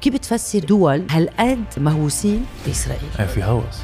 كيف 0.00 0.14
بتفسر 0.14 0.58
دول 0.58 1.06
هالقد 1.10 1.64
مهووسين 1.76 2.46
بإسرائيل؟ 2.66 3.28
في 3.34 3.44
هوس 3.44 3.76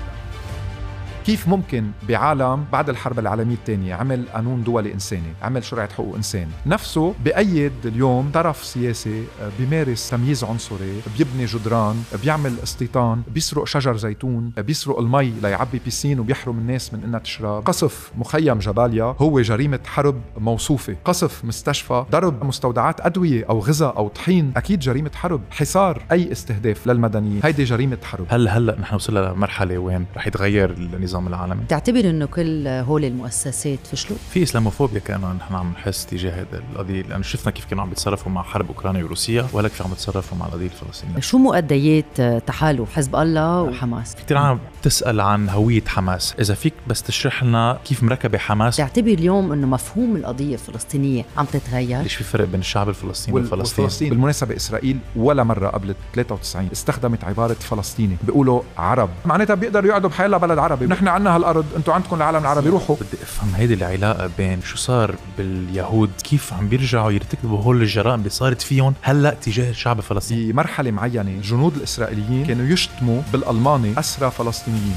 كيف 1.24 1.48
ممكن 1.48 1.90
بعالم 2.08 2.64
بعد 2.72 2.88
الحرب 2.88 3.18
العالمية 3.18 3.54
الثانية 3.54 3.94
عمل 3.94 4.24
قانون 4.34 4.64
دولي 4.64 4.92
إنساني 4.92 5.32
عمل 5.42 5.64
شرعة 5.64 5.92
حقوق 5.92 6.16
إنسان؟ 6.16 6.48
نفسه 6.66 7.14
بأيد 7.24 7.72
اليوم 7.84 8.30
طرف 8.34 8.64
سياسي 8.64 9.24
آه، 9.42 9.50
بيمارس 9.58 10.10
تمييز 10.10 10.44
عنصري 10.44 11.00
بيبني 11.18 11.44
جدران 11.44 12.02
بيعمل 12.22 12.54
استيطان 12.62 13.22
بيسرق 13.34 13.66
شجر 13.66 13.96
زيتون 13.96 14.52
آه، 14.58 14.60
بيسرق 14.60 14.98
المي 14.98 15.32
ليعبي 15.42 15.80
بيسين 15.84 16.20
وبيحرم 16.20 16.58
الناس 16.58 16.94
من 16.94 17.04
إنها 17.04 17.18
تشرب. 17.18 17.62
قصف 17.62 18.12
مخيم 18.18 18.58
جباليا 18.58 19.04
هو 19.18 19.40
جريمة 19.40 19.80
حرب 19.86 20.20
موصوفة. 20.38 20.96
قصف 21.04 21.44
مستشفى 21.44 22.04
ضرب 22.10 22.44
مستودعات 22.44 23.00
أدوية 23.00 23.44
أو 23.48 23.58
غذاء 23.58 23.96
أو 23.96 24.08
طحين 24.08 24.52
أكيد 24.56 24.78
جريمة 24.78 25.10
حرب. 25.14 25.40
حصار 25.50 26.02
أي 26.12 26.32
استهداف 26.32 26.86
للمدنيين؟ 26.86 27.40
هيدي 27.44 27.64
جريمة 27.64 27.98
حرب. 28.04 28.26
هل 28.28 28.48
هلأ 28.48 28.80
نحن 28.80 28.94
وصلنا 28.94 29.18
لمرحلة 29.18 29.78
وين 29.78 30.06
رح 30.16 30.26
يتغير 30.26 30.70
النظام 30.70 31.13
العالمي. 31.18 31.62
بتعتبر 31.64 32.00
إنه 32.00 32.26
كل 32.26 32.68
هول 32.68 33.04
المؤسسات 33.04 33.78
فشلوا؟ 33.92 34.18
في 34.30 34.42
إسلاموفوبيا 34.42 35.00
كأنه 35.00 35.32
نحن 35.32 35.54
عم 35.54 35.70
نحس 35.72 36.06
تجاه 36.06 36.30
هذا 36.32 36.62
القضية 36.72 37.02
لأنه 37.02 37.22
شفنا 37.22 37.52
كيف 37.52 37.64
كانوا 37.64 37.82
عم 37.82 37.88
بيتصرفوا 37.88 38.32
مع 38.32 38.42
حرب 38.42 38.68
أوكرانيا 38.68 39.04
وروسيا 39.04 39.46
وهلا 39.52 39.68
كيف 39.68 39.82
عم 39.82 39.88
بيتصرفوا 39.90 40.38
مع 40.38 40.46
القضية 40.46 40.66
الفلسطينية. 40.66 41.20
شو 41.20 41.38
مؤديات 41.38 42.20
تحالف؟ 42.46 42.92
حزب 42.96 43.16
الله 43.16 43.62
وحماس؟ 43.62 44.14
كثير 44.14 44.36
عم 44.38 44.58
تسأل 44.82 45.20
عن 45.20 45.48
هوية 45.48 45.84
حماس. 45.86 46.34
إذا 46.40 46.54
فيك 46.54 46.74
بس 46.86 47.02
تشرح 47.02 47.44
لنا 47.44 47.78
كيف 47.84 48.02
مركبة 48.02 48.38
حماس؟ 48.38 48.74
بتعتبر 48.74 49.08
اليوم 49.10 49.52
إنه 49.52 49.66
مفهوم 49.66 50.16
القضية 50.16 50.54
الفلسطينية 50.54 51.24
عم 51.36 51.44
تتغير؟ 51.44 52.02
ليش 52.02 52.14
في 52.14 52.24
فرق 52.24 52.44
بين 52.44 52.60
الشعب 52.60 52.88
الفلسطيني 52.88 53.34
وال- 53.36 53.44
وفلسطين 53.44 53.84
وفلسطين 53.84 54.10
بالمناسبة 54.10 54.56
إسرائيل 54.56 54.98
ولا 55.16 55.42
مرة 55.44 55.68
قبل 55.68 55.94
93 56.14 56.68
استخدمت 56.72 57.24
عبارة 57.24 57.54
فلسطيني 57.54 58.16
بيقولوا 58.22 58.62
عرب. 58.78 59.10
معناتها 59.26 59.54
بيقدروا 59.54 59.88
يقعدوا 59.88 60.10
بحيلا 60.10 60.36
بلد 60.38 60.58
عربي. 60.58 60.86
نحن 60.86 61.03
عنا 61.08 61.36
هالأرض. 61.36 61.64
أنتم 61.76 61.92
عندكم 61.92 62.16
العالم 62.16 62.38
العربي 62.38 62.68
روحوا. 62.68 62.96
بدي 62.96 63.22
افهم 63.22 63.54
هيدي 63.54 63.74
العلاقة 63.74 64.30
بين 64.38 64.62
شو 64.62 64.76
صار 64.76 65.14
باليهود 65.38 66.10
كيف 66.24 66.52
عم 66.52 66.68
بيرجعوا 66.68 67.10
يرتكبوا 67.12 67.62
هول 67.62 67.82
الجرائم 67.82 68.18
اللي 68.18 68.30
صارت 68.30 68.62
فيهم 68.62 68.94
هلأ 69.02 69.34
تجاه 69.42 69.70
الشعب 69.70 69.98
الفلسطيني؟ 69.98 70.46
في 70.46 70.52
مرحلة 70.52 70.90
معينة 70.90 71.30
الجنود 71.30 71.76
الإسرائيليين 71.76 72.46
كانوا 72.46 72.66
يشتموا 72.66 73.22
بالألماني 73.32 73.98
أسرى 73.98 74.30
فلسطينيين. 74.30 74.94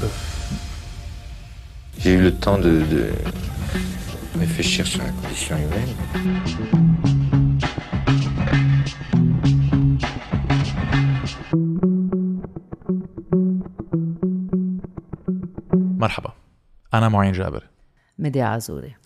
J'ai 2.00 2.14
eu 2.14 2.22
le 2.22 2.34
temps 2.44 2.58
de, 2.58 2.74
de 2.94 3.02
réfléchir 4.38 4.86
sur 4.86 5.00
la 5.02 5.10
condition 5.20 5.56
humaine. 5.56 5.92
مرحبا. 15.98 16.32
أنا 16.94 17.08
معين 17.08 17.32
جابر. 17.32 17.68
مدي 18.18 18.42
عزوري. 18.42 18.96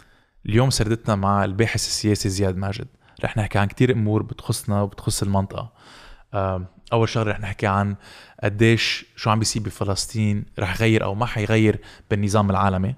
اليوم 0.46 0.70
سردتنا 0.70 1.14
مع 1.14 1.44
الباحث 1.44 1.86
السياسي 1.86 2.28
زياد 2.28 2.56
ماجد. 2.56 2.86
رح 3.24 3.36
نحكي 3.36 3.58
عن 3.58 3.66
كتير 3.66 3.92
أمور 3.92 4.22
بتخصنا 4.22 4.82
وبتخص 4.82 5.22
المنطقة. 5.22 5.72
آم، 6.34 6.66
أول 6.92 7.08
شغلة 7.08 7.30
رح 7.30 7.40
نحكي 7.40 7.66
عن 7.66 7.96
قديش 8.42 9.06
شو 9.16 9.30
عم 9.30 9.38
بيصير 9.38 9.62
بفلسطين. 9.62 10.44
رح 10.58 10.80
يغير 10.80 11.04
أو 11.04 11.14
ما 11.14 11.26
حيغير 11.26 11.80
بالنظام 12.10 12.50
العالمي. 12.50 12.94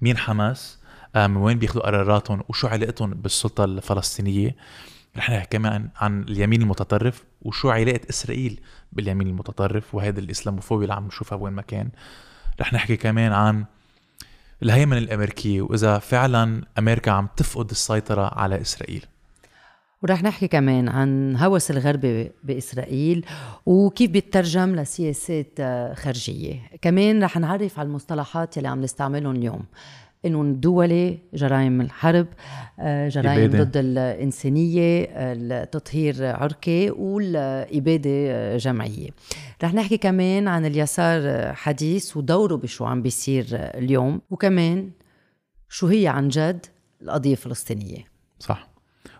مين 0.00 0.16
حماس؟ 0.16 0.78
من 1.16 1.36
وين 1.36 1.58
بياخذوا 1.58 1.86
قراراتهم؟ 1.86 2.42
وشو 2.48 2.68
علاقتهم 2.68 3.10
بالسلطة 3.10 3.64
الفلسطينية؟ 3.64 4.56
رح 5.16 5.30
نحكي 5.30 5.58
كمان 5.58 5.88
عن 5.96 6.22
اليمين 6.22 6.62
المتطرف. 6.62 7.24
وشو 7.42 7.70
علاقة 7.70 8.00
إسرائيل 8.10 8.60
باليمين 8.92 9.26
المتطرف؟ 9.26 9.94
وهذا 9.94 10.20
الإسلاموفوبيا 10.20 10.84
اللي 10.84 10.94
عم 10.94 11.06
نشوفها 11.06 11.38
بوين 11.38 11.52
ما 11.52 11.62
كان. 11.62 11.90
رح 12.60 12.72
نحكي 12.72 12.96
كمان 12.96 13.32
عن 13.32 13.64
الهيمنة 14.62 14.98
الأمريكية 14.98 15.62
وإذا 15.62 15.98
فعلا 15.98 16.62
أمريكا 16.78 17.10
عم 17.10 17.28
تفقد 17.36 17.70
السيطرة 17.70 18.38
على 18.38 18.60
إسرائيل. 18.60 19.06
ورح 20.02 20.22
نحكي 20.22 20.48
كمان 20.48 20.88
عن 20.88 21.36
هوس 21.36 21.70
الغرب 21.70 22.30
بإسرائيل 22.44 23.26
وكيف 23.66 24.10
بيترجم 24.10 24.76
لسياسات 24.76 25.52
آه، 25.60 25.94
خارجية. 25.94 26.60
كمان 26.82 27.24
رح 27.24 27.38
نعرف 27.38 27.78
على 27.78 27.86
المصطلحات 27.86 28.56
يلي 28.56 28.68
عم 28.68 28.80
نستعملهم 28.80 29.36
اليوم. 29.36 29.64
قانون 30.24 30.60
دولي 30.60 31.18
جرائم 31.34 31.80
الحرب 31.80 32.26
آه، 32.80 33.08
جرائم 33.08 33.44
إبادة. 33.44 33.64
ضد 33.64 33.76
الإنسانية 33.76 35.08
التطهير 35.14 36.26
عرقي 36.26 36.90
والإبادة 36.90 38.10
آه، 38.10 38.56
جمعية. 38.56 39.08
رح 39.62 39.74
نحكي 39.74 39.96
كمان 39.96 40.48
عن 40.48 40.66
اليسار 40.66 41.20
آه، 41.24 41.52
حديث 41.52 42.16
ودوره 42.16 42.56
بشو 42.56 42.84
عم 42.84 43.02
بيصير 43.02 43.46
آه، 43.52 43.78
اليوم 43.78 44.20
وكمان 44.30 44.90
شو 45.68 45.86
هي 45.86 46.08
عن 46.08 46.28
جد 46.28 46.66
القضية 47.02 47.32
الفلسطينية. 47.32 48.04
صح. 48.38 48.69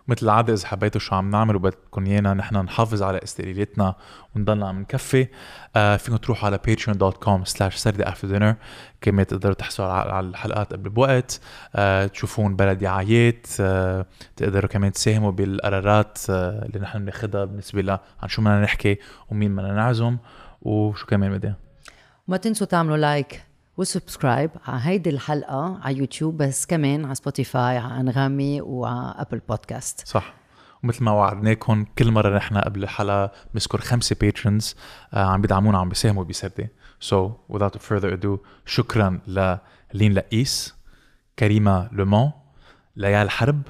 مثل 0.07 0.25
العادة 0.25 0.53
إذا 0.53 0.67
حبيتوا 0.67 1.01
شو 1.01 1.15
عم 1.15 1.31
نعمل 1.31 1.55
وبدكم 1.55 2.05
إيانا 2.05 2.33
نحن 2.33 2.55
نحافظ 2.55 3.03
على 3.03 3.19
استقلاليتنا 3.23 3.95
ونضلنا 4.35 4.67
عم 4.67 4.79
نكفي. 4.79 5.27
آه 5.75 5.97
فيكم 5.97 6.17
تروحوا 6.17 6.45
على 6.45 6.59
patreon.com 6.67 7.49
slash 7.49 7.75
سردة 7.75 8.05
after 8.05 8.25
dinner 8.25 8.55
كمان 9.01 9.27
تقدروا 9.27 9.53
تحصلوا 9.53 9.89
على 9.89 10.27
الحلقات 10.27 10.73
قبل 10.73 10.89
بوقت. 10.89 11.39
آه 11.75 12.07
تشوفون 12.07 12.55
بلا 12.55 12.73
دعايات 12.73 13.47
آه 13.59 14.05
تقدروا 14.35 14.69
كمان 14.69 14.91
تساهموا 14.91 15.31
بالقرارات 15.31 16.17
آه 16.29 16.65
اللي 16.65 16.79
نحن 16.79 16.99
بناخدها 16.99 17.45
بالنسبة 17.45 17.81
ل 17.81 17.89
عن 17.89 18.27
شو 18.27 18.41
بدنا 18.41 18.61
نحكي 18.61 18.99
ومين 19.29 19.55
بدنا 19.55 19.73
نعزم 19.73 20.17
وشو 20.61 21.05
كمان 21.05 21.37
بدي. 21.37 21.53
وما 22.27 22.37
تنسوا 22.37 22.67
تعملوا 22.67 22.97
like 22.97 23.50
و 23.81 23.88
subscribe 23.88 24.51
على 24.65 24.79
هيدي 24.83 25.09
الحلقة 25.09 25.79
على 25.83 25.97
يوتيوب 25.97 26.37
بس 26.37 26.65
كمان 26.65 27.05
على 27.05 27.15
سبوتيفاي 27.15 27.77
على 27.77 27.99
أنغامي 27.99 28.61
وعلى 28.61 29.15
أبل 29.17 29.41
بودكاست. 29.49 30.07
صح. 30.07 30.33
ومثل 30.83 31.03
ما 31.03 31.11
وعدناكم 31.11 31.85
كل 31.97 32.11
مرة 32.11 32.37
نحن 32.37 32.57
قبل 32.57 32.83
الحلقة 32.83 33.31
بنذكر 33.53 33.81
خمسة 33.81 34.15
patrons 34.21 34.75
آه 35.13 35.25
عم 35.25 35.41
بيدعمونا 35.41 35.77
عم 35.77 35.89
بيساهموا 35.89 36.23
بسردة 36.23 36.71
so 37.09 37.31
without 37.53 37.77
further 37.77 38.13
ado 38.13 38.39
شكرا 38.65 39.19
للين 39.27 40.13
لقيس 40.13 40.75
كريمة 41.39 41.89
لومون 41.91 42.31
ليال 42.95 43.29
حرب 43.29 43.61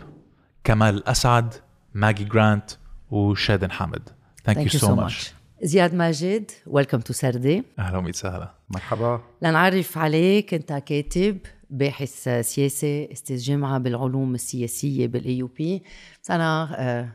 كمال 0.63 0.95
الأسعد 0.95 1.53
ماجي 1.93 2.23
جرانت 2.23 2.71
وشادن 3.11 3.71
حامد. 3.71 4.09
Thank, 4.47 4.57
you 4.57 4.79
so 4.79 4.95
much. 4.95 5.40
زياد 5.63 5.95
ماجد 5.95 6.51
welcome 6.67 6.99
to 6.99 7.13
سردة. 7.13 7.63
أهلا 7.79 7.97
وسهلا. 7.97 8.51
مرحبا. 8.69 9.21
لنعرف 9.41 9.97
عليك 9.97 10.53
أنت 10.53 10.73
كاتب 10.73 11.37
باحث 11.69 12.29
سياسي 12.41 13.09
أستاذ 13.11 13.37
جامعة 13.37 13.77
بالعلوم 13.77 14.35
السياسية 14.35 15.07
بال 15.07 15.37
AUP 15.37 15.83
بس 16.23 16.31
أنا 16.31 16.75
آه، 16.79 17.09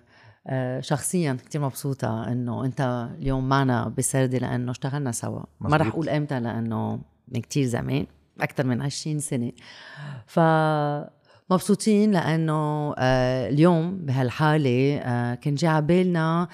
آه، 0.47 0.81
شخصيا 0.81 1.39
كتير 1.47 1.61
مبسوطة 1.61 2.33
إنه 2.33 2.65
أنت 2.65 3.09
اليوم 3.19 3.49
معنا 3.49 3.89
بسردي 3.99 4.39
لأنه 4.39 4.71
اشتغلنا 4.71 5.13
سوا. 5.13 5.43
ما 5.61 5.77
رح. 5.77 5.87
أقول 5.87 6.09
إمتى 6.09 6.41
لأنه 6.41 7.01
من 7.29 7.41
كتير 7.41 7.65
زمان 7.65 8.07
أكثر 8.41 8.67
من 8.67 8.83
20 8.83 9.19
سنة. 9.19 9.53
ف 10.27 10.39
مبسوطين 11.51 12.13
لأنه 12.13 12.95
آه، 12.99 13.49
اليوم 13.49 13.99
بهالحالة 13.99 14.97
آه، 14.97 15.35
كان 15.35 15.55
جاي 15.55 15.71
على 15.71 15.87
بالنا 15.87 16.49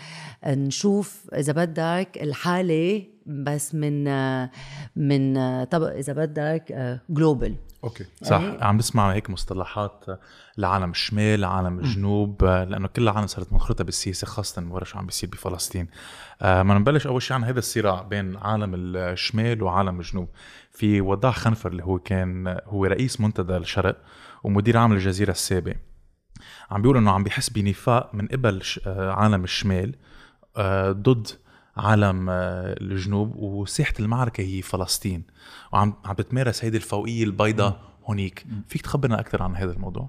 نشوف 0.47 1.27
إذا 1.35 1.53
بدك 1.53 2.19
الحالة 2.23 3.03
بس 3.27 3.75
من 3.75 4.09
آه، 4.09 4.51
من 4.97 5.37
آه، 5.37 5.65
طب 5.65 5.83
إذا 5.83 6.13
بدك 6.13 7.01
global 7.11 7.57
okay. 7.85 8.05
صح. 8.23 8.43
عم 8.61 8.77
بسمع 8.77 9.13
هيك 9.13 9.31
مصطلحات 9.31 10.05
لعالم 10.59 10.91
الشمال 10.91 11.41
لعالم 11.41 11.79
الجنوب 11.79 12.45
لأنه 12.45 12.89
كل 12.89 13.03
العالم 13.03 13.27
صارت 13.27 13.53
منخرطة 13.53 13.85
بالسياسة 13.85 14.27
خاصة 14.27 14.67
ورا 14.71 14.85
شو 14.85 14.99
عم 14.99 15.07
بيصير 15.07 15.29
بفلسطين. 15.31 15.89
آه، 16.43 16.63
ما 16.63 16.79
نبلش 16.79 17.07
أول 17.07 17.23
شيء 17.23 17.35
عن 17.35 17.45
هذا 17.45 17.59
الصراع 17.59 18.03
بين 18.03 18.37
عالم 18.37 18.75
الشمال 18.75 19.63
وعالم 19.63 20.01
الجنوب. 20.01 20.29
في 20.71 21.01
وضاح 21.01 21.31
خنفر 21.31 21.71
اللي 21.71 21.85
هو 21.85 21.99
كان 21.99 22.59
هو 22.67 22.85
رئيس 22.85 23.21
منتدى 23.21 23.57
الشرق 23.57 23.97
ومدير 24.45 24.77
عام 24.77 24.93
الجزيره 24.93 25.31
السابق. 25.31 25.77
عم 26.71 26.83
بيقول 26.83 26.97
إنه 26.97 27.11
عم 27.11 27.25
بيحس 27.25 27.51
بنفاق 27.51 28.15
من 28.15 28.27
قبل 28.27 28.63
آه، 28.87 29.13
عالم 29.13 29.45
الشمال 29.45 29.95
آه، 30.57 30.93
ضد 30.93 31.29
عالم 31.77 32.31
آه، 32.31 32.75
الجنوب 32.81 33.37
وساحة 33.37 33.95
المعركة 34.01 34.43
هي 34.43 34.63
فلسطين. 34.63 35.25
وعم 35.73 35.95
عم 36.05 36.15
بتمارس 36.15 36.65
هيدي 36.65 36.77
الفوقية 36.77 37.25
البيضاء 37.25 37.92
هونيك. 38.05 38.45
فيك 38.69 38.83
تخبرنا 38.83 39.21
أكثر 39.21 39.43
عن 39.43 39.57
هذا 39.57 39.73
الموضوع؟ 39.73 40.09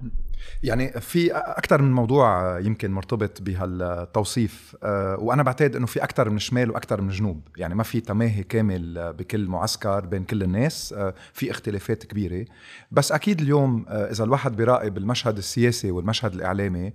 يعني 0.63 0.91
في 1.01 1.31
أكثر 1.31 1.81
من 1.81 1.91
موضوع 1.91 2.59
يمكن 2.59 2.91
مرتبط 2.91 3.41
بهالتوصيف. 3.41 4.75
أه، 4.83 5.17
وأنا 5.19 5.43
بعتقد 5.43 5.75
إنه 5.75 5.85
في 5.85 6.03
أكثر 6.03 6.29
من 6.29 6.39
شمال 6.39 6.71
وأكثر 6.71 7.01
من 7.01 7.09
جنوب. 7.09 7.41
يعني 7.57 7.75
ما 7.75 7.83
في 7.83 8.01
تماهي 8.01 8.43
كامل 8.43 9.13
بكل 9.13 9.47
معسكر 9.47 10.05
بين 10.05 10.23
كل 10.23 10.43
الناس. 10.43 10.93
أه، 10.93 11.13
في 11.33 11.51
اختلافات 11.51 12.03
كبيرة. 12.03 12.45
بس 12.91 13.11
أكيد 13.11 13.41
اليوم 13.41 13.85
أه، 13.87 14.11
إذا 14.11 14.23
الواحد 14.23 14.55
بيراقب 14.55 14.97
المشهد 14.97 15.37
السياسي 15.37 15.91
والمشهد 15.91 16.33
الإعلامي 16.33 16.93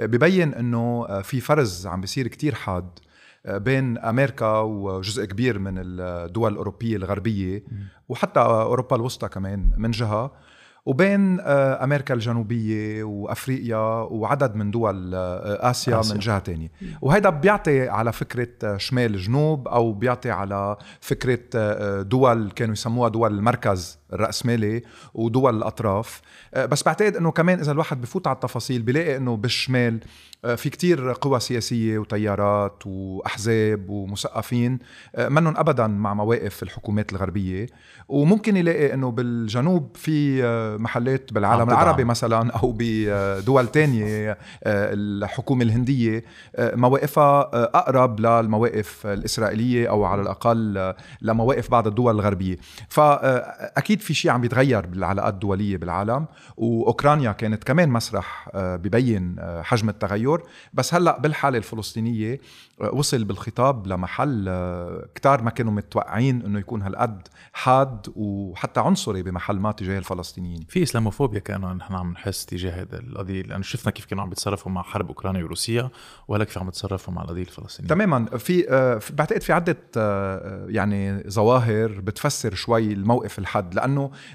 أه، 0.00 0.06
ببين 0.06 0.54
إنه 0.54 1.06
أه، 1.08 1.22
في 1.22 1.40
فرز 1.40 1.86
عم 1.86 2.00
بيصير 2.00 2.28
كتير 2.28 2.54
حاد. 2.54 2.88
بين 3.48 3.98
أمريكا 3.98 4.58
وجزء 4.58 5.24
كبير 5.24 5.58
من 5.58 5.74
الدول 5.78 6.52
الأوروبية 6.52 6.96
الغربية 6.96 7.64
وحتى 8.08 8.40
أوروبا 8.40 8.96
الوسطى 8.96 9.28
كمان 9.28 9.72
من 9.76 9.90
جهة 9.90 10.32
وبين 10.86 11.40
آه، 11.40 11.84
أمريكا 11.84 12.14
الجنوبية 12.14 13.04
وأفريقيا 13.04 13.76
وعدد 14.02 14.54
من 14.54 14.70
دول 14.70 15.14
آه، 15.14 15.70
آسيا, 15.70 16.00
آسيا. 16.00 16.14
من 16.14 16.20
جهة 16.20 16.38
تانية. 16.38 16.72
وهيدا 17.00 17.30
بيعطي 17.30 17.88
على 17.88 18.12
فكرة 18.12 18.48
آه، 18.64 18.76
شمال 18.76 19.16
جنوب 19.16 19.68
أو 19.68 19.92
بيعطي 19.92 20.30
على 20.30 20.76
فكرة 21.00 21.40
دول 22.02 22.50
كانوا 22.50 22.72
يسموها 22.72 23.08
دول 23.08 23.34
المركز 23.34 23.99
الرأسمالي 24.12 24.82
ودول 25.14 25.56
الأطراف. 25.56 26.20
بس 26.56 26.82
بعتقد 26.82 27.16
أنه 27.16 27.30
كمان 27.30 27.58
إذا 27.58 27.72
الواحد 27.72 28.00
بفوت 28.00 28.26
على 28.26 28.34
التفاصيل 28.34 28.82
بيلاقي 28.82 29.16
أنه 29.16 29.36
بالشمال 29.36 30.00
في 30.56 30.70
كتير 30.70 31.12
قوى 31.12 31.40
سياسية 31.40 31.98
وتيارات 31.98 32.82
وأحزاب 32.86 33.88
ومثقفين 33.88 34.78
منهم 35.18 35.56
أبدا 35.56 35.86
مع 35.86 36.14
مواقف 36.14 36.62
الحكومات 36.62 37.12
الغربية. 37.12 37.66
وممكن 38.08 38.56
يلاقي 38.56 38.94
أنه 38.94 39.10
بالجنوب 39.10 39.96
في 39.96 40.42
محلات 40.78 41.32
بالعالم 41.32 41.70
العربي 41.70 42.04
مثلا 42.04 42.50
أو 42.50 42.74
بدول 42.78 43.66
تانية 43.66 44.30
آه، 44.30 44.36
الحكومة 44.64 45.62
الهندية. 45.62 46.24
آه، 46.56 46.74
مواقفها 46.74 47.50
آه، 47.54 47.70
أقرب 47.74 48.20
للمواقف 48.20 49.06
الإسرائيلية 49.06 49.88
أو 49.88 50.04
على 50.04 50.22
الأقل 50.22 50.94
لمواقف 51.22 51.70
بعض 51.70 51.86
الدول 51.86 52.14
الغربية. 52.14 52.56
فاكيد 54.00 54.06
في 54.06 54.14
شيء 54.14 54.30
عم 54.30 54.40
بيتغير 54.40 54.86
بالعلاقات 54.86 55.34
الدوليه 55.34 55.76
بالعالم 55.76 56.26
وأوكرانيا 56.56 57.32
كانت 57.32 57.64
كمان 57.64 57.88
مسرح 57.88 58.50
ببين 58.54 59.36
حجم 59.62 59.88
التغير. 59.88 60.40
بس 60.74 60.94
هلأ 60.94 61.18
بالحالة 61.18 61.58
الفلسطينية 61.58 62.40
وصل 62.92 63.24
بالخطاب 63.24 63.86
لمحل 63.86 64.44
كتار 65.14 65.42
ما 65.42 65.50
كانوا 65.50 65.72
متوقعين 65.72 66.42
إنه 66.42 66.58
يكون 66.58 66.82
هالقد 66.82 67.28
حاد 67.52 68.06
وحتى 68.16 68.80
عنصري 68.80 69.22
بمحل 69.22 69.56
ما 69.56 69.72
تجاه 69.72 69.98
الفلسطينيين. 69.98 70.66
في 70.68 70.82
إسلاموفوبيا 70.82 71.40
كانوا 71.40 71.72
نحن 71.72 71.94
عم 71.94 72.12
نحس 72.12 72.46
تجاه 72.46 72.82
هذا 72.82 72.98
القضية 72.98 73.42
لأنه 73.42 73.62
شفنا 73.62 73.92
كيف 73.92 74.04
كانوا 74.04 74.22
عم 74.22 74.28
بيتصرفوا 74.28 74.72
مع 74.72 74.82
حرب 74.82 75.08
أوكرانيا 75.08 75.44
وروسيا 75.44 75.90
وهلأ 76.28 76.44
كيف 76.44 76.58
عم 76.58 76.68
يتصرفوا 76.68 77.14
مع 77.14 77.22
القضية 77.22 77.42
الفلسطينية. 77.42 77.88
تماما. 77.88 78.38
في 78.38 78.70
آه 78.70 79.00
بعتقد 79.12 79.42
في 79.42 79.52
عدة 79.52 79.76
آه 79.96 80.66
يعني 80.68 81.22
ظواهر 81.28 81.88
بتفسر 82.00 82.54
شوي 82.54 82.92
الموقف 82.92 83.38
الحد 83.38 83.74
لأنه 83.74 83.89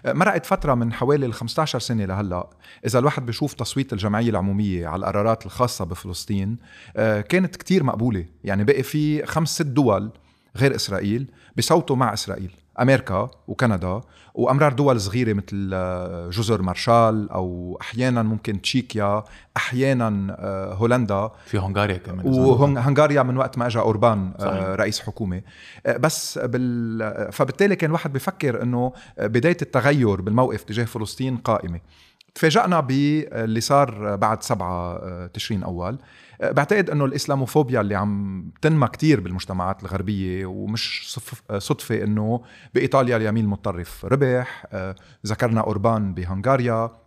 مرقت 0.05 0.45
فترة 0.45 0.73
من 0.73 0.93
حوالي 0.93 1.25
ال 1.25 1.33
15 1.33 1.79
سنة 1.79 2.05
لهلأ 2.05 2.49
إذا 2.85 2.99
الواحد 2.99 3.25
بيشوف 3.25 3.53
تصويت 3.53 3.93
الجمعية 3.93 4.29
العمومية 4.29 4.87
على 4.87 4.99
القرارات 4.99 5.45
الخاصة 5.45 5.85
بفلسطين 5.85 6.57
آه 6.97 7.21
كانت 7.21 7.55
كتير 7.55 7.83
مقبولة. 7.83 8.25
يعني 8.43 8.63
بقي 8.63 8.83
في 8.83 9.25
خمس 9.25 9.55
ست 9.55 9.61
دول 9.61 10.11
غير 10.57 10.75
إسرائيل 10.75 11.27
بصوتوا 11.57 11.95
مع 11.95 12.13
إسرائيل. 12.13 12.51
أمريكا 12.81 13.30
وكندا 13.48 14.01
وأمرار 14.33 14.74
دول 14.74 15.01
صغيرة 15.01 15.33
مثل 15.33 15.69
آه، 15.74 16.30
جزر 16.30 16.62
مارشال 16.62 17.30
أو 17.31 17.77
أحيانا 17.81 18.24
ممكن 18.24 18.62
تشيكيا 18.62 19.24
أحيانا 19.57 20.38
آه، 20.39 20.74
هولندا. 20.74 21.31
في 21.45 21.57
هنغاريا 21.57 21.98
كمان 21.98 22.27
وهنغاريا 22.27 23.24
من 23.24 23.38
وقت 23.38 23.57
ما 23.57 23.68
اجى 23.68 23.80
أوربان 23.80 24.33
آه، 24.39 24.44
صحيح. 24.44 24.63
رئيس 24.63 25.00
حكومة. 25.00 25.42
بس 26.00 26.39
بال... 26.44 27.31
فبالتالي 27.31 27.75
كان 27.75 27.92
واحد 27.92 28.13
بفكر 28.13 28.62
إنه 28.62 28.94
بداية 29.18 29.57
التغير 29.62 30.22
بالموقف 30.22 30.63
تجاه 30.63 30.86
فلسطين 30.86 31.38
قائمة. 31.38 31.80
تفاجأنا 32.36 32.80
باللي 32.80 33.62
صار 33.62 34.16
بعد 34.16 34.44
7 34.44 35.27
تشرين 35.27 35.63
أول. 35.63 35.98
بعتقد 36.41 36.89
إنه 36.89 37.05
الإسلاموفوبيا 37.05 37.81
اللي 37.81 37.95
عم 37.95 38.45
تنمى 38.61 38.87
كتير 38.87 39.19
بالمجتمعات 39.19 39.83
الغربية 39.83 40.45
ومش 40.45 41.17
صدفة 41.57 42.03
إنه 42.03 42.41
بإيطاليا 42.73 43.17
اليمين 43.17 43.45
المتطرف 43.45 44.05
ربح 44.05 44.67
ذكرنا 45.27 45.61
أوربان 45.61 46.13
بهنغاريا. 46.13 47.04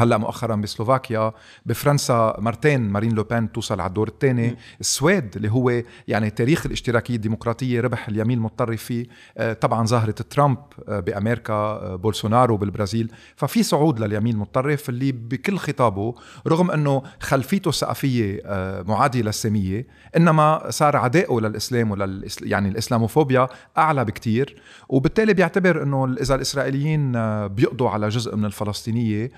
هلا 0.00 0.18
مؤخرا 0.18 0.56
بسلوفاكيا 0.56 1.32
بفرنسا 1.66 2.36
مرتين 2.38 2.80
مارين 2.80 3.12
لوبين 3.12 3.52
توصل 3.52 3.80
على 3.80 3.88
الدور 3.88 4.08
الثاني. 4.08 4.56
السويد 4.80 5.36
اللي 5.36 5.50
هو 5.50 5.82
يعني 6.08 6.30
تاريخ 6.30 6.66
الاشتراكية 6.66 7.14
الديمقراطية 7.14 7.80
ربح 7.80 8.08
اليمين 8.08 8.38
المتطرف 8.38 8.82
فيه. 8.82 9.06
آه، 9.38 9.52
طبعا 9.52 9.86
ظاهرة 9.86 10.10
ترامب 10.10 10.58
آه، 10.88 11.00
بأمريكا 11.00 11.52
آه، 11.52 11.96
بولسونارو 11.96 12.56
بالبرازيل. 12.56 13.12
ففي 13.36 13.62
صعود 13.62 14.00
لليمين 14.00 14.34
المتطرف 14.34 14.88
اللي 14.88 15.12
بكل 15.12 15.56
خطابه 15.58 16.14
رغم 16.46 16.70
إنه 16.70 17.02
خلفيته 17.20 17.68
الثقافية 17.68 18.40
معادية 18.88 19.22
للساميه 19.22 19.86
إنما 20.16 20.70
صار 20.70 20.96
عدائه 20.96 21.40
للإسلام 21.40 21.90
ولل 21.90 22.28
يعني 22.42 22.68
الإسلاموفوبيا 22.68 23.48
أعلى 23.78 24.04
بكتير. 24.04 24.62
وبالتالي 24.88 25.34
بيعتبر 25.34 25.82
إنه 25.82 26.16
إذا 26.20 26.34
الإسرائيليين 26.34 27.12
بيقضوا 27.48 27.90
على 27.90 28.08
جزء 28.08 28.36
من 28.36 28.44
الفلسطينية 28.44 29.30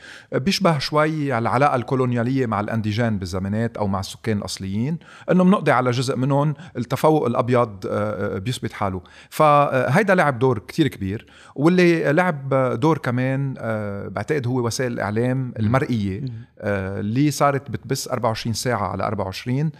بيشبه 0.53 0.79
شوي 0.79 1.39
العلاقة 1.39 1.75
الكولونيالية 1.75 2.47
مع 2.47 2.61
الأنديجان 2.61 3.19
بالزمانات 3.19 3.77
أو 3.77 3.87
مع 3.87 4.01
السكان 4.01 4.39
الاصليين 4.39 4.99
انه 5.31 5.45
بنقضي 5.45 5.71
على 5.71 5.91
جزء 5.91 6.17
منهم 6.17 6.55
التفوق 6.77 7.27
الأبيض 7.27 7.87
آه، 7.87 8.37
آه، 8.37 8.39
بيثبت 8.39 8.73
حاله. 8.73 9.01
فهيدا 9.31 10.15
لعب 10.15 10.39
دور 10.39 10.59
كتير 10.59 10.89
كبير 10.89 11.27
واللي 11.55 12.13
لعب 12.13 12.55
دور 12.81 12.99
كمان 12.99 13.55
آه، 13.59 14.09
بعتقد 14.09 14.47
هو 14.47 14.67
وسائل 14.67 14.93
الإعلام 14.93 15.55
المرئية 15.59 16.25
اللي 16.61 17.31
صارت 17.31 17.71
بتبث 17.71 18.09
24 18.09 18.53
ساعة 18.53 18.87
على 18.87 19.05
24 19.05 19.71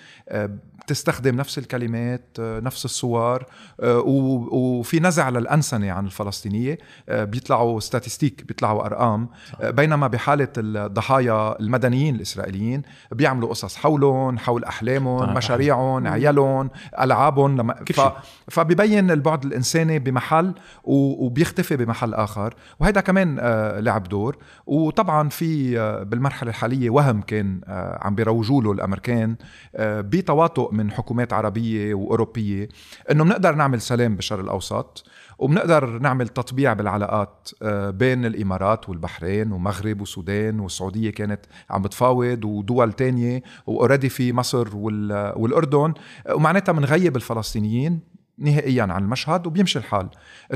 بتستخدم 0.87 1.37
نفس 1.37 1.59
الكلمات 1.59 2.37
نفس 2.39 2.85
الصور 2.85 3.45
وفي 3.79 5.01
نزع 5.01 5.29
للأنسنة 5.29 5.93
عن 5.93 6.05
الفلسطينية 6.05 6.79
بيطلعوا 7.09 7.81
ستاتستيك 7.81 8.45
بيطلعوا 8.45 8.87
أرقام. 8.87 9.29
بينما 9.63 10.07
بحالة 10.07 10.49
الضحايا 10.59 11.61
المدنيين 11.61 12.15
الإسرائيليين 12.15 12.83
بيعملوا 13.13 13.49
قصص 13.49 13.77
حولهم 13.77 14.39
حول 14.39 14.65
أحلامهم 14.65 15.35
مشاريعهم 15.35 16.07
عيالهم 16.07 16.71
ألعابهم 17.01 17.57
لما 17.57 17.75
ف... 17.75 18.01
فبيبين 18.49 19.11
البعد 19.11 19.45
الإنساني 19.45 19.99
بمحل 19.99 20.55
وبيختفي 20.85 21.77
بمحل 21.77 22.15
آخر. 22.15 22.55
وهذا 22.81 23.01
كمان 23.01 23.39
لعب 23.79 24.03
دور. 24.03 24.37
وطبعا 24.67 25.29
في 25.29 25.75
بالمرحلة 26.05 26.51
الحالية 26.51 26.91
وهم 26.91 27.23
كان 27.23 27.61
عم 28.03 28.15
بيروجوا 28.15 28.63
له 28.63 28.73
الأمريكان 28.73 29.37
بتواطؤ 29.79 30.72
من 30.73 30.91
حكومات 30.91 31.33
عربية 31.33 31.95
وأوروبية 31.95 32.69
إنه 33.11 33.25
بنقدر 33.25 33.55
نعمل 33.55 33.81
سلام 33.81 34.17
بالشرق 34.17 34.41
الاوسط 34.41 35.05
وبنقدر 35.39 35.99
نعمل 35.99 36.29
تطبيع 36.29 36.73
بالعلاقات 36.73 37.49
آه، 37.63 37.91
بين 37.91 38.25
الإمارات 38.25 38.89
والبحرين 38.89 39.53
ومغرب 39.53 40.01
وسودان 40.01 40.61
والسعودية 40.61 41.11
كانت 41.11 41.41
عم 41.71 41.83
بتفاوض 41.83 42.45
ودول 42.45 42.93
تانية 42.93 43.43
وأوريدي 43.67 44.09
في 44.09 44.33
مصر 44.33 44.77
والأردن 44.77 45.95
ومعناتها 46.31 46.73
بنغيب 46.73 47.17
الفلسطينيين 47.17 48.13
نهائيا 48.39 48.83
عن 48.83 49.03
المشهد 49.03 49.47
وبيمشي 49.47 49.79
الحال. 49.79 50.09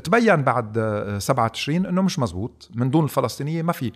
تبين 0.05 0.43
بعد 0.43 0.79
آه، 0.79 1.19
سبعة 1.19 1.49
تشرين 1.49 1.87
إنه 1.87 2.03
مش 2.03 2.19
مزبوط. 2.19 2.71
من 2.75 2.91
دون 2.91 3.05
الفلسطينية 3.05 3.63
ما 3.63 3.73
في 3.73 3.93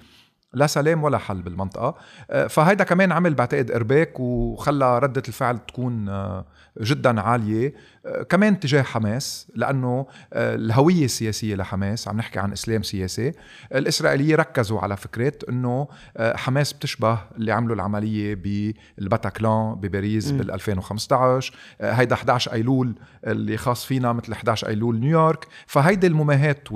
لا 0.55 0.67
سلام 0.67 1.05
ولا 1.05 1.19
حل 1.19 1.43
بالمنطقة. 1.43 1.95
آه، 2.31 2.47
فهيدا 2.47 2.85
كمان 2.85 3.13
عمل 3.13 3.35
بعتقد 3.35 3.71
إرباك 3.71 4.21
وخلى 4.21 4.99
ردة 4.99 5.23
الفعل 5.29 5.59
تكون 5.59 6.09
آه، 6.09 6.45
جدا 6.81 7.21
عالية. 7.21 7.75
آه، 8.00 8.00
كمان 8.29 8.61
تجاه 8.61 8.83
حماس 8.83 9.47
لأنه 9.55 10.07
الهوية 10.33 11.05
السياسية 11.05 11.55
لحماس 11.55 12.09
عم 12.09 12.17
نحكي 12.17 12.39
عن 12.39 12.53
إسلام 12.53 12.83
سياسي 12.83 13.33
الإسرائيلية 13.75 14.37
ركزوا 14.37 14.81
على 14.81 14.97
فكرة 14.97 15.33
أنه 15.49 15.89
حماس 16.19 16.73
بتشبه 16.73 17.19
اللي 17.37 17.53
عملوا 17.53 17.75
العملية 17.75 18.35
بالباتاكلان 18.35 19.75
بباريس 19.75 20.31
بال 20.31 20.51
2015 20.51 21.55
هيدا 21.81 22.15
11 22.15 22.53
أيلول 22.53 22.95
اللي 23.27 23.57
خاص 23.57 23.85
فينا 23.85 24.13
مثل 24.13 24.33
11 24.33 24.69
أيلول 24.69 25.01
نيويورك. 25.01 25.47
فهيدي 25.67 26.07
المماهات 26.07 26.69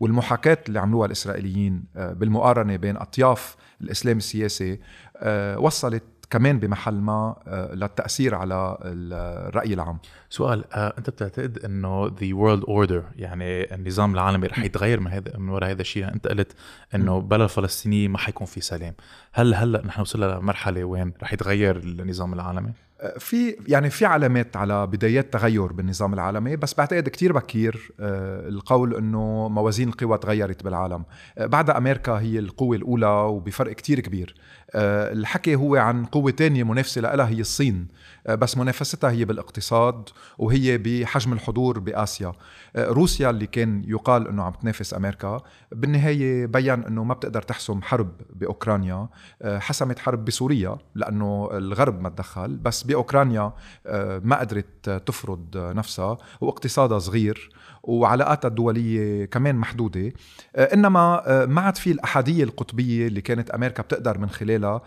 والمحاكاة 0.00 0.58
اللي 0.68 0.80
عملوها 0.80 1.06
الإسرائيليين 1.06 1.84
بالمقارنة 1.94 2.48
المقارنه 2.48 2.76
بين 2.76 2.96
أطياف 2.96 3.56
الإسلام 3.80 4.16
السياسي 4.16 4.80
آه، 5.16 5.58
وصلت 5.58 6.02
كمان 6.30 6.58
بمحل 6.58 6.94
ما 6.94 7.36
آه، 7.46 7.74
للتأثير 7.74 8.34
على 8.34 8.78
الرأي 8.82 9.74
العام. 9.74 9.98
سؤال 10.30 10.64
آه، 10.72 10.94
أنت 10.98 11.10
بتعتقد 11.10 11.58
إنه 11.64 12.06
the 12.20 12.34
world 12.34 12.64
order 12.64 13.04
يعني 13.16 13.74
النظام 13.74 14.14
العالمي 14.14 14.46
رح 14.46 14.58
يتغير 14.58 15.00
من 15.00 15.10
هذا 15.10 15.38
من 15.38 15.48
وراء 15.48 15.70
هذا 15.70 15.80
الشيء؟ 15.80 16.08
أنت 16.08 16.28
قلت 16.28 16.52
إنه 16.94 17.20
بلا 17.20 17.44
الفلسطينيين 17.44 18.10
ما 18.10 18.18
حيكون 18.18 18.46
في 18.46 18.60
سلام. 18.60 18.94
هل 19.32 19.54
هلا 19.54 19.86
نحن 19.86 20.00
وصلنا 20.00 20.24
لمرحلة 20.26 20.84
وين 20.84 21.12
رح 21.22 21.32
يتغير 21.32 21.76
النظام 21.76 22.34
العالمي؟ 22.34 22.72
في 23.18 23.56
يعني 23.68 23.90
في 23.90 24.06
علامات 24.06 24.56
على 24.56 24.86
بدايات 24.86 25.32
تغير 25.32 25.72
بالنظام 25.72 26.14
العالمي 26.14 26.56
بس 26.56 26.74
بعتقد 26.74 27.08
كتير 27.08 27.32
بكير 27.32 27.92
آه، 28.00 28.48
القول 28.48 28.94
إنه 28.94 29.48
موازين 29.48 29.88
القوى 29.88 30.18
تغيرت 30.18 30.64
بالعالم. 30.64 31.04
آه، 31.38 31.46
بعد 31.46 31.70
أمريكا 31.70 32.12
هي 32.12 32.38
القوة 32.38 32.76
الأولى 32.76 33.06
وبفرق 33.06 33.72
كتير 33.72 34.00
كبير. 34.00 34.34
آه، 34.67 34.67
الحكي 34.74 35.54
هو 35.54 35.76
عن 35.76 36.04
قوة 36.04 36.30
تانية 36.30 36.64
منافسة 36.64 37.00
لها 37.00 37.28
هي 37.28 37.40
الصين. 37.40 37.88
بس 38.28 38.56
منافستها 38.56 39.10
هي 39.10 39.24
بالاقتصاد 39.24 40.08
وهي 40.38 40.78
بحجم 40.78 41.32
الحضور 41.32 41.78
بآسيا. 41.78 42.32
روسيا 42.76 43.30
اللي 43.30 43.46
كان 43.46 43.82
يقال 43.86 44.28
إنه 44.28 44.42
عم 44.42 44.52
تنافس 44.52 44.94
أمريكا 44.94 45.40
بالنهاية 45.72 46.46
بين 46.46 46.84
إنه 46.84 47.04
ما 47.04 47.14
بتقدر 47.14 47.42
تحسم 47.42 47.82
حرب 47.82 48.12
بأوكرانيا. 48.34 49.08
حسمت 49.44 49.98
حرب 49.98 50.24
بسوريا 50.24 50.76
لأنه 50.94 51.48
الغرب 51.52 52.00
ما 52.00 52.08
تدخل 52.08 52.56
بس 52.56 52.82
بأوكرانيا 52.82 53.52
آه، 53.86 54.20
ما 54.24 54.40
قدرت 54.40 54.90
تفرض 55.06 55.56
نفسها 55.56 56.18
واقتصادها 56.40 56.98
صغير. 56.98 57.50
وعلاقاتها 57.88 58.48
الدولية 58.48 59.24
كمان 59.24 59.56
محدودة. 59.56 60.12
آه، 60.56 60.74
إنما 60.74 61.22
آه، 61.26 61.46
ما 61.46 61.60
عاد 61.60 61.76
في 61.76 61.90
الأحادية 61.90 62.44
القطبية 62.44 63.06
اللي 63.06 63.20
كانت 63.20 63.50
أمريكا 63.50 63.82
بتقدر 63.82 64.18
من 64.18 64.30
خلالها 64.30 64.82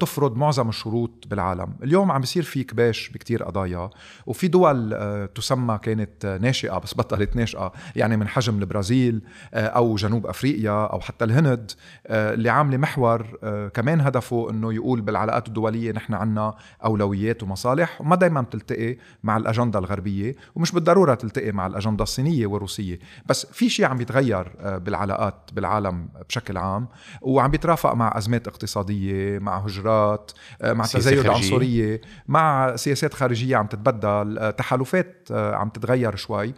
تفرض 0.00 0.36
معظم 0.36 0.68
الشروط 0.68 1.24
بالعالم. 1.30 1.74
اليوم 1.82 2.12
عم 2.12 2.20
بيصير 2.20 2.42
في 2.42 2.64
كباش 2.64 3.08
بكتير 3.08 3.42
قضايا 3.42 3.90
وفي 4.26 4.48
دول 4.48 4.98
تسمى 5.34 5.78
كانت 5.82 6.38
ناشئة 6.42 6.78
بس 6.78 6.94
بطلت 6.94 7.36
ناشئة 7.36 7.72
يعني 7.96 8.16
من 8.16 8.28
حجم 8.28 8.58
البرازيل 8.58 9.22
أو 9.54 9.96
جنوب 9.96 10.26
أفريقيا 10.26 10.86
أو 10.86 11.00
حتى 11.00 11.24
الهند 11.24 11.70
اللي 12.06 12.50
عاملة 12.50 12.76
محور 12.76 13.26
كمان 13.74 14.00
هدفه 14.00 14.50
أنه 14.50 14.72
يقول 14.72 15.00
بالعلاقات 15.00 15.48
الدولية 15.48 15.92
نحن 15.92 16.14
عنا 16.14 16.54
أولويات 16.84 17.42
ومصالح 17.42 18.00
وما 18.00 18.16
دايما 18.16 18.40
بتلتقي 18.40 18.96
مع 19.22 19.36
الأجندة 19.36 19.78
الغربية 19.78 20.34
ومش 20.54 20.72
بالضرورة 20.72 21.14
تلتقي 21.14 21.52
مع 21.52 21.66
الأجندة 21.66 22.02
الصينية. 22.02 22.41
والروسية 22.46 22.98
بس 23.26 23.46
في 23.46 23.68
شيء 23.68 23.86
عم 23.86 23.96
بيتغير 23.96 24.52
آه، 24.60 24.78
بالعلاقات 24.78 25.50
بالعالم 25.52 26.08
بشكل 26.28 26.56
عام 26.56 26.88
وعم 27.22 27.50
بيترافق 27.50 27.94
مع 27.94 28.18
أزمات 28.18 28.48
اقتصادية 28.48 29.38
مع 29.38 29.58
هجرات 29.58 30.32
آه، 30.62 30.72
مع 30.72 30.84
تزايد 30.84 31.26
عنصرية 31.36 32.00
مع 32.28 32.76
سياسات 32.76 33.14
خارجية 33.14 33.56
عم 33.56 33.66
تتبدل 33.66 34.38
آه، 34.38 34.50
تحالفات 34.50 35.28
عم 35.30 35.68
تتغير 35.68 36.16
شوي. 36.16 36.54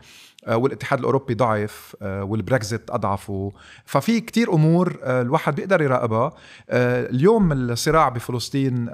والاتحاد 0.48 0.98
الأوروبي 0.98 1.34
ضعف 1.34 1.96
آه، 2.02 2.24
والبريكزيت 2.24 2.90
اضعفوا 2.90 3.50
ففي 3.84 4.20
كتير 4.20 4.52
أمور 4.52 4.98
آه، 5.02 5.22
الواحد 5.22 5.54
بيقدر 5.54 5.82
يراقبها. 5.82 6.32
اليوم 6.70 7.52
الصراع 7.52 8.08
بفلسطين 8.08 8.90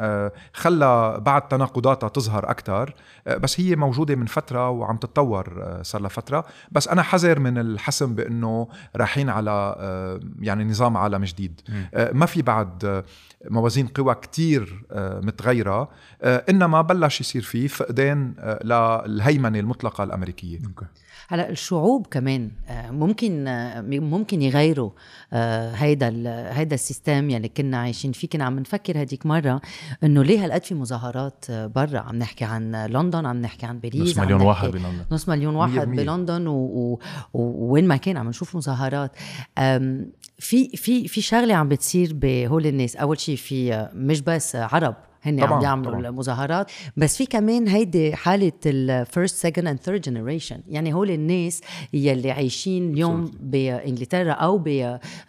خلى 0.53 1.21
بعض 1.21 1.43
تناقضاتها 1.43 2.09
تظهر 2.09 2.51
أكثر 2.51 2.95
بس 3.27 3.61
هي 3.61 3.77
موجودة 3.77 4.15
من 4.15 4.27
فترة 4.27 4.71
وعم 4.71 4.97
تتطور 4.97 5.79
صار 5.83 6.01
لها 6.01 6.09
فترة. 6.09 6.45
بس 6.73 6.89
أنا 6.89 7.03
حذر 7.03 7.39
من 7.39 7.59
الحسم 7.59 8.15
بأنه 8.15 8.69
رايحين 8.97 9.29
على 9.29 9.77
يعني 10.41 10.65
نظام 10.65 10.97
عالم 10.97 11.25
جديد. 11.25 11.61
ما 12.13 12.27
في 12.27 12.43
بعد 12.43 13.05
موازين 13.51 13.87
قوى 13.87 14.15
كتير 14.15 14.85
متغيرة. 15.23 15.89
إنما 16.25 16.83
بلش 16.83 17.21
يصير 17.21 17.43
في 17.43 17.69
فقدان 17.69 18.35
للهيمنة 18.65 19.59
المطلقة 19.59 20.05
الأمريكية. 20.05 20.59
هلا 21.29 21.51
الشعوب 21.51 22.07
كمان 22.07 22.51
آه، 22.69 22.91
ممكن 22.91 23.49
آه، 23.49 23.81
ممكن 23.81 24.43
يغيروا 24.43 24.91
آه، 25.33 25.73
هيدا 25.73 26.13
هيدا 26.53 26.75
ال 26.75 26.83
system 26.83 27.31
يلي 27.31 27.49
كنا 27.49 27.79
عايشين 27.79 28.13
فيه. 28.13 28.29
كنا 28.29 28.45
عم 28.45 28.59
نفكر 28.59 29.03
هديك 29.03 29.27
مرة 29.27 29.61
إنه 30.05 30.25
ليه 30.25 30.45
هالقد 30.45 30.65
في 30.65 30.75
مظاهرات 30.75 31.45
برا؟ 31.51 31.99
عم 31.99 32.17
نحكي 32.17 32.45
عن 32.45 32.87
لندن 32.87 33.27
عم 33.27 33.37
نحكي 33.37 33.67
عن 33.67 33.79
باريس 33.79 34.03
نص 34.03 34.19
مليون 34.19 34.41
واحد 34.43 34.69
بلندن. 34.69 35.05
نص 35.11 35.29
مليون 35.29 35.55
واحد 35.55 35.89
بلندن 35.89 36.47
ووين 37.35 37.89
ما 37.89 37.97
كان 37.97 38.17
عم 38.17 38.29
نشوف 38.29 38.57
مظاهرات. 38.57 39.13
في 40.39 40.69
في 40.77 41.09
في 41.09 41.21
شغلة 41.21 41.55
عم 41.55 41.69
بتصير 41.69 42.13
بهول 42.15 42.67
الناس. 42.67 42.97
أول 42.97 43.21
شيء 43.21 43.37
في 43.37 43.89
مش 43.95 44.21
بس 44.21 44.57
عرب. 44.57 45.10
هن 45.23 45.41
عم 45.41 45.61
بيعملوا 45.61 45.99
المظاهرات. 45.99 46.71
بس 46.97 47.17
في 47.17 47.27
كمان 47.27 47.69
هيدي 47.69 48.17
حالة 48.17 48.53
ال 48.67 48.79
first 48.79 49.37
second 49.37 49.67
and 49.67 49.79
third 49.79 50.01
generation 50.01 50.61
يعني 50.69 50.95
هول 50.95 51.11
الناس 51.11 51.61
يلي 51.93 52.31
عايشين 52.31 52.93
اليوم 52.93 53.31
بانجلترا 53.41 54.33
أو 54.33 54.65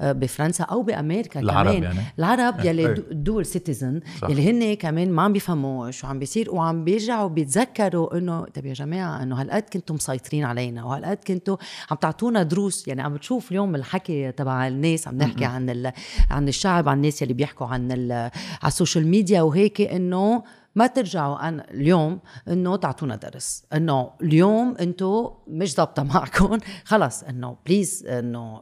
بفرنسا 0.01 0.63
أو 0.63 0.81
بأمريكا 0.83 1.39
العرب 1.39 1.69
كمان. 1.71 1.83
يعني. 1.83 1.99
العرب 2.19 2.59
إيه. 2.59 2.69
يلي 2.69 3.03
dual 3.11 3.45
citizen 3.45 3.99
يلي 4.29 4.51
هن 4.51 4.73
كمان 4.73 5.11
ما 5.11 5.21
عم 5.21 5.33
بيفهموا 5.33 5.91
شو 5.91 6.07
عم 6.07 6.19
بيصير 6.19 6.55
وعم 6.55 6.83
بيرجعوا 6.83 7.29
بيتذكروا 7.29 8.17
إنه 8.17 8.45
طيب 8.45 8.65
يا 8.65 8.73
جماعة 8.73 9.23
إنه 9.23 9.41
هالقد 9.41 9.63
كنتم 9.73 9.95
مسيطرين 9.95 10.43
علينا 10.43 10.83
وهالقد 10.83 11.17
كنتوا 11.27 11.57
عم 11.91 11.97
تعطونا 11.97 12.43
دروس. 12.43 12.87
يعني 12.87 13.01
عم 13.01 13.13
بتشوف 13.13 13.51
اليوم 13.51 13.75
الحكي 13.75 14.31
تبع 14.31 14.67
الناس 14.67 15.07
عم 15.07 15.17
نحكي 15.17 15.45
عن 15.45 15.91
عن 16.29 16.47
الشعب 16.47 16.89
عن 16.89 16.97
الناس 16.97 17.21
يلي 17.21 17.33
بيحكوا 17.33 17.67
عن 17.67 17.91
على 17.91 18.31
ال 18.67 18.73
social 18.73 19.07
media 19.07 19.41
وهيك. 19.41 19.80
إنه 19.85 20.43
ما 20.75 20.87
ترجعوا 20.87 21.47
أنا 21.47 21.71
اليوم 21.71 22.19
إنه 22.47 22.75
تعطونا 22.75 23.15
درس. 23.15 23.65
إنه 23.73 24.11
اليوم 24.21 24.75
أنتم 24.79 25.29
مش 25.47 25.75
ضابطة 25.75 26.03
معكم. 26.03 26.57
خلص 26.85 27.23
إنه 27.23 27.57
بليز 27.65 28.05
إنه 28.05 28.61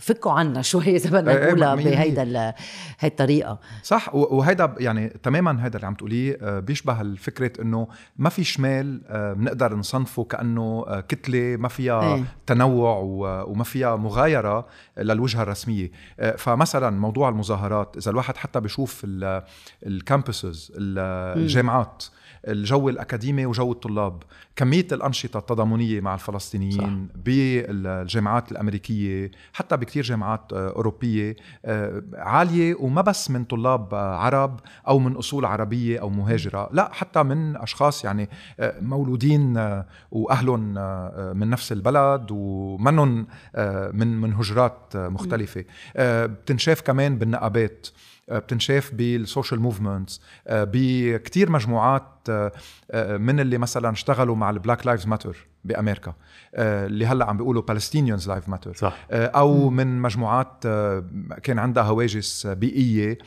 فكوا 0.00 0.32
عنا 0.32 0.62
شوي 0.62 0.96
إذا 0.96 1.10
بدنا 1.10 1.32
إيه، 1.32 1.38
إيه، 1.38 1.46
نقولها 1.46 1.74
بهيدا 1.74 2.54
هي 2.98 3.08
الطريقة 3.08 3.58
صح 3.82 4.14
وهيدا 4.14 4.74
يعني 4.78 5.08
تماما 5.08 5.64
هيدا 5.64 5.76
اللي 5.76 5.86
عم 5.86 5.94
تقوليه 5.94 6.38
آه، 6.42 6.60
بيشبه 6.60 7.00
الفكرة 7.00 7.62
إنه 7.62 7.88
ما 8.16 8.28
في 8.28 8.44
شمال 8.44 9.00
آه، 9.06 9.32
بنقدر 9.32 9.74
نصنفه 9.76 10.24
كأنه 10.24 10.84
آه، 10.88 11.00
كتلة 11.00 11.56
ما 11.56 11.68
فيها 11.68 12.14
إيه. 12.14 12.24
تنوع 12.46 12.98
وما 13.46 13.64
فيها 13.64 13.96
مغايرة 13.96 14.66
للوجهة 14.98 15.42
الرسمية. 15.42 15.90
فمثلا 16.36 16.90
موضوع 16.90 17.28
المظاهرات 17.28 17.96
إذا 17.96 18.10
الواحد 18.10 18.36
حتى 18.36 18.60
بيشوف 18.60 19.06
الكامبسز 19.86 20.72
الجامعات 20.76 22.04
الجو 22.48 22.88
الأكاديمي 22.88 23.46
وجو 23.46 23.72
الطلاب. 23.72 24.22
كمية 24.56 24.86
الأنشطة 24.92 25.38
التضامنية 25.38 26.00
مع 26.00 26.14
الفلسطينيين 26.14 27.08
صح. 27.08 27.20
بالجامعات 27.24 28.52
الأمريكية 28.52 29.30
حتى 29.52 29.76
بكثير 29.76 30.02
جامعات 30.02 30.52
آه، 30.52 30.68
أوروبية 30.68 31.36
آه، 31.64 32.02
عالية 32.14 32.74
وما 32.74 33.02
بس 33.02 33.30
من 33.30 33.44
طلاب 33.44 33.94
آه، 33.94 34.16
عرب 34.16 34.60
أو 34.88 34.98
من 34.98 35.16
أصول 35.16 35.44
عربية 35.44 36.00
أو 36.00 36.08
مهاجرة 36.08 36.68
لا 36.72 36.90
حتى 36.92 37.22
من 37.22 37.56
أشخاص 37.56 38.04
يعني 38.04 38.28
مولودين 38.60 39.82
وأهلهم 40.10 40.60
من 41.38 41.50
نفس 41.50 41.72
البلد 41.72 42.26
ومنهم 42.30 43.26
من 43.92 44.20
من 44.20 44.34
هجرات 44.34 44.96
مختلفة. 44.96 45.64
بتنشاف 45.98 46.80
كمان 46.80 47.18
بالنقابات. 47.18 47.86
بتنشاف 48.30 48.94
بال 48.94 49.11
social 49.11 49.60
movements 49.60 50.20
بكثير 50.50 51.50
مجموعات 51.50 52.18
آه، 52.28 53.16
من 53.16 53.40
اللي 53.40 53.58
مثلا 53.58 53.90
اشتغلوا 53.90 54.36
مع 54.36 54.50
ال 54.50 54.56
Black 54.56 54.86
Lives 54.86 55.06
Matter 55.06 55.46
بأمريكا 55.64 56.14
آه، 56.54 56.86
اللي 56.86 57.06
هلأ 57.06 57.24
عم 57.24 57.36
بيقولوا 57.36 57.62
Palestinians' 57.62 58.28
lives 58.28 58.48
matter 58.48 58.72
صح. 58.74 59.06
أو 59.12 59.70
من 59.70 60.02
مجموعات 60.02 60.62
آه، 60.66 61.04
كان 61.42 61.58
عندها 61.58 61.82
هواجس 61.82 62.46
بيئية 62.46 63.18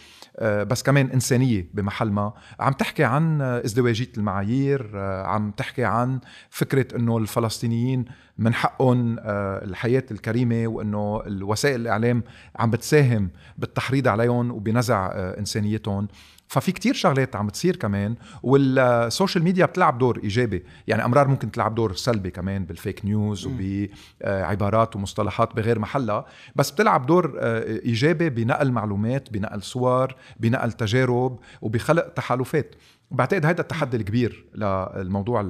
بس 0.41 0.83
كمان 0.83 1.09
إنسانية 1.09 1.67
بمحل 1.73 2.11
ما. 2.11 2.33
عم 2.59 2.73
تحكي 2.73 3.03
عن 3.03 3.41
ازدواجية 3.41 4.09
المعايير 4.17 4.97
عم 5.25 5.51
تحكي 5.51 5.83
عن 5.83 6.19
فكرة 6.49 6.97
إنه 6.97 7.17
الفلسطينيين 7.17 8.05
من 8.37 8.53
حقهم 8.53 9.15
الحياة 9.25 10.03
الكريمة 10.11 10.67
وإنه 10.67 11.21
الوسائل 11.25 11.81
الإعلام 11.81 12.23
عم 12.55 12.71
بتساهم 12.71 13.29
بالتحريض 13.57 14.07
عليهم 14.07 14.51
وبنزع 14.51 15.11
إنسانيتهم. 15.15 16.07
ففي 16.51 16.71
كتير 16.71 16.93
شغلات 16.93 17.35
عم 17.35 17.49
تصير 17.49 17.75
كمان 17.75 18.15
وال 18.43 18.68
social 18.68 19.43
media 19.43 19.65
بتلعب 19.65 19.97
دور 19.97 20.19
إيجابي. 20.23 20.63
يعني 20.87 21.05
أمرار 21.05 21.27
ممكن 21.27 21.51
تلعب 21.51 21.75
دور 21.75 21.95
سلبي 21.95 22.31
كمان 22.31 22.65
بال 22.65 22.79
fake 22.79 23.05
news 23.05 23.47
وبعبارات 23.47 24.95
ومصطلحات 24.95 25.55
بغير 25.55 25.79
محلها. 25.79 26.25
بس 26.55 26.71
بتلعب 26.71 27.05
دور 27.05 27.37
آه، 27.39 27.79
إيجابي 27.85 28.29
بنقل 28.29 28.71
معلومات 28.71 29.33
بنقل 29.33 29.61
صور 29.61 30.15
بنقل 30.39 30.71
تجارب 30.71 31.39
وبخلق 31.61 32.07
تحالفات. 32.07 32.75
بعتقد 33.11 33.45
هذا 33.45 33.61
التحدي 33.61 33.97
الكبير 33.97 34.45
للموضوع 34.55 35.41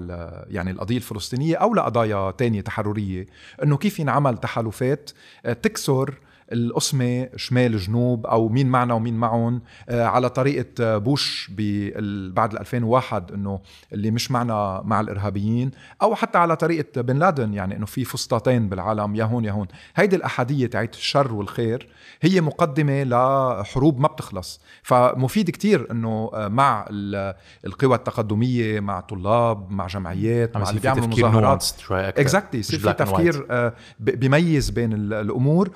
يعني 0.48 0.72
القضية 0.72 0.98
الفلسطينية 0.98 1.56
أو 1.56 1.74
لقضايا 1.76 2.32
تانية 2.32 2.62
تحررية 2.62 3.26
إنه 3.64 3.78
كيف 3.78 4.00
ينعمل 4.00 4.38
تحالفات 4.38 5.12
آه، 5.46 5.54
تكسر 5.54 6.16
القسمة 6.52 7.30
شمال 7.36 7.78
جنوب 7.78 8.26
أو 8.26 8.50
مين 8.50 8.68
معنا 8.68 8.94
ومين 8.94 9.14
معهم 9.14 9.62
آه، 9.90 10.06
على 10.06 10.30
طريقة 10.30 10.98
بوش 10.98 11.52
بعد 12.34 12.56
2001 12.56 13.32
أنه 13.32 13.60
اللي 13.94 14.12
مش 14.12 14.32
معنا 14.32 14.82
مع 14.86 15.00
الإرهابيين 15.00 15.72
أو 16.02 16.16
حتى 16.16 16.38
على 16.38 16.56
طريقة 16.56 17.02
بن 17.02 17.18
لادن 17.20 17.54
يعني 17.54 17.78
أنه 17.78 17.86
في 17.86 18.06
فسطاطين 18.06 18.70
بالعالم 18.70 19.16
يا 19.16 19.24
هون 19.24 19.46
يا 19.46 19.52
هون. 19.52 19.68
هيدي 19.96 20.16
الأحادية 20.16 20.68
تاعت 20.68 20.96
الشر 20.96 21.34
والخير 21.34 21.88
هي 22.22 22.42
مقدمة 22.42 23.04
لحروب 23.04 24.00
ما 24.00 24.08
بتخلص. 24.08 24.62
فمفيد 24.84 25.50
كتير 25.50 25.92
أنه 25.92 26.32
آه، 26.34 26.48
مع 26.48 26.86
القوى 27.66 27.96
التقدمية 27.96 28.80
مع 28.80 29.00
طلاب 29.00 29.72
مع 29.72 29.88
جمعيات 29.88 30.58
مع 30.58 30.70
اللي 30.70 30.80
بيعملوا 30.82 31.08
مظاهرات. 31.08 31.60
exactly 32.20 32.60
يصير 32.60 32.80
في 32.80 32.94
تفكير 32.94 33.48
آه، 33.52 33.74
بيميز 34.00 34.70
بين 34.70 34.94
الأمور 34.94 35.70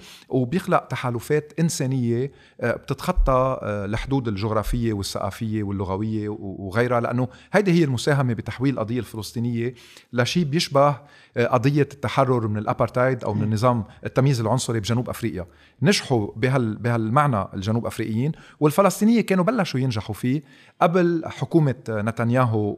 وبيخلق 0.66 0.88
تحالفات 0.88 1.54
إنسانية 1.60 2.32
آه، 2.62 2.76
بتتخطى 2.76 3.60
الحدود 3.64 4.28
الجغرافية 4.28 4.94
والثقافية 4.94 5.64
واللغوية 5.64 6.30
وغيرها 6.30 7.00
لأنه 7.00 7.28
هيدي 7.54 7.72
هي 7.72 7.84
المساهمة 7.84 8.34
بتحويل 8.34 8.74
القضية 8.74 9.00
الفلسطينية 9.00 9.74
لشيء 10.14 10.44
بيشبه 10.44 10.98
قضية 11.38 11.82
التحرر 11.94 12.48
من 12.48 12.58
الابارتايد 12.58 13.24
أو 13.24 13.34
من 13.34 13.44
النظام 13.44 13.84
التمييز 14.06 14.42
العنصري 14.42 14.80
بجنوب 14.80 15.10
أفريقيا. 15.10 15.46
نجحوا 15.82 16.28
بهال 16.36 16.76
بهالمعنى 16.76 17.46
الجنوب 17.54 17.86
أفريقيين 17.86 18.32
والفلسطينيين 18.60 19.22
كانوا 19.22 19.44
بلشوا 19.44 19.80
ينجحوا 19.80 20.16
فيه 20.16 20.42
قبل 20.82 21.22
حكومة 21.26 21.76
نتنياهو 21.90 22.78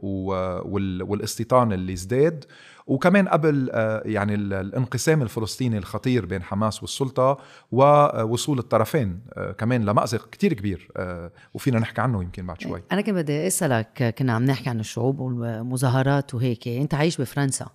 والاستيطان 1.08 1.74
اللي 1.74 1.94
ازداد 1.94 2.46
وكمان 2.88 3.27
قبل 3.27 3.70
آه، 3.72 4.01
يعني 4.06 4.36
الانقسام 4.36 5.22
الفلسطيني 5.22 5.77
الخطير 5.77 6.25
بين 6.25 6.44
حماس 6.44 6.82
والسلطة 6.82 7.38
ووصول 7.72 8.60
الطرفين 8.60 9.22
آه، 9.34 9.51
كمان 9.51 9.86
لمأزق 9.86 10.29
كتير 10.29 10.53
كبير 10.53 10.91
آه، 10.98 11.32
وفينا 11.53 11.79
نحكي 11.79 12.01
عنه 12.01 12.24
يمكن 12.24 12.48
بعد 12.48 12.62
شوي. 12.62 12.84
أنا 12.91 13.01
كنت 13.01 13.15
بدي 13.15 13.48
أسألك 13.48 14.15
كنا 14.17 14.34
عم 14.34 14.46
نحكي 14.46 14.70
عن 14.70 14.79
الشعوب 14.79 15.20
والمظاهرات 15.20 16.36
وهيك 16.36 16.67
أنت 16.67 16.94
عايش 16.94 17.22
بفرنسا. 17.22 17.67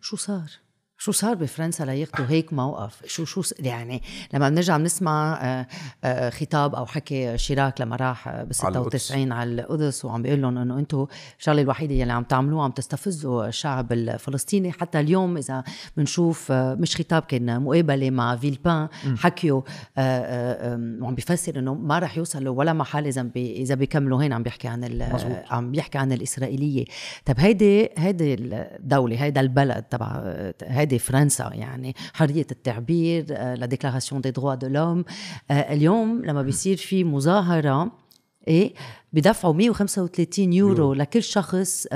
شو 0.00 0.16
صار؟ 0.16 0.67
شو 1.00 1.12
صار 1.12 1.34
بفرنسا 1.34 1.84
لياخذوا 1.84 2.26
هيك 2.28 2.52
موقف؟ 2.52 3.06
شو 3.06 3.24
شو 3.24 3.42
يعني 3.58 4.02
لما 4.34 4.48
بنرجع 4.48 4.76
بنسمع 4.76 5.38
آه، 5.42 5.66
آه، 6.04 6.30
خطاب 6.30 6.74
أو 6.74 6.86
حكي 6.86 7.38
شيراك 7.38 7.80
لما 7.80 7.96
راح 7.96 8.28
ب 8.28 8.52
96 8.52 9.32
على 9.32 9.50
القدس 9.50 10.04
وعم 10.04 10.22
بيقول 10.22 10.42
لهم 10.42 10.58
إنه 10.58 10.78
أنتم 10.78 11.06
الشغلة 11.38 11.62
الوحيدة 11.62 11.94
يلي 11.94 12.12
عم 12.12 12.22
تعملوها 12.22 12.64
عم 12.64 12.70
تستفزوا 12.70 13.46
الشعب 13.46 13.92
الفلسطيني. 13.92 14.72
حتى 14.72 15.00
اليوم 15.00 15.36
إذا 15.36 15.64
بنشوف 15.96 16.52
آه، 16.52 16.74
مش 16.74 16.96
خطاب 16.96 17.22
كان 17.22 17.62
مقابلة 17.62 18.10
مع 18.10 18.36
فيلبان. 18.36 18.88
حكيوا 19.16 19.62
وعم 19.98 21.14
بيفسر 21.14 21.58
إنه 21.58 21.74
ما 21.74 21.98
راح 21.98 22.18
يوصلوا 22.18 22.58
ولا 22.58 22.72
محل 22.72 23.06
إذا 23.06 23.30
إذا 23.36 23.74
بيكملوا. 23.74 24.22
هين 24.22 24.32
عم 24.32 24.42
بيحكي 24.42 24.68
عن 24.68 25.02
عم 25.50 25.70
بيحكي 25.70 25.98
عن 25.98 26.12
الإسرائيلية. 26.12 26.84
طب 27.24 27.34
هيدي 27.38 27.88
هيدي 27.96 28.34
الدولة 28.34 29.22
هيدا 29.22 29.40
البلد 29.40 29.82
تبع 29.82 30.22
هيدي 30.88 30.98
فرنسا 30.98 31.50
يعني 31.54 31.94
حريه 32.14 32.46
التعبير 32.50 33.24
la 33.28 33.66
Déclaration 33.66 34.20
des 34.20 34.30
droits 34.30 34.54
de 34.54 34.66
l'homme 34.66 35.04
اليوم 35.50 36.22
لما 36.24 36.42
بيصير 36.42 36.76
في 36.76 37.04
مظاهره 37.04 37.92
إيه 38.48 38.74
بدفعوا 39.12 39.54
135 39.54 40.52
يورو 40.52 40.94
لكل 40.94 41.22
شخص 41.22 41.86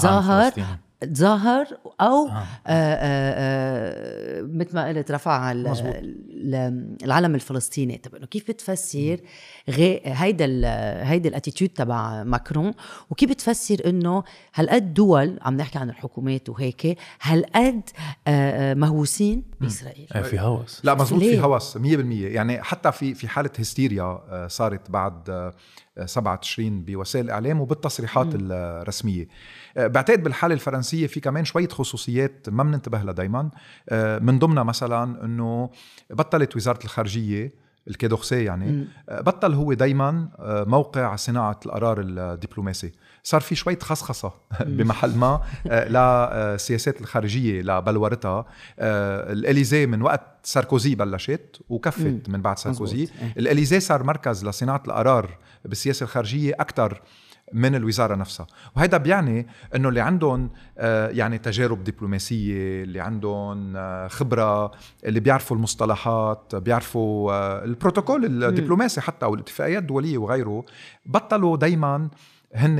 ظاهر 0.00 0.52
تظاهر 1.00 1.66
أو 2.00 2.26
آه. 2.28 2.30
آه 2.30 2.44
آه 2.66 3.34
آه 3.36 4.42
مثل 4.42 4.74
ما 4.74 4.88
قلت 4.88 5.10
رفع 5.10 5.52
العلم 7.02 7.34
الفلسطيني. 7.34 7.96
طب 7.96 8.14
إنه 8.14 8.26
كيف 8.26 8.48
بتفسر 8.50 9.20
هيدا 9.68 10.46
هيدا 11.02 11.28
ال 11.28 11.33
attitude 11.33 11.70
تبع 11.70 12.24
ماكرون؟ 12.24 12.72
وكيف 13.10 13.30
بتفسر 13.30 13.82
إنه 13.86 14.22
هالقد 14.54 14.94
دول 14.94 15.38
عم 15.42 15.56
نحكي 15.56 15.78
عن 15.78 15.90
الحكومات 15.90 16.48
وهيك 16.48 16.98
هالقد 17.22 17.82
آه، 18.26 18.70
آه، 18.70 18.74
مهووسين 18.74 19.42
بإسرائيل؟ 19.60 20.06
في 20.24 20.40
هوس. 20.40 20.80
لا 20.84 20.94
مزبوط 20.94 21.22
في 21.22 21.40
هوس 21.40 21.76
100% 21.76 21.80
يعني 22.34 22.62
حتى 22.62 22.92
في 22.92 23.14
في 23.14 23.28
حالة 23.28 23.50
هستيريا 23.58 24.20
صارت 24.48 24.90
بعد 24.90 25.52
7 26.06 26.36
تشرين 26.36 26.82
بوسائل 26.84 27.24
الاعلام 27.24 27.60
وبالتصريحات 27.60 28.26
م. 28.26 28.38
الرسمية. 28.50 29.28
آه، 29.76 29.86
بعتقد 29.86 30.22
بالحالة 30.22 30.54
الفرنسية 30.54 31.06
في 31.06 31.20
كمان 31.20 31.44
شوية 31.44 31.68
خصوصيات 31.68 32.48
ما 32.48 32.62
بننتبه 32.62 32.98
لها 33.02 33.12
دائما 33.12 33.50
آه، 33.88 34.18
من 34.18 34.38
ضمنها 34.38 34.62
مثلا 34.62 35.24
إنه 35.24 35.70
بطلت 36.10 36.56
وزارة 36.56 36.84
الخارجية 36.84 37.68
الكيدوخسي 37.88 38.44
يعني 38.44 38.86
آه، 39.08 39.20
بطل 39.20 39.54
هو 39.54 39.72
دايما 39.72 40.28
موقع 40.66 41.16
صناعة 41.16 41.60
القرار 41.66 42.00
الدبلوماسي. 42.00 42.92
صار 43.22 43.40
في 43.40 43.54
شوية 43.54 43.78
خصخصة 43.78 44.32
بمحل 44.76 45.16
ما 45.16 45.42
لسياسات 46.54 47.00
الخارجية 47.00 47.62
لبلورتها 47.62 48.44
الإليزي 48.78 49.86
من 49.86 50.02
وقت 50.02 50.22
ساركوزي 50.42 50.94
بلشت 50.94 51.60
وكفت 51.68 52.28
من 52.28 52.42
بعد 52.42 52.58
ساركوزي. 52.58 52.96
إيه. 52.96 53.08
الإليزي 53.38 53.80
صار 53.80 54.02
مركز 54.02 54.44
لصناعة 54.44 54.82
القرار 54.86 55.38
بالسياسة 55.68 56.04
الخارجية 56.04 56.54
أكثر 56.60 57.02
من 57.52 57.74
الوزارة 57.74 58.14
نفسها. 58.14 58.46
وهذا 58.76 58.96
بيعني 58.96 59.46
إنه 59.74 59.88
اللي 59.88 60.00
عندهم 60.00 60.50
آه، 60.78 61.08
يعني 61.08 61.38
تجارب 61.38 61.84
دبلوماسية 61.84 62.82
اللي 62.82 63.00
عندهم 63.00 63.76
آه، 63.76 64.08
خبرة 64.08 64.72
اللي 65.04 65.20
بيعرفوا 65.20 65.56
المصطلحات 65.56 66.54
بيعرفوا 66.54 67.32
آه، 67.32 67.64
البروتوكول 67.64 68.44
الدبلوماسي 68.44 69.00
حتى 69.00 69.26
أو 69.26 69.34
الاتفاقيات 69.34 69.82
الدولية 69.82 70.18
وغيره 70.18 70.64
بطلوا 71.06 71.56
دايما 71.56 72.08
هن 72.54 72.76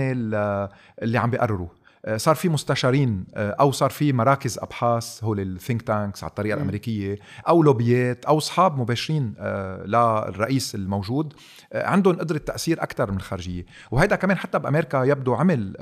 اللي 1.02 1.18
عم 1.18 1.30
بيقرروا. 1.30 1.68
صار 2.16 2.34
في 2.34 2.48
مستشارين 2.48 3.24
آه، 3.34 3.50
أو 3.50 3.72
صار 3.72 3.90
في 3.90 4.12
مراكز 4.12 4.58
أبحاث 4.58 5.24
هول 5.24 5.40
ال 5.40 5.47
think 5.47 5.82
tanks 5.82 6.24
على 6.24 6.30
الطريقة 6.30 6.56
الأمريكية 6.56 7.18
أو 7.48 7.62
لوبيات 7.62 8.24
أو 8.24 8.38
أصحاب 8.38 8.78
مباشرين 8.78 9.34
آه، 9.38 9.84
للرئيس 9.86 10.74
الموجود 10.74 11.34
عندهم 11.74 12.16
قدرة 12.16 12.38
تأثير 12.38 12.82
أكثر 12.82 13.10
من 13.10 13.16
الخارجية. 13.16 13.66
وهذا 13.90 14.16
كمان 14.16 14.38
حتى 14.38 14.58
بأمريكا 14.58 15.04
يبدو 15.04 15.34
عمل 15.34 15.76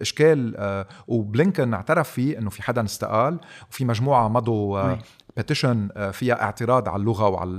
إشكال 0.00 0.84
وبلينكن 1.08 1.74
اعترف 1.74 2.10
فيه 2.10 2.38
إنه 2.38 2.50
في 2.50 2.62
حدا 2.62 2.84
استقال 2.84 3.38
وفي 3.70 3.84
مجموعة 3.84 4.28
مضوا 4.28 4.96
petition 5.36 5.88
فيها 6.12 6.42
اعتراض 6.42 6.88
على 6.88 7.00
اللغة 7.00 7.28
وعلى 7.28 7.50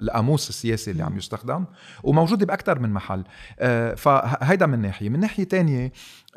القاموس 0.00 0.48
السياسي 0.48 0.90
اللي 0.90 1.02
عم 1.02 1.18
يستخدم 1.18 1.64
وموجوده 2.02 2.46
باكثر 2.46 2.78
من 2.78 2.92
محل. 2.92 3.24
فهيدا 3.96 4.66
من 4.66 4.78
ناحية. 4.78 5.08
من 5.08 5.20
ناحية 5.20 5.44
تانية 5.44 5.92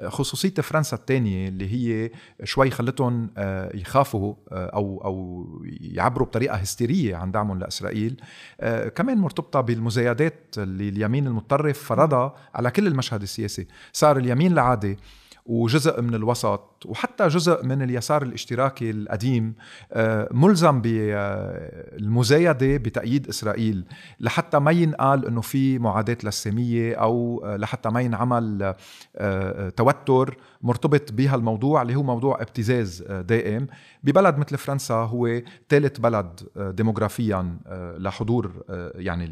خصوصية 0.10 0.54
فرنسا 0.54 0.98
الثانية 0.98 1.48
اللي 1.48 1.74
هي 1.74 2.12
شوي 2.44 2.70
خلتهم 2.70 3.30
آه، 3.38 3.76
يخافوا 3.76 4.36
آه، 4.52 4.66
أو 4.66 5.02
أو 5.06 5.46
يعبروا 5.82 6.28
بطريقة 6.28 6.56
هستيرية 6.56 7.16
عن 7.16 7.32
دعمهم 7.32 7.60
لإسرائيل. 7.60 8.22
آه، 8.62 8.88
كمان 8.88 9.18
مرتبطة 9.18 9.62
بالمزايدات 9.62 10.56
اللي 10.58 10.90
اليمين 10.90 11.28
المتطرف 11.28 11.84
فرضها 11.84 12.36
على 12.56 12.72
كل 12.72 12.88
المشهد 12.88 13.22
السياسي. 13.22 13.68
صار 13.94 14.18
اليمين 14.18 14.52
العادي 14.52 14.98
وجزء 15.46 16.02
من 16.02 16.16
الوسط 16.16 16.73
وحتى 16.86 17.28
جزء 17.28 17.66
من 17.66 17.82
اليسار 17.82 18.24
الاشتراكي 18.24 18.90
القديم 18.90 19.54
آه، 19.92 20.30
ملزم 20.32 20.82
بالمزايدة 20.82 22.78
بتأييد 22.78 23.28
إسرائيل 23.28 23.86
لحتى 24.20 24.60
ما 24.60 24.72
ينقال 24.72 25.26
أنه 25.26 25.42
في 25.42 25.80
معاداة 25.80 26.18
للسامية 26.24 26.96
أو 26.96 27.44
آه، 27.46 27.58
لحتى 27.58 27.90
ما 27.90 28.02
ينعمل 28.02 28.74
آه، 29.18 29.70
توتر 29.70 30.38
مرتبط 30.62 31.12
بهالموضوع 31.12 31.82
اللي 31.82 31.96
هو 31.96 32.04
موضوع 32.04 32.42
ابتزاز 32.42 33.02
دائم 33.02 33.68
ببلد 34.04 34.38
مثل 34.38 34.58
فرنسا 34.58 34.94
هو 34.94 35.42
ثالث 35.70 36.00
بلد 36.00 36.40
ديموغرافيا 36.58 37.58
لحضور 37.98 38.64
يعني 38.96 39.26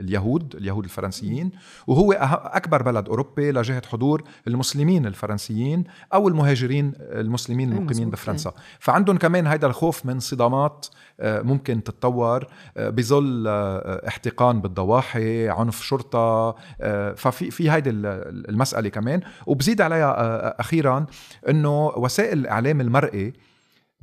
اليهود 0.00 0.54
اليهود 0.56 0.84
الفرنسيين 0.84 1.50
وهو 1.86 2.12
أكبر 2.12 2.82
بلد 2.82 3.08
أوروبي 3.08 3.52
لجهة 3.52 3.82
حضور 3.86 4.22
المسلمين 4.46 5.06
الفرنسيين 5.06 5.84
أو 6.14 6.28
المهاجرين 6.28 6.85
المسلمين 7.00 7.72
المقيمين 7.72 8.10
بفرنسا. 8.10 8.52
فعندهم 8.78 9.16
كمان 9.18 9.46
هيدا 9.46 9.66
الخوف 9.66 10.06
من 10.06 10.20
صدامات 10.20 10.86
آه، 11.20 11.42
ممكن 11.42 11.82
تتطور 11.82 12.46
آه، 12.76 12.90
بظل 12.90 13.44
آه، 13.48 14.08
احتقان 14.08 14.60
بالضواحي 14.60 15.48
عنف 15.48 15.82
شرطة 15.82 16.52
ففي 17.14 17.50
في 17.50 17.70
هيدي 17.70 17.90
المسألة 17.90 18.88
كمان. 18.88 19.20
وبزيد 19.46 19.80
عليها 19.80 20.60
أخيرا 20.60 21.06
أنه 21.48 21.86
وسائل 21.86 22.38
الإعلام 22.38 22.80
المرئي 22.80 23.32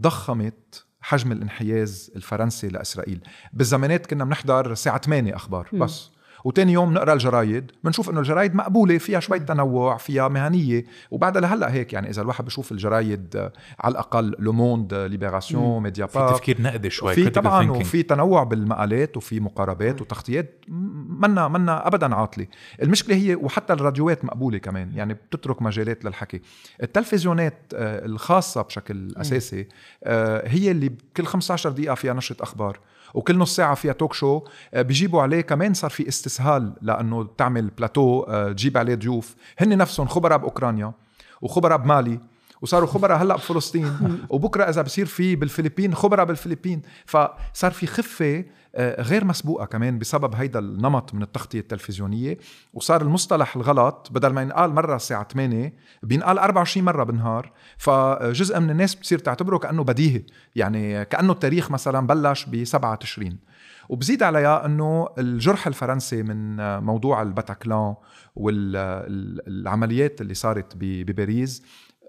ضخمت 0.02 0.86
حجم 1.02 1.32
الانحياز 1.32 2.12
الفرنسي 2.16 2.68
لإسرائيل. 2.68 3.20
بالزمانات 3.54 4.06
كنا 4.06 4.24
بنحضر 4.26 4.72
الساعة 4.72 4.98
8 4.98 5.36
أخبار 5.36 5.70
بس. 5.74 6.13
وتاني 6.44 6.74
يوم 6.74 6.94
نقرأ 6.94 7.14
الجرايد 7.14 7.72
بنشوف 7.84 8.10
إنه 8.10 8.20
الجرايد 8.20 8.56
مقبولة 8.56 8.98
فيها 8.98 9.20
شوي 9.20 9.40
تنوع 9.40 9.98
فيها 9.98 10.28
مهنية. 10.28 10.86
وبعدها 11.12 11.42
لهلأ 11.42 11.74
هيك 11.74 11.94
يعني 11.94 12.10
إذا 12.10 12.22
الواحد 12.22 12.46
بشوف 12.46 12.72
الجرايد 12.72 13.36
آه، 13.36 13.54
على 13.80 13.92
الأقل 13.92 14.36
لو 14.40 14.54
موند 14.54 14.94
ليبراسيون 14.94 15.84
ميديابار 15.84 16.06
في 16.06 16.20
تفكير 16.20 16.62
نقدي 16.62 16.90
شوي 16.90 17.14
في 17.14 17.30
طبعا. 17.30 17.72
وفي 17.72 18.04
تنوع 18.04 18.44
بالمقالات 18.44 19.18
وفي 19.18 19.40
مقاربات 19.40 20.02
وتغطيات 20.02 20.66
منا 20.68 21.48
منا 21.48 21.88
ابدا 21.88 22.16
عاطلة. 22.16 22.48
المشكلة 22.82 23.16
هي 23.16 23.36
وحتى 23.36 23.74
الراديوات 23.74 24.26
مقبولة 24.26 24.58
كمان 24.58 24.92
يعني 24.96 25.14
بتترك 25.14 25.62
مجالات 25.62 26.06
للحكي. 26.06 26.42
التلفزيونات 26.84 27.58
آه، 27.76 28.06
الخاصة 28.06 28.62
بشكل 28.62 29.14
أساسي 29.18 29.68
آه، 30.04 30.48
هي 30.48 30.72
اللي 30.72 30.92
كل 31.18 31.26
15 31.26 31.70
دقيقة 31.70 31.96
فيها 31.96 32.14
نشرة 32.14 32.44
أخبار. 32.44 32.80
وكل 33.14 33.38
نص 33.38 33.56
ساعة 33.56 33.76
فيها 33.76 33.94
talk 33.94 34.14
show 34.14 34.42
آه، 34.74 34.82
بيجيبوا 34.82 35.22
عليه 35.22 35.42
كمان 35.42 35.74
صار 35.74 35.90
في 35.90 36.08
استسهال 36.08 36.74
لأنه 36.82 37.30
تعمل 37.38 37.68
بلاتو 37.68 38.24
آه، 38.24 38.52
تجيب 38.52 38.78
عليه 38.78 38.96
ضيوف. 38.96 39.36
هن 39.60 39.78
نفسهم 39.78 40.08
خبراء 40.08 40.38
بأوكرانيا 40.38 40.94
وخبراء 41.42 41.78
بمالي 41.78 42.20
وصاروا 42.64 42.88
خبراء 42.88 43.18
هلأ 43.18 43.36
بفلسطين. 43.36 43.98
وبكرة 44.30 44.64
إذا 44.64 44.82
بصير 44.82 45.06
في 45.06 45.36
بالفلبين 45.36 45.96
خبراء 45.96 46.26
بالفلبين. 46.26 46.82
فصار 47.06 47.72
في 47.72 47.88
خفة 47.88 48.46
آه، 48.76 49.02
غير 49.02 49.26
مسبوقة 49.26 49.66
كمان 49.66 50.00
بسبب 50.00 50.36
هيدا 50.36 50.60
النمط 50.60 51.14
من 51.14 51.22
التغطية 51.22 51.60
التلفزيونية. 51.60 52.38
وصار 52.74 53.02
المصطلح 53.02 53.56
الغلط 53.56 54.10
بدل 54.12 54.30
ما 54.30 54.42
ينقال 54.42 54.74
مرة 54.74 54.96
الساعة 54.96 55.28
8 55.34 55.74
بينقال 56.04 56.40
24 56.40 56.86
مرة 56.86 57.04
بالنهار. 57.04 57.52
فجزء 57.78 58.60
من 58.60 58.70
الناس 58.70 58.96
بتصير 58.96 59.20
تعتبره 59.20 59.58
كأنه 59.58 59.84
بديهي 59.84 60.24
يعني 60.56 61.06
كأنه 61.06 61.34
التاريخ 61.34 61.72
مثلا 61.72 62.08
بلش 62.08 62.46
ب 62.46 62.64
7 62.64 62.96
تشرين 62.96 63.54
وبزيد 63.90 64.24
عليها 64.24 64.66
إنه 64.66 65.08
الجرح 65.18 65.68
الفرنسي 65.68 66.24
من 66.24 66.58
موضوع 66.80 67.22
الباتاكلان 67.22 67.96
والعمليات 68.36 70.22
اللي 70.22 70.34
صارت 70.34 70.74
بباريس 70.76 71.64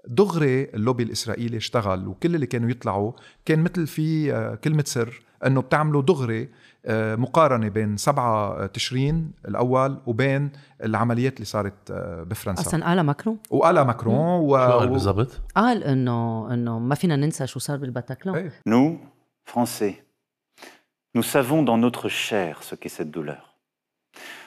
دغري 0.07 0.63
اللوبي 0.63 1.03
الإسرائيلي 1.03 1.57
اشتغل 1.57 2.07
وكل 2.07 2.35
اللي 2.35 2.45
كانوا 2.45 2.69
يطلعوا 2.69 3.11
كان 3.45 3.59
مثل 3.59 3.87
في 3.87 4.33
آه، 4.33 4.55
كلمة 4.55 4.83
سر 4.87 5.21
إنه 5.45 5.61
بتعملوا 5.61 6.01
دغري 6.01 6.49
آه، 6.85 7.15
مقارنة 7.15 7.69
بين 7.69 7.97
7 7.97 8.65
تشرين 8.65 9.31
الأول 9.47 9.97
وبين 10.05 10.51
العمليات 10.83 11.33
اللي 11.33 11.45
صارت 11.45 11.91
آه، 11.91 12.23
بفرنسا 12.23 12.61
أصلا 12.61 12.85
قال 12.85 13.01
ماكرون 13.01 13.37
وقالها 13.49 13.83
ماكرون 13.83 14.15
و... 14.15 14.49
شو 14.49 14.77
قال 14.79 14.89
بالضبط؟ 14.89 15.41
قال 15.55 15.83
إنه 15.83 16.47
إنه 16.53 16.79
ما 16.79 16.95
فينا 16.95 17.15
ننسى 17.15 17.47
شو 17.47 17.59
صار 17.59 17.77
بالباتاكلان. 17.77 18.49
Nous, 18.69 18.99
Français, 19.45 20.03
nous 21.15 21.23
savons 21.23 21.63
dans 21.63 21.77
notre 21.77 22.09
chair 22.09 22.63
ce 22.63 22.75
qu'est 22.75 22.89
cette 22.89 23.11
douleur. 23.11 23.54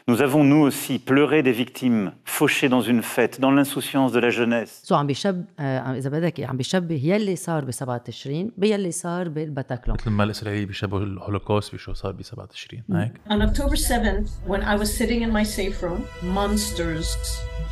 Nous 0.09 0.23
avons, 0.23 0.43
nous 0.43 0.63
aussi, 0.69 0.99
pleuré 0.99 1.43
des 1.43 1.53
victimes 1.53 2.13
fauchées 2.25 2.71
dans 2.71 2.81
une 2.81 3.03
fête, 3.03 3.35
dans 3.45 3.51
l'insouciance 3.51 4.11
de 4.13 4.21
la 4.21 4.31
jeunesse. 4.31 4.83
سو 4.85 4.95
عم 4.95 5.07
بيشب 5.07 5.45
آه 5.59 5.99
اذا 5.99 6.11
بدك 6.11 6.41
عم 6.41 6.57
بيشبه 6.57 7.01
يلي 7.05 7.37
صار 7.37 7.65
ب 7.65 7.71
7 7.71 7.99
تشرين 7.99 8.53
باللي 8.57 8.91
صار 8.91 9.29
بالباتاكلون 9.29 9.97
مثل 10.01 10.11
ما 10.11 10.25
الاسرائيلي 10.25 10.67
بيشبهوا 10.67 11.03
الهولوكوست 11.03 11.75
بشو 11.75 11.93
صار 11.93 12.13
ب 12.13 12.23
7 12.23 12.47
تشرين 12.47 12.83
هيك 12.91 13.13
On 13.31 13.43
October 13.43 13.77
7th, 13.77 14.29
when 14.47 14.63
I 14.63 14.77
was 14.77 14.97
sitting 14.99 15.23
in 15.23 15.31
my 15.31 15.45
safe 15.45 15.83
room, 15.83 16.01
monsters, 16.23 17.09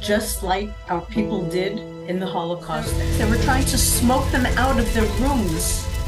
just 0.03 0.43
like 0.43 0.71
our 0.91 1.05
people 1.17 1.41
did 1.59 1.96
in 2.09 2.19
the 2.21 2.27
Holocaust, 2.27 2.93
they 3.19 3.27
were 3.31 3.43
trying 3.49 3.67
to 3.75 3.79
smoke 3.79 4.27
them 4.35 4.47
out 4.65 4.77
of 4.83 4.87
their 4.95 5.09
rooms, 5.23 5.65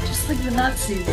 just 0.09 0.23
like 0.29 0.41
the 0.47 0.53
Nazis, 0.61 1.07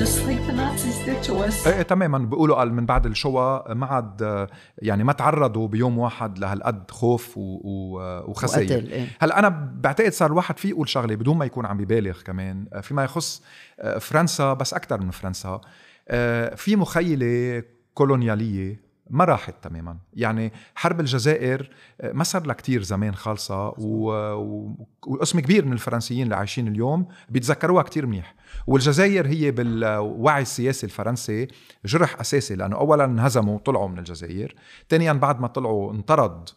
just 0.00 0.16
like 0.26 0.42
the 0.46 0.52
Nazis 0.52 0.96
did 1.06 1.22
to 1.22 1.34
us. 1.46 1.66
إيه 1.66 1.82
تماما 1.82 2.18
بيقولوا 2.18 2.56
قال 2.56 2.74
من 2.74 2.86
بعد 2.86 3.06
الشوا 3.06 3.74
ما 3.74 3.86
عاد 3.86 4.22
آه، 4.22 4.48
يعني 4.78 5.04
ما 5.04 5.12
تعرضوا 5.12 5.68
بيوم 5.68 5.98
واحد 5.98 6.38
لهالقد 6.38 6.90
خوف 6.90 7.38
و... 7.38 7.40
و... 7.40 8.00
وخسائر 8.30 8.72
وقتل 8.72 8.92
إيه. 8.92 9.06
هلأ 9.20 9.38
أنا 9.38 9.48
بعتقد 9.74 10.12
صار 10.12 10.30
الواحد 10.30 10.58
فيه 10.58 10.68
يقول 10.68 10.88
شغلة 10.88 11.14
بدون 11.14 11.36
ما 11.36 11.44
يكون 11.44 11.66
عم 11.66 11.76
ببالغ 11.76 12.20
كمان 12.22 12.66
آه، 12.72 12.80
فيما 12.80 13.04
يخص 13.04 13.42
آه، 13.80 13.98
فرنسا 13.98 14.52
بس 14.52 14.74
أكثر 14.74 15.00
من 15.00 15.10
فرنسا 15.10 15.60
آه، 16.08 16.54
في 16.54 16.76
مخيلة 16.76 17.62
كولونيالية 17.94 18.91
ما 19.10 19.24
راحت 19.24 19.54
تماما. 19.62 19.96
يعني 20.14 20.52
حرب 20.74 21.00
الجزائر 21.00 21.70
آه، 22.00 22.12
ما 22.12 22.24
صار 22.24 22.46
لها 22.46 22.54
كتير 22.54 22.82
زمان 22.82 23.14
خالصة 23.14 23.68
و... 23.68 24.10
و... 24.34 24.76
وقسم 25.06 25.40
كبير 25.40 25.64
من 25.64 25.72
الفرنسيين 25.72 26.22
اللي 26.22 26.36
عايشين 26.36 26.68
اليوم 26.68 27.06
بيتذكروها 27.28 27.82
كتير 27.82 28.06
منيح. 28.06 28.34
والجزائر 28.66 29.26
هي 29.26 29.50
بالوعي 29.50 30.42
السياسي 30.42 30.86
الفرنسي 30.86 31.48
جرح 31.84 32.20
أساسي 32.20 32.54
لأنه 32.54 32.76
أولا 32.76 33.04
انهزموا 33.04 33.58
طلعوا 33.58 33.88
من 33.88 33.98
الجزائر 33.98 34.54
ثانيا 34.88 35.12
بعد 35.12 35.40
ما 35.40 35.48
طلعوا 35.48 35.92
انطرد 35.92 36.48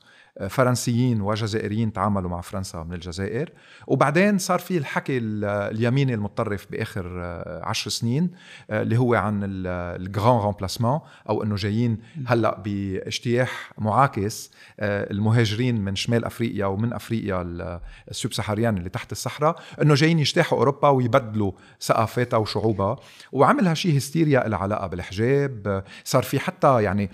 فرنسيين 0.50 1.22
وجزائريين 1.22 1.94
تعاملوا 1.94 2.30
مع 2.30 2.42
فرنسا 2.42 2.84
من 2.84 2.94
الجزائر. 2.94 3.50
وبعدين 3.88 4.38
صار 4.38 4.60
في 4.60 4.78
الحكي 4.78 5.18
ال- 5.18 5.46
اليميني 5.46 6.14
المتطرف 6.14 6.68
بآخر 6.72 7.20
آه، 7.24 7.62
عشر 7.66 7.90
سنين 7.90 8.32
آه، 8.70 8.82
اللي 8.82 8.98
هو 8.98 9.14
عن 9.14 9.40
الجران 9.46 10.40
رومبلاسمون 10.42 11.00
أو 11.30 11.44
إنه 11.44 11.56
جايين 11.56 11.98
هلأ 12.28 12.60
باجتياح 12.60 13.72
معاكس 13.78 14.52
آه، 14.80 15.12
المهاجرين 15.12 15.82
من 15.86 15.96
شمال 15.96 16.26
أفريقيا 16.26 16.66
ومن 16.66 16.94
أفريقيا 16.94 17.42
ال- 17.42 17.80
السوب 18.12 18.34
سهريان 18.34 18.78
اللي 18.78 18.90
تحت 18.90 19.12
الصحراء 19.12 19.56
إنه 19.82 19.94
جايين 19.94 20.20
يجتاحوا 20.20 20.58
أوروبا 20.58 20.90
ويبدلوا 20.90 21.52
ثقافتها 21.82 22.38
وشعوبها. 22.38 22.96
وعمل 23.32 23.68
هالشي 23.68 23.98
هستيريا 23.98 24.48
لها 24.48 24.58
علاقة 24.60 24.88
بالحجاب. 24.88 25.84
صار 26.04 26.24
في 26.24 26.40
حتى 26.40 26.84
يعني 26.84 27.10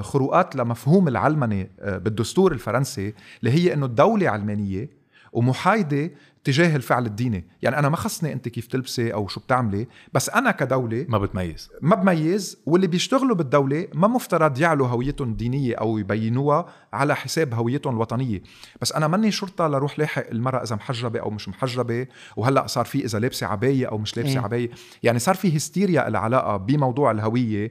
خروقات 0.00 0.56
لمفهوم 0.56 1.08
العلمنه 1.08 1.66
آه، 1.80 1.98
بالدستور 2.48 2.52
الفرنسي 2.52 3.14
اللي 3.40 3.50
هي 3.50 3.74
إنه 3.74 3.86
الدولة 3.86 4.28
علمانيه 4.28 4.88
ومحايدة 5.32 6.10
تجاه 6.44 6.76
الفعل 6.76 7.06
الديني. 7.06 7.44
يعني 7.62 7.78
أنا 7.78 7.88
ما 7.88 7.96
خصني 7.96 8.32
أنت 8.32 8.48
كيف 8.48 8.66
تلبسي 8.66 9.12
أو 9.12 9.28
شو 9.28 9.40
بتعملي 9.40 9.86
بس 10.12 10.30
أنا 10.30 10.50
كدولة 10.50 11.06
ما 11.08 11.18
بتميز. 11.18 11.70
ما 11.82 11.96
بميز 11.96 12.58
واللي 12.66 12.86
بيشتغلوا 12.86 13.36
بالدولة 13.36 13.88
ما 13.94 14.08
مفترض 14.08 14.60
يعلوا 14.60 14.88
هويتهم 14.88 15.30
الدينية 15.30 15.74
أو 15.74 15.98
يبينوها 15.98 16.66
على 16.92 17.16
حساب 17.16 17.54
هويتهم 17.54 17.94
الوطنية. 17.94 18.42
بس 18.80 18.92
أنا 18.92 19.08
ماني 19.08 19.30
شرطة 19.30 19.68
لروح 19.68 19.98
لاحق 19.98 20.26
المرأة 20.30 20.62
إذا 20.62 20.76
محجبة 20.76 21.20
أو 21.20 21.30
مش 21.30 21.48
محجبة 21.48 22.06
وهلأ 22.36 22.66
صار 22.66 22.84
في 22.84 23.04
إذا 23.04 23.18
لابسة 23.18 23.46
عباية 23.46 23.86
أو 23.86 23.98
مش 23.98 24.16
لابسة 24.16 24.32
إيه. 24.32 24.40
عباية. 24.40 24.70
يعني 25.02 25.18
صار 25.18 25.34
في 25.34 25.56
هستيريا 25.56 26.08
العلاقة 26.08 26.56
بموضوع 26.56 27.10
الهوية 27.10 27.70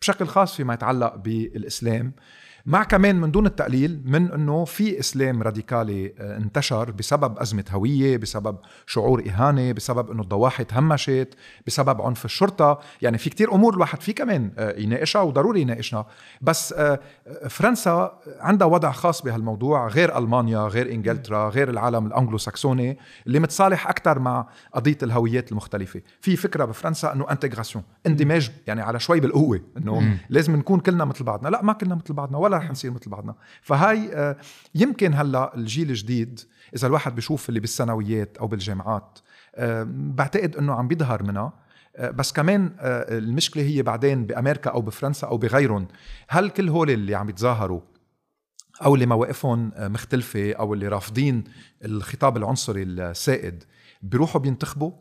بشكل 0.00 0.26
خاص 0.26 0.56
فيما 0.56 0.74
يتعلق 0.74 1.16
بالإسلام. 1.16 2.12
مع 2.66 2.82
كمان 2.82 3.20
من 3.20 3.30
دون 3.30 3.46
التقليل 3.46 4.02
من 4.04 4.32
إنه 4.32 4.64
في 4.64 5.00
إسلام 5.00 5.42
راديكالي 5.42 6.12
آه، 6.18 6.36
انتشر 6.36 6.90
بسبب 6.90 7.38
أزمة 7.38 7.64
هوية، 7.70 8.16
بسبب 8.16 8.56
شعور 8.86 9.24
إهانة، 9.28 9.72
بسبب 9.72 10.10
إنه 10.10 10.22
الضواحي 10.22 10.64
تهمشت، 10.64 11.28
بسبب 11.66 12.02
عنف 12.02 12.24
الشرطة، 12.24 12.80
يعني 13.02 13.18
في 13.18 13.30
كتير 13.30 13.54
أمور 13.54 13.74
الواحد 13.74 14.02
فيه 14.02 14.14
كمان 14.14 14.52
آه، 14.58 14.78
يناقشها 14.78 15.22
وضروري 15.22 15.60
يناقشها، 15.60 16.06
بس 16.40 16.72
آه، 16.72 17.00
فرنسا 17.48 18.18
عندها 18.40 18.66
وضع 18.66 18.90
خاص 18.90 19.22
بهالموضوع 19.22 19.88
غير 19.88 20.18
ألمانيا، 20.18 20.58
غير 20.58 20.92
إنجلترا، 20.92 21.48
غير 21.48 21.70
العالم 21.70 22.06
الأنجلوساكسوني 22.06 22.98
اللي 23.26 23.40
متصالح 23.40 23.88
أكثر 23.88 24.18
مع 24.18 24.46
قضية 24.74 24.98
الهويات 25.02 25.52
المختلفة، 25.52 26.00
في 26.20 26.36
فكرة 26.36 26.64
بفرنسا 26.64 27.12
إنه 27.12 27.30
intégration، 27.30 27.84
اندماج 28.06 28.50
يعني 28.66 28.82
على 28.82 29.00
شوي 29.00 29.20
بالقوة 29.20 29.60
إنه 29.76 30.18
لازم 30.28 30.56
نكون 30.56 30.80
كلنا 30.80 31.04
مثل 31.04 31.24
بعضنا، 31.24 31.48
لا 31.48 31.62
ما 31.62 31.72
كلنا 31.72 31.94
مثل 31.94 32.14
بعضنا 32.14 32.38
ولا 32.38 32.49
رح 32.56 32.70
نصير 32.70 32.90
مثل 32.90 33.10
بعضنا، 33.10 33.34
فهاي 33.62 34.14
آه، 34.14 34.36
يمكن 34.74 35.14
هلأ 35.14 35.56
الجيل 35.56 35.90
الجديد 35.90 36.40
إذا 36.76 36.86
الواحد 36.86 37.14
بيشوف 37.14 37.48
اللي 37.48 37.60
بالثانويات 37.60 38.36
أو 38.38 38.46
بالجامعات 38.46 39.18
آه، 39.54 39.86
بعتقد 39.90 40.56
إنه 40.56 40.74
عم 40.74 40.88
بيظهر 40.88 41.22
منها. 41.22 41.52
آه، 41.96 42.10
بس 42.10 42.32
كمان 42.32 42.72
المشكلة 42.80 43.62
هي 43.62 43.82
بعدين 43.82 44.26
بأمريكا 44.26 44.70
أو 44.70 44.80
بفرنسا 44.80 45.26
أو 45.26 45.38
بغيرهم. 45.38 45.88
هل 46.28 46.50
كل 46.50 46.68
هول 46.68 46.90
اللي 46.90 47.14
عم 47.14 47.28
يتظاهروا 47.28 47.80
أو 48.84 48.94
اللي 48.94 49.06
مواقفهم 49.06 49.72
مختلفة 49.78 50.52
أو 50.52 50.74
اللي 50.74 50.88
رافضين 50.88 51.44
الخطاب 51.84 52.36
العنصري 52.36 52.82
السائد 52.82 53.64
بيروحوا 54.02 54.40
بينتخبوا؟ 54.40 54.92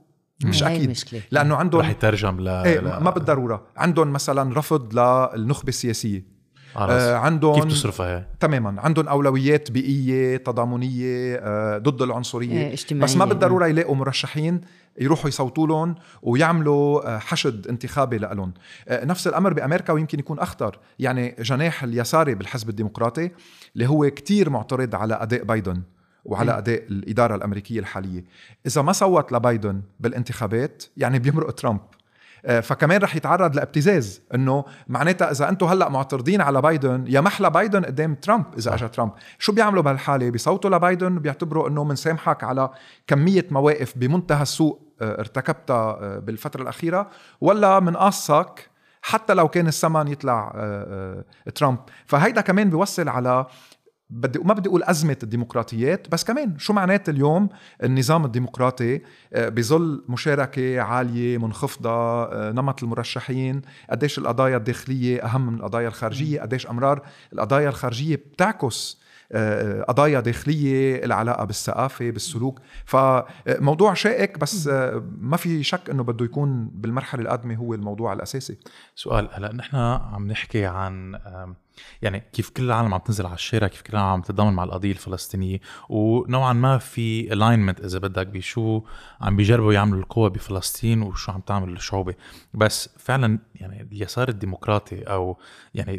مش 0.46 0.64
أكيد. 0.64 0.84
المشكلة. 0.84 1.22
لأنه 1.32 1.56
عندهم 1.56 1.82
رح 1.82 1.90
يترجم 1.90 2.40
ل 2.40 2.48
إيه 2.48 2.80
ما 2.80 3.10
بالضروره 3.10 3.68
عندهم 3.78 4.14
مثلا 4.14 4.58
رفض 4.58 5.00
للنخبة 5.00 5.70
السياسية. 5.70 6.39
آه 6.78 7.16
عندهم 7.16 7.54
كيف 7.54 7.66
تصرفها 7.66 8.18
هي؟ 8.18 8.26
تماما. 8.40 8.82
عندهم 8.82 9.08
أولويات 9.08 9.72
بيئية 9.72 10.38
تضامنية 10.38 11.36
آه، 11.36 11.78
ضد 11.78 12.02
العنصرية. 12.02 12.52
إيه، 12.52 12.74
اجتماعية. 12.74 13.04
بس 13.04 13.18
ما 13.18 13.26
بالضرورة 13.26 13.68
يلاقوا 13.68 13.96
مرشحين 13.96 14.62
يروحوا 15.00 15.30
يصوتوا 15.30 15.68
لهم 15.68 15.96
ويعملوا 16.22 17.16
آه، 17.16 17.18
حشد 17.18 17.68
انتخابي 17.68 18.18
لهم 18.18 18.54
نفس 18.92 19.28
الأمر 19.28 19.54
بأمريكا 19.54 19.94
ويمكن 19.94 20.20
يكون 20.20 20.40
أخطر. 20.40 20.80
يعني 21.00 21.36
جناح 21.40 21.84
اليساري 21.84 22.36
بالحزب 22.36 22.70
الديمقراطي 22.70 23.32
اللي 23.74 23.88
هو 23.90 24.10
كتير 24.10 24.50
معترض 24.50 24.96
على 24.96 25.14
أداء 25.14 25.44
بايدن 25.44 25.82
وعلى 26.26 26.58
أداء 26.58 26.84
الإدارة 26.90 27.36
الأمريكية 27.36 27.80
الحالية. 27.80 28.24
إذا 28.66 28.82
ما 28.82 28.92
صوت 28.92 29.32
لبايدن 29.32 29.82
بالانتخابات 30.00 30.84
يعني 30.98 31.20
بيمرق 31.20 31.52
ترامب. 31.52 31.80
آه، 31.80 31.99
فكمان 32.62 33.02
رح 33.02 33.16
يتعرض 33.16 33.56
لابتزاز 33.56 34.22
إنه 34.36 34.66
معناتها 34.88 35.32
إذا 35.32 35.50
أنتم 35.50 35.66
هلأ 35.66 35.90
معترضين 35.90 36.42
على 36.42 36.62
بايدن 36.62 37.06
يا 37.08 37.22
محلى 37.22 37.50
بايدن 37.50 37.86
قدام 37.86 38.16
ترامب 38.16 38.46
إذا 38.58 38.74
اجى 38.74 38.88
ترامب. 38.88 39.12
شو 39.40 39.52
بيعملوا 39.52 39.84
بهالحالة؟ 39.84 40.30
بيصوتوا 40.30 40.70
لبايدن 40.70 41.20
بيعتبروا 41.20 41.70
إنه 41.70 41.84
منسامحك 41.84 42.44
على 42.44 42.70
كمية 43.08 43.48
مواقف 43.52 43.98
بمنتهى 43.98 44.42
السوء 44.42 44.80
آه، 45.02 45.20
ارتكبتها 45.20 45.98
آه، 46.02 46.20
بالفترة 46.20 46.62
الأخيرة 46.62 47.10
ولا 47.42 47.80
منقصك 47.80 48.70
حتى 49.02 49.34
لو 49.34 49.48
كان 49.48 49.68
الثمن 49.68 50.08
يطلع 50.08 50.52
ترامب. 51.56 51.80
فهيدا 52.06 52.42
كمان 52.42 52.70
بيوصل 52.70 53.10
على 53.10 53.46
بدي 54.10 54.40
ما 54.40 54.54
بدي 54.54 54.70
أقول 54.70 54.84
أزمة 54.84 55.18
الديمقراطيات 55.24 56.08
بس 56.12 56.24
كمان 56.24 56.58
شو 56.58 56.74
معنات 56.74 57.10
اليوم 57.10 57.50
النظام 57.84 58.26
الديمقراطي؟ 58.26 59.02
آه، 59.34 59.50
بظل 59.50 60.04
مشاركة 60.10 60.82
عالية 60.82 61.38
منخفضة 61.38 62.24
آه، 62.24 62.52
نمط 62.52 62.84
المرشحين 62.84 63.62
قديش 63.90 64.18
القضايا 64.18 64.58
الداخلية 64.58 65.26
أهم 65.26 65.48
من 65.48 65.56
القضايا 65.56 65.88
الخارجية 65.88 66.42
قديش 66.42 66.68
أمرار 66.68 67.02
القضايا 67.34 67.70
الخارجية 67.70 68.16
بتعكس 68.16 69.00
آه، 69.32 69.84
قضايا 69.84 70.20
داخلية 70.20 71.06
العلاقة 71.06 71.46
بالثقافة 71.46 72.10
بالسلوك. 72.10 72.60
فموضوع 72.86 73.94
شائك 73.94 74.40
بس 74.40 74.68
ما 75.18 75.38
في 75.38 75.64
شك 75.64 75.90
أنه 75.90 76.04
بده 76.04 76.26
يكون 76.26 76.70
بالمرحلة 76.74 77.22
القادمة 77.22 77.56
هو 77.56 77.74
الموضوع 77.74 78.14
الأساسي. 78.14 78.58
سؤال 78.96 79.30
هلأ 79.32 79.54
نحن 79.54 79.78
عم 79.78 80.28
نحكي 80.28 80.66
عن 80.66 81.20
يعني 82.02 82.24
كيف 82.34 82.50
كل 82.50 82.64
العالم 82.64 82.94
عم 82.94 83.00
تنزل 83.00 83.26
على 83.26 83.36
الشارع 83.36 83.68
كيف 83.68 83.82
كل 83.82 83.94
العالم 83.94 84.10
عم 84.10 84.22
تتضامن 84.22 84.54
مع 84.54 84.64
القضية 84.64 84.92
الفلسطينية 84.92 85.60
ونوعا 85.90 86.54
ما 86.54 86.78
في 86.78 87.34
الاينمنت 87.34 87.80
إذا 87.80 88.00
بدك 88.00 88.28
بشو 88.28 88.82
عم 89.22 89.36
بيجربوا 89.36 89.74
يعملوا 89.74 90.00
القوى 90.00 90.30
بفلسطين 90.30 91.02
وشو 91.02 91.32
عم 91.32 91.42
تعمل 91.42 91.74
الشعوبة. 91.74 92.16
بس 92.54 92.90
فعلا 92.98 93.40
يعني 93.56 93.82
اليسار 93.82 94.30
الديمقراطي 94.30 95.04
أو 95.04 95.38
يعني 95.74 95.98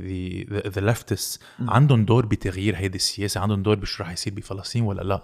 the 0.66 0.80
leftists 0.80 1.40
عندهم 1.60 2.04
دور 2.04 2.26
بتغيير 2.26 2.76
هيدي 2.76 2.96
السياسة 2.96 3.40
عندهم 3.40 3.62
دور 3.62 3.74
بشو 3.74 4.02
رح 4.02 4.10
يصير 4.10 4.34
بفلسطين 4.34 4.82
ولا 4.82 5.02
لا؟ 5.02 5.22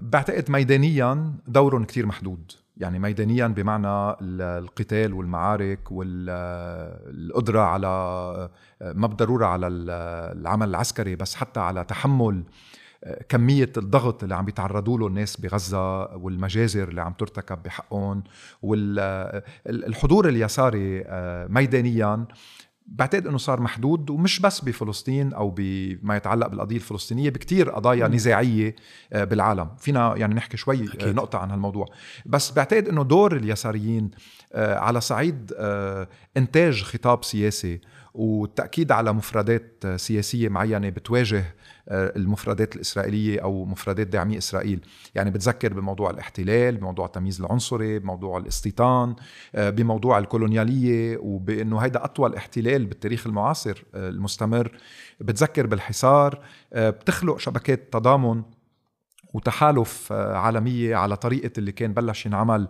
بعتقد 0.00 0.50
ميدانيا 0.50 1.34
دورهم 1.46 1.84
كتير 1.84 2.06
محدود. 2.06 2.52
يعني 2.76 2.98
ميدانيا 2.98 3.46
بمعنى 3.46 4.16
القتال 4.22 5.14
والمعارك 5.14 5.92
والقدرة 5.92 7.60
على 7.60 7.88
ما 8.80 9.06
بالضرورة 9.06 9.46
على 9.46 9.66
العمل 9.66 10.68
العسكري 10.68 11.16
بس 11.16 11.34
حتى 11.34 11.60
على 11.60 11.84
تحمل 11.84 12.44
كمية 13.28 13.72
الضغط 13.76 14.22
اللي 14.22 14.34
عم 14.34 14.44
بيتعرضوا 14.44 14.98
له 14.98 15.06
الناس 15.06 15.40
بغزة 15.40 16.16
والمجازر 16.16 16.88
اللي 16.88 17.02
عم 17.02 17.12
ترتكب 17.12 17.62
بحقهم 17.62 18.24
والحضور 18.62 20.28
اليساري 20.28 21.04
ميدانيا 21.48 22.26
بعتقد 22.88 23.26
إنه 23.26 23.38
صار 23.38 23.60
محدود 23.60 24.10
ومش 24.10 24.40
بس 24.40 24.60
بفلسطين 24.60 25.32
أو 25.32 25.54
بما 25.56 26.16
يتعلق 26.16 26.46
بالقضية 26.46 26.76
الفلسطينية 26.76 27.30
بكتير 27.30 27.70
قضايا 27.70 28.08
نزاعية 28.08 28.76
آه، 29.12 29.24
بالعالم. 29.24 29.68
فينا 29.78 30.16
يعني 30.16 30.34
نحكي 30.34 30.56
شوي 30.56 30.80
آه، 30.80 30.92
أكيد. 30.92 31.14
نقطة 31.14 31.38
عن 31.38 31.50
هالموضوع. 31.50 31.86
بس 32.26 32.50
بعتقد 32.50 32.88
إنه 32.88 33.04
دور 33.04 33.36
اليساريين 33.36 34.10
آه، 34.52 34.78
على 34.78 35.00
صعيد 35.00 35.52
إنتاج 36.36 36.82
خطاب 36.82 37.24
سياسي 37.24 37.80
والتاكيد 38.14 38.92
على 38.92 39.12
مفردات 39.12 39.86
سياسية 39.96 40.48
معينة 40.48 40.88
بتواجه 40.88 41.44
المفردات 41.88 42.76
الإسرائيلية 42.76 43.40
أو 43.40 43.64
مفردات 43.64 44.06
داعمي 44.06 44.38
إسرائيل. 44.38 44.80
يعني 45.14 45.30
بتذكر 45.30 45.72
بموضوع 45.72 46.10
الاحتلال 46.10 46.76
بموضوع 46.76 47.06
التمييز 47.06 47.40
العنصري 47.40 47.98
بموضوع 47.98 48.38
الاستيطان 48.38 49.16
آه، 49.54 49.70
بموضوع 49.70 50.18
الكولونيالية 50.18 51.18
وبأنه 51.18 51.78
هيدا 51.78 52.04
أطول 52.04 52.34
احتلال 52.34 52.86
بالتاريخ 52.86 53.26
المعاصر 53.26 53.84
آه، 53.94 54.08
المستمر. 54.08 54.78
بتذكر 55.20 55.66
بالحصار 55.66 56.40
بتخلق 56.72 57.38
شبكات 57.38 57.92
تضامن 57.92 58.42
وتحالف 59.34 60.12
عالمية 60.12 60.96
على 60.96 61.16
طريقة 61.16 61.50
اللي 61.58 61.72
كان 61.72 61.92
بلش 61.92 62.26
ينعمل 62.26 62.68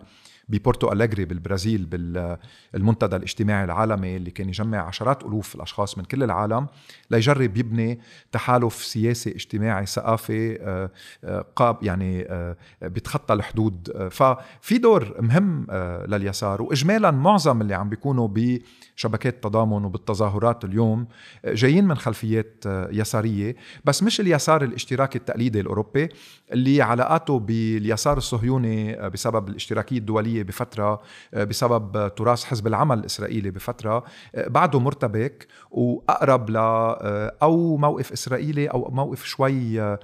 ببورتو 0.49 0.91
أليجري 0.91 1.25
بالبرازيل 1.25 1.85
بالمنتدى 1.85 3.15
الاجتماعي 3.15 3.63
العالمي 3.63 4.17
اللي 4.17 4.31
كان 4.31 4.49
يجمع 4.49 4.77
عشرات 4.77 5.23
ألوف 5.23 5.55
الأشخاص 5.55 5.97
من 5.97 6.03
كل 6.03 6.23
العالم 6.23 6.67
ليجرب 7.11 7.57
يبني 7.57 7.99
تحالف 8.31 8.75
سياسي 8.75 9.31
اجتماعي 9.31 9.85
ثقافي 9.85 10.61
آه، 10.61 10.91
آه، 11.23 11.45
قاب 11.55 11.83
يعني 11.83 12.25
آه، 12.29 12.55
بيتخطى 12.81 13.33
الحدود. 13.33 14.07
ففي 14.11 14.77
دور 14.77 15.15
مهم 15.21 15.67
لليسار 16.07 16.61
وإجمالا 16.61 17.11
معظم 17.11 17.61
اللي 17.61 17.73
عم 17.73 17.89
بيكونوا 17.89 18.27
بشبكات 18.31 19.33
التضامن 19.33 19.85
وبالتظاهرات 19.85 20.65
اليوم 20.65 21.07
جايين 21.45 21.87
من 21.87 21.95
خلفيات 21.95 22.63
يسارية. 22.67 23.55
بس 23.85 24.03
مش 24.03 24.19
اليسار 24.19 24.63
الاشتراكي 24.63 25.17
التقليدي 25.17 25.59
الأوروبي 25.59 26.09
اللي 26.51 26.81
علاقاته 26.81 27.39
باليسار 27.39 28.17
الصهيوني 28.17 29.09
بسبب 29.09 29.49
الاشتراكية 29.49 29.97
الدولية 29.97 30.36
الإسرائيلية 30.37 30.43
بفترة 30.43 31.01
آه، 31.33 31.43
بسبب 31.43 32.15
تراث 32.15 32.43
حزب 32.43 32.67
العمل 32.67 32.99
الإسرائيلي 32.99 33.51
بفترة 33.51 34.03
آه، 34.35 34.47
بعده 34.47 34.79
مرتبك 34.79 35.47
وأقرب 35.71 36.49
ل 36.49 36.57
آه، 36.57 37.35
أو 37.41 37.77
موقف 37.77 38.11
إسرائيلي 38.11 38.67
أو 38.67 38.89
موقف 38.91 39.25
شوي 39.25 39.97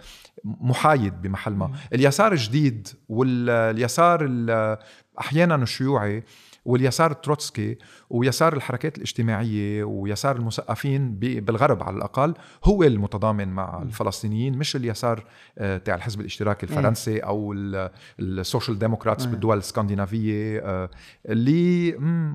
محايد 0.44 1.22
بمحل 1.22 1.54
ما. 1.54 1.72
اليسار 1.94 2.32
الجديد 2.32 2.88
واليسار 3.10 4.28
أحيانا 5.20 5.56
الشيوعي 5.56 6.24
واليسار 6.66 7.12
التروتسكي 7.12 7.78
ويسار 8.14 8.54
الحركات 8.54 8.98
الاجتماعية 8.98 9.84
ويسار 9.84 10.36
المثقفين 10.36 11.16
بالغرب 11.16 11.84
على 11.84 11.98
الأقل 11.98 12.34
هو 12.64 12.84
المتضامن 12.84 13.48
مع 13.48 13.82
الفلسطينيين 13.82 14.58
مش 14.58 14.76
اليسار 14.76 15.24
آه، 15.58 15.78
تاع 15.78 15.96
الحزب 15.96 16.20
الاشتراكي 16.20 16.66
الفرنسي 16.66 17.20
أو 17.20 17.54
ال 18.20 18.28
social 18.28 18.80
democrats 18.80 19.26
بالدول 19.26 19.54
الاسكندنافية 19.54 20.60
آه، 20.60 20.90
اللي 21.30 21.92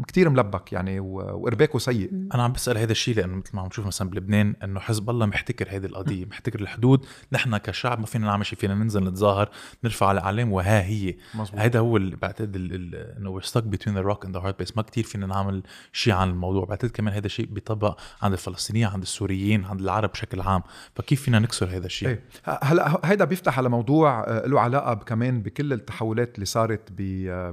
كتير 0.08 0.28
ملبك 0.28 0.72
يعني 0.72 1.00
وإرباكه 1.00 1.78
سيء. 1.78 2.10
أنا 2.34 2.42
عم 2.42 2.52
بسأل 2.52 2.78
هذا 2.78 2.92
الشيء 2.92 3.14
لأنه 3.14 3.36
مثل 3.36 3.56
ما 3.56 3.62
عم 3.62 3.66
نشوف 3.66 3.86
مثلا 3.86 4.10
بلبنان 4.10 4.54
أنه 4.64 4.80
حزب 4.80 5.10
الله 5.10 5.26
محتكر 5.26 5.66
هذه 5.70 5.86
القضية 5.86 6.24
محتكر 6.24 6.60
الحدود. 6.60 7.06
نحن 7.32 7.56
كشعب 7.56 8.00
ما 8.00 8.06
فينا 8.06 8.26
نعمل 8.26 8.46
شيء 8.46 8.58
فينا 8.58 8.74
ننزل 8.74 9.04
نتظاهر 9.04 9.50
نرفع 9.84 10.12
الأعلام 10.12 10.52
وها 10.52 10.82
هي. 10.82 11.16
هذا 11.54 11.78
هو 11.78 11.96
اللي 11.96 12.16
بعتقد 12.16 12.56
إنه 12.56 13.40
we're 13.40 13.44
stuck 13.44 13.64
between 13.64 13.94
the 13.94 14.04
rock 14.12 14.28
and 14.28 14.32
the 14.34 14.40
hard 14.40 14.54
place. 14.62 14.76
ما 14.76 14.82
كتير 14.82 15.04
فينا 15.04 15.26
نعمل 15.26 15.62
شيء 15.92 16.12
عن 16.12 16.30
الموضوع. 16.30 16.64
بعتقد 16.64 16.90
كمان 16.90 17.14
هذا 17.14 17.26
الشيء 17.26 17.46
بيطبق 17.46 18.00
عند 18.22 18.32
الفلسطينيين 18.32 18.86
عند 18.86 19.02
السوريين 19.02 19.64
عند 19.64 19.80
العرب 19.80 20.10
بشكل 20.10 20.40
عام. 20.40 20.62
فكيف 20.94 21.22
فينا 21.22 21.38
نكسر 21.38 21.66
هذا 21.66 21.86
الشيء؟ 21.86 22.08
إيه. 22.08 22.22
هلا 22.62 23.00
هيدا 23.04 23.24
بيفتح 23.24 23.58
على 23.58 23.68
موضوع 23.68 24.24
آه، 24.24 24.46
له 24.46 24.60
علاقة 24.60 24.94
كمان 24.94 25.42
بكل 25.42 25.72
التحولات 25.72 26.34
اللي 26.34 26.46
صارت 26.46 26.92
ب 26.92 27.26
آه، 27.28 27.50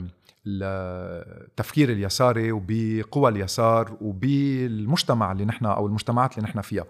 التفكير 0.47 1.89
اليساري 1.89 2.51
وبقوى 2.51 3.32
اليسار 3.32 3.97
وبالمجتمع 4.01 5.32
اللي 5.32 5.45
نحن 5.45 5.65
أو 5.65 5.88
المجتمعات 5.88 6.38
اللي 6.38 6.49
نحن 6.49 6.62
فيها. 6.62 6.86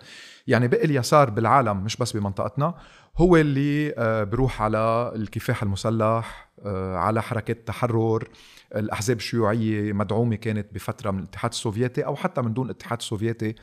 يعني 0.47 0.67
بقي 0.67 0.85
اليسار 0.85 1.29
بالعالم 1.29 1.77
مش 1.77 1.97
بس 1.97 2.17
بمنطقتنا 2.17 2.73
هو 3.17 3.37
اللي 3.37 3.93
آه، 3.97 4.23
بروح 4.23 4.61
على 4.61 5.11
الكفاح 5.15 5.63
المسلح 5.63 6.45
على 6.95 7.21
حركات 7.21 7.67
تحرر 7.67 8.27
الأحزاب 8.75 9.17
الشيوعية 9.17 9.93
مدعومة 9.93 10.35
كانت 10.35 10.73
بفترة 10.73 11.11
من 11.11 11.19
الاتحاد 11.19 11.51
السوفيتي 11.51 12.05
أو 12.05 12.15
حتى 12.15 12.41
من 12.41 12.53
دون 12.53 12.65
الاتحاد 12.65 12.97
السوفيتي 12.99 13.55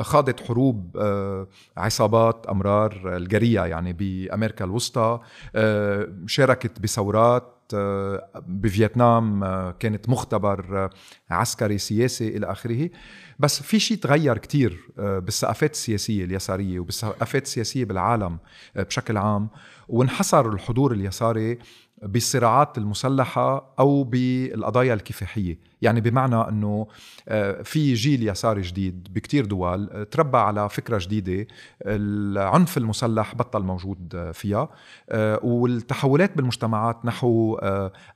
خاضت 0.00 0.40
حروب 0.40 0.96
آه، 0.96 1.48
عصابات 1.76 2.46
أمرار 2.46 3.16
الجريه 3.16 3.60
يعني 3.60 3.92
بأمريكا 3.92 4.64
الوسطى 4.64 5.20
آه، 5.56 6.08
شاركت 6.26 6.80
بثورات 6.80 7.54
آه، 7.74 8.28
بفيتنام 8.46 9.40
كانت 9.70 10.08
مختبر 10.08 10.90
عسكري 11.30 11.78
سياسي 11.78 12.36
إلى 12.36 12.46
آخره. 12.52 12.90
بس 13.38 13.62
في 13.62 13.80
شيء 13.80 13.96
تغير 13.96 14.38
كتير 14.38 14.90
بالثقافات 14.96 15.72
السياسية 15.72 16.24
اليسارية 16.24 16.80
وبالثقافات 16.80 17.42
السياسية 17.42 17.84
بالعالم 17.84 18.38
بشكل 18.76 19.16
عام. 19.16 19.48
وانحصر 19.88 20.48
الحضور 20.48 20.92
اليساري 20.92 21.58
بالصراعات 22.02 22.78
المسلحة 22.78 23.74
أو 23.78 24.04
بالقضايا 24.04 24.94
الكفاحية. 24.94 25.58
يعني 25.82 26.00
بمعنى 26.00 26.36
أنه 26.36 26.86
آه، 27.28 27.62
في 27.62 27.94
جيل 27.94 28.28
يساري 28.28 28.62
جديد 28.62 29.08
بكتير 29.10 29.44
دول 29.44 29.90
آه، 29.90 30.02
تربى 30.02 30.38
على 30.38 30.68
فكرة 30.68 30.98
جديدة 30.98 31.46
العنف 31.82 32.78
المسلح 32.78 33.34
بطل 33.34 33.62
موجود 33.62 34.30
فيها. 34.34 34.68
آه، 35.10 35.40
والتحولات 35.42 36.36
بالمجتمعات 36.36 37.04
نحو 37.04 37.54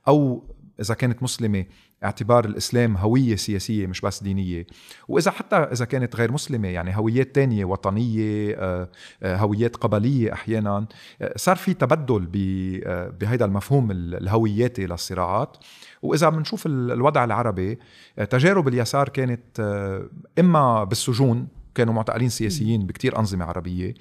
أو 0.07 0.43
إذا 0.79 0.93
كانت 0.93 1.23
مسلمة 1.23 1.65
اعتبار 2.03 2.45
الإسلام 2.45 2.97
هوية 2.97 3.35
سياسية 3.35 3.87
مش 3.87 4.01
بس 4.01 4.23
دينية. 4.23 4.67
وإذا 5.07 5.31
حتى 5.31 5.55
إذا 5.55 5.85
كانت 5.85 6.15
غير 6.15 6.31
مسلمة 6.31 6.67
يعني 6.67 6.97
هويات 6.97 7.35
تانية 7.35 7.65
وطنية 7.65 8.55
آه، 8.59 8.89
آه، 9.23 9.37
هويات 9.37 9.75
قبلية 9.75 10.33
أحيانا 10.33 10.85
آه، 11.21 11.33
صار 11.35 11.55
في 11.55 11.73
تبدل 11.73 12.27
بهيدا 13.19 13.45
المفهوم 13.45 13.91
الهوياتي 13.91 14.85
للصراعات. 14.85 15.57
وإذا 16.01 16.29
بنشوف 16.29 16.65
الوضع 16.65 17.23
العربي 17.23 17.79
تجارب 18.29 18.67
اليسار 18.67 19.09
كانت 19.09 19.59
إما 20.39 20.83
بالسجون 20.83 21.47
كانوا 21.75 21.93
معتقلين 21.93 22.29
سياسيين 22.29 22.85
بكتير 22.87 23.19
أنظمة 23.19 23.45
عربية 23.45 23.93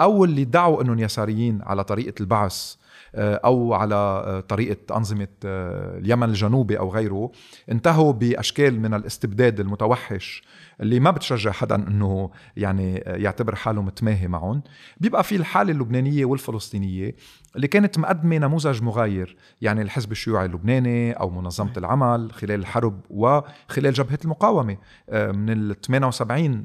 أو 0.00 0.24
اللي 0.24 0.42
ادعوا 0.42 0.82
إنهم 0.82 0.98
يساريين 0.98 1.62
على 1.62 1.84
طريقة 1.84 2.14
البعث 2.20 2.74
أو 3.14 3.74
على 3.74 3.94
آه، 3.94 4.40
طريقة 4.40 4.96
أنظمة 4.96 5.28
آه، 5.44 5.98
اليمن 5.98 6.28
الجنوبي 6.28 6.78
أو 6.78 6.90
غيره 6.92 7.30
انتهوا 7.70 8.12
بأشكال 8.12 8.80
من 8.80 8.94
الاستبداد 8.94 9.60
المتوحش 9.60 10.42
اللي 10.80 11.00
ما 11.00 11.10
بتشجع 11.10 11.50
حدا 11.50 11.74
إنه 11.74 12.30
يعني 12.56 12.94
يعتبر 12.94 13.54
حاله 13.54 13.82
متماهي 13.82 14.28
معهم. 14.28 14.62
بيبقى 15.00 15.24
في 15.24 15.36
الحالة 15.36 15.72
اللبنانية 15.72 16.24
والفلسطينية 16.24 17.14
اللي 17.56 17.68
كانت 17.68 17.98
مقدمة 17.98 18.38
نموذج 18.38 18.82
مغاير 18.82 19.36
يعني 19.60 19.82
الحزب 19.82 20.12
الشيوعي 20.12 20.46
اللبناني 20.46 21.12
أو 21.12 21.30
منظمة 21.30 21.72
العمل 21.76 22.32
خلال 22.32 22.60
الحرب 22.60 23.00
وخلال 23.10 23.92
جبهة 23.92 24.18
المقاومة 24.24 24.76
من 25.12 25.50
ال 25.50 25.80
78 25.80 26.64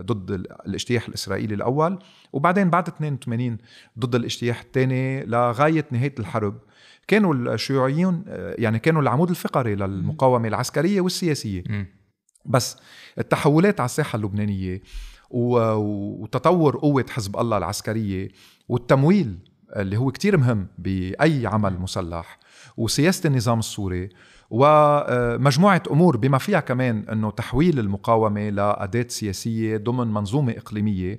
ضد 0.00 0.30
الاجتياح 0.66 1.08
الإسرائيلي 1.08 1.54
الأول 1.54 1.98
وبعدين 2.32 2.70
بعد 2.70 2.88
82 2.88 3.58
ضد 3.98 4.14
الاجتياح 4.14 4.60
الثاني 4.60 5.24
لغاية 5.26 5.84
نهاية 5.90 6.14
الحرب. 6.18 6.58
كانوا 7.08 7.34
الشيوعيون 7.34 8.24
يعني 8.58 8.78
كانوا 8.78 9.02
العمود 9.02 9.30
الفقري 9.30 9.74
للمقاومة 9.74 10.48
العسكرية 10.48 11.00
والسياسية. 11.00 11.64
بس 12.46 12.76
التحولات 13.18 13.80
على 13.80 13.84
الساحة 13.86 14.16
اللبنانية 14.16 14.82
وتطور 15.30 16.76
قوة 16.76 17.06
حزب 17.10 17.36
الله 17.36 17.58
العسكرية 17.58 18.28
والتمويل 18.68 19.38
اللي 19.76 19.96
هو 19.96 20.10
كتير 20.10 20.36
مهم 20.36 20.66
بأي 20.78 21.46
عمل 21.46 21.78
مسلح 21.78 22.38
وسياسة 22.76 23.26
النظام 23.26 23.58
السوري 23.58 24.08
ومجموعة 24.50 25.82
أمور 25.90 26.16
بما 26.16 26.38
فيها 26.38 26.60
كمان 26.60 27.04
أنه 27.12 27.30
تحويل 27.30 27.78
المقاومة 27.78 28.48
لأداة 28.48 29.06
سياسية 29.08 29.76
ضمن 29.76 30.06
منظومة 30.06 30.52
إقليمية 30.52 31.16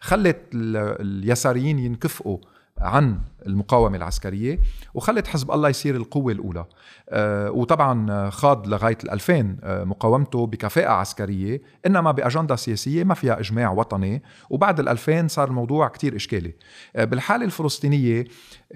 خلت 0.00 0.40
اليساريين 0.54 1.78
ينكفئوا 1.78 2.38
عن 2.78 3.18
المقاومة 3.46 3.96
العسكرية 3.96 4.58
وخلت 4.94 5.26
حزب 5.26 5.50
الله 5.50 5.68
يصير 5.68 5.96
القوة 5.96 6.32
الأولى. 6.32 6.64
أه 7.08 7.50
وطبعا 7.50 8.30
خاض 8.30 8.66
لغاية 8.68 8.98
الألفين 9.04 9.56
آه، 9.62 9.84
مقاومته 9.84 10.46
بكفاءة 10.46 10.90
عسكرية 10.90 11.62
إنما 11.86 12.12
بأجندة 12.12 12.56
سياسية 12.56 13.04
ما 13.04 13.14
فيها 13.14 13.40
إجماع 13.40 13.70
وطني. 13.70 14.22
وبعد 14.50 14.80
الألفين 14.80 15.28
صار 15.28 15.48
الموضوع 15.48 15.88
كتير 15.88 16.16
إشكالي. 16.16 16.54
أه 16.96 17.04
بالحالة 17.04 17.44
الفلسطينية 17.44 18.24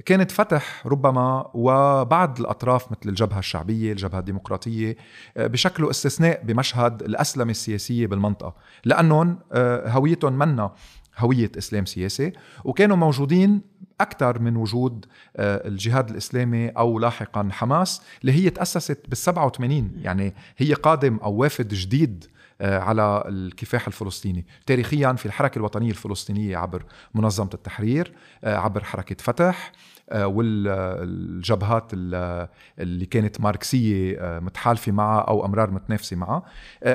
كانت 0.07 0.31
فتح 0.31 0.87
ربما 0.87 1.51
وبعض 1.55 2.41
الأطراف 2.41 2.91
مثل 2.91 3.09
الجبهة 3.09 3.39
الشعبية 3.39 3.93
الجبهة 3.93 4.19
الديمقراطية 4.19 4.97
أه 5.37 5.47
بشكلوا 5.47 5.91
استثناء 5.91 6.43
بمشهد 6.45 7.03
الأسلمة 7.03 7.51
السياسية 7.51 8.07
بالمنطقة. 8.07 8.55
لأنهم 8.85 9.39
أه، 9.53 9.89
هويتهم 9.89 10.33
منا 10.39 10.73
هوية 11.19 11.53
إسلام 11.59 11.87
سياسي 11.87 12.33
وكانوا 12.65 12.97
موجودين 12.97 13.61
أكثر 14.01 14.39
من 14.39 14.57
وجود 14.57 15.07
آه، 15.37 15.69
الجهاد 15.69 16.11
الإسلامي 16.11 16.69
أو 16.69 16.99
لاحقا 16.99 17.49
حماس 17.53 18.03
اللي 18.21 18.33
هي 18.33 18.51
تأسست 18.51 19.05
بال 19.09 19.17
87 19.17 19.93
يعني 20.03 20.35
هي 20.57 20.75
قادم 20.75 21.17
أو 21.17 21.33
وافد 21.33 21.69
جديد 21.69 22.25
آه، 22.61 22.79
على 22.79 23.25
الكفاح 23.27 23.87
الفلسطيني. 23.87 24.47
تاريخيا 24.67 25.13
في 25.13 25.27
الحركة 25.27 25.59
الوطنية 25.59 25.91
الفلسطينية 25.91 26.57
عبر 26.57 26.85
منظمة 27.15 27.51
التحرير 27.55 28.13
آه، 28.45 28.57
عبر 28.57 28.85
حركة 28.85 29.17
فتح 29.19 29.73
والجبهات 30.15 31.91
اللي 31.93 33.07
كانت 33.11 33.41
ماركسية 33.41 34.19
متحالفة 34.43 34.93
معها 34.93 35.21
أو 35.21 35.47
أمرار 35.47 35.71
متنافسة 35.71 36.17
معها. 36.17 36.43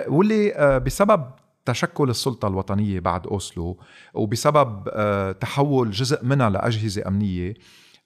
واللي 0.08 0.80
بسبب 0.86 1.26
تشكل 1.66 2.10
السلطة 2.10 2.48
الوطنية 2.48 3.00
بعد 3.00 3.28
أوسلو 3.28 3.78
وبسبب 4.14 4.90
آه، 4.90 5.32
تحول 5.32 5.92
جزء 5.92 6.26
منها 6.26 6.50
لأجهزة 6.50 7.08
أمنية 7.08 7.54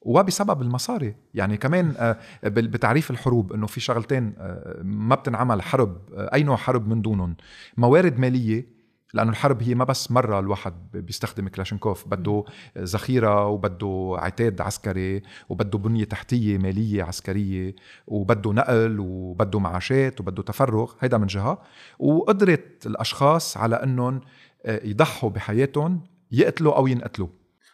وبسبب 0.02 0.62
المصاري. 0.62 1.16
يعني 1.34 1.58
كمان 1.58 1.94
آه، 1.98 2.18
بتعريف 2.44 3.12
الحروب 3.12 3.54
إنه 3.54 3.68
في 3.68 3.80
شغلتين 3.80 4.34
آه، 4.38 4.80
ما 4.84 5.16
بتنعمل 5.16 5.62
حرب 5.62 5.98
أي 6.14 6.44
نوع 6.44 6.56
حرب 6.56 6.88
من 6.88 7.02
دونهم. 7.02 7.36
موارد 7.78 8.20
مالية 8.20 8.79
لأنه 9.14 9.32
الحرب 9.32 9.64
هي 9.64 9.76
ما 9.76 9.84
بس 9.84 10.12
مرة 10.12 10.40
الواحد 10.40 10.74
بيستخدم 10.94 11.48
كلاشنكوف 11.48 12.08
بده 12.08 12.44
ذخيرة 12.78 13.48
وبده 13.48 14.16
عتاد 14.20 14.62
عسكري 14.62 15.22
وبده 15.50 15.78
بنية 15.78 16.04
تحتية 16.04 16.58
مالية 16.58 17.04
عسكرية 17.04 17.76
وبده 18.08 18.52
نقل 18.52 18.98
وبده 19.00 19.60
معاشات 19.60 20.20
وبده 20.20 20.44
تفرغ 20.44 20.94
هيدا 21.00 21.18
من 21.18 21.28
جهة. 21.28 21.62
وقدره 22.00 22.60
الأشخاص 22.86 23.58
على 23.58 23.76
إنهم 23.76 24.22
آه، 24.66 24.82
يضحوا 24.84 25.30
بحياتهم 25.30 26.02
يقتلوا 26.32 26.76
أو 26.76 26.88
ينقتلوا. 26.88 27.28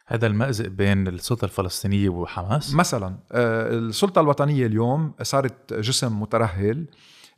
هذا 0.08 0.28
المأزق 0.28 0.68
بين 0.68 1.08
السلطة 1.08 1.46
الفلسطينية 1.46 2.10
وحماس؟ 2.10 2.74
مثلا 2.74 3.18
آه، 3.32 3.70
السلطة 3.70 4.22
الوطنية 4.22 4.66
اليوم 4.66 5.14
صارت 5.22 5.74
جسم 5.74 6.22
مترهل 6.22 6.86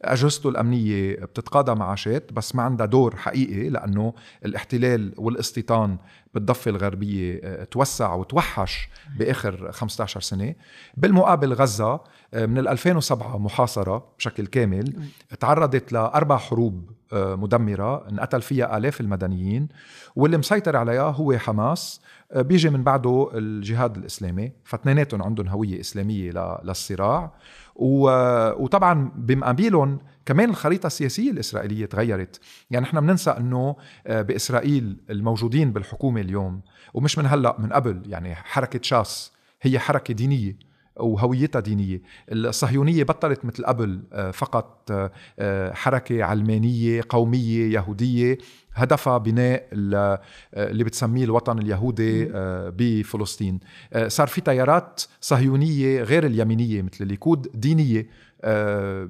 اجهزته 0.01 0.49
الأمنية 0.49 1.15
بتتقاضى 1.15 1.75
معاشات 1.75 2.33
بس 2.33 2.55
ما 2.55 2.63
عندها 2.63 2.85
دور 2.85 3.15
حقيقي 3.15 3.69
لأنه 3.69 4.13
الاحتلال 4.45 5.13
والاستيطان 5.17 5.97
بالضفة 6.33 6.71
الغربية 6.71 7.41
آه، 7.43 7.63
توسع 7.63 8.13
وتوحش 8.13 8.89
بآخر 9.19 9.71
15 9.71 10.21
سنة. 10.21 10.55
بالمقابل 10.97 11.53
غزة 11.53 11.99
آه، 12.33 12.45
من 12.45 12.67
2007 12.67 13.37
محاصرة 13.37 14.07
بشكل 14.17 14.47
كامل 14.47 14.93
تعرضت 15.39 15.91
لأربع 15.93 16.37
حروب 16.37 16.91
آه، 17.13 17.35
مدمرة 17.35 18.09
انقتل 18.09 18.41
فيها 18.41 18.77
آلاف 18.77 19.01
المدنيين 19.01 19.67
واللي 20.15 20.37
مسيطر 20.37 20.75
عليها 20.75 21.09
هو 21.11 21.37
حماس 21.37 22.01
بيجي 22.35 22.69
من 22.69 22.83
بعده 22.83 23.29
الجهاد 23.33 23.97
الإسلامي 23.97 24.51
فاثنيناتهم 24.63 25.23
عندهم 25.23 25.47
هوية 25.47 25.79
إسلامية 25.79 26.59
للصراع. 26.63 27.31
وطبعا 27.77 29.11
بمقابلهم 29.15 29.99
كمان 30.25 30.49
الخريطة 30.49 30.87
السياسية 30.87 31.31
الإسرائيلية 31.31 31.85
تغيرت. 31.85 32.39
يعني 32.71 32.85
نحن 32.85 33.01
بننسى 33.01 33.31
أنه 33.31 33.75
آه، 34.07 34.21
بإسرائيل 34.21 34.97
الموجودين 35.09 35.73
بالحكومة 35.73 36.21
اليوم 36.21 36.61
ومش 36.93 37.17
من 37.17 37.25
هلأ 37.25 37.55
من 37.59 37.73
قبل 37.73 38.01
يعني 38.05 38.35
حركة 38.35 38.79
شاس 38.83 39.31
هي 39.61 39.79
حركة 39.79 40.13
دينية. 40.13 40.57
وهويتها 40.99 41.59
دينية. 41.59 42.01
الصهيونية 42.31 43.03
بطلت 43.03 43.45
مثل 43.45 43.65
قبل 43.65 44.01
آه، 44.13 44.31
فقط 44.31 44.91
آه، 45.39 45.73
حركة 45.73 46.23
علمانية 46.23 47.01
قومية 47.09 47.73
يهودية 47.73 48.37
هدفها 48.73 49.17
بناء 49.17 49.67
اللي 49.73 50.83
بتسميه 50.83 51.23
الوطن 51.23 51.59
اليهودي 51.59 52.29
بفلسطين. 52.77 53.59
صار 54.07 54.27
في 54.27 54.41
تيارات 54.41 55.01
صهيونية 55.21 56.01
غير 56.03 56.25
اليمينية 56.25 56.81
مثل 56.81 56.97
الليكود 57.01 57.47
دينية. 57.53 57.99
آه، 57.99 58.05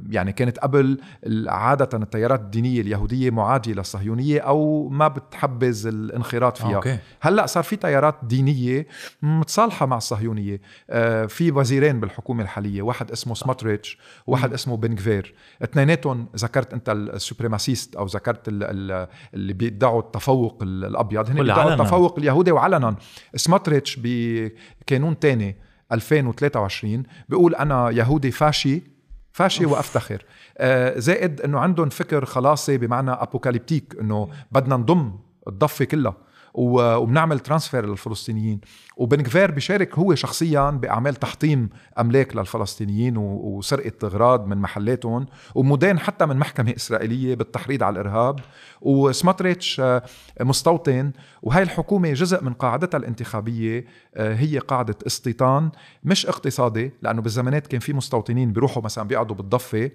يعني 0.09 0.31
كانت 0.31 0.59
قبل 0.59 0.99
عادة 1.47 1.97
التيارات 1.97 2.39
الدينية 2.39 2.81
اليهودية 2.81 3.29
معادية 3.29 3.73
للصهيونية 3.73 4.39
أو 4.39 4.89
ما 4.89 5.07
بتحبذ 5.07 5.87
الانخراط 5.87 6.57
فيها. 6.57 6.75
أوكي. 6.75 6.97
هلأ 7.21 7.45
صار 7.45 7.63
في 7.63 7.75
تيارات 7.75 8.15
دينية 8.23 8.87
متصالحة 9.21 9.85
مع 9.85 9.97
الصهيونية. 9.97 10.61
آه، 10.89 11.25
في 11.25 11.51
وزيرين 11.51 11.99
بالحكومة 11.99 12.43
الحالية 12.43 12.81
واحد 12.81 13.11
اسمه 13.11 13.35
سموتريتش 13.35 13.97
وواحد 14.27 14.53
اسمه 14.53 14.77
بن 14.77 14.96
غفير 14.96 15.35
اثنيناتهم 15.63 16.27
ذكرت 16.35 16.73
أنت 16.73 16.89
ال 16.89 16.98
supremacist 16.98 17.95
أو 17.95 18.05
ذكرت 18.05 18.41
اللي 18.47 19.07
بيدعوا 19.53 19.99
التفوق 19.99 20.63
الأبيض. 20.63 21.29
هن 21.29 21.35
بيدعوا 21.35 21.73
التفوق 21.73 22.19
اليهودي 22.19 22.51
وعلنا. 22.51 22.95
سموتريتش 23.35 23.99
بكانون 24.03 25.19
تاني 25.19 25.55
2023 25.91 27.03
بيقول 27.29 27.55
أنا 27.55 27.89
يهودي 27.89 28.31
فاشي 28.31 28.96
فاشي 29.37 29.65
وافتخر 29.65 30.25
آه 30.57 30.99
زائد 30.99 31.41
إنه 31.41 31.59
عندهم 31.59 31.89
فكر 31.89 32.25
خلاصي 32.25 32.77
بمعنى 32.77 33.11
apocalyptic 33.11 33.95
إنه 34.01 34.29
بدنا 34.51 34.77
نضم 34.77 35.19
الضفة 35.47 35.85
كلها. 35.85 36.13
وبنعمل 36.57 37.39
transfer 37.39 37.85
للفلسطينيين. 37.85 38.61
وبن 38.97 39.20
غفير 39.20 39.51
بيشارك 39.51 39.99
هو 39.99 40.15
شخصيا 40.15 40.69
بأعمال 40.69 41.15
تحطيم 41.15 41.69
أملاك 41.99 42.35
للفلسطينيين 42.35 43.17
وسرقة 43.17 44.07
اغراض 44.07 44.47
من 44.47 44.57
محلاتهم. 44.57 45.25
ومدان 45.55 45.99
حتى 45.99 46.25
من 46.25 46.37
محكمة 46.37 46.73
إسرائيلية 46.75 47.35
بالتحريض 47.35 47.83
على 47.83 48.01
الإرهاب. 48.01 48.39
وسماتريتش 48.81 49.79
آه، 49.79 50.03
مستوطن. 50.41 51.11
وهي 51.43 51.63
الحكومة 51.63 52.13
جزء 52.13 52.43
من 52.43 52.53
قاعدتها 52.53 52.97
الانتخابية 52.97 53.85
آه، 54.15 54.35
هي 54.35 54.59
قاعدة 54.59 54.95
استيطان 55.07 55.69
مش 56.03 56.25
اقتصادي 56.25 56.91
لأنه 57.01 57.21
بالزمانات 57.21 57.67
كان 57.67 57.79
في 57.79 57.93
مستوطنين 57.93 58.53
بيروحوا 58.53 58.83
مثلا 58.83 59.03
بيقعدوا 59.07 59.35
بالضفة 59.35 59.91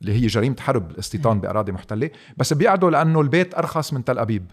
اللي 0.00 0.12
هي 0.12 0.26
جريمة 0.26 0.56
حرب 0.60 0.90
الاستيطان 0.90 1.40
بأراضي 1.40 1.72
محتلة. 1.72 2.10
بس 2.36 2.52
بيقعدوا 2.52 2.90
لأنه 2.90 3.20
البيت 3.20 3.54
أرخص 3.54 3.92
من 3.92 4.04
تل 4.04 4.18
أبيب. 4.18 4.46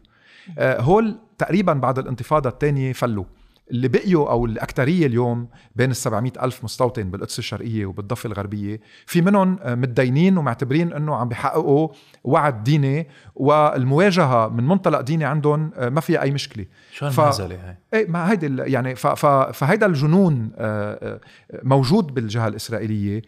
هول 0.60 1.20
تقريبا 1.38 1.74
بعد 1.74 2.00
الانتفاضة 2.00 2.50
الثانية 2.50 2.94
فلوا. 2.94 3.24
اللي 3.72 3.88
بقيوا 3.88 4.30
أو 4.32 4.46
الاكثريه 4.46 5.06
اليوم 5.08 5.48
بين 5.76 5.90
ال 5.92 5.96
700 5.96 6.32
ألف 6.42 6.64
مستوطن 6.64 7.04
بالقدس 7.12 7.40
الشرقية 7.40 7.86
وبالضفة 7.86 8.28
الغربية 8.28 8.80
في 9.06 9.22
منهم 9.22 9.60
آه، 9.62 9.76
متدينين 9.76 10.38
ومعتبرين 10.38 10.94
إنه 10.94 11.16
عم 11.16 11.28
بيحققوا 11.30 11.90
وعد 12.24 12.64
ديني 12.64 13.08
والمواجهة 13.36 14.48
من 14.48 14.68
منطلق 14.68 15.02
ديني 15.02 15.26
عندهم 15.26 15.72
آه، 15.76 15.90
ما 15.90 16.02
فيها 16.02 16.22
أي 16.22 16.32
مشكلة. 16.32 16.66
شو 16.92 17.10
ف- 17.10 17.20
هاي؟ 17.42 17.78
إيه 17.94 18.08
ما 18.08 18.32
هيدي 18.32 18.46
ال- 18.48 18.74
يعني 18.74 18.96
ف 18.96 19.08
ف 19.08 19.26
فهيدا 19.26 19.86
الجنون 19.86 20.52
آه، 20.58 20.94
آه، 21.14 21.20
موجود 21.64 22.14
بالجهة 22.14 22.48
الإسرائيلية 22.48 23.22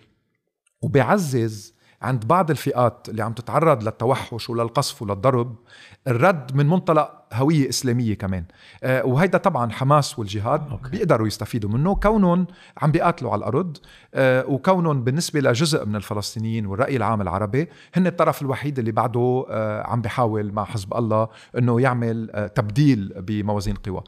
وبيعزز 0.82 1.75
عند 2.06 2.28
بعض 2.28 2.52
الفئات 2.52 3.10
اللي 3.10 3.24
عم 3.24 3.34
تتعرض 3.34 3.84
للتوحش 3.84 4.50
وللقصف 4.50 5.02
وللضرب 5.02 5.56
الرد 6.08 6.56
من 6.56 6.66
منطلق 6.66 7.12
هوية 7.34 7.70
إسلامية 7.70 8.14
كمان. 8.14 8.46
آه، 8.84 9.06
وهيدا 9.06 9.38
طبعا 9.38 9.72
حماس 9.72 10.20
والجهاد 10.20 10.70
أوكي. 10.72 10.90
بيقدروا 10.90 11.28
يستفيدوا 11.28 11.70
منه. 11.70 11.96
كونهم 11.96 12.48
عم 12.78 12.92
بيقاتلوا 12.92 13.32
على 13.32 13.40
الأرض 13.40 13.78
آه، 14.14 14.46
وكونهم 14.46 15.04
بالنسبة 15.04 15.40
لجزء 15.40 15.86
من 15.86 15.96
الفلسطينيين 15.96 16.66
والرأي 16.66 16.96
العام 16.96 17.22
العربي 17.22 17.70
هن 17.96 18.08
الطرف 18.08 18.42
الوحيد 18.42 18.80
اللي 18.80 18.92
بعده 18.92 19.46
آه، 19.50 19.88
عم 19.88 20.02
بيحاول 20.02 20.52
مع 20.52 20.66
حزب 20.66 20.94
الله 20.94 21.28
أنه 21.58 21.82
يعمل 21.82 22.50
تبديل 22.56 23.14
بموازين 23.22 23.76
قوى. 23.76 24.04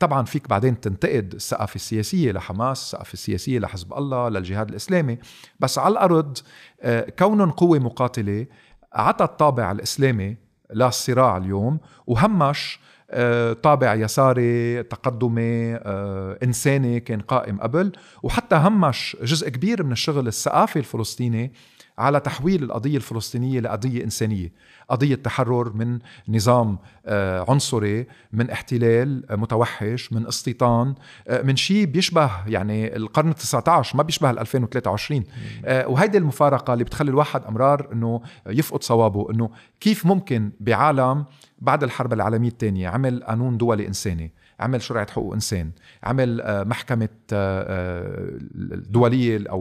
طبعا 0.00 0.24
فيك 0.24 0.48
بعدين 0.48 0.80
تنتقد 0.80 1.34
الثقافة 1.34 1.74
السياسية 1.74 2.32
لحماس 2.32 2.84
الثقافة 2.84 3.12
السياسية 3.12 3.58
لحزب 3.58 3.92
الله 3.92 4.28
للجهاد 4.28 4.68
الإسلامي. 4.68 5.18
بس 5.60 5.78
على 5.78 5.92
الأرض 5.92 6.38
آه، 6.80 7.10
كونهم 7.18 7.50
قوة 7.50 7.78
مقاتلة 7.78 8.46
عطى 8.92 9.24
الطابع 9.24 9.72
الإسلامي 9.72 10.36
للصراع 10.74 11.36
اليوم 11.36 11.78
وهمش 12.06 12.80
آه، 13.10 13.52
طابع 13.52 13.94
يساري 13.94 14.82
تقدمي 14.82 15.74
آه، 15.74 16.38
إنساني 16.42 17.00
كان 17.00 17.20
قائم 17.20 17.60
قبل 17.60 17.92
وحتى 18.22 18.56
همش 18.56 19.16
جزء 19.22 19.48
كبير 19.48 19.82
من 19.82 19.92
الشغل 19.92 20.28
الثقافي 20.28 20.78
الفلسطيني 20.78 21.52
على 21.98 22.20
تحويل 22.20 22.62
القضية 22.62 22.96
الفلسطينية 22.96 23.60
لقضية 23.60 24.04
إنسانية. 24.04 24.52
قضية 24.90 25.14
تحرر 25.14 25.72
من 25.72 25.98
نظام 26.28 26.78
آه، 27.06 27.44
عنصري 27.48 28.06
من 28.32 28.50
احتلال 28.50 29.30
آه، 29.30 29.36
متوحش 29.36 30.12
من 30.12 30.26
استيطان 30.26 30.94
آه، 31.28 31.42
من 31.42 31.56
شيء 31.56 31.84
بيشبه 31.84 32.30
يعني 32.46 32.96
القرن 32.96 33.34
19 33.34 33.96
ما 33.96 34.02
بيشبه 34.02 34.30
ال 34.30 34.38
2023 34.38 35.24
آه، 35.64 35.88
وهيدي 35.88 36.18
المفارقة 36.18 36.72
اللي 36.72 36.84
بتخلي 36.84 37.10
الواحد 37.10 37.44
أمرار 37.44 37.88
أنه 37.92 38.20
يفقد 38.46 38.82
صوابه 38.82 39.30
أنه 39.30 39.50
كيف 39.80 40.06
ممكن 40.06 40.50
بعالم 40.60 41.24
بعد 41.58 41.82
الحرب 41.82 42.12
العالمية 42.12 42.48
الثانية 42.48 42.88
عمل 42.88 43.24
قانون 43.24 43.58
دولي 43.58 43.86
إنساني. 43.86 44.32
عمل 44.60 44.82
شرعة 44.82 45.10
حقوق 45.10 45.34
إنسان 45.34 45.70
عمل 46.04 46.40
آه، 46.40 46.64
محكمة 46.64 47.08
آه، 47.32 47.62
آه، 47.62 48.38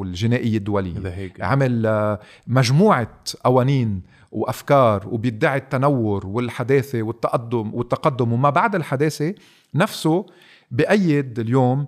الجنائية 0.03 0.57
الدولية 0.57 0.99
ذا 0.99 1.15
هيك. 1.15 1.41
عمل 1.41 2.17
مجموعة 2.47 3.11
قوانين 3.43 4.01
وأفكار 4.31 5.07
وبيدعي 5.07 5.57
التنور 5.57 6.27
والحداثة 6.27 7.03
والتقدم 7.03 7.73
والتقدم 7.73 8.33
وما 8.33 8.49
بعد 8.49 8.75
الحداثة 8.75 9.35
نفسه 9.75 10.25
بأيد 10.71 11.39
اليوم 11.39 11.87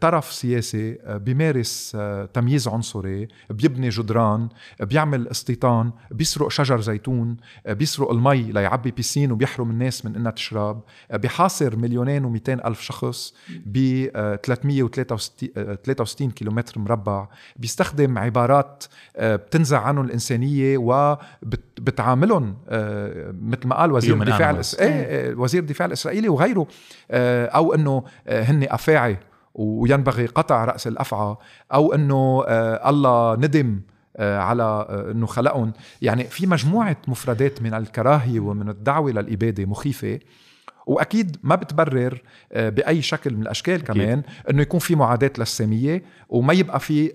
طرف 0.00 0.32
سياسي 0.32 0.98
آه، 1.04 1.16
بيمارس 1.16 1.92
آه، 1.94 2.24
تمييز 2.24 2.68
عنصري 2.68 3.28
بيبني 3.50 3.88
جدران 3.88 4.48
بيعمل 4.80 5.28
استيطان 5.28 5.92
بيسرق 6.10 6.50
شجر 6.50 6.80
زيتون 6.80 7.36
آه، 7.66 7.72
بيسرق 7.72 8.10
المي 8.10 8.42
ليعبي 8.42 8.90
بيسين 8.90 9.32
وبيحرم 9.32 9.70
الناس 9.70 10.04
من 10.04 10.16
إنها 10.16 10.30
تشرب 10.30 10.82
آه، 11.10 11.16
بيحاصر 11.16 11.76
مليونين 11.76 12.24
و 12.24 12.38
ألف 12.48 12.80
شخص 12.80 13.34
ب 13.66 14.06
363 14.42 16.30
كيلومتر 16.30 16.80
مربع. 16.80 17.28
بيستخدم 17.56 18.18
عبارات 18.18 18.84
آه، 19.16 19.36
بتنزع 19.36 19.80
عنهم 19.80 20.04
الإنسانية 20.04 20.78
وبتعاملهم 20.78 22.56
مثل 23.42 23.68
ما 23.68 23.76
قال 23.76 23.92
وزير 23.92 24.22
الدفاع. 24.22 24.50
الإس... 24.50 24.74
إيه 24.74 24.90
آه، 24.90 25.34
وزير 25.34 25.62
الدفاع 25.62 25.86
الإسرائيلي 25.86 26.28
وغيره 26.28 26.66
آه، 27.10 27.46
أو 27.46 27.74
أنه 27.74 28.04
آه، 28.26 28.42
هن 28.42 28.66
أفاعي. 28.70 29.18
وينبغي 29.54 30.26
قطع 30.26 30.64
رأس 30.64 30.86
الأفعى 30.86 31.36
أو 31.72 31.94
أنه 31.94 32.44
آه، 32.48 32.90
الله 32.90 33.36
ندم 33.36 33.80
آه، 34.16 34.38
على 34.38 34.62
آه، 34.62 35.10
إنه 35.10 35.26
خلقهم 35.26 35.72
يعني 36.02 36.24
في 36.24 36.46
مجموعة 36.46 36.96
مفردات 37.08 37.62
من 37.62 37.74
الكراهية 37.74 38.40
ومن 38.40 38.68
الدعوة 38.68 39.10
للإبادة 39.10 39.64
مخيفة 39.64 40.18
وأكيد 40.86 41.36
ما 41.42 41.54
بتبرر 41.54 42.22
بأي 42.54 43.02
شكل 43.02 43.34
من 43.34 43.42
الأشكال. 43.42 43.84
كمان 43.84 44.22
إنه 44.50 44.62
يكون 44.62 44.80
في 44.80 44.94
معاداة 44.94 45.30
للساميه 45.38 46.02
وما 46.28 46.52
يبقى 46.52 46.80
في 46.80 47.12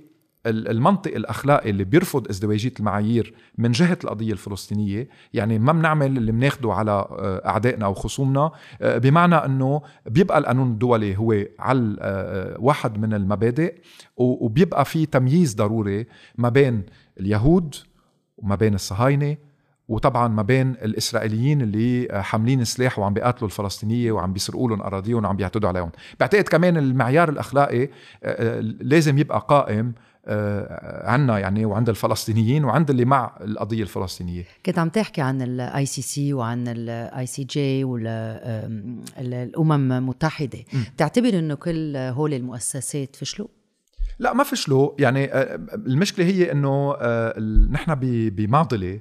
المنطق 0.49 1.15
الأخلاقي 1.15 1.69
اللي 1.69 1.83
بيرفض 1.83 2.27
ازدواجية 2.29 2.73
المعايير 2.79 3.33
من 3.57 3.71
جهة 3.71 3.97
القضية 4.03 4.31
الفلسطينية 4.31 5.07
يعني 5.33 5.59
ما 5.59 5.73
بنعمل 5.73 6.17
اللي 6.17 6.31
بناخده 6.31 6.73
على 6.73 6.91
آه، 6.91 7.41
أعدائنا 7.45 7.87
وخصومنا 7.87 8.51
آه، 8.81 8.97
بمعنى 8.97 9.35
إنه 9.35 9.81
بيبقى 10.05 10.37
القانون 10.37 10.71
الدولي 10.71 11.17
هو 11.17 11.43
على 11.59 11.95
آه، 11.99 12.57
واحد 12.59 12.97
من 12.97 13.13
المبادئ 13.13 13.75
وبيبقى 14.17 14.85
في 14.85 15.05
تمييز 15.05 15.55
ضروري 15.55 16.05
ما 16.37 16.49
بين 16.49 16.83
اليهود 17.19 17.75
وما 18.37 18.55
بين 18.55 18.73
الصهاينة 18.73 19.37
وطبعا 19.87 20.27
ما 20.27 20.41
بين 20.41 20.71
الإسرائيليين 20.71 21.61
اللي 21.61 22.07
حاملين 22.23 22.63
سلاح 22.63 22.99
وعم 22.99 23.13
بيقاتلوا 23.13 23.49
الفلسطينية 23.49 24.11
وعم 24.11 24.33
بيسرقوا 24.33 24.69
لهم 24.69 24.81
أراضيهم 24.81 25.25
وعم 25.25 25.35
بيعتدوا 25.35 25.69
عليهم. 25.69 25.91
بعتقد 26.19 26.43
كمان 26.43 26.77
المعيار 26.77 27.29
الأخلاقي 27.29 27.83
آه، 27.83 27.89
آه، 28.23 28.59
لازم 28.61 29.17
يبقى 29.17 29.45
قائم 29.47 29.93
آه، 30.29 31.09
عنا 31.09 31.39
يعني 31.39 31.65
وعند 31.65 31.89
الفلسطينيين 31.89 32.65
وعند 32.65 32.89
اللي 32.89 33.05
مع 33.05 33.37
القضية 33.41 33.81
الفلسطينية. 33.81 34.43
كنت 34.65 34.79
عم 34.79 34.89
تحكي 34.89 35.21
عن 35.21 35.41
ال 35.41 35.85
ICC 35.85 36.33
وعن 36.33 36.67
ال 36.67 37.25
ICJ 37.25 37.83
والامم 37.83 39.01
المتحده 39.91 40.59
بتعتبر 40.95 41.39
إنه 41.39 41.55
كل 41.55 41.97
هول 41.97 42.33
المؤسسات 42.33 43.15
فشلوا؟ 43.15 43.47
لا 44.19 44.33
ما 44.33 44.43
فشلوا. 44.43 44.91
يعني 44.99 45.33
المشكلة 45.73 46.25
هي 46.25 46.51
إنه 46.51 46.95
نحن 47.71 47.95
بمعضلة 48.29 48.99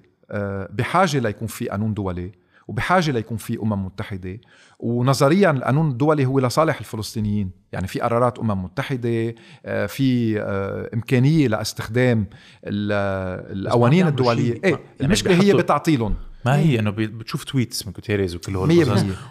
بحاجة 0.71 1.19
ليكون 1.19 1.49
في 1.49 1.69
قانون 1.69 1.95
دولي 1.95 2.33
وبحاجة 2.69 3.11
ليكون 3.11 3.37
في 3.37 3.59
أمم 3.63 3.85
متحدة 3.87 4.41
ونظريا 4.79 5.51
القانون 5.51 5.91
الدولي 5.91 6.27
هو 6.27 6.39
لصالح 6.39 6.79
الفلسطينيين. 6.79 7.51
يعني 7.73 7.87
في 7.87 8.01
قرارات 8.01 8.39
أمم 8.39 8.65
متحدة 8.65 9.35
آه، 9.67 9.87
في 9.87 10.41
آه، 10.41 10.91
إمكانية 10.95 11.49
لاستخدام 11.49 12.27
ال- 12.65 13.57
القوانين 13.67 14.07
الدولية. 14.07 14.53
إيه 14.53 14.71
يعني 14.71 14.79
المشكلة 15.01 15.43
هي 15.43 15.53
بتعطيلهم. 15.55 16.15
ما 16.47 16.57
هي 16.59 16.79
إنه 16.79 16.91
بي- 16.91 17.07
بتشوف 17.07 17.45
tweets 17.45 17.87
من 17.87 17.93
غوتيريز 17.93 18.35
وكل 18.37 18.57
هول. 18.57 18.69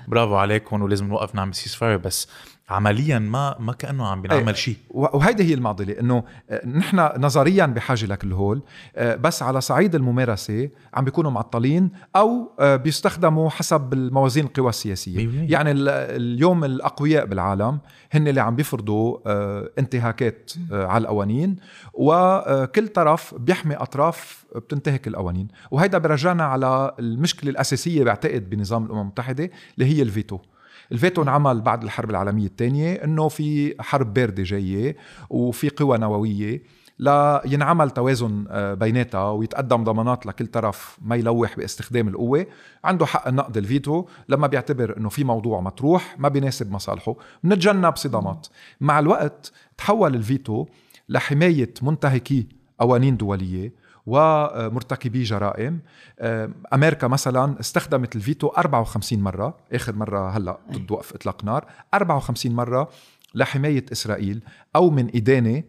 برافو 0.07 0.35
عليكم 0.35 0.81
ولازم 0.81 1.07
نوقف 1.07 1.35
نعمل 1.35 1.55
ceasefire 1.55 1.97
بس 1.97 2.27
عمليا 2.69 3.19
ما 3.19 3.55
ما 3.59 3.73
كأنه 3.73 4.07
عم 4.07 4.21
بنعمل. 4.21 4.57
شيء 4.57 4.77
وهيدي 4.89 5.43
هي 5.43 5.53
المعضلة 5.53 5.99
إنه 5.99 6.23
نحن 6.65 7.09
نظريا 7.17 7.65
بحاجة 7.65 8.05
لكل 8.05 8.33
هول 8.33 8.61
آه، 8.95 9.15
بس 9.15 9.43
على 9.43 9.61
صعيد 9.61 9.95
الممارسة 9.95 10.69
عم 10.93 11.05
بيكونوا 11.05 11.31
معطلين 11.31 11.91
أو 12.15 12.51
آه، 12.59 12.75
بيستخدموا 12.75 13.49
حسب 13.49 13.93
الموازين 13.93 14.45
القوى 14.45 14.69
السياسية 14.69 15.15
بالمية. 15.17 15.51
يعني 15.51 15.71
ال- 15.71 15.89
اليوم 15.89 16.63
الأقوياء 16.63 17.25
بالعالم 17.25 17.79
هن 18.11 18.27
اللي 18.27 18.41
عم 18.41 18.55
بيفرضوا 18.55 19.17
آه، 19.27 19.69
انتهاكات 19.79 20.51
على 20.71 21.01
القوانين 21.01 21.55
وكل 21.93 22.87
طرف 22.87 23.35
بيحمي 23.35 23.75
أطراف 23.75 24.45
بتنتهك 24.55 25.07
القوانين 25.07 25.47
وهيدا 25.71 25.97
برجعنا 25.97 26.43
على 26.43 26.91
المشكلة 26.99 27.49
الأساسية 27.51 28.03
بعتقد 28.03 28.49
بنظام 28.49 28.85
الأمم 28.85 29.01
المتحدة 29.01 29.49
اللي 29.77 29.97
هي 29.97 30.01
الفيتو 30.01 30.39
الفيتو 30.91 31.21
انعمل 31.21 31.61
بعد 31.61 31.83
الحرب 31.83 32.09
العالمية 32.09 32.45
الثانية 32.45 32.93
إنه 33.03 33.27
في 33.27 33.75
حرب 33.79 34.13
باردة 34.13 34.43
جاية 34.43 34.95
وفي 35.29 35.69
قوى 35.69 35.97
نووية 35.97 36.61
لينعمل 36.99 37.89
توازن 37.91 38.45
آه، 38.49 38.73
بيناتها 38.73 39.31
ويتقدم 39.31 39.83
ضمانات 39.83 40.25
لكل 40.25 40.47
طرف 40.47 40.97
ما 41.01 41.15
يلوح 41.15 41.57
باستخدام 41.57 42.07
القوة. 42.07 42.45
عنده 42.83 43.05
حق 43.05 43.27
النقد 43.27 43.57
الفيتو 43.57 44.05
لما 44.29 44.47
بيعتبر 44.47 44.97
إنه 44.97 45.09
في 45.09 45.23
موضوع 45.23 45.61
مطروح 45.61 46.15
ما 46.19 46.29
بيناسب 46.29 46.71
مصالحه. 46.71 47.15
بنتجنب 47.43 47.95
صدامات. 47.95 48.47
مع 48.81 48.99
الوقت 48.99 49.51
تحول 49.77 50.15
الفيتو 50.15 50.65
لحماية 51.09 51.73
منتهكي 51.81 52.47
قوانين 52.79 53.17
دولية 53.17 53.84
ومرتكبي 54.05 55.23
جرائم. 55.23 55.79
أمريكا 56.73 57.07
مثلا 57.07 57.59
استخدمت 57.59 58.15
الفيتو 58.15 58.47
54 58.47 59.19
مرة 59.19 59.57
آخر 59.73 59.95
مرة 59.95 60.29
هلأ 60.29 60.57
ضد 60.71 60.91
وقف 60.91 61.13
إطلاق 61.13 61.45
نار 61.45 61.65
54 61.93 62.51
مرة 62.55 62.89
لحماية 63.35 63.85
إسرائيل 63.91 64.43
أو 64.75 64.89
من 64.89 65.15
إدانة 65.15 65.63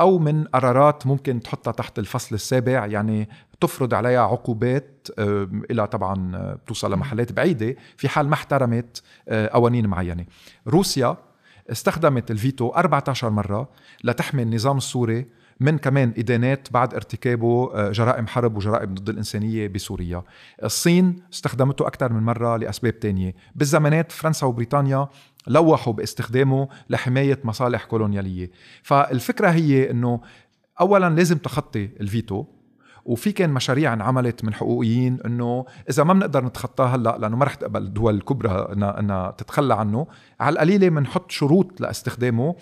أو 0.00 0.18
من 0.18 0.44
قرارات 0.44 1.06
ممكن 1.06 1.40
تحطها 1.40 1.72
تحت 1.72 1.98
الفصل 1.98 2.34
السابع 2.34 2.86
يعني 2.86 3.28
تفرض 3.60 3.94
عليها 3.94 4.20
عقوبات 4.20 5.08
إلى 5.70 5.86
طبعا 5.86 6.36
بتوصل 6.54 6.92
لمحلات 6.92 7.32
بعيدة 7.32 7.76
في 7.96 8.08
حال 8.08 8.28
ما 8.28 8.34
احترمت 8.34 9.02
قوانين 9.28 9.86
معينة. 9.86 10.24
روسيا 10.66 11.16
استخدمت 11.70 12.30
الفيتو 12.30 12.68
14 12.68 13.30
مرة 13.30 13.68
لتحمي 14.04 14.42
النظام 14.42 14.76
السوري 14.76 15.26
من 15.60 15.78
كمان 15.78 16.14
إدانات 16.18 16.68
بعد 16.72 16.94
ارتكابه 16.94 17.70
آه، 17.74 17.90
جرائم 17.90 18.26
حرب 18.26 18.56
وجرائم 18.56 18.94
ضد 18.94 19.08
الإنسانية 19.08 19.68
بسوريا. 19.68 20.22
الصين 20.64 21.16
استخدمته 21.32 21.86
أكثر 21.86 22.12
من 22.12 22.22
مرة 22.22 22.56
لأسباب 22.56 23.00
تانية. 23.00 23.34
بالزمانات 23.54 24.12
فرنسا 24.12 24.46
وبريطانيا 24.46 25.08
لوحوا 25.46 25.92
باستخدامه 25.92 26.68
لحماية 26.90 27.40
مصالح 27.44 27.84
كولونيالية. 27.84 28.50
فالفكرة 28.82 29.48
هي 29.48 29.90
أنه 29.90 30.20
أولا 30.80 31.10
لازم 31.10 31.38
تخطي 31.38 31.90
الفيتو 32.00 32.44
وفي 33.04 33.32
كان 33.32 33.50
مشاريع 33.50 33.92
انعملت 33.92 34.44
من 34.44 34.54
حقوقيين 34.54 35.18
إنه 35.26 35.64
إذا 35.90 36.04
ما 36.04 36.12
بنقدر 36.12 36.44
نتخطاه 36.44 36.86
هلأ 36.86 37.18
لأنه 37.18 37.36
ما 37.36 37.44
رح 37.44 37.54
تقبل 37.54 37.82
الدول 37.82 38.14
الكبرى 38.14 38.68
انها 38.72 39.00
إنها 39.00 39.30
تتخلى 39.30 39.74
عنه. 39.74 40.06
على 40.40 40.52
القليلة 40.52 40.88
بنحط 40.88 41.30
شروط 41.30 41.80
لإستخدامه 41.80 42.54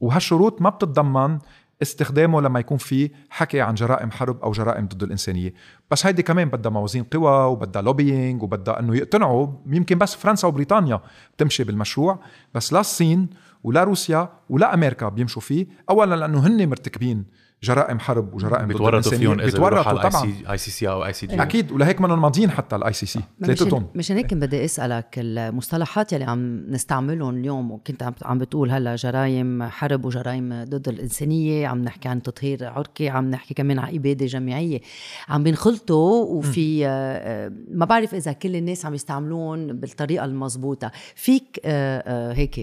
وهالشروط 0.00 0.62
ما 0.62 0.70
بتتضمن 0.70 1.38
استخدامه 1.82 2.40
لما 2.40 2.60
يكون 2.60 2.78
في 2.78 3.10
حكي 3.30 3.60
عن 3.60 3.74
جرائم 3.74 4.10
حرب 4.10 4.42
أو 4.42 4.52
جرائم 4.52 4.86
ضد 4.88 5.02
الإنسانية. 5.02 5.54
بس 5.90 6.06
هيدي 6.06 6.22
كمان 6.22 6.48
بدها 6.48 6.72
موازين 6.72 7.04
قوى 7.04 7.46
وبدها 7.52 7.82
lobbying 7.82 8.42
وبدها 8.42 8.80
إنه 8.80 8.96
يقتنعوا 8.96 9.48
يمكن 9.66 9.98
بس 9.98 10.14
فرنسا 10.14 10.48
وبريطانيا 10.48 11.00
بتمشي 11.36 11.64
بالمشروع 11.64 12.18
بس 12.54 12.72
لا 12.72 12.80
الصين 12.80 13.28
ولا 13.64 13.84
روسيا 13.84 14.28
ولا 14.50 14.74
أمريكا 14.74 15.08
بيمشوا 15.08 15.42
فيه. 15.42 15.66
اولا 15.90 16.14
لأنه 16.14 16.46
هن 16.46 16.68
مرتكبين 16.68 17.24
جرائم 17.62 17.98
حرب 17.98 18.34
وجرائم 18.34 18.68
بيتورطوا 18.68 19.10
فيهم 19.12 19.40
إذا 19.40 19.44
بيتورطوا 19.44 20.08
طبعا. 20.08 20.32
ICC 20.50 20.88
أو 20.88 21.06
ICJ 21.06 21.42
أكيد 21.42 21.72
ولهيك 21.72 22.00
منهم 22.00 22.20
ماضيين 22.20 22.50
حتى 22.50 22.76
ال 22.76 22.92
ICC 22.92 23.20
ثلاثتهم. 23.44 23.86
مشان 23.94 24.16
هيك 24.16 24.34
بدي 24.34 24.64
أسألك 24.64 25.14
المصطلحات 25.18 26.12
يلي 26.12 26.24
عم 26.24 26.64
نستعملهم 26.68 27.36
اليوم 27.36 27.70
وكنت 27.70 28.12
عم 28.22 28.38
بتقول 28.38 28.70
هلا 28.70 28.96
جرائم 28.96 29.62
حرب 29.62 30.04
وجرائم 30.04 30.64
ضد 30.64 30.88
الإنسانية 30.88 31.66
عم 31.66 31.82
نحكي 31.84 32.08
عن 32.08 32.22
تطهير 32.22 32.66
عرقي 32.66 33.08
عم 33.08 33.30
نحكي 33.30 33.54
كمان 33.54 33.78
عن 33.78 33.94
اباده 33.94 34.26
جماعيه 34.26 34.80
عم 35.28 35.42
بينخلطوا 35.42 36.24
وفي 36.24 36.86
آه، 36.86 37.52
ما 37.70 37.84
بعرف 37.84 38.14
إذا 38.14 38.32
كل 38.32 38.56
الناس 38.56 38.86
عم 38.86 38.94
يستعملون 38.94 39.72
بالطريقة 39.72 40.24
المضبوطة. 40.24 40.90
فيك 41.14 41.60
آه، 41.64 42.02
آه، 42.06 42.32
هيك 42.32 42.54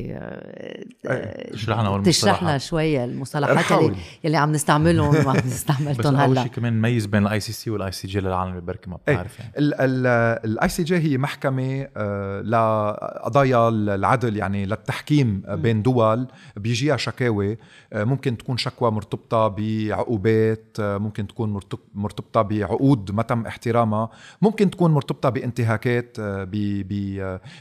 تشرح 1.53 1.79
لنا 1.79 2.03
تشرح 2.03 2.43
لنا 2.43 2.57
شوي 2.57 3.03
المصطلحات 3.03 3.83
يلي, 3.83 3.95
يلي 4.23 4.37
عم 4.37 4.51
نستعمل 4.51 4.82
نستعملهم 4.83 5.25
ما 5.27 5.39
استعملتهم 5.39 6.15
هلا. 6.15 6.25
بس 6.25 6.37
اول 6.37 6.37
شيء 6.37 6.51
كمان 6.51 6.73
نميز 6.73 7.05
بين 7.05 7.27
ال 7.27 7.39
ICC 7.39 7.69
وال 7.69 7.91
ICJ 7.91 8.19
للعالم 8.19 8.51
اللي 8.51 8.61
بركي 8.61 8.89
ما 8.89 8.97
إيه، 9.07 9.13
بتعرف 9.15 9.39
يعني. 9.39 9.51
ال 9.57 10.69
ICJ 10.69 10.97
هي 10.97 11.17
محكمة 11.17 11.87
آه، 11.97 12.41
لقضايا 12.41 13.69
العدل 13.69 14.37
يعني 14.37 14.65
للتحكيم 14.65 15.43
بين 15.47 15.81
دول. 15.81 16.27
بيجيها 16.55 16.97
شكاوي 16.97 17.57
آه، 17.93 18.03
ممكن 18.03 18.37
تكون 18.37 18.57
شكوى 18.57 18.91
مرتبطة 18.91 19.47
بعقوبات 19.47 20.77
آه، 20.79 20.97
ممكن 20.97 21.27
تكون 21.27 21.59
مرتبطة 21.93 22.41
بعقود 22.41 23.11
ما 23.11 23.23
تم 23.23 23.45
احترامها. 23.45 24.09
ممكن 24.41 24.69
تكون 24.69 24.91
مرتبطة 24.91 25.29
بانتهاكات 25.29 26.17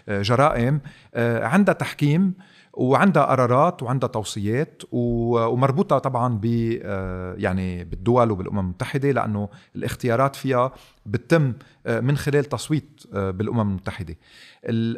بجرائم 0.09 0.81
عندها 1.17 1.75
تحكيم. 1.75 2.35
وعندها 2.73 3.25
قرارات 3.25 3.83
وعندها 3.83 4.09
توصيات 4.09 4.83
ومربوطة 4.93 5.99
طبعا 5.99 6.39
ب 6.43 6.79
آه، 6.83 7.35
يعني 7.39 7.85
بالدول 7.85 8.31
وبالأمم 8.31 8.59
المتحدة 8.59 9.11
لأنه 9.11 9.49
الاختيارات 9.77 10.37
فيها 10.37 10.73
بتتم 11.07 11.53
آه، 11.87 12.01
من 12.01 12.17
خلال 12.17 12.45
تصويت 12.45 13.03
آه، 13.15 13.31
بالأمم 13.31 13.61
المتحدة. 13.61 14.17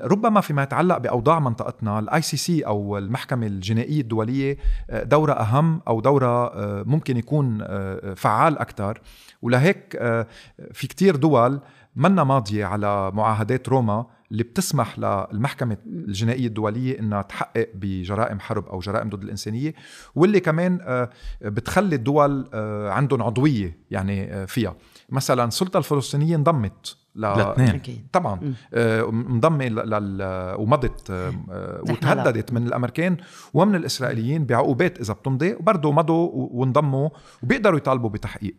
ربما 0.02 0.40
فيما 0.40 0.62
يتعلق 0.62 0.98
بأوضاع 0.98 1.40
منطقتنا 1.40 1.98
ال 1.98 2.22
ICC 2.22 2.66
أو 2.66 2.98
المحكمة 2.98 3.46
الجنائية 3.46 4.00
الدولية 4.00 4.58
دورها 4.92 5.42
أهم 5.42 5.80
أو 5.88 6.00
دورها 6.00 6.52
ممكن 6.82 7.16
يكون 7.16 7.58
فعال 8.14 8.58
أكثر 8.58 9.00
ولهيك 9.42 9.96
في 10.72 10.86
كتير 10.86 11.16
دول 11.16 11.60
منا 11.96 12.24
ماضية 12.24 12.64
على 12.64 13.10
معاهدات 13.10 13.68
روما 13.68 14.06
اللي 14.34 14.44
بتسمح 14.44 14.98
للمحكمة 14.98 15.76
الجنائية 15.86 16.46
الدولية 16.46 16.98
إنها 16.98 17.22
تحقق 17.22 17.68
بجرائم 17.74 18.40
حرب 18.40 18.66
أو 18.66 18.78
جرائم 18.78 19.08
ضد 19.08 19.22
الإنسانية 19.22 19.74
واللي 20.14 20.40
كمان 20.40 20.78
آه، 20.82 21.10
بتخلي 21.42 21.96
الدول 21.96 22.48
آه، 22.54 22.90
عندهم 22.90 23.22
عضوية 23.22 23.78
يعني 23.90 24.32
آه، 24.32 24.44
فيها. 24.44 24.76
مثلا 25.08 25.44
السلطة 25.44 25.78
الفلسطينية 25.78 26.36
انضمت 26.36 26.96
ل... 27.16 27.26
طبعا 28.12 28.54
انضمت 28.74 29.62
لل... 29.62 30.22
ومضت 30.58 31.10
وتهددت 31.90 32.52
من 32.52 32.66
الأمريكان 32.66 33.16
ومن 33.54 33.74
الإسرائيليين 33.74 34.46
بعقوبات 34.46 35.00
إذا 35.00 35.14
بتمضي 35.14 35.54
وبرضه 35.54 35.92
مضوا 35.92 36.30
وانضموا 36.32 37.08
وبيقدروا 37.42 37.78
يطالبوا 37.78 38.10
بتحقيق. 38.10 38.54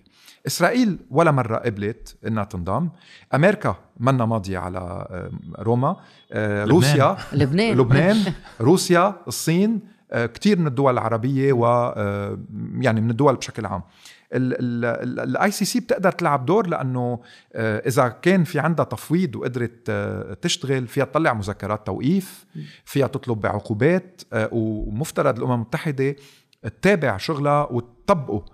إسرائيل 0.47 0.99
ولا 1.11 1.31
مرة 1.31 1.57
قبلت 1.57 2.17
إنها 2.27 2.43
تنضم. 2.43 2.89
أمريكا 3.33 3.75
منا 3.99 4.25
ماضية 4.25 4.57
على 4.57 5.07
روما. 5.59 5.95
آه، 6.31 6.65
روسيا. 6.65 7.17
لبنان. 7.33 7.77
لبنان. 7.77 8.33
روسيا. 8.61 9.15
الصين. 9.27 9.79
آه، 10.11 10.25
كثير 10.25 10.59
من 10.59 10.67
الدول 10.67 10.93
العربية 10.93 11.53
و 11.53 11.65
آه، 11.65 12.39
يعني 12.79 13.01
من 13.01 13.09
الدول 13.09 13.35
بشكل 13.35 13.65
عام. 13.65 13.81
ال 14.33 15.51
ICC 15.51 15.79
بتقدر 15.79 16.11
تلعب 16.11 16.45
دور 16.45 16.67
لأنه 16.67 17.19
إذا 17.55 18.07
كان 18.07 18.43
في 18.43 18.59
عندها 18.59 18.85
تفويض 18.85 19.35
وقدرت 19.35 19.91
تشتغل 20.41 20.87
فيها 20.87 21.05
تطلع 21.05 21.33
مذكرات 21.33 21.85
توقيف 21.85 22.45
فيها 22.85 23.07
تطلب 23.07 23.41
بعقوبات 23.41 24.21
ومفترض 24.51 25.37
الأمم 25.37 25.53
المتحدة 25.53 26.15
تتابع 26.63 27.17
شغلها 27.17 27.67
وتطبقه. 27.71 28.45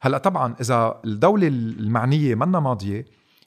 هلا 0.00 0.18
طبعا 0.18 0.54
إذا 0.60 1.00
الدولة 1.04 1.48
المعنية 1.48 2.34
منا 2.34 2.60
ماضية 2.60 3.04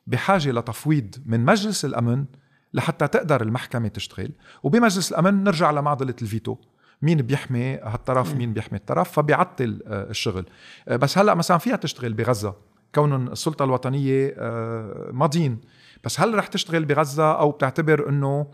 بحاجة 0.08 0.52
لتفويض 0.52 1.16
من 1.26 1.46
مجلس 1.46 1.86
الأمن 1.86 2.26
لحتى 2.74 3.08
تقدر 3.08 3.42
المحكمة 3.42 3.88
تشتغل 3.88 4.32
وبمجلس 4.64 5.12
الأمن 5.12 5.44
نرجع 5.44 5.72
لمعضلة 5.72 6.16
الفيتو. 6.22 6.58
مين 7.02 7.18
بيحمي 7.18 7.76
هالطرف 7.76 8.36
مين 8.36 8.54
بيحمي 8.54 8.78
الطرف 8.78 9.12
فبيعطل 9.12 9.80
آه، 9.88 10.10
الشغل. 10.10 10.46
آه، 10.88 10.96
بس 10.96 11.18
هلا 11.18 11.34
مثلا 11.34 11.58
فيها 11.58 11.76
تشتغل 11.76 12.14
بغزة. 12.14 12.56
كون 12.96 13.28
السلطة 13.28 13.66
الوطنية 13.66 14.36
آه، 14.38 15.10
ماضيين 15.14 15.62
بس 16.04 16.20
هل 16.20 16.36
رح 16.36 16.48
تشتغل 16.48 16.86
بغزة 16.86 17.32
أو 17.32 17.52
بتعتبر 17.52 18.10
إنه 18.10 18.52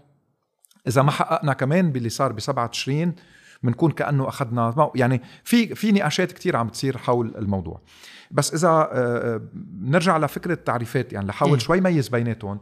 إذا 0.88 1.02
ما 1.02 1.12
حققنا 1.12 1.54
كمان 1.54 1.92
باللي 1.92 2.10
صار 2.10 2.32
ب 2.32 2.40
7 2.40 2.68
تشرين 2.68 3.16
بنكون 3.64 3.92
كأنه 3.92 4.28
أخذنا 4.28 4.92
يعني 4.96 5.22
في 5.44 5.76
في 5.76 5.92
نقاشات 5.92 6.32
كثير 6.32 6.56
عم 6.56 6.68
بتصير 6.68 6.98
حول 6.98 7.34
الموضوع. 7.38 7.82
بس 8.32 8.54
إذا 8.54 8.68
آه، 8.70 8.90
آه، 8.94 9.42
نرجع 9.82 10.18
لفكرة 10.18 10.54
التعريفات 10.54 11.14
يعني 11.14 11.28
لحاول. 11.28 11.62
شوي 11.62 11.82
ميز 11.82 12.08
بيناتهم. 12.08 12.60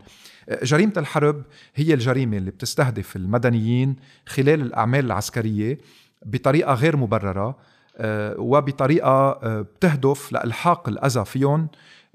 آه، 0.50 0.64
جريمة 0.64 0.94
الحرب 0.98 1.44
هي 1.76 1.94
الجريمة 1.94 2.38
اللي 2.38 2.52
بتستهدف 2.52 3.16
المدنيين 3.16 3.96
خلال 4.26 4.62
الأعمال 4.62 5.06
العسكرية 5.06 5.78
بطريقة 6.26 6.74
غير 6.74 6.98
مبررة 6.98 7.58
وبطريقة 8.38 9.32
بتهدف 9.62 10.32
لإلحاق 10.32 10.90
الأذى 10.90 11.26
فيهم 11.26 11.68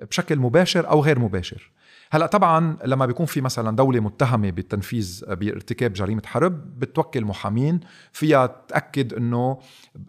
بشكل 0.02 0.38
مباشر 0.38 0.90
أو 0.90 1.02
غير 1.02 1.18
مباشر. 1.18 1.69
هلا 2.12 2.26
طبعا 2.26 2.76
لما 2.84 3.06
بيكون 3.06 3.26
في 3.26 3.40
مثلا 3.40 3.76
دولة 3.76 4.00
متهمة 4.00 4.50
بالتنفيذ 4.50 5.24
بارتكاب 5.28 5.92
جريمة 5.92 6.22
حرب 6.26 6.78
بتوكل 6.80 7.24
محامين 7.24 7.80
فيها 8.12 8.46
تأكد 8.68 9.14
إنه 9.14 9.58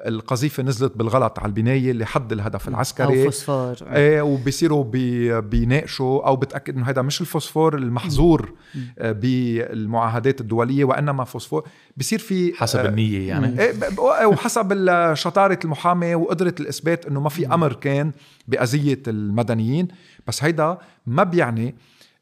القذيفة 0.05 0.63
نزلت 0.63 0.97
بالغلط 0.97 1.39
على 1.39 1.47
البناية 1.47 1.93
لحد 1.93 2.31
الهدف 2.31 2.67
العسكري. 2.67 3.19
أو 3.19 3.25
فوسفور. 3.25 3.75
إيه 3.81 4.21
وبيصيروا 4.21 4.83
بي 4.83 5.41
بيناقشوا 5.41 6.27
أو 6.27 6.35
بتأكد 6.35 6.75
إنه 6.77 6.89
هذا 6.89 7.01
مش 7.01 7.21
الفوسفور 7.21 7.75
المحظور 7.77 8.53
آه، 8.99 9.11
بالمعاهدات 9.11 10.41
الدولية 10.41 10.83
وإنما 10.85 11.23
فوسفور. 11.23 11.67
بصير 11.97 12.19
في 12.19 12.53
حسب 12.53 12.79
آه، 12.79 12.89
النية 12.89 13.27
يعني. 13.27 13.59
إيه، 13.61 13.71
ب- 13.71 13.95
ب- 13.95 13.99
وحسب 14.25 14.89
شطارة 15.13 15.59
المحامي 15.63 16.15
وقدرة 16.15 16.55
الإثبات 16.59 17.05
إنه 17.05 17.19
ما 17.19 17.29
في 17.29 17.47
أمر 17.47 17.73
كان 17.73 18.11
بأذية 18.47 19.03
المدنيين. 19.07 19.87
بس 20.27 20.43
هيدا 20.43 20.77
ما 21.07 21.23
بيعني 21.23 21.75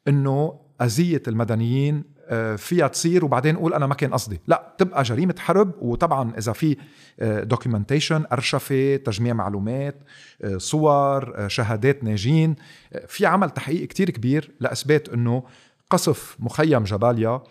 إنه 0.08 0.60
أذية 0.82 1.22
المدنيين 1.28 2.04
آه، 2.32 2.56
فيها 2.56 2.88
تصير 2.88 3.26
وبعدين 3.26 3.56
أقول 3.56 3.74
أنا 3.74 3.88
ما 3.88 3.96
كان 3.96 4.14
قصدي. 4.14 4.42
لا 4.48 4.76
تبقى 4.78 5.04
جريمة 5.04 5.36
حرب 5.40 5.72
وطبعا 5.82 6.32
إذا 6.38 6.52
في 6.54 6.78
دوكيومنتيشن 7.22 8.26
أرشفة 8.32 8.96
تجميع 8.96 9.34
معلومات 9.34 10.04
آه، 10.42 10.58
صور 10.58 11.36
آه، 11.38 11.48
شهادات 11.48 12.04
ناجين 12.04 12.56
آه، 12.94 13.06
في 13.06 13.26
عمل 13.26 13.50
تحقيق 13.50 13.88
كتير 13.88 14.10
كبير 14.10 14.52
لإثبات 14.60 15.10
إنه 15.10 15.44
قصف 15.90 16.36
مخيم 16.40 16.84
جباليا 16.84 17.42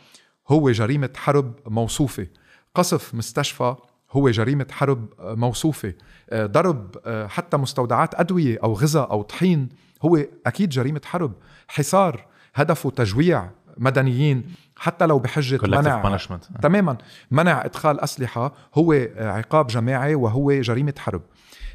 هو 0.49 0.71
جريمة 0.71 1.11
حرب 1.17 1.55
موصوفة. 1.67 2.27
قصف 2.75 3.15
مستشفى 3.15 3.75
هو 4.11 4.31
جريمة 4.31 4.67
حرب 4.71 5.07
آه، 5.21 5.35
موصوفة. 5.35 5.95
آه، 6.31 6.47
ضرب 6.47 6.97
آه، 7.07 7.27
حتى 7.27 7.57
مستودعات 7.57 8.15
أدوية 8.15 8.59
أو 8.65 8.73
غذاء 8.73 9.11
أو 9.11 9.23
طحين 9.23 9.69
هو 10.03 10.25
أكيد 10.47 10.69
جريمة 10.69 11.01
حرب. 11.05 11.33
حصار 11.69 12.28
هدفه 12.59 12.91
تجويع 12.91 13.51
مدنيين 13.77 14.43
حتى 14.77 15.07
لو 15.07 15.19
بحجة 15.19 15.61
منع. 15.63 16.19
punishment. 16.19 16.61
تماما. 16.63 16.97
منع 17.31 17.65
إدخال 17.65 18.01
أسلحة 18.01 18.53
هو 18.75 19.07
عقاب 19.17 19.67
جماعي 19.67 20.15
وهو 20.15 20.53
جريمة 20.53 20.95
حرب. 20.99 21.23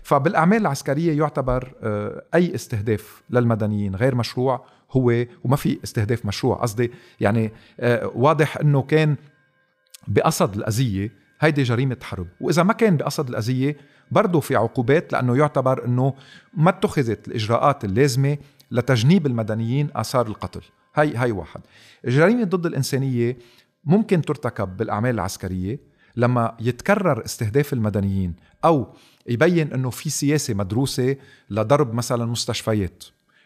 فبالأعمال 0.04 0.58
العسكرية 0.58 1.18
يعتبر 1.18 1.74
آه، 1.84 2.24
أي 2.36 2.56
استهداف 2.56 3.22
للمدنيين 3.30 3.96
غير 3.96 4.16
مشروع 4.16 4.66
هو 4.92 5.26
وما 5.44 5.56
في 5.56 5.80
استهداف 5.84 6.26
مشروع. 6.26 6.56
قصدي 6.56 6.92
يعني 7.20 7.52
آه، 7.80 8.12
واضح 8.16 8.58
إنه 8.58 8.82
كان 8.82 9.16
بقصد 10.08 10.56
الأذية 10.56 11.12
هيدي 11.40 11.64
جريمة 11.64 11.98
حرب. 12.02 12.28
وإذا 12.42 12.64
ما 12.64 12.74
كان 12.74 12.98
بقصد 12.98 13.30
الأذية 13.30 13.78
برضه 14.12 14.40
في 14.40 14.56
عقوبات 14.56 15.14
لأنه 15.14 15.38
يعتبر 15.38 15.86
إنه 15.86 16.14
ما 16.54 16.70
اتخذت 16.70 17.28
الإجراءات 17.28 17.86
اللازمة 17.86 18.38
لتجنيب 18.74 19.26
المدنيين 19.28 19.90
آثار 19.96 20.28
القتل. 20.28 20.62
هي 20.96 21.18
هي 21.18 21.32
واحد. 21.32 21.62
الجريمة 22.06 22.44
ضد 22.44 22.66
الإنسانية 22.66 23.38
ممكن 23.84 24.22
ترتكب 24.22 24.78
بالأعمال 24.78 25.14
العسكرية 25.14 25.80
لما 26.16 26.58
يتكرر 26.60 27.26
استهداف 27.26 27.74
المدنيين 27.74 28.34
أو 28.66 28.94
يبين 29.28 29.74
إنه 29.74 29.90
في 29.90 30.10
سياسة 30.10 30.54
مدروسة 30.54 31.16
لضرب 31.50 31.94
مثلا 31.94 32.26
مستشفيات 32.26 33.04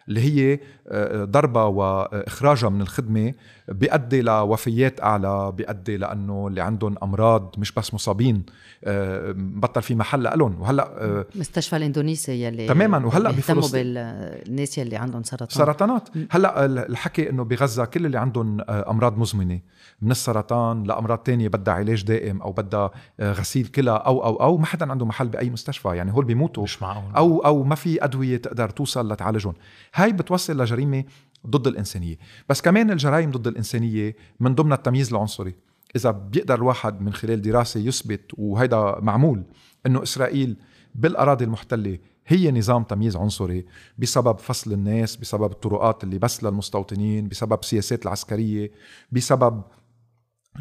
اللي 0.07 0.19
هي 0.21 0.59
آه، 0.88 1.23
ضربها 1.23 1.63
وإخراجها 1.63 2.69
من 2.69 2.82
الخدمة 2.82 3.34
بيؤدي 3.68 4.22
لوفيات 4.22 5.01
أعلى 5.03 5.51
بيؤدي 5.51 5.97
لأنه 5.97 6.47
اللي 6.47 6.61
عندهم 6.61 6.95
أمراض 7.03 7.55
مش 7.57 7.72
بس 7.72 7.93
مصابين 7.93 8.43
آه، 8.84 9.34
بطل 9.38 9.82
في 9.82 9.95
محل 9.95 10.24
لهم. 10.24 10.61
وهلأ 10.61 11.03
آه، 11.05 11.26
مستشفى 11.36 11.76
الإندونيسي 11.78 12.43
يلي 12.43 12.68
تماماً، 12.68 13.05
وهلأ 13.05 13.32
بيهتموا. 13.32 13.68
بالناس 13.74 14.78
يلي 14.78 14.95
عندهم 14.95 15.24
سرطان. 15.24 15.49
سرطانات. 15.49 16.09
هلأ 16.32 16.65
الحكي 16.65 17.30
إنه 17.30 17.43
بغزة 17.43 17.86
كل 17.86 18.05
اللي 18.05 18.18
عندهم 18.20 18.61
آه، 18.61 18.91
أمراض 18.91 19.18
مزمنة. 19.18 19.59
من 20.01 20.11
السرطان 20.11 20.84
لأمراض 20.84 21.18
تانية 21.18 21.47
بدها 21.47 21.74
علاج 21.74 22.03
دائم 22.03 22.41
أو 22.41 22.51
بدها 22.51 22.91
غسيل 23.22 23.68
كلى 23.68 23.91
أو 23.91 24.24
أو 24.24 24.36
أو 24.36 24.57
ما 24.57 24.65
حدا 24.65 24.91
عنده 24.91 25.05
محل 25.05 25.28
بأي 25.28 25.49
مستشفى. 25.49 25.89
يعني 25.89 26.13
هول 26.13 26.26
بيموتوا 26.26 26.63
مش 26.63 26.82
معقول. 26.82 27.15
أو 27.15 27.39
أو 27.39 27.63
ما 27.63 27.76
في 27.76 28.03
أدوية 28.03 28.38
تقدر 28.38 28.70
توصل 28.70 29.11
لتعالجهم. 29.11 29.53
هاي 29.95 30.11
بتوصل 30.11 30.61
لجريمة 30.61 31.03
ضد 31.47 31.67
الإنسانية. 31.67 32.15
بس 32.49 32.61
كمان 32.61 32.91
الجرائم 32.91 33.31
ضد 33.31 33.47
الإنسانية 33.47 34.15
من 34.39 34.55
ضمن 34.55 34.73
التمييز 34.73 35.09
العنصري. 35.13 35.55
إذا 35.95 36.11
بيقدر 36.11 36.55
الواحد 36.55 37.01
من 37.01 37.13
خلال 37.13 37.41
دراسة 37.41 37.79
يثبت 37.79 38.21
وهيدا 38.38 38.99
معمول 38.99 39.43
إنه 39.85 40.03
إسرائيل 40.03 40.57
بالأراضي 40.95 41.45
المحتلة 41.45 41.97
هي 42.27 42.51
نظام 42.51 42.83
تمييز 42.83 43.15
عنصري 43.15 43.65
بسبب 43.97 44.38
فصل 44.39 44.73
الناس 44.73 45.15
بسبب 45.15 45.51
الطرقات 45.51 46.03
اللي 46.03 46.19
بس 46.19 46.43
للمستوطنين 46.43 47.27
بسبب 47.27 47.59
السياسات 47.59 48.03
العسكرية 48.05 48.71
بسبب 49.11 49.61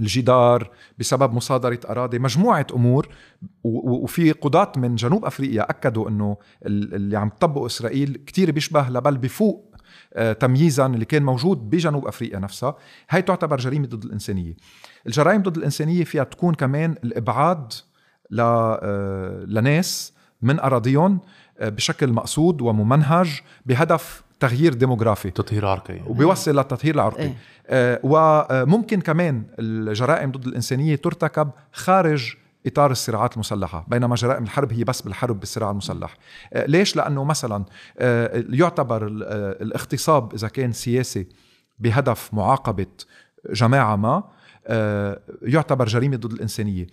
الجدار 0.01 0.71
بسبب 0.99 1.33
مصادرة 1.35 1.81
أراضي 1.91 2.19
مجموعة 2.19 2.67
أمور. 2.75 3.09
وفي 3.65 4.33
قضاة 4.33 4.73
من 4.77 4.95
جنوب 4.95 5.25
أفريقيا 5.25 5.71
أكدوا 5.71 6.09
أنه 6.09 6.37
ال- 6.67 6.95
اللي 6.95 7.17
عم 7.17 7.29
تطبقه 7.29 7.67
إسرائيل 7.67 8.23
كتير 8.27 8.51
بيشبه 8.51 8.89
لبل 8.89 9.19
بفوق 9.19 9.76
تمييزا 10.41 10.87
اللي 10.87 11.05
كان 11.05 11.23
موجود 11.23 11.71
بجنوب 11.71 12.07
أفريقيا 12.07 12.39
نفسها. 12.39 12.77
هاي 13.11 13.23
تعتبر 13.23 13.57
جريمة 13.57 13.87
ضد 13.87 14.05
الإنسانية. 14.05 14.57
الجرائم 15.07 15.43
ضد 15.43 15.57
الإنسانية 15.57 16.05
فيها 16.05 16.25
تكون 16.25 16.55
كمان 16.55 16.95
الإبعاد 17.05 17.73
ل- 18.31 18.41
آه، 18.41 19.45
لناس 19.47 20.13
من 20.43 20.61
أراضيهم 20.61 21.19
آه، 21.59 21.69
بشكل 21.69 22.13
مقصود 22.13 22.61
وممنهج 22.63 23.41
بهدف 23.67 24.23
تغيير 24.41 24.75
ديموغرافي. 24.75 25.31
تطهير 25.31 25.67
عرقي. 25.67 26.01
وبيوصل 26.07 26.57
للتطهير 26.57 26.95
العرقي. 26.95 27.23
إيه. 27.23 27.35
آه 27.69 28.01
وممكن 28.03 29.01
كمان 29.01 29.43
الجرائم 29.59 30.31
ضد 30.33 30.47
الإنسانية 30.47 30.97
ترتكب 30.97 31.51
خارج 31.73 32.35
إطار 32.67 32.91
الصراعات 32.91 33.35
المسلحة 33.35 33.87
بينما 33.89 34.15
جرائم 34.15 34.43
الحرب 34.43 34.73
هي 34.73 34.85
بس 34.85 35.03
بالحرب 35.03 35.41
بالصراع 35.41 35.71
المسلح 35.71 36.17
آه 36.53 36.67
ليش؟ 36.67 36.97
لأنه 36.97 37.25
مثلا 37.25 37.65
آه 37.99 38.45
يعتبر 38.51 39.07
آه 39.07 39.63
الاغتصاب 39.63 40.35
إذا 40.35 40.49
كان 40.49 40.73
سياسي 40.73 41.29
بهدف 41.79 42.35
معاقبة 42.35 42.87
جماعة 43.51 43.97
ما 43.97 44.25
يعتبر 45.43 45.87
جريمة 45.87 46.17
ضد 46.17 46.33
الإنسانية 46.33 46.87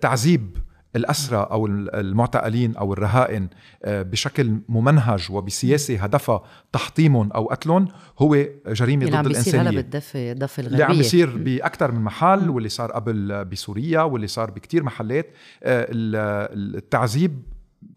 تعذيب 0.00 0.56
الأسرى 0.96 1.48
أو 1.50 1.66
المعتقلين 1.66 2.76
أو 2.76 2.92
الرهائن 2.92 3.48
آه، 3.84 4.02
بشكل 4.02 4.56
ممنهج 4.68 5.26
وبسياسة 5.30 5.96
هدفها 5.98 6.42
تحطيمهم 6.72 7.32
أو 7.32 7.46
قتلهم 7.46 7.88
هو 8.18 8.46
جريمة 8.66 9.04
اللي 9.06 9.16
عم 9.16 9.24
ضد 9.24 9.28
بيصير 9.28 9.54
هلا 9.54 9.60
الإنسانية. 9.70 9.80
بالضفه 9.82 10.32
الضفه 10.32 10.60
اللي 10.62 10.82
عم 10.82 10.96
بيصير 10.96 11.36
بأكثر 11.36 11.92
من 11.92 12.00
محل 12.00 12.50
واللي 12.50 12.68
صار 12.68 12.92
قبل 12.92 13.44
بسوريا 13.44 14.00
واللي 14.02 14.26
صار 14.26 14.50
بكتير 14.50 14.82
محلات 14.82 15.26
آه، 15.62 15.86
ال- 15.90 16.76
التعذيب 16.76 17.42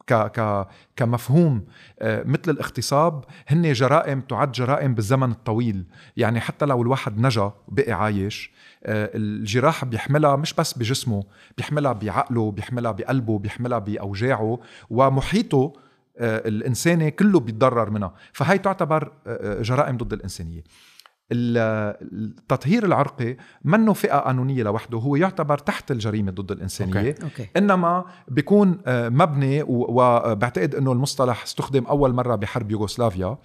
ك 0.07 0.13
ك 0.13 0.67
كمفهوم 0.95 1.65
آه، 1.99 2.23
مثل 2.23 2.51
الاغتصاب 2.51 3.23
هن 3.47 3.73
جرائم 3.73 4.21
تعد 4.21 4.51
جرائم 4.51 4.95
بالزمن 4.95 5.31
الطويل. 5.31 5.83
يعني 6.17 6.39
حتى 6.39 6.65
لو 6.65 6.81
الواحد 6.81 7.19
نجا 7.19 7.51
بقي 7.67 7.91
عايش 7.91 8.51
آه، 8.85 9.09
الجراح 9.15 9.85
بيحملها 9.85 10.35
مش 10.35 10.53
بس 10.53 10.77
بجسمه 10.77 11.23
بيحملها 11.57 11.93
بعقله 11.93 12.51
بيحملها 12.51 12.91
بقلبه 12.91 13.39
بيحملها 13.39 13.79
بأوجاعه 13.79 14.59
ومحيطه 14.89 15.73
آه، 16.17 16.47
الإنساني 16.47 17.11
كله 17.11 17.39
بيتضرر 17.39 17.89
منها. 17.89 18.13
فهي 18.33 18.57
تعتبر 18.57 19.11
آه، 19.27 19.61
جرائم 19.61 19.97
ضد 19.97 20.13
الإنسانية. 20.13 20.63
ال- 21.31 21.57
التطهير 22.13 22.85
العرقي 22.85 23.37
منه 23.63 23.93
فئة 23.93 24.17
قانونية 24.17 24.63
لوحده 24.63 24.97
هو 24.97 25.15
يعتبر 25.15 25.57
تحت 25.57 25.91
الجريمة 25.91 26.31
ضد 26.31 26.51
الإنسانية. 26.51 27.09
أوكي. 27.09 27.23
أوكي. 27.23 27.47
إنما 27.57 28.05
بيكون 28.27 28.77
مبني 28.87 29.63
وبعتقد 29.67 30.75
إنه 30.75 30.91
المصطلح 30.91 31.43
استخدم 31.43 31.85
أول 31.85 32.13
مرة 32.13 32.35
بحرب 32.35 32.71
يوغوسلافيا. 32.71 33.37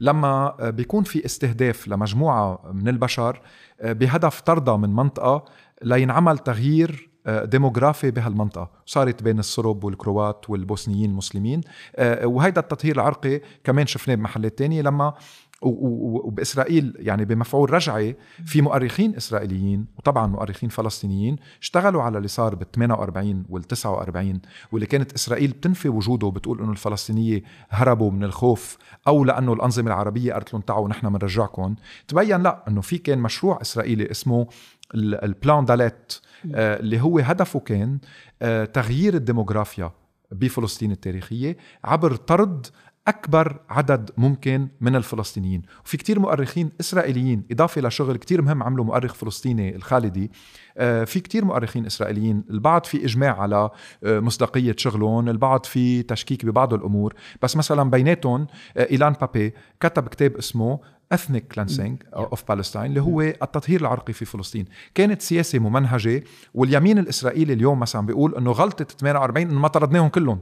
لما 0.00 0.56
بيكون 0.70 1.04
في 1.04 1.24
استهداف 1.24 1.88
لمجموعة 1.88 2.70
من 2.72 2.88
البشر 2.88 3.40
آه، 3.80 3.92
بهدف 3.92 4.40
طردها 4.40 4.76
من 4.76 4.94
منطقة 4.94 5.44
لينعمل 5.82 6.38
تغيير 6.38 7.10
آه، 7.26 7.44
ديموغرافي 7.44 8.10
بهالمنطقة. 8.10 8.70
صارت 8.86 9.22
بين 9.22 9.38
الصرب 9.38 9.84
والكروات 9.84 10.50
والبوسنيين 10.50 11.10
المسلمين. 11.10 11.60
آه، 11.96 12.26
وهيدا 12.26 12.60
التطهير 12.60 12.94
العرقي 12.94 13.40
كمان 13.64 13.86
شفناه 13.86 14.14
بمحلات 14.14 14.58
تانية 14.58 14.82
لما 14.82 15.14
وبإسرائيل 15.62 16.94
يعني 16.98 17.24
بمفعول 17.24 17.70
رجعي 17.72 18.16
في 18.44 18.62
مؤرخين 18.62 19.16
إسرائيليين 19.16 19.86
وطبعا 19.98 20.26
مؤرخين 20.26 20.68
فلسطينيين 20.68 21.36
اشتغلوا 21.62 22.02
على 22.02 22.16
اللي 22.18 22.28
صار 22.28 22.54
بال 22.54 22.70
48 22.70 23.44
وال 23.48 23.62
49 23.64 24.40
واللي 24.72 24.86
كانت 24.86 25.12
إسرائيل 25.12 25.50
بتنفي 25.50 25.88
وجوده 25.88 26.26
وبتقول 26.26 26.60
إنه 26.62 26.70
الفلسطينية 26.72 27.42
هربوا 27.70 28.10
من 28.10 28.24
الخوف 28.24 28.78
أو 29.08 29.24
لأنه 29.24 29.52
الأنظمة 29.52 29.86
العربية 29.86 30.32
قالت 30.32 30.52
لهم 30.52 30.62
تعوا 30.62 30.88
نحن 30.88 31.08
بنرجعكم 31.08 31.74
تبين 32.08 32.42
لا 32.42 32.64
إنه 32.68 32.80
في 32.80 32.98
كان 32.98 33.18
مشروع 33.18 33.60
إسرائيلي 33.60 34.10
اسمه 34.10 34.46
ال- 34.94 35.24
ال 35.24 35.32
plan 35.32 35.64
داليت 35.64 36.12
آه، 36.54 36.80
اللي 36.80 37.00
هو 37.00 37.18
هدفه 37.18 37.60
كان 37.60 37.98
آه، 38.42 38.64
تغيير 38.64 39.14
الديموغرافيا 39.14 39.90
بفلسطين 40.32 40.92
التاريخية 40.92 41.56
عبر 41.84 42.16
طرد 42.16 42.66
أكبر 43.08 43.60
عدد 43.70 44.10
ممكن 44.16 44.68
من 44.80 44.96
الفلسطينيين. 44.96 45.62
وفي 45.84 45.96
كتير 45.96 46.18
مؤرخين 46.18 46.70
إسرائيليين 46.80 47.42
إضافة 47.50 47.80
لشغل 47.80 48.16
كتير 48.16 48.42
مهم 48.42 48.62
عمله 48.62 48.84
مؤرخ 48.84 49.14
فلسطيني 49.14 49.76
الخالدي 49.76 50.30
آه، 50.78 51.04
في 51.04 51.20
كتير 51.20 51.44
مؤرخين 51.44 51.86
إسرائيليين 51.86 52.44
البعض 52.50 52.84
في 52.84 53.04
إجماع 53.04 53.40
على 53.40 53.70
آه، 54.04 54.20
مصداقية 54.20 54.74
شغلهم 54.78 55.28
البعض 55.28 55.66
في 55.66 56.02
تشكيك 56.02 56.46
ببعض 56.46 56.74
الأمور. 56.74 57.14
بس 57.42 57.56
مثلا 57.56 57.90
بيناتهم 57.90 58.46
آه، 58.76 58.90
إيلان 58.90 59.12
بابي 59.12 59.54
كتب 59.80 60.08
كتاب 60.08 60.36
اسمه 60.36 60.78
ethnic 61.14 61.42
cleansing 61.54 62.20
of 62.20 62.38
Palestine 62.52 62.76
اللي 62.76 63.00
هو 63.00 63.20
التطهير 63.20 63.80
العرقي 63.80 64.12
في 64.12 64.24
فلسطين. 64.24 64.64
كانت 64.94 65.22
سياسة 65.22 65.58
ممنهجة 65.58 66.24
واليمين 66.54 66.98
الإسرائيلي 66.98 67.52
اليوم 67.52 67.80
مثلا 67.80 68.06
بيقول 68.06 68.34
أنه 68.34 68.52
غلطة 68.52 68.84
48 68.84 69.50
أنه 69.50 69.60
ما 69.60 69.68
طردناهم 69.68 70.08
كلهم. 70.08 70.40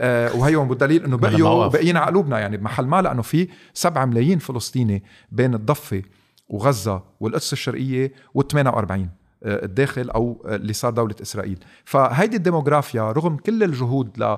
وهيهم 0.00 0.68
بالدليل 0.68 1.04
إنه 1.04 1.16
بقيوا 1.16 1.66
باقيين 1.66 1.96
على 1.96 2.06
قلوبنا 2.06 2.38
يعني 2.38 2.56
بمحل 2.56 2.86
ما 2.86 3.02
لأنه 3.02 3.22
في 3.22 3.48
7 3.74 4.04
ملايين 4.04 4.38
فلسطيني 4.38 5.02
بين 5.32 5.54
الضفة 5.54 6.02
وغزة 6.48 7.02
والقدس 7.20 7.52
الشرقية 7.52 8.12
وال 8.34 8.48
48 8.48 9.10
الداخل 9.44 10.10
أو 10.10 10.46
اللي 10.48 10.72
صار 10.72 10.92
دولة 10.92 11.14
إسرائيل. 11.22 11.58
فهيدي 11.84 12.36
الديموغرافيا 12.36 13.12
رغم 13.12 13.36
كل 13.36 13.62
الجهود 13.62 14.18
ل 14.18 14.36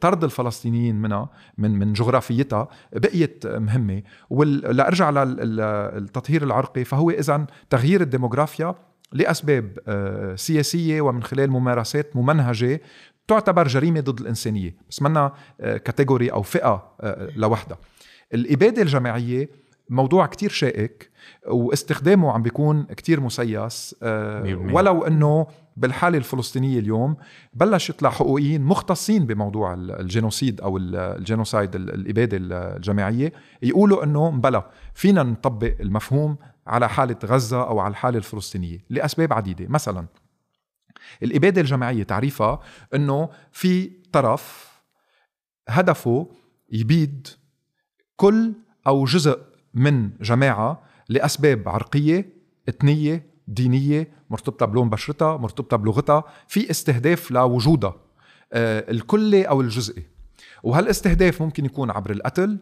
طرد 0.00 0.24
الفلسطينيين 0.24 1.02
منها 1.02 1.28
من 1.58 1.78
من 1.78 1.92
جغرافيتها 1.92 2.68
بقيت 2.92 3.46
مهمة. 3.46 4.02
ولارجع 4.30 5.10
للتطهير 5.10 6.42
العرقي 6.42 6.84
فهو 6.84 7.10
اذا 7.10 7.46
تغيير 7.70 8.00
الديموغرافيا 8.00 8.74
لأسباب 9.12 9.78
آه، 9.88 10.34
سياسية 10.34 11.00
ومن 11.00 11.22
خلال 11.22 11.50
ممارسات 11.50 12.16
ممنهجة 12.16 12.80
تعتبر 13.28 13.68
جريمة 13.68 14.00
ضد 14.00 14.20
الإنسانية. 14.20 14.76
بس 14.90 15.02
منا 15.02 15.32
category 15.58 16.28
أو 16.32 16.42
فئة 16.42 16.92
آه، 17.00 17.30
لوحدها. 17.36 17.78
الإبادة 18.34 18.82
الجماعية 18.82 19.62
موضوع 19.88 20.26
كتير 20.26 20.50
شائك 20.50 21.10
واستخدامه 21.48 22.32
عم 22.32 22.42
بيكون 22.42 22.82
كتير 22.82 23.20
مسيس 23.20 23.96
آه، 24.02 24.68
ولو 24.72 25.02
إنه 25.06 25.46
بالحالة 25.76 26.18
الفلسطينية 26.18 26.78
اليوم 26.78 27.16
بلش 27.54 27.90
يطلع 27.90 28.10
حقوقيين 28.10 28.62
مختصين 28.62 29.26
بموضوع 29.26 29.74
الجينوسيد 29.74 30.60
أو 30.60 30.76
الجينوسايد 30.78 31.76
الإبادة 31.76 32.38
الجماعية 32.40 33.32
يقولوا 33.62 34.04
إنه 34.04 34.30
بلا 34.30 34.70
فينا 34.94 35.22
نطبق 35.22 35.74
المفهوم 35.80 36.36
على 36.66 36.88
حالة 36.88 37.16
غزة 37.24 37.62
أو 37.62 37.80
على 37.80 37.90
الحالة 37.90 38.18
الفلسطينية 38.18 38.78
لأسباب 38.90 39.32
عديدة. 39.32 39.66
مثلا 39.68 40.06
الإبادة 41.22 41.60
الجماعية 41.60 42.02
تعريفها 42.02 42.60
أنه 42.94 43.28
في 43.52 43.90
طرف 44.12 44.72
هدفه 45.68 46.28
يبيد 46.72 47.28
كل 48.16 48.52
أو 48.86 49.04
جزء 49.04 49.38
من 49.74 50.10
جماعة 50.20 50.82
لأسباب 51.08 51.68
عرقية 51.68 52.32
إثنية 52.68 53.26
دينية 53.48 54.08
مرتبطة 54.30 54.66
بلون 54.66 54.90
بشرتها 54.90 55.36
مرتبطة 55.36 55.76
بلغتها 55.76 56.24
في 56.48 56.70
استهداف 56.70 57.30
لوجودها 57.30 57.94
آه، 58.52 58.90
الكلي 58.90 59.44
أو 59.44 59.60
الجزئي 59.60 60.02
وهالإستهداف 60.62 61.42
ممكن 61.42 61.64
يكون 61.64 61.90
عبر 61.90 62.10
القتل 62.10 62.58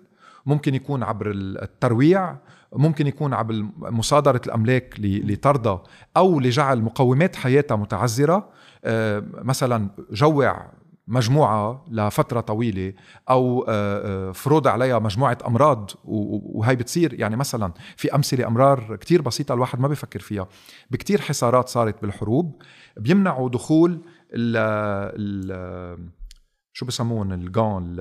ممكن 0.46 0.74
يكون 0.74 1.02
عبر 1.02 1.30
الترويع 1.34 2.36
ممكن 2.72 3.06
يكون 3.06 3.34
عبر 3.34 3.64
مصادرة 3.76 4.40
الأملاك 4.46 4.94
لطردها 4.98 5.82
أو 6.16 6.40
لجعل 6.40 6.82
مقومات 6.82 7.36
حياتها 7.36 7.76
متعذرة. 7.76 8.48
آه، 8.84 9.24
مثلا 9.32 9.88
جوع 10.10 10.66
مجموعة 11.08 11.84
لفترة 11.90 12.40
طويلة 12.40 12.92
أو 13.30 13.64
آه، 13.68 14.28
آه، 14.28 14.32
فروض 14.32 14.68
عليها 14.68 14.98
مجموعة 14.98 15.38
أمراض 15.46 15.90
وهي 16.04 16.76
بتصير. 16.76 17.20
يعني 17.20 17.36
مثلا 17.36 17.72
في 17.96 18.14
أمثلة 18.14 18.46
أمرار 18.46 18.96
كتير 18.96 19.22
بسيطة 19.22 19.52
الواحد 19.52 19.80
ما 19.80 19.88
بيفكر 19.88 20.20
فيها. 20.20 20.46
بكتير 20.90 21.20
حصارات 21.20 21.68
صارت 21.68 22.02
بالحروب 22.02 22.62
بيمنعوا 22.96 23.48
دخول 23.48 24.00
ال 24.32 24.56
ال 25.16 26.10
شو 26.72 26.86
بسمون 26.86 27.32
الجون 27.32 27.96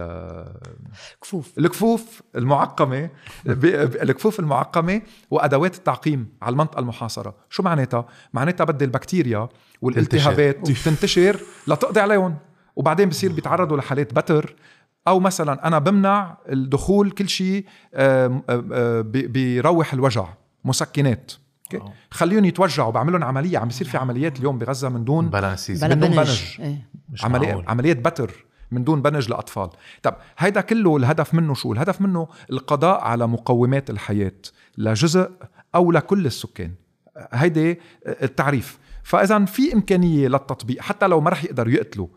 كفوف. 1.21 1.57
الكفوف 1.57 2.21
المعقمة. 2.35 3.09
الكفوف 3.45 4.39
المعقمة 4.39 5.01
وأدوات 5.31 5.75
التعقيم 5.75 6.29
على 6.41 6.53
المنطقة 6.53 6.79
المحاصرة. 6.79 7.35
شو 7.49 7.63
معناتها؟ 7.63 8.05
معناتها 8.33 8.63
بدي 8.63 8.85
البكتيريا 8.85 9.49
والالتهابات 9.81 10.71
تنتشر. 10.71 11.39
لتقضي 11.67 11.99
عليهم 11.99 12.37
وبعدين 12.75 13.09
بصير 13.09 13.31
بيتعرضوا 13.31 13.77
لحالات 13.77 14.13
بتر. 14.13 14.55
أو 15.07 15.19
مثلا 15.19 15.67
أنا 15.67 15.79
بمنع 15.79 16.37
الدخول 16.49 17.11
كل 17.11 17.29
شيء 17.29 17.65
بيروح 19.03 19.93
الوجع 19.93 20.27
مسكنات. 20.65 21.31
خليهم 22.11 22.45
يتوجعوا 22.45 22.91
بعمل 22.91 23.13
لهم 23.13 23.23
عملية. 23.23 23.57
عم 23.57 23.67
بيصير 23.67 23.87
في 23.87 23.97
عمليات 23.97 24.39
اليوم 24.39 24.57
بغزة 24.57 24.89
من 24.89 25.05
دون 25.05 25.29
بلا 25.29 25.55
من 25.69 25.99
دون 25.99 26.09
بنج 26.09 26.43
إيه. 26.59 26.89
عمليات 27.67 27.97
بتر. 27.97 28.45
من 28.71 28.83
دون 28.83 29.01
بنج 29.01 29.29
لأطفال. 29.29 29.69
طب 30.03 30.15
هيدا 30.37 30.61
كله 30.61 30.97
الهدف 30.97 31.33
منه 31.33 31.53
شو؟ 31.53 31.73
الهدف 31.73 32.01
منه 32.01 32.27
القضاء 32.51 33.01
على 33.01 33.27
مقومات 33.27 33.89
الحياة 33.89 34.31
لجزء 34.77 35.31
أو 35.75 35.91
لكل 35.91 36.25
السكان. 36.25 36.71
هيدي 37.31 37.79
التعريف. 38.05 38.79
فإذا 39.03 39.45
في 39.45 39.73
إمكانية 39.73 40.27
للتطبيق 40.27 40.81
حتى 40.81 41.07
لو 41.07 41.21
ما 41.21 41.29
رح 41.29 41.43
يقدروا 41.43 41.73
يقتلوا 41.73 42.07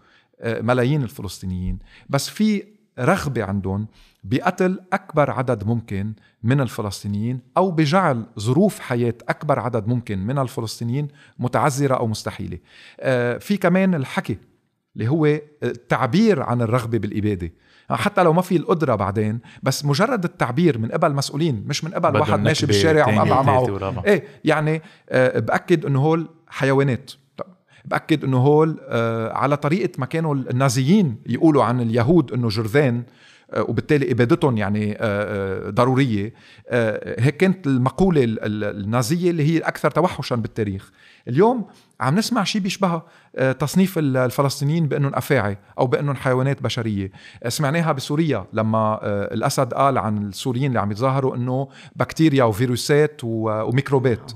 آه، 0.41 0.61
ملايين 0.61 1.03
الفلسطينيين 1.03 1.79
بس 2.09 2.29
في 2.29 2.65
رغبة 2.99 3.45
عندهم 3.45 3.87
بقتل 4.25 4.81
أكبر 4.93 5.31
عدد 5.31 5.67
ممكن 5.67 6.13
من 6.43 6.61
الفلسطينيين 6.61 7.41
أو 7.57 7.71
بجعل 7.71 8.27
ظروف 8.39 8.79
حياة 8.79 9.15
أكبر 9.29 9.59
عدد 9.59 9.89
ممكن 9.89 10.19
من 10.19 10.39
الفلسطينيين 10.39 11.09
متعذرة 11.39 11.95
أو 11.95 12.07
مستحيلة. 12.07 12.59
آه، 13.01 13.39
في 13.39 13.57
كمان 13.57 13.95
الحكي. 13.95 14.39
اللي 14.97 15.09
هو 15.09 15.27
التعبير 15.63 16.43
عن 16.43 16.63
الرغبة 16.63 16.99
بالإبادة. 16.99 17.53
حتى 17.91 18.23
لو 18.23 18.33
ما 18.33 18.43
في 18.43 18.57
القدرة 18.57 18.95
بعدين 18.95 19.41
بس 19.63 19.85
مجرد 19.85 20.25
التعبير 20.25 20.79
من 20.79 20.89
قبل 20.89 21.15
مسؤولين 21.15 21.65
مش 21.67 21.85
من 21.85 21.91
قبل 21.91 22.19
واحد 22.21 22.41
ماشي 22.41 22.67
بالشارع 22.67 23.09
ومقطع 23.09 23.43
معه. 23.43 24.03
إيه 24.07 24.25
يعني 24.45 24.83
آه 25.11 25.39
بأكد 25.39 25.87
إنه 25.87 26.01
هول 26.01 26.29
حيوانات. 26.49 27.11
بأكد 27.85 28.25
إنه 28.25 28.39
هول 28.39 28.81
آه 28.83 29.33
على 29.33 29.57
طريقة 29.57 29.91
ما 29.99 30.07
كانوا 30.07 30.35
النازيين 30.35 31.17
يقولوا 31.27 31.65
عن 31.65 31.81
اليهود 31.81 32.33
إنه 32.33 32.49
جرذان 32.49 33.03
آه، 33.53 33.63
وبالتالي 33.63 34.13
إبادتهم 34.13 34.57
يعني 34.57 34.93
آه، 34.93 34.97
آه، 35.01 35.71
ضرورية. 35.71 36.33
هيك 37.19 37.37
كانت 37.37 37.67
المقولة 37.67 38.21
النازية 38.25 39.31
اللي 39.31 39.53
هي 39.53 39.59
الاكثر 39.59 39.91
توحشا 39.91 40.37
بالتاريخ. 40.37 40.91
اليوم 41.29 41.65
عم 42.03 42.15
نسمع 42.15 42.45
شيء 42.45 42.61
بيشبهها 42.61 43.03
تصنيف 43.53 43.99
الفلسطينيين 43.99 44.89
بأنهم 44.89 45.15
أفاعي 45.15 45.59
أو 45.79 45.87
بأنهم 45.87 46.17
حيوانات 46.17 46.63
بشرية. 46.63 47.11
سمعناها 47.49 47.93
بسوريا 47.93 48.47
لما 48.53 48.99
الأسد 49.35 49.75
قال 49.75 49.99
عن 49.99 50.19
السوريين 50.19 50.67
اللي 50.67 50.81
عم 50.81 50.91
يتظاهروا 50.91 51.37
إنه 51.37 51.69
بكتيريا 51.97 52.45
وفيروسات 52.45 53.21
وميكروبات. 53.25 54.33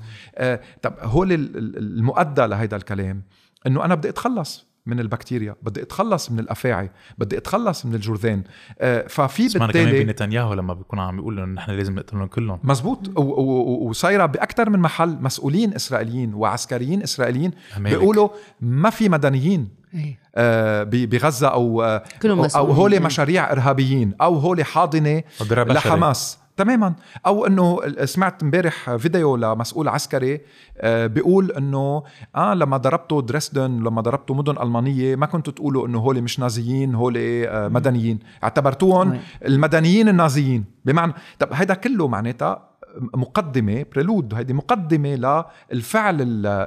طب 0.81 0.93
هول 1.01 1.33
المؤدى 1.77 2.41
لهيدا 2.45 2.77
الكلام 2.77 3.23
إنه 3.67 3.85
أنا 3.85 3.95
بدي 3.95 4.09
أتخلص. 4.09 4.67
من 4.87 4.99
البكتيريا 4.99 5.55
بدي 5.61 5.81
أتخلص 5.81 6.31
من 6.31 6.39
الأفاعي 6.39 6.91
بدي 7.17 7.37
أتخلص 7.37 7.85
من 7.85 7.95
الجرذان 7.95 8.43
آه، 8.79 9.07
ففي 9.07 9.43
بالتالي 9.43 9.91
كمان 9.91 10.05
بنتنياهو 10.05 10.53
لما 10.53 10.73
بيكون 10.73 10.99
عم 10.99 11.15
بيقول 11.15 11.39
إنه 11.39 11.53
نحن 11.53 11.71
لازم 11.71 11.95
نقتلهم 11.95 12.27
كلهم. 12.27 12.59
مزبوط. 12.63 13.17
وصايرة 13.17 14.25
باكثر 14.25 14.69
من 14.69 14.79
محل 14.79 15.17
مسؤولين 15.21 15.73
إسرائيليين 15.73 16.33
وعسكريين 16.33 17.03
إسرائيليين. 17.03 17.51
بيقولوا 17.77 18.29
ما 18.61 18.89
في 18.89 19.09
مدنيين 19.09 19.69
إيه. 19.93 20.19
آه 20.35 20.83
بغزة 20.83 21.47
أو 21.47 21.83
آه، 21.83 22.03
أو, 22.25 22.71
هول 22.71 22.99
مشاريع 22.99 23.51
إرهابيين 23.51 24.13
أو 24.21 24.35
هول 24.35 24.63
حاضنة 24.65 25.23
لحماس. 25.51 26.37
تماما. 26.57 26.93
أو 27.25 27.45
إنه 27.45 27.79
سمعت 28.05 28.43
امبارح 28.43 28.95
فيديو 28.95 29.35
لمسؤول 29.35 29.87
عسكري 29.87 30.41
آه، 30.77 31.07
بيقول 31.07 31.51
إنه 31.51 32.03
آه 32.35 32.53
لما 32.53 32.77
ضربتوا 32.77 33.21
دريسدن 33.21 33.79
لما 33.83 34.01
ضربتوا 34.01 34.35
مدن 34.35 34.61
ألمانية 34.61 35.15
ما 35.15 35.25
كنتوا 35.25 35.53
تقولوا 35.53 35.87
إنه 35.87 35.99
هول 35.99 36.21
مش 36.21 36.39
نازيين 36.39 36.95
هول 36.95 37.13
آه، 37.17 37.67
مدنيين. 37.67 38.19
اعتبرتوهم 38.43 39.19
المدنيين 39.45 40.09
النازيين. 40.09 40.65
بمعنى 40.85 41.13
طب 41.39 41.47
هيدا 41.53 41.73
كله 41.73 42.07
معناتها 42.07 42.67
مقدمة 43.13 43.85
prélude 43.95 44.33
هيدي 44.33 44.53
مقدمة 44.53 45.43
للفعل 45.71 46.17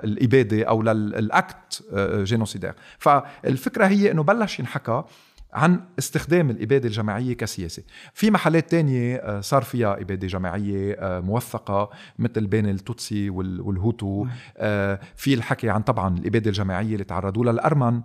الإبادة 0.05 0.65
أو 0.65 0.83
لل 0.83 1.17
acte 1.17 1.85
génocidaire. 2.23 2.75
فالفكرة 2.99 3.87
هي 3.87 4.11
إنه 4.11 4.23
بلش 4.23 4.59
ينحكى 4.59 5.03
عن 5.53 5.81
استخدام 5.99 6.51
الإبادة 6.51 6.89
الجماعية 6.89 7.33
كسياسة. 7.37 7.83
في 8.15 8.31
محلات 8.31 8.71
تانية 8.71 9.17
آه، 9.17 9.41
صار 9.41 9.63
فيها 9.63 10.01
إبادة 10.01 10.27
جماعية 10.27 10.97
آه، 10.99 11.21
موثقة 11.21 11.91
مثل 12.19 12.47
بين 12.47 12.69
التوتسي 12.69 13.31
والهوتو. 13.31 14.27
آه، 14.57 15.01
في 15.17 15.35
الحكي 15.35 15.71
عن 15.71 15.83
طبعا 15.83 16.19
الإبادة 16.19 16.51
الجماعية 16.51 16.93
اللي 16.93 17.05
تعرضوا 17.05 17.45
لها 17.45 17.53
الأرمن 17.53 18.01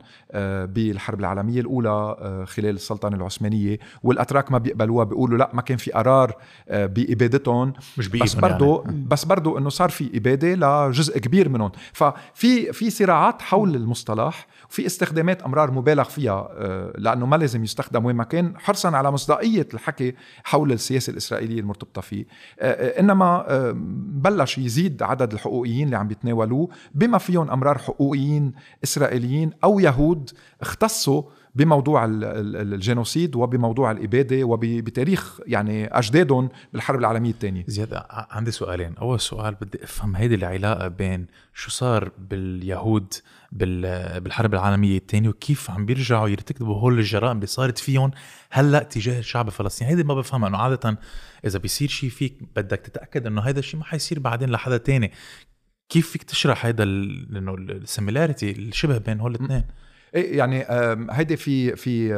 بالحرب 0.66 1.20
العالمية 1.20 1.62
الأولى 1.62 2.16
خلال 2.48 2.76
السلطنة 2.76 3.18
العثمانية. 3.18 3.80
والأتراك 4.04 4.52
ما 4.52 4.58
بيقبلوها 4.58 5.04
بيقولوا 5.04 5.38
لا 5.38 5.50
ما 5.54 5.62
كان 5.62 5.78
في 5.78 5.92
قرار 5.92 6.36
بإبادتهم. 6.70 7.74
مش 7.98 8.08
بس 8.08 8.34
برضو 8.34 8.84
يعني. 8.86 9.06
بس 9.08 9.26
برضو 9.26 9.58
إنه 9.58 9.70
صار 9.70 9.90
في 9.90 10.18
إبادة 10.18 10.54
لجزء 10.88 11.20
كبير 11.20 11.50
منهم. 11.50 11.72
ففي 11.94 12.74
في 12.74 12.90
صراعات 12.90 13.42
حول 13.42 13.76
المصطلح 13.76 14.48
وفي 14.70 14.86
استخدامات 14.86 15.42
مرار 15.42 15.72
مبالغ 15.72 16.04
فيها 16.04 16.50
لأنه 16.98 17.26
ما 17.36 17.40
لازم 17.40 17.64
يستخدم 17.64 18.06
وين 18.06 18.16
ما 18.16 18.24
كان 18.24 18.58
حرصا 18.58 18.90
على 18.98 19.12
مصداقية 19.12 19.68
الحكي 19.74 20.16
حول 20.44 20.72
السياسة 20.72 21.12
الإسرائيلية 21.12 21.60
المرتبطة 21.60 22.02
فيه. 22.02 22.26
آه، 22.60 22.72
آه، 22.72 23.00
إنما 23.00 23.46
آه، 23.48 23.74
بلش 24.08 24.58
يزيد 24.58 25.04
عدد 25.04 25.34
الحقوقيين 25.34 25.86
اللي 25.86 25.98
عم 25.98 26.08
بيتناولوه. 26.08 26.70
بما 26.94 27.18
فيهم 27.18 27.52
أمرار 27.52 27.78
حقوقيين 27.78 28.54
إسرائيليين 28.84 29.52
أو 29.64 29.80
يهود 29.80 30.30
اختصوا 30.62 31.24
بموضوع 31.56 32.06
الجينوسيد 32.06 33.36
وبموضوع 33.36 33.92
الإبادة 33.92 34.44
وبتاريخ 34.44 35.40
يعني 35.48 35.88
أجدادهم 35.88 36.50
بالحرب 36.74 37.00
العالمية 37.00 37.32
الثانية. 37.32 37.64
زياد 37.68 38.02
عندي 38.10 38.52
سؤالين. 38.52 38.96
أول 38.98 39.20
سؤال 39.20 39.56
بدي 39.62 39.84
أفهم 39.84 40.16
هيدي 40.16 40.36
العلاقة 40.36 40.88
بين 40.88 41.28
شو 41.54 41.70
صار 41.70 42.12
باليهود 42.18 43.14
بالحرب 43.52 44.54
العالمية 44.54 44.98
الثانية 44.98 45.30
وكيف 45.30 45.72
عم 45.72 45.86
بيرجعوا 45.86 46.30
يرتكبوا 46.30 46.80
هول 46.80 47.00
الجرائم 47.00 47.36
اللي 47.36 47.48
صارت 47.48 47.78
فيهم 47.78 48.12
هلأ 48.52 48.84
تجاه 48.84 49.20
الشعب 49.20 49.48
الفلسطيني. 49.48 49.92
هيدي 49.92 50.04
ما 50.04 50.14
بفهمها 50.14 50.50
إنه 50.50 50.58
عادة 50.58 51.00
إذا 51.46 51.60
بيصير 51.60 51.90
شيء 51.90 52.10
فيك 52.10 52.40
بدك 52.56 52.80
تتأكد 52.80 53.28
إنه 53.28 53.42
هذا 53.42 53.60
الشيء 53.60 53.80
ما 53.80 53.86
حيصير 53.86 54.20
بعدين 54.20 54.50
لحدا 54.50 54.78
تاني. 54.78 55.12
كيف 55.90 56.10
فيك 56.10 56.24
تشرح 56.24 56.66
هيدا 56.66 56.84
إنه 56.84 57.56
السيميلاريتي 57.56 58.52
الشبه 58.52 58.98
بين 58.98 59.20
هول 59.20 59.36
الاثنين؟ 59.36 59.64
إيه 60.16 60.38
يعني 60.38 60.66
هيدي 61.12 61.38
في 61.38 61.76
في 61.76 62.14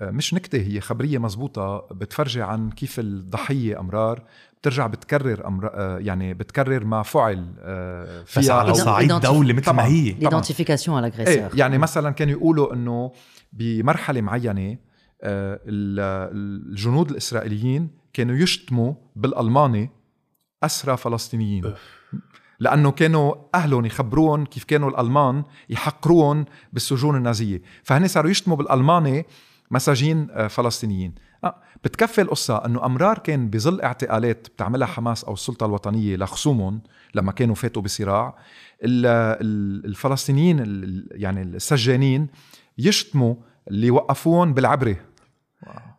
مش 0.00 0.34
نكتة 0.34 0.58
هي 0.58 0.80
خبرية 0.80 1.18
مزبوطة 1.18 1.86
بتفرجي 1.90 2.42
عن 2.42 2.70
كيف 2.70 3.00
الضحية 3.00 3.80
أمرار 3.80 4.22
بترجع 4.60 4.86
بتكرر 4.86 5.46
أمر 5.46 5.70
يعني 6.00 6.34
بتكرر 6.34 6.84
ما 6.84 7.02
فعل 7.02 7.46
فيها 8.26 8.42
بس 8.42 8.50
على 8.50 8.74
صعيد 8.74 9.12
دولة 9.12 9.52
مثل 9.54 9.70
ما 9.70 9.86
هي. 9.86 10.12
ليدنتيفيكاسيون 10.12 10.96
على 10.96 11.12
إيه 11.18 11.50
يعني 11.54 11.78
مثلا 11.78 12.10
كانوا 12.10 12.32
يقولوا 12.32 12.74
إنه 12.74 13.12
بمرحلة 13.52 14.20
معينة 14.20 14.78
الجنود 15.22 17.10
الإسرائيليين 17.10 17.90
كانوا 18.12 18.36
يشتموا 18.36 18.94
بالألماني 19.16 19.90
أسرى 20.62 20.96
فلسطينيين. 20.96 21.74
لأنه 22.60 22.90
كانوا 22.90 23.34
أهلهم 23.54 23.86
يخبروهم 23.86 24.44
كيف 24.44 24.64
كانوا 24.64 24.90
الألمان 24.90 25.44
يحقروهم 25.70 26.44
بالسجون 26.72 27.16
النازية. 27.16 27.62
فهن 27.82 28.08
صاروا 28.08 28.30
يشتموا 28.30 28.56
بالالماني 28.56 29.26
مساجين 29.70 30.28
آه، 30.30 30.46
فلسطينيين. 30.46 31.14
آه 31.44 31.54
بتكفي 31.84 32.20
القصة 32.20 32.56
أنه 32.56 32.86
أمرار 32.86 33.18
كان 33.18 33.50
بظل 33.50 33.80
اعتقالات 33.80 34.48
بتعملها 34.48 34.86
حماس 34.86 35.24
أو 35.24 35.32
السلطة 35.32 35.66
الوطنية 35.66 36.16
لخصومهم 36.16 36.80
لما 37.14 37.32
كانوا 37.32 37.54
فاتوا 37.54 37.82
بصراع 37.82 38.36
الفلسطينيين 38.82 40.58
يعني 41.10 41.42
السجانين 41.42 42.28
يشتموا 42.78 43.34
اللي 43.68 43.90
وقفوهم 43.90 44.54
بالعبرة. 44.54 44.96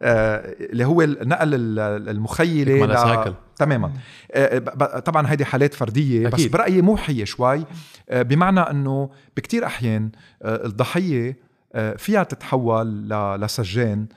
آه 0.01 0.55
اللي 0.59 0.85
هو 0.85 1.01
نقل 1.03 1.79
المخيلة 2.09 2.85
ل... 2.85 3.33
تماما. 3.55 3.91
آه 4.31 4.59
طبعا 4.99 5.31
هيدي 5.31 5.45
حالات 5.45 5.73
فردية 5.73 6.27
أكيد. 6.27 6.39
بس 6.39 6.45
برأيي 6.45 6.81
موحية 6.81 7.23
شوي. 7.23 7.65
آه 8.09 8.21
بمعنى 8.21 8.59
إنه 8.59 9.09
بكتير 9.37 9.65
أحيان 9.65 10.11
الضحية 10.43 11.51
فيها 11.97 12.23
تتحول 12.23 13.09
لسجان. 13.41 14.07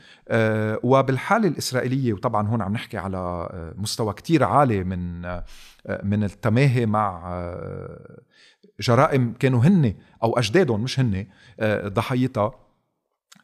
وبالحالة 0.82 1.48
الإسرائيلية 1.48 2.12
وطبعا 2.12 2.48
هون 2.48 2.62
عم 2.62 2.72
نحكي 2.72 2.98
على 2.98 3.48
مستوى 3.76 4.12
كتير 4.12 4.44
عالي 4.44 4.84
من 4.84 5.22
من 6.02 6.24
التماهي 6.24 6.86
مع 6.86 7.36
جرائم 8.80 9.34
كانوا 9.38 9.60
هن 9.60 9.94
أو 10.22 10.38
أجدادهم 10.38 10.80
مش 10.80 11.00
هن 11.00 11.26
ضحيتها. 11.86 12.63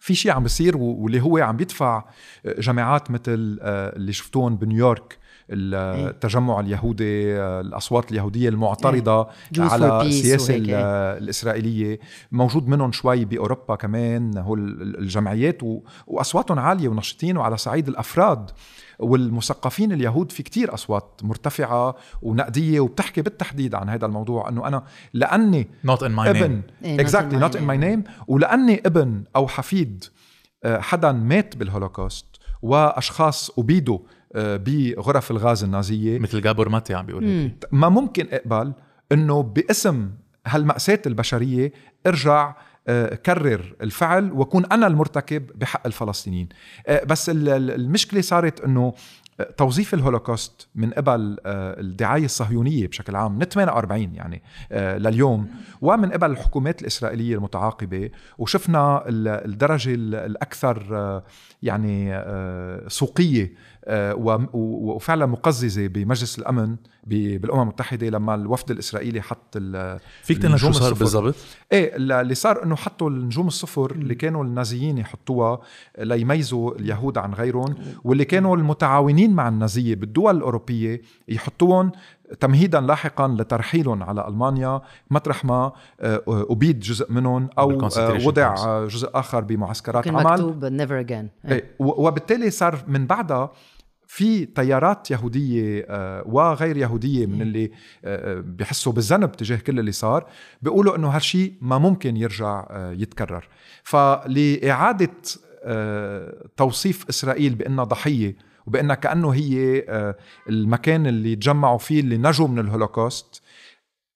في 0.01 0.15
شيء 0.15 0.33
عم 0.33 0.43
بيصير 0.43 0.77
واللي 0.77 1.21
هو 1.21 1.39
عم 1.39 1.57
بيدفع 1.57 2.05
جماعات 2.45 3.11
مثل 3.11 3.59
آه، 3.63 3.97
اللي 3.97 4.13
شفتوهم 4.13 4.57
بنيويورك. 4.57 5.19
التجمع 5.51 6.61
اليهودي 6.61 7.41
الأصوات 7.41 8.11
اليهودية 8.11 8.49
المعترضة 8.49 9.29
على 9.59 10.03
السياسة 10.03 10.55
الإسرائيلية. 11.19 12.01
موجود 12.33 12.69
منهم 12.69 12.93
شوي 12.93 13.25
بأوروبا 13.25 13.75
كمان 13.75 14.39
هو 14.39 14.55
الجمعيات 14.55 15.59
وأصواتهم 16.07 16.59
عالية 16.59 16.89
ونشطين 16.89 17.37
وعلى 17.37 17.57
صعيد 17.57 17.89
الأفراد. 17.89 18.51
والمثقفين 19.01 19.93
اليهود 19.93 20.33
في 20.33 20.43
كتير 20.43 20.75
أصوات 20.75 21.21
مرتفعة 21.23 21.97
ونقدية 22.23 22.81
وبتحكي 22.81 23.23
بالتحديد 23.23 23.75
عن 23.75 23.89
هذا 23.89 24.07
الموضوع 24.07 24.49
أنه 24.49 24.67
أنا 24.67 24.85
لأني 25.13 25.69
not 25.87 25.99
in 25.99 26.17
my 26.17 26.29
ابن 26.29 26.63
exactly 26.85 27.37
not 27.45 27.55
in 27.55 27.63
my 27.63 27.77
name. 27.85 28.11
ولأني 28.29 28.83
ابن 28.87 29.25
أو 29.37 29.49
حفيد 29.49 30.05
آه، 30.65 30.81
حدا 30.81 31.13
مات 31.13 31.57
بالهولوكوست 31.57 32.27
وأشخاص 32.63 33.51
أبيدوا 33.59 33.99
بغرف 34.35 35.31
الغاز 35.31 35.65
النازية. 35.65 36.19
مثل 36.19 36.43
جابور 36.43 36.69
ماتي 36.69 36.95
عم 36.95 37.07
بيقول 37.07 37.51
ما 37.73 37.89
ممكن 37.89 38.27
اقبل 38.33 38.73
انه 39.13 39.43
باسم 39.43 40.11
هالمأساة 40.47 41.03
البشرية 41.07 41.73
ارجع 42.07 42.55
آه، 42.89 43.15
كرر 43.15 43.75
الفعل 43.83 44.33
وكون 44.33 44.65
أنا 44.65 44.87
المرتكب 44.87 45.47
بحق 45.55 45.87
الفلسطينيين. 45.87 46.49
آه، 46.87 47.05
بس 47.05 47.31
المشكلة 47.35 48.21
صارت 48.21 48.61
انه 48.61 48.95
آه، 49.41 49.43
توظيف 49.43 49.95
الهولوكوست 49.95 50.69
من 50.75 50.91
قبل 50.91 51.37
الدعاية 51.47 52.25
الصهيونية 52.25 52.87
بشكل 52.87 53.17
عام 53.17 53.39
من 53.39 53.45
48 53.45 54.15
يعني 54.15 54.43
لليوم 54.73 55.49
ومن 55.81 56.13
قبل 56.13 56.31
الحكومات 56.31 56.83
الإسرائيلية 56.83 57.35
المتعاقبة 57.35 58.11
وشفنا 58.39 59.05
الدرجة 59.09 59.95
الأكثر 59.95 61.23
يعني 61.63 62.25
سوقية 62.89 63.53
وفعلا 64.53 65.27
مقززة 65.27 65.87
بمجلس 65.87 66.39
الأمن 66.39 66.77
بالأمم 67.07 67.63
المتحدة 67.63 68.09
لما 68.09 68.35
الوفد 68.35 68.71
الإسرائيلي 68.71 69.23
حط 69.23 69.59
فيك 70.23 70.39
تقول 70.39 70.61
شو 70.61 70.73
صار 70.73 70.95
بالضبط؟ 70.95 71.35
إيه 71.73 71.97
اللي 71.97 72.35
صار 72.35 72.65
إنه 72.65 72.77
حطوا 72.77 73.11
النجوم 73.11 73.47
الصفر 73.47 73.91
اللي 73.91 74.15
كانوا 74.15 74.45
النازيين 74.45 74.99
يحطوها 74.99 75.61
ليميزوا 75.99 76.75
اليهود 76.79 77.19
عن 77.19 77.35
غيرهم 77.35 77.75
واللي 78.05 78.25
كانوا 78.25 78.57
المتعاونين 78.57 79.35
مع 79.35 79.49
النازية 79.49 79.95
بالدول 79.95 80.37
الأوروبية 80.37 81.03
يحطوهم 81.29 81.93
تمهيدا 82.41 82.81
لاحقا 82.81 83.29
لترحيلهم 83.29 84.03
على 84.03 84.29
ألمانيا. 84.29 84.81
مطرح 85.11 85.45
ما 85.45 85.73
آه، 86.01 86.23
أبيد 86.29 86.81
جزء 86.81 87.13
منهم 87.13 87.49
أو 87.59 87.71
آه، 87.71 88.27
وضع 88.27 88.55
جزء 88.87 89.11
آخر 89.15 89.41
بمعسكرات 89.41 90.09
عمل. 90.09 90.25
مكتوب 90.25 90.65
never 90.65 91.01
again 91.01 91.29
إيه، 91.49 91.65
وبالتالي 91.79 92.51
صار 92.51 92.79
من 92.89 93.07
بعدها 93.07 93.51
في 94.07 94.47
تيارات 94.47 95.11
يهودية 95.11 95.87
آه، 95.89 96.23
وغير 96.27 96.77
يهودية 96.77 97.27
من 97.27 97.43
اللي 97.43 97.65
آه، 97.65 97.71
آه، 98.05 98.41
بيحسوا 98.41 98.93
بالذنب 98.93 99.33
تجاه 99.33 99.57
كل 99.57 99.79
اللي 99.79 99.93
صار. 99.93 100.27
بيقولوا 100.63 100.97
إنه 100.97 101.09
هالشيء 101.09 101.55
ما 101.61 101.79
ممكن 101.79 102.17
يرجع 102.17 102.67
يتكرر. 102.93 103.49
فلإعادة 103.83 105.11
توصيف 106.57 107.09
إسرائيل 107.09 107.55
بأنها 107.55 107.85
ضحية 107.85 108.37
وبأنها 108.71 108.95
كأنه 108.95 109.31
هي 109.31 109.85
المكان 110.49 111.07
اللي 111.07 111.37
تجمعوا 111.37 111.79
فيه 111.79 112.01
اللي 112.01 112.19
نجوا 112.19 112.49
من 112.49 112.59
الهولوكوست. 112.59 113.43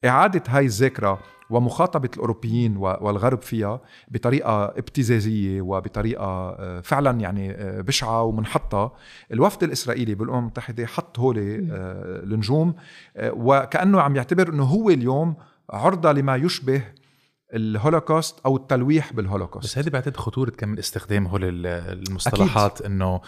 إعادة 0.05 0.43
هاي 0.49 0.65
الذاكرة 0.65 1.19
ومخاطبة 1.51 2.11
الأوروبيين 2.15 2.77
والغرب 2.77 3.43
فيها 3.43 3.81
بطريقة 4.09 4.65
ابتزازية 4.65 5.61
وبطريقة 5.61 6.25
آه، 6.25 6.81
فعلا 6.81 7.21
يعني 7.21 7.51
آه، 7.51 7.81
بشعة 7.81 8.23
ومنحطة. 8.23 8.93
الوفد 9.33 9.63
الإسرائيلي 9.63 10.15
بالأمم 10.15 10.39
المتحدة 10.39 10.87
حط 10.87 11.19
هولي 11.19 11.57
آه، 11.57 12.23
النجوم 12.23 12.75
وكأنه 13.23 14.01
عم 14.01 14.17
يعتبر 14.17 14.49
أنه 14.49 14.65
هو 14.65 14.91
اليوم 14.91 15.35
عرضة 15.71 16.13
لما 16.13 16.37
يشبه 16.37 16.83
الهولوكوست 17.55 18.41
أو 18.47 18.57
التلويح 18.57 19.13
بالهولوكوست 19.13 19.65
بس 19.67 19.79
هذه 19.79 19.89
بعتقد 19.89 20.17
خطورة 20.17 20.51
كمان 20.51 20.79
استخدام 20.79 21.27
هول 21.27 21.45
ال- 21.45 21.67
المصطلحات 22.09 22.83
إنه 22.83 23.21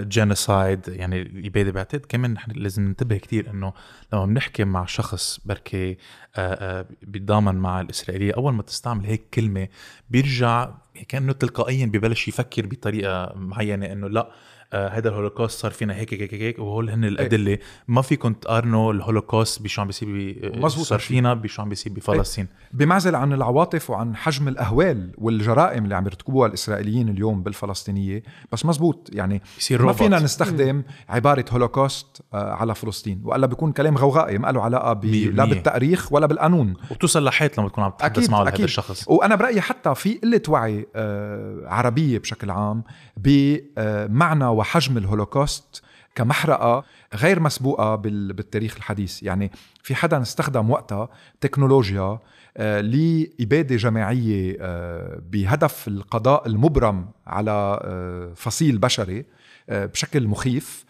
genocide 0.00 0.88
يعني 0.88 1.22
الاباده 1.22 1.70
بعتقد 1.72 2.06
كمان 2.08 2.32
نحن 2.32 2.50
لازم 2.50 2.82
ننتبه 2.82 3.16
كتير 3.16 3.50
إنه 3.50 3.72
لما 4.12 4.26
بنحكي 4.26 4.64
مع 4.64 4.84
شخص 4.86 5.40
بركي 5.44 5.90
آه، 5.92 5.96
آه، 6.36 6.86
بيتضامن 7.02 7.54
مع 7.54 7.80
الإسرائيلية 7.80 8.32
أول 8.36 8.52
ما 8.52 8.62
تستعمل 8.62 9.06
هيك 9.06 9.22
كلمة 9.34 9.68
بيرجع 10.10 10.70
كأنه 11.08 11.32
تلقائيا 11.32 11.86
ببلش 11.86 12.28
يفكر 12.28 12.66
بطريقة 12.66 13.32
معينة 13.36 13.92
إنه 13.92 14.08
لا 14.08 14.20
آه، 14.20 14.32
هذا 14.72 15.08
الهولوكوست 15.08 15.60
صار 15.60 15.70
فينا 15.70 15.96
هيك 15.96 16.14
هيك 16.14 16.22
هيك, 16.22 16.34
هيك 16.34 16.58
وهول 16.58 16.90
هن 16.90 17.04
الأدلة. 17.04 17.58
ما 17.88 18.02
فيكم 18.02 18.32
تقارنوا 18.32 18.92
الهولوكوست 18.92 19.62
بشو 19.62 19.80
عم 19.80 19.86
بيصير 19.86 20.08
مزبوط 20.54 20.86
صار. 20.86 20.98
فينا 20.98 21.34
بشو 21.34 21.62
عم 21.62 21.68
بيصير 21.68 21.92
بفلسطين 21.92 22.48
بمعزل 22.72 23.14
عن 23.14 23.32
العواطف 23.32 23.90
وعن 23.90 24.16
حجم 24.16 24.48
الأهوال 24.48 25.12
والجرائم 25.18 25.84
اللي 25.84 25.94
عم 25.94 26.04
يرتكبوها 26.06 26.48
الإسرائيليين 26.48 27.08
اليوم 27.08 27.42
بالفلسطينية. 27.42 28.22
بس 28.52 28.66
مزبوط 28.66 29.10
يعني 29.12 29.42
ما. 29.70 29.92
فينا 29.92 30.18
نستخدم 30.18 30.82
عبارة 31.08 31.44
هولوكوست 31.52 32.22
آه، 32.34 32.52
على 32.52 32.74
فلسطين. 32.74 33.20
وإلا 33.24 33.46
بيكون 33.46 33.72
كلام 33.72 33.98
غوغائي 33.98 34.38
ما 34.38 34.52
له 34.52 34.62
علاقة 34.62 34.92
ب... 34.92 35.04
لا. 35.04 35.44
بالتاريخ 35.44 36.12
ولا 36.12 36.26
بالقانون. 36.26 36.74
وبتوصل 36.90 37.24
لحيط 37.24 37.58
لما 37.58 37.68
تكون 37.68 37.84
عم 37.84 37.90
تتحدث 37.90 38.30
معه 38.30 38.44
لهذا 38.44 38.64
الشخص. 38.64 39.08
وأنا 39.08 39.34
برأيي 39.34 39.60
حتى 39.60 39.94
في 39.94 40.14
قلة 40.14 40.42
وعي 40.48 40.86
آه، 40.96 41.62
عربية 41.66 42.18
بشكل 42.18 42.50
عام 42.50 42.84
بمعنى 43.16 44.44
وحجم 44.62 44.96
الهولوكوست 44.98 45.82
كمحرقة 46.14 46.84
غير 47.14 47.40
مسبوقة 47.40 47.94
بال- 47.96 48.32
بالتاريخ 48.32 48.76
الحديث. 48.76 49.22
يعني 49.22 49.50
في 49.82 49.94
حدا 49.94 50.22
استخدم 50.22 50.70
وقتها 50.70 51.08
تكنولوجيا 51.40 52.18
آه، 52.56 52.80
لإبادة 52.80 53.76
جماعية 53.76 54.56
آه، 54.60 55.20
بهدف 55.32 55.88
القضاء 55.88 56.46
المبرم 56.46 57.06
على 57.26 57.80
آه، 57.84 58.32
فصيل 58.36 58.78
بشري 58.78 59.24
بشكل 59.68 60.28
مخيف 60.28 60.84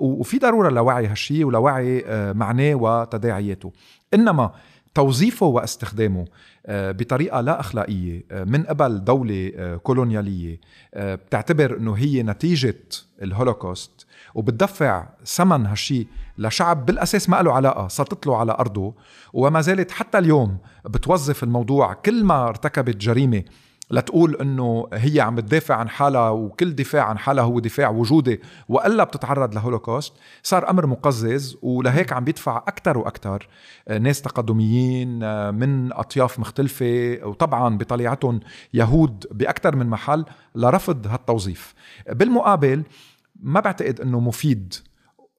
وفي 0.00 0.38
ضرورة 0.38 0.70
لوعي 0.70 1.06
هالشي 1.06 1.44
ولوعي 1.44 2.04
معناه 2.34 2.74
وتداعياته. 2.74 3.72
إنما 4.14 4.50
توظيفه 4.96 5.46
واستخدامه 5.46 6.24
آه، 6.66 6.92
بطريقة 6.92 7.40
لا 7.40 7.60
أخلاقية 7.60 8.22
آه، 8.30 8.44
من 8.44 8.62
قبل 8.62 9.04
دولة 9.04 9.52
آه، 9.56 9.76
كولونيالية 9.76 10.60
بتعتبر 10.96 11.76
أنه 11.76 11.92
هي 11.92 12.22
نتيجة 12.22 12.78
الهولوكوست 13.22 14.06
وبتدفع 14.34 15.08
ثمن 15.26 15.66
هالشي 15.66 16.06
لشعب 16.38 16.86
بالأساس 16.86 17.28
ما 17.28 17.42
له 17.42 17.52
علاقة 17.52 17.88
سطت 17.88 18.26
له 18.26 18.36
على 18.36 18.52
أرضه 18.52 18.94
وما 19.32 19.60
زالت 19.60 19.90
حتى 19.90 20.18
اليوم 20.18 20.58
بتوظف 20.84 21.42
الموضوع 21.42 21.92
كل 21.92 22.24
ما 22.24 22.48
ارتكبت 22.48 22.96
جريمة. 22.96 23.42
لتقول 23.90 24.36
إنه 24.36 24.88
هي 24.92 25.20
عم 25.20 25.34
بتدافع 25.34 25.74
عن 25.74 25.88
حالها 25.88 26.30
وكل 26.30 26.74
دفاع 26.74 27.04
عن 27.04 27.18
حالها 27.18 27.44
هو 27.44 27.60
دفاع 27.60 27.90
وجودي 27.90 28.40
وإلا 28.68 29.04
بتتعرض 29.04 29.54
لهولوكوست. 29.54 30.14
صار 30.42 30.70
أمر 30.70 30.86
مقزز 30.86 31.56
ولهيك 31.62 32.12
عم 32.12 32.24
بيدفع 32.24 32.56
أكثر 32.56 32.98
وأكثر 32.98 33.48
ناس 34.00 34.22
تقدميين 34.22 35.22
آه، 35.22 35.50
من 35.50 35.92
أطياف 35.92 36.38
مختلفة 36.38 37.18
وطبعا 37.22 37.78
بطليعتهم 37.78 38.40
يهود 38.74 39.26
باكثر 39.30 39.76
من 39.76 39.86
محل 39.86 40.24
لرفض 40.54 41.06
هالتوظيف. 41.06 41.74
بالمقابل 42.12 42.82
ما 43.40 43.60
بعتقد 43.60 44.00
إنه 44.00 44.20
مفيد 44.20 44.74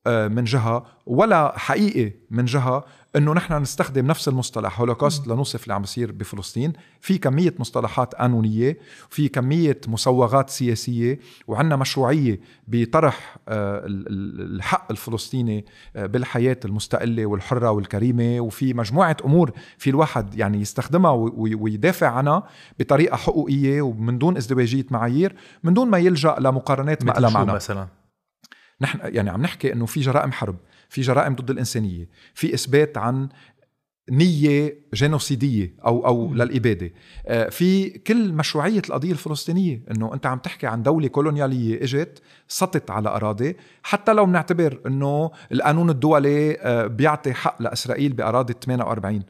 آه، 0.07 0.27
من 0.27 0.43
جهة 0.43 0.85
ولا 1.05 1.53
حقيقي 1.57 2.13
من 2.31 2.45
جهة 2.45 2.85
إنه 3.16 3.34
نحن 3.34 3.53
نستخدم 3.62 4.08
نفس 4.08 4.28
المصطلح 4.28 4.80
هولوكوست 4.80 5.28
لنوصف 5.28 5.64
اللي 5.64 5.74
عم 5.74 5.82
بيصير 5.82 6.12
بفلسطين. 6.12 6.74
في 7.01 7.18
كمية 7.18 7.53
مصطلحات 7.60 8.16
قانونية 8.16 8.78
في 9.10 9.28
كمية 9.28 9.82
مسوغات 9.88 10.49
سياسية 10.49 11.20
وعندنا 11.47 11.76
مشروعية 11.76 12.39
بطرح 12.68 13.38
آه، 13.49 13.86
ال- 13.86 14.08
ال- 14.08 14.55
الحق 14.55 14.88
الفلسطيني 14.91 15.66
آه، 15.95 16.05
بالحياة 16.05 16.58
المستقلة 16.66 17.26
والحرة 17.26 17.72
والكريمة. 17.72 18.39
وفي 18.39 18.74
مجموعة 18.74 19.18
أمور 19.26 19.51
في 19.78 19.89
الواحد 19.89 20.36
يعني 20.36 20.62
يستخدمها 20.62 21.12
ويدافع 21.38 22.08
عنها 22.08 22.43
بطريقة 22.80 23.18
حقوقية 23.18 23.82
ومن 23.82 24.18
دون 24.18 24.38
ازدواجية 24.38 24.86
معايير 24.91 25.36
من 25.64 25.74
دون 25.74 25.89
ما 25.89 25.97
يلجأ 25.97 26.36
لمقارنات 26.39 27.05
ما 27.05 27.12
لها 27.12 27.30
معنى. 27.30 27.53
مثلا؟ 27.53 27.88
نحن 28.82 28.99
يعني 29.03 29.30
عم 29.30 29.41
نحكي 29.41 29.74
إنه 29.74 29.86
في 29.86 29.99
جرائم 29.99 30.32
حرب. 30.32 30.55
في 30.89 31.01
جرائم 31.01 31.35
ضد 31.35 31.49
الإنسانية 31.49 32.09
في 32.33 32.53
إثبات 32.53 32.97
عن 32.97 33.29
نية 34.11 34.77
جينوسيدية 34.93 35.73
أو 35.85 36.07
أو 36.07 36.33
للإبادة. 36.33 36.91
آه، 37.27 37.49
في 37.49 37.89
كل 37.89 38.33
مشروعية 38.33 38.79
القضية 38.79 39.11
الفلسطينية 39.11 39.81
إنه 39.91 40.13
أنت 40.13 40.25
عم 40.25 40.38
تحكي 40.38 40.67
عن 40.67 40.83
دولة 40.83 41.07
كولونيالية 41.07 41.83
إجت 41.83 42.21
سطت 42.47 42.91
على 42.91 43.09
أراضي 43.09 43.57
حتى 43.83 44.13
لو 44.13 44.25
بنعتبر 44.25 44.79
إنه 44.85 45.31
القانون 45.51 45.89
الدولي 45.89 46.57
آه، 46.59 46.88
بيعطي 46.88 47.33
حق 47.33 47.61
لإسرائيل 47.61 48.13
بأراضي 48.13 48.53
48 48.65 49.23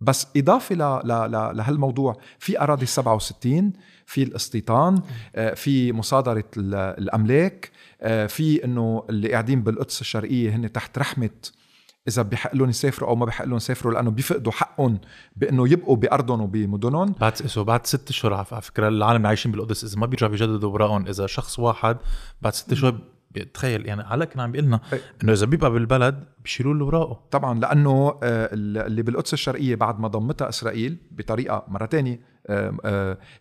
بس 0.00 0.26
إضافة 0.36 0.74
لهالموضوع 1.52 2.16
في 2.38 2.60
أراضي 2.60 2.86
67 2.86 3.72
في 4.06 4.22
الاستيطان 4.22 5.02
آه، 5.36 5.54
في 5.54 5.92
مصادرة 5.92 6.44
ال- 6.56 6.74
الأملاك 6.74 7.70
آه، 8.00 8.26
في 8.26 8.64
إنه 8.64 9.04
اللي 9.10 9.32
قاعدين 9.32 9.62
بالقدس 9.62 10.00
الشرقية 10.00 10.56
هن 10.56 10.72
تحت 10.72 10.98
رحمة 10.98 11.30
إذا 12.08 12.22
بحق 12.22 12.54
لهم 12.54 12.68
يسافروا 12.70 13.08
أو 13.10 13.16
ما 13.16 13.26
بحق 13.26 13.44
لهم 13.44 13.56
يسافروا 13.56 13.94
لأنه 13.94 14.10
بيفقدوا 14.10 14.52
حقهم 14.52 14.98
بإنه 15.36 15.68
يبقوا 15.68 15.96
بأرضهم 15.96 16.40
وبمدنهم. 16.40 17.14
بعد 17.20 17.34
سو 17.36 17.64
بعد 17.64 17.86
ست 17.86 18.10
اشهر 18.10 18.34
على 18.34 18.44
فكرة 18.44 18.88
العالم 18.88 19.16
اللي 19.16 19.28
عايشين 19.28 19.52
بالقدس 19.52 19.84
إذا 19.84 19.98
ما 19.98 20.06
بيرجعوا 20.06 20.30
بيجددوا 20.30 20.70
اوراقهم 20.70 21.06
إذا 21.06 21.26
شخص 21.26 21.58
واحد 21.58 21.96
بعد 22.42 22.52
ست 22.54 22.72
اشهر 22.72 22.98
تخيل 23.54 23.86
يعني 23.86 24.02
علاء 24.02 24.28
كان 24.28 24.40
عم 24.40 24.52
بيقول 24.52 24.66
لنا 24.66 24.80
إيه. 24.92 25.00
إنه 25.24 25.32
إذا 25.32 25.46
بيبقى 25.46 25.70
بالبلد 25.70 26.24
بيشيلوا 26.44 26.74
له 26.74 26.84
اوراقه 26.84 27.20
طبعا 27.30 27.60
لأنه 27.60 28.18
آه، 28.22 28.48
اللي 28.52 29.02
بالقدس 29.02 29.32
الشرقية 29.32 29.74
بعد 29.74 30.00
ما 30.00 30.08
ضمتها 30.08 30.48
إسرائيل 30.48 30.96
بطريقة 31.10 31.64
مرة 31.68 31.88
آه، 31.94 32.18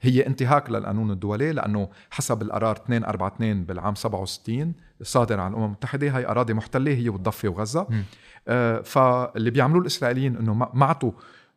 هي 0.01 0.27
انتهاك 0.27 0.69
للقانون 0.69 1.11
الدولي 1.11 1.51
لأنه 1.51 1.89
حسب 2.11 2.41
القرار 2.41 2.79
242 2.89 3.63
بالعام 3.63 3.95
67 3.95 4.73
الصادر 5.01 5.39
عن 5.39 5.51
الأمم 5.51 5.65
المتحدة 5.65 6.17
هي 6.17 6.25
أراضي 6.27 6.53
محتلة 6.53 6.93
هي 6.93 7.09
والضفة 7.09 7.49
وغزة. 7.49 7.87
آه، 8.47 8.81
فاللي 8.81 9.51
بيعملوه 9.51 9.81
الإسرائيليين 9.81 10.37
إنه 10.37 10.53
ما 10.53 10.85
عطوا 10.85 11.11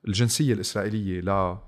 الجنسية 0.09 0.53
الإسرائيلية 0.55 1.31
آه، 1.33 1.63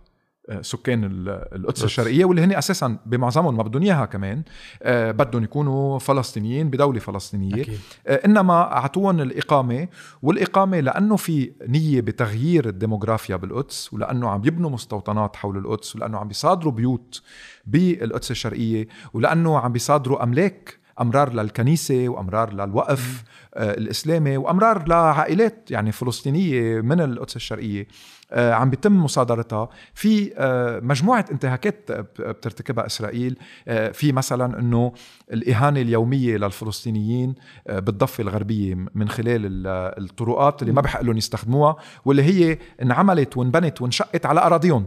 سكان 0.61 1.05
ال- 1.05 1.29
القدس. 1.55 1.85
الشرقية 1.85 2.25
واللي 2.25 2.43
هن 2.43 2.53
أساسا 2.53 2.99
بمعظمهم 3.07 3.57
ما 3.57 3.63
بدهم 3.63 3.83
إياها 3.83 4.05
كمان 4.07 4.43
آه، 4.83 5.11
بدهم 5.11 5.45
يكونوا 5.45 5.99
فلسطينيين 5.99 6.71
بدولة 6.71 7.01
فلسطينية. 7.01 7.63
أكيد. 7.63 7.79
آه، 8.07 8.21
إنما 8.27 8.53
اعطوهم 8.73 9.21
الإقامة 9.21 9.89
والإقامة 10.23 10.81
لأنه 10.81 11.17
في 11.17 11.53
نية 11.69 12.01
بتغيير 12.01 12.69
الديموغرافيا 12.69 13.37
بالقدس 13.37 13.93
ولأنه 13.93 14.29
عم 14.29 14.43
يبنوا 14.45 14.71
مستوطنات 14.71 15.37
حول 15.37 15.57
القدس 15.59 15.97
ولأنه 15.97 16.19
عم 16.19 16.29
بيصادروا 16.29 16.73
بيوت 16.73 17.23
بالقدس 17.67 18.31
الشرقية 18.31 18.89
ولأنه 19.15 19.59
عم 19.59 19.73
بيصادروا 19.73 20.23
أملاك 20.23 20.79
أمرار 21.01 21.33
للكنيسة 21.33 22.09
وأمرار 22.09 22.53
للوقف 22.53 23.23
آه 23.55 23.71
الإسلامي 23.75 24.37
وأمرار 24.37 24.89
لعائلات 24.89 25.71
يعني 25.71 25.93
فلسطينية 25.93 26.81
من 26.81 27.01
القدس 27.01 27.37
الشرقية. 27.37 27.83
آه 27.83 27.87
عم 28.33 28.71
بيتم 28.71 29.05
مصادرتها. 29.05 29.69
في 29.95 30.33
آه 30.37 30.81
مجموعة 30.81 31.25
انتهاكات 31.33 31.93
بت- 31.93 32.21
بترتكبها 32.21 32.87
إسرائيل. 32.87 33.37
آه 33.69 33.91
في 33.91 34.13
مثلا 34.13 34.59
إنه 34.59 34.93
الإهانة 35.33 35.81
اليومية 35.81 36.37
للفلسطينيين 36.37 37.35
آه 37.67 37.79
بالضفة 37.79 38.23
الغربية 38.23 38.75
من 38.95 39.09
خلال 39.09 39.47
ال- 39.47 39.67
الطرقات 40.05 40.63
اللي 40.63 40.73
ما 40.73 40.81
بحق 40.81 41.01
لهم 41.03 41.17
يستخدموها 41.17 41.77
واللي 42.05 42.23
هي 42.23 42.59
انعملت 42.83 43.37
وانبنت 43.37 43.83
وانشقت 43.83 44.27
على 44.27 44.41
أراضيهم. 44.41 44.87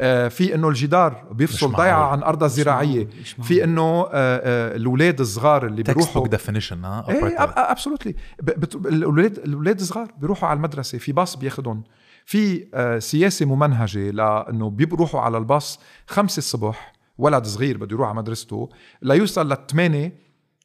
آه، 0.00 0.28
في 0.28 0.54
إنه 0.54 0.68
الجدار 0.68 1.24
بيفصل 1.30 1.72
ضيعة. 1.72 2.06
عن 2.06 2.22
ارضها 2.22 2.46
الزراعية. 2.46 3.08
في 3.42 3.64
إنه 3.64 3.82
آه، 3.82 4.08
آه، 4.12 4.76
الاولاد 4.76 5.20
الصغار 5.20 5.66
اللي 5.66 5.82
بيروحوا 5.82 6.26
definition 6.28 6.84
ها. 6.84 7.04
absolutely 7.70 8.14
الاولاد 8.86 9.38
الاولاد 9.38 9.80
الصغار 9.80 10.08
بيروحوا 10.18 10.48
على 10.48 10.56
المدرسة 10.56 10.98
في 10.98 11.12
باص 11.12 11.36
بياخدهم. 11.36 11.82
في 12.32 12.66
آه، 12.74 12.98
سياسة 12.98 13.46
ممنهجة 13.46 14.10
لأنه 14.10 14.70
بيروحوا 14.70 15.20
على 15.20 15.38
الباص 15.38 15.80
خمسة 16.06 16.38
الصبح 16.38 16.92
ولد 17.18 17.44
صغير 17.46 17.76
بده 17.78 17.94
يروح 17.96 18.08
على 18.08 18.16
مدرسته 18.16 18.68
ليوصل 19.02 19.48
للثمانية 19.48 20.12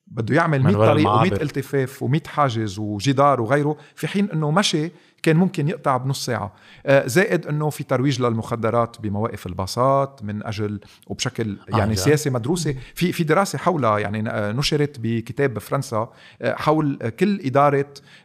بده 0.08 0.36
يعمل 0.36 0.64
100 0.64 0.74
من 0.74 0.80
وراء 0.80 0.92
طريق 0.94 1.06
و100 1.06 1.10
المعابر. 1.10 1.42
التفاف 1.42 2.04
و100 2.04 2.28
حاجز 2.28 2.80
وجدار 2.80 3.42
وغيره 3.42 3.78
في 3.96 4.08
حين 4.08 4.32
إنه 4.32 4.52
مشي 4.52 4.92
كان 5.24 5.36
ممكن 5.36 5.68
يقطع 5.68 5.98
بنص 5.98 6.26
ساعة 6.26 6.54
آه، 6.86 7.08
زائد 7.08 7.48
إنه 7.48 7.70
في 7.70 7.84
ترويج 7.84 8.22
للمخدرات 8.22 9.02
بمواقف 9.02 9.48
الباصات 9.48 10.20
من 10.24 10.46
أجل 10.46 10.80
وبشكل 11.08 11.58
آه، 11.74 11.78
يعني 11.78 11.92
جد؟ 11.94 11.98
سياسة 12.00 12.32
مدروسة 12.32 12.76
في 12.96 13.12
في 13.12 13.24
دراسة 13.24 13.58
حولها 13.58 14.00
يعني 14.00 14.30
آه، 14.30 14.52
نشرت 14.52 15.00
بكتاب 15.00 15.54
بفرنسا 15.54 16.10
آه، 16.42 16.54
حول 16.56 17.00
آه، 17.02 17.10
كل 17.10 17.40
إدارة 17.46 17.80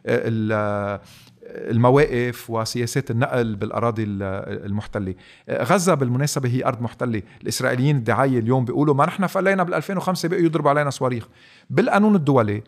آه، 0.05 0.27
ال- 0.27 0.51
آه، 0.51 1.01
المواقف 1.45 2.49
وسياسات 2.49 3.11
النقل 3.11 3.55
بالأراضي 3.55 4.03
المحتلة. 4.03 5.15
غزة 5.51 5.93
بالمناسبة 5.93 6.49
هي 6.49 6.65
أرض 6.65 6.81
محتلة. 6.81 7.21
الإسرائيليين 7.41 7.95
الدعاية 7.95 8.39
اليوم 8.39 8.65
بيقولوا 8.65 8.95
ما 8.95 9.05
نحن 9.05 9.27
فلينا 9.27 9.63
بال 9.63 9.73
2005 9.73 10.29
بقوا 10.29 10.41
يضربوا 10.41 10.69
علينا 10.69 10.89
صواريخ. 10.89 11.27
بالقانون 11.69 12.15
الدولي 12.15 12.63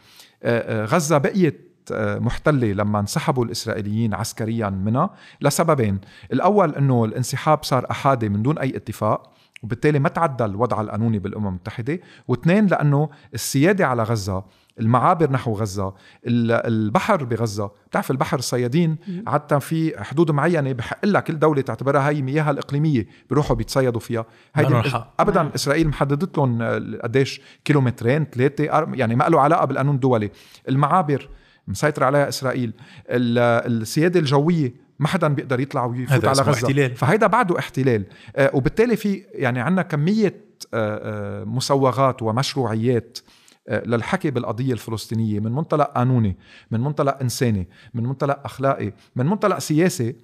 غزة 0.86 1.18
بقيت 1.18 1.72
محتلة 1.92 2.74
لما 2.74 3.00
انسحبوا 3.00 3.46
الإسرائيليين 3.46 4.14
عسكريا 4.14 4.70
منها 4.70 5.10
لسببين. 5.42 6.00
الأول 6.34 6.76
أنه 6.76 7.06
الانسحاب 7.06 7.64
صار 7.64 7.86
أحادي 7.92 8.30
من 8.30 8.44
دون 8.44 8.58
أي 8.58 8.76
اتفاق 8.76 9.32
وبالتالي 9.64 10.00
ما 10.00 10.10
تعدى 10.10 10.46
الوضع 10.46 10.82
القانوني 10.82 11.20
بالأمم 11.20 11.48
المتحدة. 11.48 12.00
واثنين 12.28 12.68
لأنه 12.68 13.10
السيادة 13.34 13.88
على 13.88 14.04
غزة 14.04 14.44
المعابر 14.80 15.32
نحو 15.32 15.54
غزة 15.54 15.94
البحر 16.26 17.24
بغزة. 17.24 17.72
بتعرف 17.90 18.12
البحر 18.12 18.40
الصيادين؟ 18.40 18.98
عادة 19.28 19.60
في 19.60 20.04
حدود 20.04 20.32
معينة 20.32 20.72
بحق 20.72 21.06
لها 21.06 21.22
كل 21.22 21.40
دولة 21.40 21.62
تعتبرها 21.62 22.10
هي 22.10 22.22
مياهها 22.22 22.52
الإقليمية 22.52 23.08
بيروحوا 23.30 23.56
بيتصيدوا 23.56 24.00
فيها. 24.00 24.26
هيدي 24.56 24.82
أبدا 25.20 25.44
نعم. 25.44 25.52
إسرائيل 25.56 25.88
محددت 25.88 26.38
لهم 26.38 26.64
قديش 27.04 27.42
كيلومترين 27.66 28.26
ثلاثة 28.26 28.64
يعني 28.94 29.16
ما 29.16 29.24
له 29.24 29.42
علاقة 29.42 29.66
بالقانون 29.66 29.96
الدولي. 29.96 30.30
المعابر 30.70 31.30
مسيطر 31.68 32.04
عليها 32.04 32.30
إسرائيل. 32.30 32.74
السيادة 33.10 34.20
الجوية 34.20 34.74
ما 35.00 35.08
حدا 35.08 35.28
بيقدر 35.28 35.60
يطلع 35.60 35.86
ويفوت 35.86 36.26
على 36.26 36.42
غزة. 36.42 36.52
احتلال. 36.52 36.96
فهيدا 36.96 37.28
بعده 37.28 37.60
احتلال. 37.60 38.04
آه 38.36 38.52
وبالتالي 38.54 38.96
في 38.96 39.24
يعني 39.34 39.60
عندنا 39.60 39.82
كمية 39.82 40.46
آه 40.74 41.42
آه 41.42 41.44
مسوغات 41.44 42.22
ومشروعيات 42.22 43.18
آه، 43.18 43.25
للحكي 43.70 44.32
بالقضية 44.32 44.74
الفلسطينية 44.74 45.40
من 45.40 45.52
منطلق 45.52 45.86
قانوني 45.86 46.38
من 46.72 46.80
منطلق 46.80 47.20
إنساني 47.22 47.68
من 47.94 48.04
منطلق 48.04 48.40
أخلاقي 48.46 48.94
من 49.16 49.26
منطلق 49.26 49.60
سياسي 49.60 50.16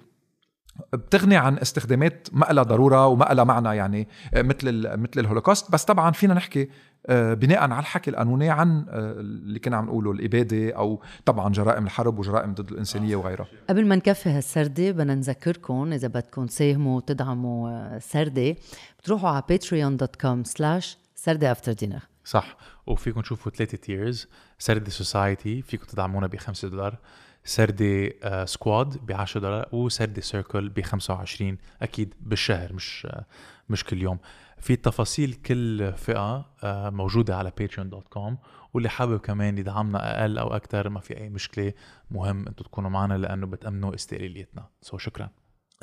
بتغني 0.92 1.36
عن 1.36 1.58
استخدامات 1.58 2.28
ما 2.32 2.46
لها 2.50 2.62
ضرورة 2.62 3.06
وما 3.06 3.24
لها 3.24 3.44
معنى 3.44 3.76
يعني 3.76 4.08
آه، 4.34 4.42
مثل 4.42 4.96
مثل 4.96 5.20
الهولوكوست. 5.20 5.72
بس 5.72 5.84
طبعا 5.84 6.10
فينا 6.10 6.34
نحكي 6.34 6.68
آه، 7.06 7.34
بناء 7.34 7.60
على 7.60 7.78
الحكي 7.78 8.10
القانوني 8.10 8.50
عن 8.50 8.84
اللي 8.88 9.58
كنا 9.58 9.76
عم 9.76 9.84
نقوله 9.84 10.10
الإبادة 10.10 10.76
أو 10.76 11.02
طبعا 11.24 11.52
جرائم 11.52 11.84
الحرب 11.84 12.18
وجرائم 12.18 12.54
ضد 12.54 12.72
الإنسانية 12.72 13.16
وغيرها. 13.16 13.46
قبل 13.68 13.86
ما 13.86 13.96
نكفي 13.96 14.28
هالسردة 14.30 14.90
بدنا 14.90 15.14
نذكركم 15.14 15.92
إذا 15.92 16.08
بدكم 16.08 16.46
تساهموا 16.46 16.96
وتدعموا 16.96 17.98
سردة 17.98 18.56
بتروحوا 18.98 19.28
على 19.28 19.42
patreon.com 19.52 20.44
slash 20.44 20.98
سردة 21.14 21.52
after 21.52 21.72
dinner 21.72 22.02
صح. 22.24 22.56
وفيكم 22.86 23.20
تشوفوا 23.20 23.52
ثلاثة 23.52 23.76
tiers 23.78 24.28
سردة 24.58 24.90
society 24.90 25.62
فيكم 25.62 25.86
تدعمونا 25.86 26.26
ب 26.26 26.36
5 26.36 26.68
دولار. 26.68 26.98
سردة 27.44 28.14
squad 28.44 29.06
ب 29.06 29.12
10 29.12 29.40
دولار. 29.40 29.68
وسردة 29.72 30.20
circle 30.20 30.68
ب 30.68 30.80
25 30.80 31.58
أكيد 31.82 32.14
بالشهر 32.20 32.72
مش 32.72 33.06
uh, 33.10 33.22
مش 33.68 33.84
كل 33.84 34.02
يوم. 34.02 34.18
في 34.58 34.76
تفاصيل 34.76 35.34
كل 35.34 35.92
فئة 35.92 36.40
uh, 36.40 36.44
موجودة 36.92 37.36
على 37.36 37.52
patreon.com 37.60 38.32
واللي 38.74 38.88
حابب 38.88 39.20
كمان 39.20 39.58
يدعمنا 39.58 40.20
أقل 40.20 40.38
أو 40.38 40.56
أكثر 40.56 40.88
ما 40.88 41.00
في 41.00 41.18
أي 41.18 41.28
مشكلة. 41.28 41.72
مهم 42.10 42.46
أنتم 42.48 42.64
تكونوا 42.64 42.90
معنا 42.90 43.14
لأنه 43.14 43.46
بتأمنوا 43.46 43.94
استقلاليتنا. 43.94 44.68
so 44.80 44.98
شكرا. 44.98 45.30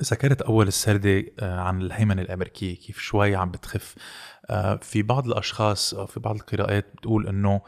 ذكرت 0.03 0.41
أول 0.41 0.67
السردة 0.67 1.23
آه، 1.39 1.59
عن 1.59 1.81
الهيمنة 1.81 2.21
الأمريكية 2.21 2.75
كيف 2.75 2.99
شوي 2.99 3.35
عم 3.35 3.51
بتخف. 3.51 3.95
آه، 4.49 4.75
في 4.75 5.01
بعض 5.01 5.27
الأشخاص 5.27 5.93
أو 5.93 6.05
في 6.05 6.19
بعض 6.19 6.35
القراءات 6.35 6.93
بتقول 6.97 7.27
إنه 7.27 7.61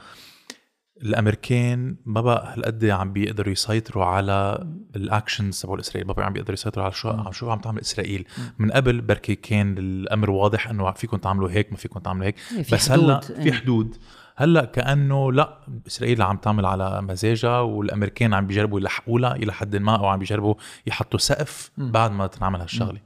الأمريكان 1.02 1.96
ما 2.06 2.22
بقى 2.22 2.54
هالقد 2.54 2.86
عم 2.86 3.14
بيقدروا 3.14 3.52
يسيطروا 3.52 4.06
على 4.06 4.68
ال 4.96 5.04
actions 5.04 5.62
تبع 5.62 5.80
اسرائيل 5.80 6.08
ما 6.08 6.14
بقى 6.14 6.26
عم 6.26 6.34
بيقدروا 6.34 6.54
يسيطروا 6.54 6.86
على 6.86 6.94
شو 6.94 7.10
عم 7.10 7.32
شو 7.32 7.52
عم 7.52 7.60
تعمل 7.60 7.82
إسرائيل. 7.82 8.28
من 8.60 8.72
قبل 8.72 9.02
بركي 9.02 9.36
كان 9.36 9.78
الأمر 9.78 10.30
واضح 10.30 10.70
إنه 10.70 10.92
فيكم 10.92 11.18
تعملوا 11.18 11.52
هيك 11.52 11.72
ما 11.72 11.78
فيكم 11.78 12.00
تعملوا 12.00 12.26
هيك. 12.28 12.36
بس 12.74 12.92
هلأ 12.92 13.20
في 13.20 13.52
حدود. 13.54 13.98
هلأ 14.42 14.66
كأنه 14.66 15.32
لأ 15.32 15.58
إسرائيل 15.88 16.22
عم 16.22 16.38
تعمل 16.38 16.66
على 16.66 17.02
مزاجها 17.02 17.60
والأمريكان 17.60 18.34
عم 18.34 18.48
بيجربوا 18.48 18.80
يلحقوا 18.80 19.20
لها 19.20 19.36
إلى 19.36 19.54
حد 19.54 19.76
ما 19.76 19.96
أو 19.96 20.06
عم 20.06 20.20
بيجربوا 20.20 20.56
يحطوا 20.88 21.20
سقف 21.20 21.72
بعد 21.78 22.12
ما 22.12 22.28
تنعمل 22.28 22.62
هالشغلة. 22.62 23.00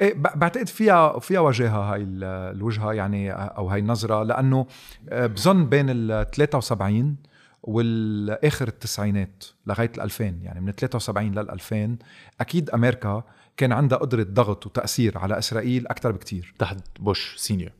إيه 0.00 0.14
بعتقد 0.14 0.68
فيها 0.68 1.18
فيها 1.18 1.40
وجاهه 1.40 1.94
هاي 1.94 2.02
الوجهة 2.02 2.92
يعني 2.92 3.32
أو 3.32 3.68
هاي 3.68 3.80
النظرة 3.80 4.22
لأنه 4.22 4.66
آه، 5.08 5.26
بظن 5.26 5.68
بين 5.68 5.86
ال 5.88 6.30
73 6.30 7.16
والآخر 7.62 8.68
التسعينات 8.68 9.44
لغاية 9.66 9.92
ال 9.96 10.00
2000 10.00 10.24
يعني 10.24 10.60
من 10.60 10.72
73 10.72 11.32
لل 11.32 11.50
2000 11.50 11.96
أكيد 12.40 12.70
أمريكا 12.70 13.22
كان 13.56 13.72
عندها 13.72 13.98
قدرة 13.98 14.26
ضغط 14.30 14.66
وتأثير 14.66 15.18
على 15.18 15.38
إسرائيل 15.38 15.86
أكثر 15.86 16.12
بكثير 16.12 16.54
تحت 16.58 16.78
بوش 17.00 17.36
سينيور. 17.36 17.72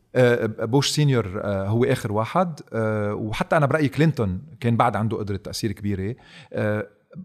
بوش 0.58 0.90
سينيور 0.90 1.40
آه، 1.44 1.66
هو 1.66 1.84
آخر 1.84 2.12
واحد. 2.12 2.60
آه، 2.72 3.14
وحتى 3.14 3.56
أنا 3.56 3.66
برأيي 3.66 3.88
كلينتون 3.88 4.42
كان 4.60 4.76
بعد 4.76 4.96
عنده 4.96 5.16
قدرة 5.16 5.36
تأثير 5.36 5.72
كبيرة. 5.72 6.14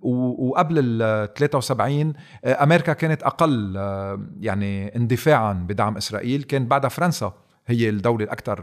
وقبل 0.01 0.75
ال 0.79 1.33
73 1.33 2.13
أمريكا 2.45 2.93
كانت 2.93 3.23
أقل 3.23 3.75
يعني 4.39 4.95
اندفاعا 4.95 5.53
بدعم 5.53 5.97
إسرائيل. 5.97 6.43
كان 6.43 6.65
بعدها 6.65 6.89
فرنسا 6.89 7.33
هي 7.67 7.89
الدولة 7.89 8.25
الأكثر 8.25 8.61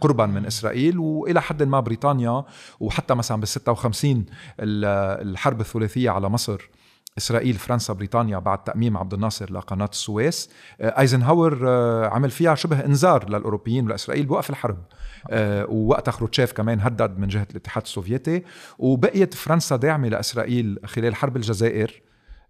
قربا 0.00 0.26
من 0.26 0.46
إسرائيل. 0.46 0.98
وإلى 0.98 1.42
حد 1.42 1.62
ما 1.62 1.80
بريطانيا. 1.80 2.44
وحتى 2.80 3.14
مثلا 3.14 3.40
بال 3.40 3.48
56 3.48 4.26
الحرب 4.60 5.60
الثلاثية 5.60 6.10
على 6.10 6.28
مصر 6.28 6.70
إسرائيل 7.18 7.54
فرنسا 7.54 7.92
بريطانيا 7.92 8.38
بعد 8.38 8.64
تأميم 8.64 8.96
عبد 8.96 9.14
الناصر 9.14 9.52
لقناة 9.52 9.88
السويس 9.92 10.50
آه، 10.80 11.00
أيزنهاور 11.00 11.68
آه، 11.68 12.08
عمل 12.08 12.30
فيها 12.30 12.54
شبه 12.54 12.84
إنذار 12.84 13.28
للأوروبيين 13.28 13.86
ولإسرائيل 13.86 14.26
بوقف 14.26 14.50
الحرب. 14.50 14.78
آه، 15.30 15.66
ووقتها 15.66 16.12
خروتشيف 16.12 16.52
كمان 16.52 16.80
هدد 16.80 17.18
من 17.18 17.28
جهة 17.28 17.46
الاتحاد 17.50 17.82
السوفيتي. 17.82 18.42
وبقيت 18.78 19.34
فرنسا 19.34 19.76
داعمة 19.76 20.08
لإسرائيل 20.08 20.78
خلال 20.84 21.14
حرب 21.14 21.36
الجزائر. 21.36 22.02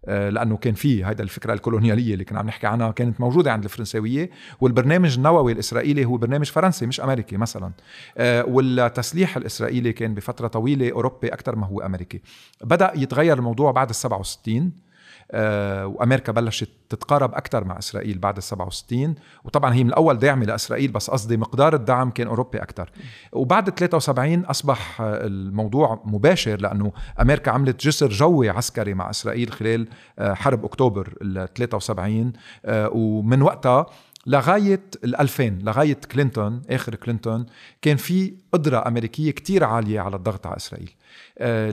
لأنه 0.07 0.57
كان 0.57 0.73
في 0.73 1.05
هيدا 1.05 1.23
الفكرة 1.23 1.53
الكولونيالية 1.53 2.13
اللي 2.13 2.25
كنا 2.25 2.39
عم 2.39 2.47
نحكي 2.47 2.67
عنها 2.67 2.91
كانت 2.91 3.21
موجودة 3.21 3.51
عند 3.51 3.63
الفرنساوية 3.63 4.29
والبرنامج 4.61 5.15
النووي 5.15 5.51
الإسرائيلي 5.51 6.05
هو 6.05 6.17
برنامج 6.17 6.45
فرنسي 6.45 6.85
مش 6.85 7.01
أمريكي 7.01 7.37
مثلا. 7.37 7.71
آه، 8.17 8.45
والتسليح 8.45 9.37
الإسرائيلي 9.37 9.93
كان 9.93 10.13
بفترة 10.13 10.47
طويلة 10.47 10.91
أوروبي 10.91 11.27
أكثر 11.27 11.55
ما 11.55 11.67
هو 11.67 11.79
أمريكي. 11.81 12.21
بدأ 12.63 12.91
يتغير 12.95 13.37
الموضوع 13.37 13.71
بعد 13.71 13.89
ال 13.89 13.95
67 13.95 14.55
آه، 14.65 14.84
وأمريكا 15.33 16.31
بلشت 16.31 16.69
تتقارب 16.89 17.33
أكثر 17.33 17.63
مع 17.63 17.77
إسرائيل 17.77 18.17
بعد 18.17 18.37
ال 18.37 18.43
67 18.43 19.15
وطبعا 19.43 19.73
هي 19.73 19.83
من 19.83 19.89
الأول 19.89 20.19
داعمه 20.19 20.45
لاسرائيل 20.45 20.91
بس 20.91 21.09
قصدي 21.09 21.37
مقدار 21.37 21.75
الدعم 21.75 22.09
كان 22.11 22.27
أوروبي 22.27 22.57
أكثر 22.57 22.91
وبعد 23.31 23.69
73 23.69 24.45
أصبح 24.45 25.01
الموضوع 25.01 26.01
مباشر 26.05 26.61
لأنه 26.61 26.91
أمريكا 27.21 27.51
عملت 27.51 27.85
جسر 27.85 28.09
جوي 28.09 28.49
عسكري 28.49 28.93
مع 28.93 29.09
إسرائيل 29.09 29.51
خلال 29.51 29.87
آه، 30.19 30.33
حرب 30.33 30.65
أكتوبر 30.65 31.13
ال 31.21 31.53
73 31.53 32.33
آه، 32.65 32.89
ومن 32.93 33.41
وقتها 33.41 33.85
لغاية 34.27 34.81
ال 35.03 35.15
2000 35.21 35.59
لغاية 35.63 35.97
كلينتون 36.11 36.61
آخر 36.69 36.95
كلينتون 36.95 37.45
كان 37.81 37.97
في 37.97 38.33
قدرة 38.51 38.87
أمريكية 38.87 39.31
كتير 39.31 39.63
عالية 39.63 39.99
على 39.99 40.15
الضغط 40.15 40.47
على 40.47 40.57
إسرائيل. 40.57 40.91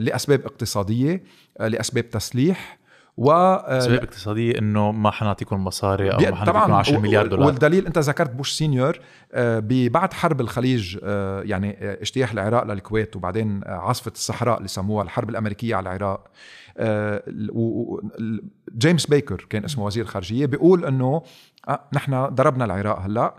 لأسباب 0.05 0.45
اقتصادية 0.45 1.23
لأسباب 1.59 2.09
تسليح 2.09 2.82
و 3.17 3.31
اسباب 3.31 3.99
آه، 3.99 4.03
اقتصاديه 4.03 4.59
إنه 4.59 4.91
ما 4.91 5.11
حنعطيكم 5.11 5.63
مصاري 5.63 6.11
أو 6.11 6.19
ما 6.19 6.35
حنعطيكم 6.35 6.73
10 6.73 6.99
مليار 6.99 7.27
دولار. 7.27 7.47
والدليل 7.47 7.85
أنت 7.85 7.97
ذكرت 7.97 8.29
بوش 8.29 8.51
senior 8.51 8.99
آه، 9.33 9.63
بعد 9.69 10.13
حرب 10.13 10.41
الخليج 10.41 10.97
آه، 11.03 11.41
يعني 11.41 11.77
اجتياح 12.01 12.31
العراق 12.31 12.63
للكويت 12.63 13.15
وبعدين 13.15 13.61
عاصفة 13.65 14.11
الصحراء 14.11 14.57
اللي 14.57 14.67
سموها 14.67 15.03
الحرب 15.03 15.29
الأمريكية 15.29 15.75
على 15.75 15.83
العراق. 15.83 16.27
جيمس 18.77 19.05
بيكر 19.05 19.45
كان 19.49 19.63
اسمه 19.63 19.85
وزير 19.85 20.03
الخارجيه 20.03 20.45
بيقول 20.45 20.85
إنه 20.85 21.23
نحن 21.93 22.25
ضربنا 22.25 22.65
العراق 22.65 22.99
هلأ 22.99 23.35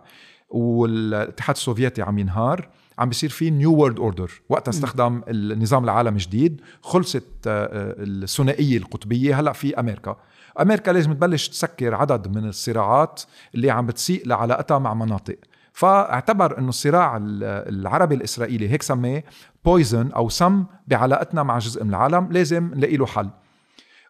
والاتحاد 0.49 1.57
السوفيتي 1.57 2.03
عم 2.03 2.19
ينهار. 2.19 2.69
عم 2.99 3.09
بيصير 3.09 3.31
في 3.31 3.51
new 3.51 3.73
world 3.75 3.99
order 3.99 4.31
وقتها 4.49 4.71
استخدم 4.71 5.23
النظام 5.29 5.85
العالمي 5.85 6.17
الجديد 6.17 6.61
خلصت 6.83 7.23
آه، 7.47 7.65
آه، 7.65 7.95
الثنائية 7.99 8.79
القطبية. 8.79 9.41
هلأ 9.41 9.53
في 9.53 9.81
أمريكا. 9.81 10.17
أمريكا 10.61 10.91
لازم 10.91 11.13
تبلش 11.13 11.49
تسكر 11.49 11.95
عدد 11.95 12.37
من 12.37 12.49
الصراعات 12.49 13.23
اللي 13.55 13.71
عم 13.71 13.87
بتسيء 13.87 14.29
لعلاقتها 14.29 14.79
مع 14.79 14.95
مناطق. 14.95 15.37
فاعتبر 15.73 16.59
إنه 16.59 16.69
الصراع 16.69 17.19
العربي 17.23 18.15
الإسرائيلي 18.15 18.71
هيك 18.71 18.83
سماه 18.83 19.23
poison 19.65 20.11
أو 20.13 20.29
سم 20.29 20.65
بعلاقتنا 20.89 21.43
مع 21.43 21.59
جزء 21.59 21.85
من 21.85 21.91
العالم 21.91 22.33
لازم 22.33 22.71
نلاقي 22.75 22.97
له 22.97 23.07
حل. 23.07 23.31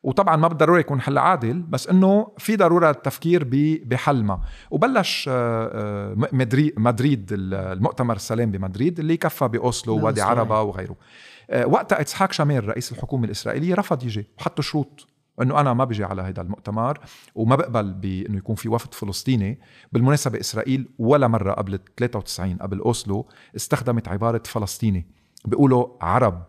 وطبعا 0.04 0.36
ما 0.36 0.48
بالضرورة 0.48 0.80
يكون 0.80 1.00
حل 1.00 1.18
عادل 1.18 1.62
بس 1.62 1.88
إنه 1.88 2.32
في 2.38 2.56
ضرورة 2.56 2.90
التفكير 2.90 3.48
بحل 3.84 4.24
ما 4.24 4.40
وبلش 4.70 5.28
آه، 5.28 6.14
آه، 6.14 6.72
مدريد 6.76 7.28
المؤتمر 7.32 8.16
السلام 8.16 8.50
بمدريد 8.50 8.98
اللي 8.98 9.16
كفى 9.16 9.48
بأوسلو 9.48 10.04
وادي 10.04 10.22
عربة 10.22 10.62
وغيره. 10.62 10.96
آه، 11.50 11.66
وقتها 11.66 12.02
إسحاق 12.02 12.32
شامير 12.32 12.64
رئيس 12.64 12.92
الحكومة 12.92 13.24
الإسرائيلية 13.24 13.74
رفض 13.74 14.04
يجي 14.04 14.26
وحط 14.38 14.60
شروط 14.60 15.06
إنه 15.42 15.60
أنا 15.60 15.74
ما 15.74 15.84
بيجي 15.84 16.04
على 16.04 16.22
هذا 16.22 16.42
المؤتمر 16.42 16.98
وما 17.34 17.56
بقبل 17.56 17.92
بإنه 17.92 18.38
يكون 18.38 18.56
في 18.56 18.68
وفد 18.68 18.94
فلسطيني. 18.94 19.60
بالمناسبة 19.92 20.40
إسرائيل 20.40 20.88
ولا 20.98 21.28
مرة 21.28 21.52
قبل 21.52 21.78
93 21.96 22.56
قبل 22.56 22.78
أوسلو 22.78 23.26
استخدمت 23.56 24.08
عبارة 24.08 24.42
فلسطيني 24.44 25.06
بيقولوا 25.44 25.86
عرب. 26.00 26.42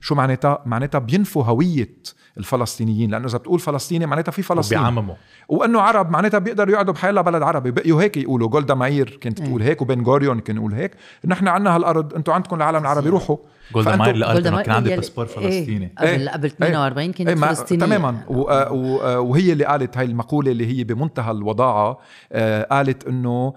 شو 0.00 0.14
معناتها؟ 0.14 0.62
معناتها 0.66 0.98
بينفوا 0.98 1.44
هوية 1.44 1.94
الفلسطينيين 2.38 3.10
لأنه 3.10 3.26
إذا 3.26 3.38
بتقول 3.38 3.60
فلسطيني 3.60 4.06
معناتها 4.06 4.32
في 4.32 4.42
فلسطين. 4.42 4.78
بيعمموا 4.78 5.14
وإنه 5.48 5.80
عرب 5.80 6.10
معناتها 6.10 6.38
بيقدروا 6.38 6.72
يقعدوا 6.72 6.94
بحيالله 6.94 7.20
بلد 7.20 7.42
عربي. 7.42 7.70
بقيوا 7.70 8.02
هيك 8.02 8.16
يقولوا. 8.16 8.48
جولدا 8.48 8.74
ماير 8.74 9.18
كانت 9.20 9.42
تقول 9.42 9.62
هيك 9.62 9.82
وبن 9.82 10.02
غوريون 10.04 10.40
كان 10.40 10.56
يقول 10.56 10.74
هيك. 10.74 10.92
نحن 11.24 11.48
عندنا 11.48 11.76
هالأرض 11.76 12.14
أنتم 12.14 12.32
عندكم 12.32 12.56
العالم 12.56 12.78
العربي 12.78 13.08
روحوا. 13.08 13.36
جولدا 13.74 13.96
ماير 13.96 14.16
ماير 14.16 14.62
كان 14.62 14.74
عندي 14.74 14.96
باسبور 14.96 15.24
اللي- 15.36 15.50
فلسطيني. 15.50 15.84
إيه، 16.02 16.08
قبل 16.08 16.08
إيه. 16.20 16.28
قبل 16.30 16.50
48 16.50 17.12
كانت 17.12 17.28
إيه 17.28 17.36
فلسطينية. 17.36 17.86
تماما. 17.86 18.24
و- 18.28 18.42
آه، 18.42 18.72
و- 18.72 18.98
آه، 19.00 19.20
وهي 19.20 19.52
اللي 19.52 19.64
قالت 19.64 19.96
هاي 19.96 20.04
المقولة 20.06 20.50
اللي 20.52 20.66
هي 20.78 20.84
بمنتهى 20.84 21.30
الوضاعة 21.30 21.98
آه، 22.32 22.62
قالت 22.62 23.06
إنه 23.06 23.54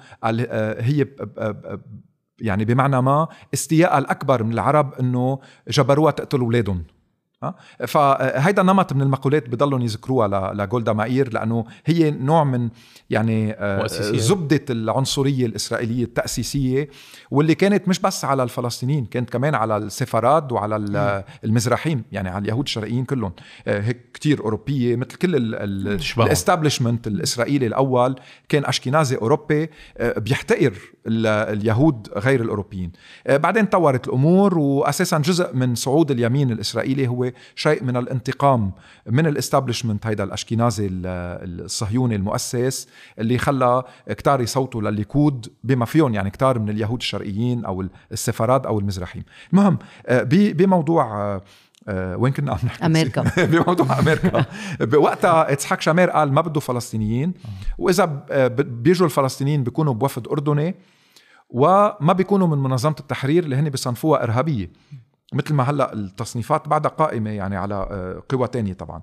هي 0.79 1.05
يعني 2.39 2.65
بمعنى 2.65 3.01
ما 3.01 3.27
استياء 3.53 3.97
الأكبر 3.97 4.43
من 4.43 4.53
العرب 4.53 4.93
إنه 4.93 5.39
جبروها 5.67 6.11
تقتل 6.11 6.39
أولادهم؟ 6.39 6.83
فهيدا 7.87 8.63
نمط 8.63 8.93
من 8.93 9.01
المقولات 9.01 9.49
بضلهم 9.49 9.81
يذكروها 9.81 10.53
لجولدا 10.53 10.93
مائير 10.93 11.33
لأنه 11.33 11.65
هي 11.85 12.11
نوع 12.11 12.43
من 12.43 12.69
يعني 13.09 13.51
آه، 13.53 13.79
مؤسسية. 13.81 14.17
زبدة 14.17 14.61
العنصرية 14.69 15.45
الإسرائيلية 15.45 16.03
التأسيسية 16.03 16.89
واللي 17.31 17.55
كانت 17.55 17.87
مش 17.87 17.99
بس 17.99 18.25
على 18.25 18.43
الفلسطينيين 18.43 19.05
كانت 19.05 19.29
كمان 19.29 19.55
على 19.55 19.77
السفارات 19.77 20.51
وعلى 20.51 20.75
ال- 20.75 21.23
المزراحيم 21.43 22.03
يعني 22.11 22.29
على 22.29 22.43
اليهود 22.43 22.63
الشرقيين 22.65 23.05
كلهم. 23.05 23.31
آه، 23.67 23.81
هيك 23.81 23.97
كتير 24.13 24.39
أوروبية 24.39 24.95
مثل 24.95 25.15
كل 25.17 25.97
تشبههم. 25.99 26.27
الاستابلشمنت 26.27 27.07
الإسرائيلي 27.07 27.67
الأول 27.67 28.15
كان 28.49 28.65
أشكنازي 28.65 29.15
أوروبي 29.15 29.69
آه، 29.97 30.19
بيحتقر 30.19 30.73
ال- 31.07 31.27
اليهود 31.57 32.09
غير 32.17 32.41
الأوروبيين. 32.41 32.91
آه، 33.27 33.37
بعدين 33.37 33.65
طورت 33.65 34.07
الأمور 34.07 34.57
واساسا 34.57 35.17
جزء 35.17 35.55
من 35.55 35.75
صعود 35.75 36.11
اليمين 36.11 36.51
الإسرائيلي 36.51 37.07
هو 37.07 37.31
شيء 37.55 37.83
من 37.83 37.97
الانتقام 37.97 38.71
من 39.09 39.27
ال 39.27 39.33
establishment 39.33 40.07
هيدا 40.07 40.23
الأشكنازي 40.23 40.85
ال- 40.87 41.61
الصهيوني 41.65 42.15
المؤسس 42.15 42.87
اللي 43.19 43.37
خلى 43.37 43.83
كتار 44.09 44.41
يصوتوا 44.41 44.81
للليكود 44.81 45.47
بما 45.63 45.85
فيهم 45.85 46.13
يعني 46.13 46.29
كتار 46.29 46.59
من 46.59 46.69
اليهود 46.69 46.99
الشرقيين 46.99 47.65
أو 47.65 47.85
السفاراد 48.11 48.65
أو 48.65 48.79
المزراحيم 48.79 49.23
المهم 49.53 49.77
آه، 50.07 50.23
بموضوع 50.23 51.21
آه، 51.21 51.41
آه، 51.87 52.17
وين 52.17 52.33
كنا؟ 52.33 52.51
عم 52.51 52.57
نحكي 52.65 52.85
أمريكا. 52.85 53.21
بموضوع 53.51 53.99
أمريكا. 53.99 54.45
بوقتها 54.81 55.53
إسحاق 55.53 55.81
شامير 55.81 56.09
قال 56.09 56.33
ما 56.33 56.41
بده 56.41 56.59
فلسطينيين 56.59 57.33
وإذا 57.77 58.05
بيجوا 58.57 59.05
الفلسطينيين 59.05 59.63
بيكونوا 59.63 59.93
بوفد 59.93 60.27
أردني 60.27 60.75
وما 61.49 62.13
بيكونوا 62.13 62.47
من 62.47 62.57
منظمة 62.57 62.95
التحرير 62.99 63.43
اللي 63.43 63.55
هن 63.55 63.69
بيصنفوها 63.69 64.23
إرهابية. 64.23 64.69
مثل 65.33 65.53
ما 65.53 65.63
هلأ 65.63 65.93
التصنيفات 65.93 66.67
بعدها 66.67 66.91
قائمة 66.91 67.29
يعني 67.29 67.55
على 67.55 67.75
آه، 67.75 68.23
قوى 68.29 68.47
تانية 68.47 68.73
طبعا. 68.73 69.01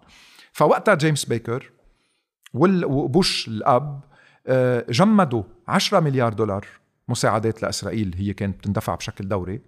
فوقتها 0.53 0.95
جيمس 0.95 1.25
بيكر 1.25 1.73
وبوش 2.55 3.49
الأب 3.49 4.01
آه، 4.47 4.85
جمدوا 4.89 5.43
10 5.69 6.01
مليار 6.01 6.33
دولار 6.33 6.67
مساعدات 7.09 7.63
لإسرائيل 7.63 8.15
هي 8.19 8.33
كانت 8.33 8.65
تندفع 8.65 8.95
بشكل 8.95 9.29
دوري 9.29 9.61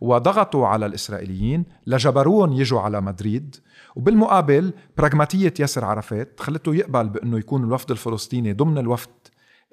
وضغطوا 0.00 0.66
على 0.66 0.86
الإسرائيليين 0.86 1.64
لجبروهم 1.86 2.52
يجوا 2.52 2.80
على 2.80 3.00
مدريد 3.00 3.56
وبالمقابل 3.96 4.72
براغماتية 4.96 5.54
ياسر 5.60 5.84
عرفات 5.84 6.40
خلته 6.40 6.74
يقبل 6.74 7.08
بأنه 7.08 7.38
يكون 7.38 7.64
الوفد 7.64 7.90
الفلسطيني 7.90 8.52
ضمن 8.52 8.78
الوفد 8.78 9.10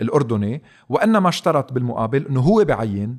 الأردني 0.01 0.63
وإنما 0.89 1.29
اشترط 1.29 1.73
بالمقابل 1.73 2.25
إنه 2.25 2.39
هو 2.39 2.65
بعين 2.65 3.17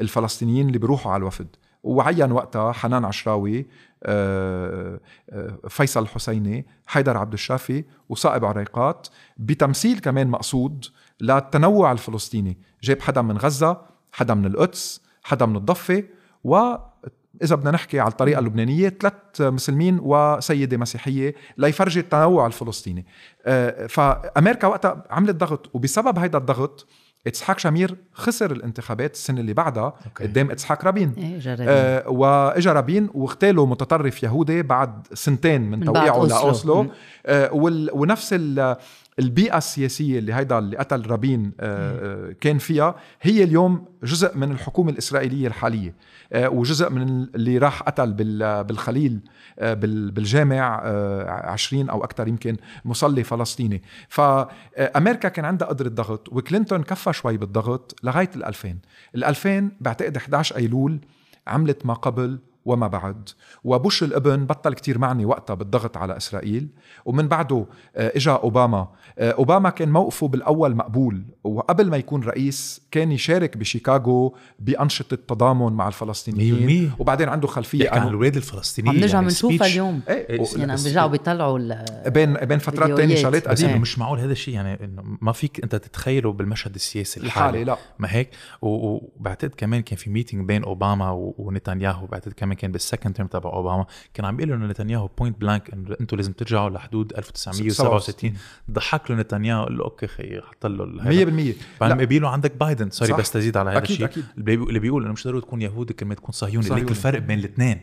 الفلسطينيين 0.00 0.66
اللي 0.66 0.78
بيروحوا 0.78 1.12
على 1.12 1.20
الوفد. 1.20 1.56
وعين 1.82 2.32
وقتها 2.32 2.72
حنان 2.72 3.04
عشراوي 3.04 3.66
آه، 4.02 5.00
آه، 5.30 5.58
فيصل 5.68 6.02
الحسيني 6.02 6.66
حيدر 6.86 7.16
عبد 7.16 7.32
الشافي 7.32 7.84
وصائب 8.08 8.44
عريقات 8.44 9.08
بتمثيل 9.36 9.98
كمان 9.98 10.28
مقصود 10.28 10.84
للتنوع 11.20 11.92
الفلسطيني. 11.92 12.58
جاب 12.82 13.00
حدا 13.00 13.22
من 13.22 13.38
غزة 13.38 13.80
حدا 14.12 14.34
من 14.34 14.46
القدس 14.46 15.02
حدا 15.22 15.46
من 15.46 15.56
الضفة 15.56 16.04
وإذا 16.44 17.54
بدنا 17.56 17.70
نحكي 17.70 18.00
على 18.00 18.10
الطريقة 18.10 18.38
اللبنانية 18.38 18.88
ثلاث 18.88 19.40
مسلمين 19.40 19.98
وسيدة 20.02 20.76
مسيحية 20.76 21.34
ليفرجي 21.58 22.00
التنوع 22.00 22.46
الفلسطيني. 22.46 23.06
آه، 23.46 23.86
فأمريكا 23.86 24.66
وقتها 24.66 25.04
عملت 25.10 25.36
ضغط 25.36 25.70
وبسبب 25.74 26.18
هيدا 26.18 26.38
الضغط 26.38 26.86
اسحاق 27.26 27.58
شامير 27.58 27.96
خسر 28.12 28.52
الانتخابات 28.52 29.14
السنة 29.14 29.40
اللي 29.40 29.52
بعدها 29.52 29.84
okay. 30.06 30.24
قدام 30.24 30.50
اسحاق 30.50 30.84
رابين 30.84 31.38
جربين 31.38 31.66
آه 31.68 32.08
وإجا 32.08 32.72
رابين 32.72 33.08
واغتالوا 33.14 33.66
متطرف 33.66 34.22
يهودي 34.22 34.62
بعد 34.62 35.06
سنتين 35.14 35.62
من, 35.62 35.78
من 35.78 35.84
توقيعه. 35.84 36.26
لأوسلو. 36.26 36.86
آه 37.26 37.50
ونفس 37.92 38.28
ال- 38.32 38.76
البيئة 39.20 39.58
السياسية 39.58 40.18
اللي 40.18 40.34
هيدا 40.34 40.58
اللي 40.58 40.76
قتل 40.76 41.06
رابين 41.10 41.52
آه 41.60 42.28
آه، 42.28 42.32
كان 42.40 42.58
فيها 42.58 42.94
هي 43.22 43.44
اليوم 43.44 43.84
جزء 44.02 44.36
من 44.36 44.50
الحكومة 44.50 44.90
الإسرائيلية 44.90 45.46
الحالية. 45.46 45.94
آه 46.32 46.48
وجزء 46.48 46.90
من 46.90 47.02
اللي 47.34 47.58
راح 47.58 47.82
قتل 47.82 48.12
بال- 48.12 48.64
بالخليل 48.64 49.20
بال- 49.60 50.10
بالجامع 50.10 50.82
آه 50.84 51.30
20 51.50 51.90
أو 51.90 52.04
أكثر 52.04 52.28
يمكن 52.28 52.56
مصلي 52.84 53.24
فلسطيني. 53.24 53.82
فأمريكا 54.08 55.28
كان 55.28 55.44
عندها 55.44 55.68
قدرة 55.68 55.88
ضغط 55.88 56.28
وكلينتون 56.32 56.82
كفى 56.82 57.12
شوي 57.12 57.36
بالضغط 57.36 57.94
لغاية 58.02 58.30
ال 58.36 58.44
2000 58.44 58.76
ال 59.14 59.24
2000 59.24 59.70
بعتقد 59.80 60.16
11 60.16 60.56
أيلول 60.56 60.98
عملت 61.46 61.86
ما 61.86 61.94
قبل 61.94 62.38
وما 62.64 62.86
بعد. 62.86 63.28
وبوش 63.64 64.02
الابن 64.02 64.44
بطل 64.46 64.74
كتير 64.74 64.98
معني 64.98 65.24
وقتها 65.24 65.54
بالضغط 65.54 65.96
على 65.96 66.16
إسرائيل. 66.16 66.68
ومن 67.04 67.28
بعده 67.28 67.66
آه، 67.96 68.12
إجا 68.16 68.32
أوباما. 68.32 68.88
آه، 69.18 69.30
أوباما 69.32 69.70
كان 69.70 69.90
موقفه 69.92 70.28
بالأول 70.28 70.74
مقبول. 70.74 71.22
وقبل 71.44 71.90
ما 71.90 71.96
يكون 71.96 72.22
رئيس 72.22 72.80
كان 72.90 73.12
يشارك 73.12 73.56
بشيكاغو 73.56 74.36
بأنشطة 74.58 75.16
تضامن 75.28 75.72
مع 75.72 75.88
الفلسطينيين. 75.88 76.90
100%. 76.96 77.00
وبعدين 77.00 77.28
عنده 77.28 77.46
خلفية 77.48 77.78
بيحكي 77.78 77.98
عن 77.98 78.08
الأولاد 78.08 78.36
الفلسطينيين 78.36 78.94
عم 78.94 79.00
نرجع 79.00 79.14
يعني 79.14 79.26
بنشوفها. 79.26 79.66
اليوم. 79.66 80.00
إيه، 80.08 80.40
يعني 80.56 80.72
عم 80.72 80.78
بيرجعوا 80.84 81.08
بيطلعوا 81.10 81.58
ال- 81.58 81.84
بين 82.10 82.34
بين 82.34 82.58
فترات 82.58 82.96
تانية. 82.96 83.14
شغلات 83.14 83.62
إنه 83.64 83.78
مش 83.78 83.98
معقول 83.98 84.18
هذا 84.20 84.32
الشيء 84.32 84.54
يعني 84.54 84.84
إنه 84.84 85.02
ما 85.20 85.32
فيك 85.32 85.60
أنت 85.62 85.74
تتخيله 85.76 86.32
بالمشهد 86.32 86.74
السياسي 86.74 87.20
الحالي. 87.20 87.48
الحالي 87.48 87.64
لا. 87.64 87.76
ما 87.98 88.08
هيك؟ 88.10 88.30
وبعتقد 88.62 89.54
كمان 89.56 89.82
كان 89.82 89.96
في 89.96 90.10
meeting 90.10 90.46
بين 90.46 90.64
أوباما 90.64 91.10
و- 91.10 91.34
ونتنياهو 91.38 92.06
بعتقد 92.06 92.32
كمان 92.32 92.49
كان 92.54 92.72
بال 92.72 92.82
second 92.82 93.14
term 93.14 93.28
تبع 93.28 93.50
أوباما 93.52 93.86
كان 94.14 94.26
عم 94.26 94.36
بيقول 94.36 94.52
انه 94.52 94.66
نتنياهو 94.66 95.06
point 95.18 95.40
blank 95.40 95.70
انه 95.72 95.96
أنتم 96.00 96.16
لازم 96.16 96.32
ترجعوا 96.32 96.70
لحدود 96.70 97.12
1967 97.18 98.34
ضحك 98.70 99.10
له 99.10 99.16
نتنياهو 99.16 99.64
قال 99.64 99.76
له 99.78 99.84
okay 99.84 100.06
خي 100.06 100.40
حط 100.40 100.66
له 100.66 100.84
ال- 100.84 101.00
هيدا. 101.00 101.52
100% 101.52 101.54
بعدين. 101.80 102.04
بيقولوا 102.04 102.28
عندك 102.30 102.56
بايدن 102.56 102.90
sorry. 102.90 103.12
بس 103.12 103.30
تزيد 103.32 103.56
على 103.56 103.70
هذا 103.70 103.78
الشيء. 103.82 104.08
اللي 104.38 104.78
بيقول- 104.80 105.04
إنه 105.04 105.12
مش 105.12 105.24
ضروري 105.24 105.40
تكون 105.40 105.62
يهودي 105.62 105.92
كلمة 105.94 106.14
تكون 106.14 106.32
صهيوني. 106.32 106.68
ليك 106.68 106.90
الفرق 106.90 107.18
بين 107.18 107.38
الاثنين 107.38 107.80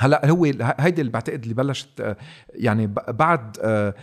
هلأ 0.00 0.30
هو 0.30 0.44
هيدي 0.78 1.00
اللي 1.00 1.12
بعتقد 1.12 1.42
اللي 1.42 1.54
بلشت 1.54 2.00
آه، 2.00 2.16
يعني 2.50 2.86
بعد 3.08 3.56
آه، 3.62 3.94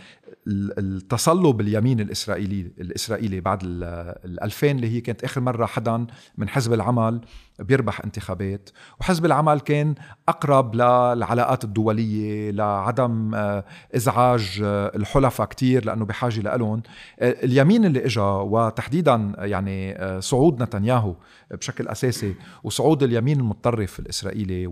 التصلب 0.48 1.60
اليمين 1.60 2.00
الاسرائيلي 2.00 2.72
الإسرائيلي 2.80 3.40
بعد 3.40 3.62
ال 3.62 3.84
ال 4.24 4.42
2000 4.42 4.70
اللي 4.70 4.88
هي 4.88 5.00
كانت 5.00 5.24
آخر 5.24 5.40
مرة 5.40 5.66
حدا 5.66 6.06
من 6.38 6.48
حزب 6.48 6.72
العمل 6.72 7.20
بيربح 7.58 8.00
انتخابات. 8.04 8.70
وحزب 9.00 9.24
العمل 9.24 9.60
كان 9.60 9.94
أقرب 10.28 10.74
للعلاقات 10.74 11.64
الدولية 11.64 12.50
لعدم 12.50 13.34
آه، 13.34 13.64
إزعاج 13.96 14.60
آه، 14.64 14.92
الحلفاء 14.96 15.46
كتير 15.46 15.84
لأنه 15.84 16.04
بحاجة 16.04 16.40
لهم 16.40 16.82
اليمين 17.22 17.84
اللي 17.84 18.04
اجى 18.04 18.20
وتحديدا 18.20 19.32
يعني 19.38 19.92
آه، 19.98 20.20
صعود 20.20 20.62
نتنياهو 20.62 21.14
بشكل 21.50 21.88
أساسي 21.88 22.34
وصعود 22.64 23.02
اليمين 23.02 23.40
المتطرف 23.40 23.98
الإسرائيلي 24.00 24.66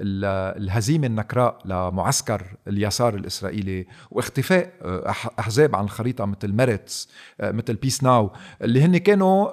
والهزيمه 0.00 1.06
النكراء 1.06 1.58
لمعسكر 1.64 2.42
اليسار 2.68 3.14
الإسرائيلي 3.14 3.86
واختفاء 4.10 4.72
آه، 4.82 5.12
أح- 5.12 5.28
أحزاب 5.38 5.76
عن 5.76 5.84
الخريطه 5.84 6.24
مثل 6.24 6.52
ميرتس 6.52 7.08
آه، 7.40 7.50
مثل 7.50 7.74
Peace 7.74 8.02
Now 8.02 8.30
اللي 8.62 8.82
هن 8.82 8.96
كانوا 8.96 9.48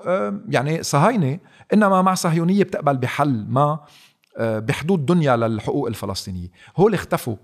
يعني 0.50 0.84
صهاينة 0.84 1.40
إنما 1.74 2.02
مع 2.02 2.14
صهيونية 2.14 2.64
بتقبل 2.64 2.98
بحل 2.98 3.46
ما 3.50 3.80
آه، 4.38 4.60
بحدود 4.60 5.06
دنيا 5.06 5.36
للحقوق 5.36 5.88
الفلسطينية. 5.88 6.48
هول 6.78 6.94
اختفوا. 6.94 7.36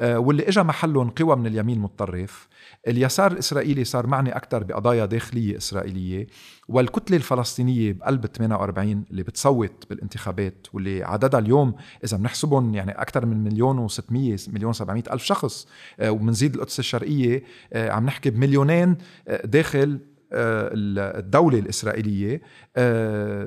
واللي 0.00 0.48
اجى 0.48 0.62
محلهم 0.62 1.10
قوى 1.10 1.36
من 1.36 1.46
اليمين 1.46 1.76
المتطرف 1.76 2.48
اليسار 2.88 3.32
الإسرائيلي 3.32 3.84
صار 3.84 4.06
معني 4.06 4.36
أكثر 4.36 4.62
بقضايا 4.62 5.06
داخلية 5.06 5.56
إسرائيلية 5.56 6.26
والكتلة 6.68 7.16
الفلسطينية 7.16 7.92
بقلب 7.92 8.26
48 8.26 9.04
اللي 9.10 9.22
بتصوت 9.22 9.84
بالانتخابات 9.90 10.66
واللي 10.72 11.04
عددها 11.04 11.40
اليوم 11.40 11.74
إذا 12.04 12.16
بنحسبهم 12.16 12.74
يعني 12.74 12.92
أكثر 12.92 13.26
من 13.26 13.44
مليون 13.44 13.88
و600 13.88 14.48
مليون 14.48 14.72
700 14.72 15.02
ألف 15.12 15.22
شخص. 15.22 15.68
آه، 16.00 16.10
وبنزيد 16.10 16.54
القدس 16.54 16.78
الشرقية 16.78 17.42
آه، 17.72 17.90
عم 17.90 18.06
نحكي 18.06 18.30
بمليونين 18.30 18.96
داخل 19.44 19.98
الدولة 20.34 21.58
الإسرائيلية 21.58 22.42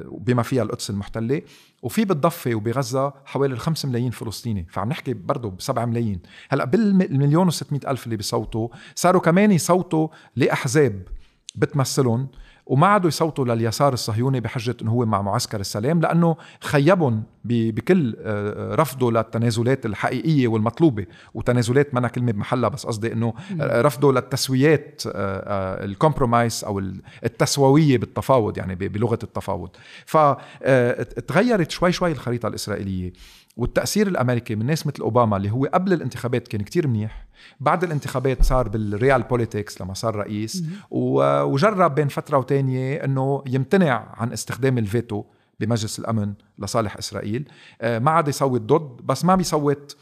بما 0.09 0.43
فيها 0.43 0.63
القدس 0.63 0.89
المحتلة. 0.89 1.41
وفي 1.86 2.06
بالضفة 2.06 2.56
وبغزة 2.56 3.14
حوالي 3.26 3.53
الخمس 3.53 3.86
ملايين 3.86 4.12
فلسطيني 4.12 4.68
فعم 4.70 4.90
نحكي 4.90 5.14
برضه 5.14 5.49
بسبعة 5.49 5.86
ملايين. 5.86 6.20
هلأ 6.49 6.66
بالمليون 6.66 7.48
وستمائة 7.48 7.91
ألف 7.91 8.06
اللي 8.06 8.18
بيصوتوا 8.18 8.68
صاروا 8.95 9.22
كمان 9.22 9.52
يصوتوا 9.52 10.07
لأحزاب 10.36 11.07
بتمثلهم. 11.56 12.28
وما 12.65 12.87
عادوا 12.87 13.07
يصوتوا 13.07 13.45
لليسار 13.45 13.93
الصهيوني 13.93 14.39
بحجة 14.39 14.77
إنه 14.81 14.91
هو 14.91 15.05
مع 15.05 15.21
معسكر 15.21 15.59
السلام 15.59 16.01
لأنه 16.01 16.35
خيبهم 16.61 17.23
بكل 17.45 18.15
آه، 18.19 18.75
رفضه 18.75 19.11
للتنازلات 19.11 19.85
الحقيقية 19.85 20.47
والمطلوبة. 20.47 21.05
وتنازلات 21.33 21.93
ما 21.93 22.07
كلمة 22.07 22.31
بمحلها 22.31 22.69
بس 22.69 22.85
قصدي 22.85 23.13
إنه 23.13 23.33
رفضه 23.61 24.13
للتسويات 24.13 25.01
آه، 25.07 25.11
آه، 25.11 25.85
الكومبرومايس 25.85 26.63
أو 26.63 26.79
التسوية 27.23 27.97
بالتفاوض 27.97 28.57
يعني 28.57 28.75
بلغة 28.75 29.19
التفاوض. 29.23 29.69
فتغيرت 30.05 31.71
شوي 31.71 31.91
شوي 31.91 32.11
الخريطة 32.11 32.47
الإسرائيلية. 32.47 33.13
والتأثير 33.57 34.07
الأمريكي 34.07 34.56
من 34.56 34.65
ناس 34.65 34.88
مثل 34.88 35.02
أوباما 35.02 35.38
اللي 35.38 35.52
هو 35.52 35.65
قبل 35.65 35.94
الانتخابات 35.94 36.48
كان 36.48 36.61
كتير 36.61 36.88
منيح. 36.88 37.26
بعد 37.60 37.84
الانتخابات 37.84 38.44
صار 38.44 38.69
بال 38.69 38.88
real 38.88 39.23
politics 39.23 39.81
لما 39.82 39.94
صار 39.94 40.15
رئيس. 40.15 40.64
وجرب 40.91 41.95
بين 41.95 42.07
فترة 42.07 42.38
وتانية 42.38 43.06
أنه 43.06 43.44
يمتنع 43.48 44.14
عن 44.18 44.34
استخدام 44.34 44.77
الفيتو 44.77 45.23
بمجلس 45.60 45.99
الأمن 45.99 46.34
لصالح 46.60 46.98
إسرائيل. 46.98 47.49
آه، 47.82 47.99
ما 47.99 48.11
عاد 48.11 48.27
يصوت 48.27 48.61
ضد 48.61 49.06
بس 49.06 49.26
ما 49.26 49.36
بيصوت 49.36 49.98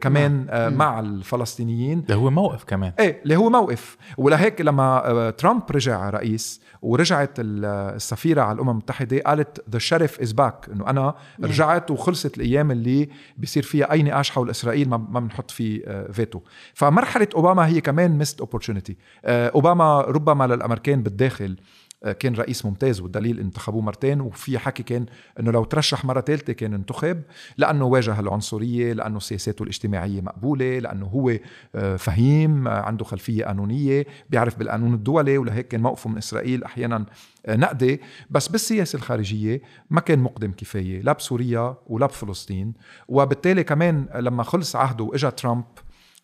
كمان 0.00 0.46
آه 0.50 0.68
مع 0.68 1.00
الفلسطينيين. 1.00 1.98
اللي 1.98 2.14
هو 2.14 2.30
موقف 2.30 2.64
كمان. 2.64 2.92
إيه 2.98 3.20
اللي 3.22 3.36
هو 3.36 3.50
موقف. 3.50 3.96
ولهيك 4.18 4.60
لما 4.60 5.10
آه 5.10 5.30
ترامب 5.30 5.62
رجع 5.70 6.10
رئيس 6.10 6.60
ورجعت 6.82 7.30
السفيرة 7.38 8.42
على 8.42 8.54
الأمم 8.54 8.70
المتحدة 8.70 9.18
قالت 9.18 9.64
the 9.70 9.78
sheriff 9.78 10.20
is 10.20 10.32
back 10.32 10.68
إنه 10.72 10.90
أنا 10.90 11.14
رجعت 11.42 11.90
وخلصت 11.90 12.36
الأيام 12.36 12.70
اللي 12.70 13.08
بيصير 13.36 13.62
فيها 13.62 13.92
أي 13.92 14.02
نقاش 14.02 14.30
حول 14.30 14.50
إسرائيل 14.50 14.88
ما 14.88 14.96
بنحط 14.96 15.50
فيه 15.50 15.82
آه 15.86 16.12
فيتو 16.12 16.40
فمرحلة 16.74 17.28
أوباما 17.34 17.66
هي 17.66 17.80
كمان 17.80 18.18
missed 18.18 18.40
opportunity 18.40 18.96
آه 19.24 19.48
أوباما 19.48 20.00
ربما 20.00 20.46
للأمريكان 20.46 21.02
بالداخل 21.02 21.56
آه، 21.56 21.85
كان 22.12 22.34
رئيس 22.34 22.66
ممتاز 22.66 23.00
والدليل 23.00 23.40
انتخبوه 23.40 23.82
مرتين 23.82 24.20
وفي 24.20 24.58
حكي 24.58 24.82
كان 24.82 25.06
إنه 25.40 25.50
لو 25.50 25.64
ترشح 25.64 26.04
مرة 26.04 26.20
ثالثه 26.20 26.52
كان 26.52 26.74
انتخب 26.74 27.22
لأنه 27.58 27.84
واجه 27.84 28.20
العنصرية 28.20 28.92
لأنه 28.92 29.18
سياساته 29.18 29.62
الاجتماعية 29.62 30.20
مقبولة 30.20 30.78
لأنه 30.78 31.06
هو 31.06 31.32
آه، 31.74 31.96
فهيم 31.96 32.68
آه، 32.68 32.80
عنده 32.80 33.04
خلفية 33.04 33.44
قانونية 33.44 34.06
بيعرف 34.30 34.58
بالقانون 34.58 34.94
الدولي 34.94 35.38
ولهيك 35.38 35.68
كان 35.68 35.80
موقفه 35.80 36.10
من 36.10 36.16
إسرائيل 36.16 36.64
أحيانا 36.64 37.06
نقدي. 37.48 38.00
بس 38.30 38.48
بالسياسة 38.48 38.96
الخارجية 38.96 39.62
ما 39.90 40.00
كان 40.00 40.18
مقدم 40.18 40.52
كفاية 40.52 41.02
لا 41.02 41.12
بسوريا 41.12 41.76
ولا 41.86 42.06
بفلسطين. 42.06 42.74
وبالتالي 43.08 43.64
كمان 43.64 44.06
لما 44.14 44.42
خلص 44.42 44.76
عهده 44.76 45.04
وإجا 45.04 45.30
ترامب 45.30 45.64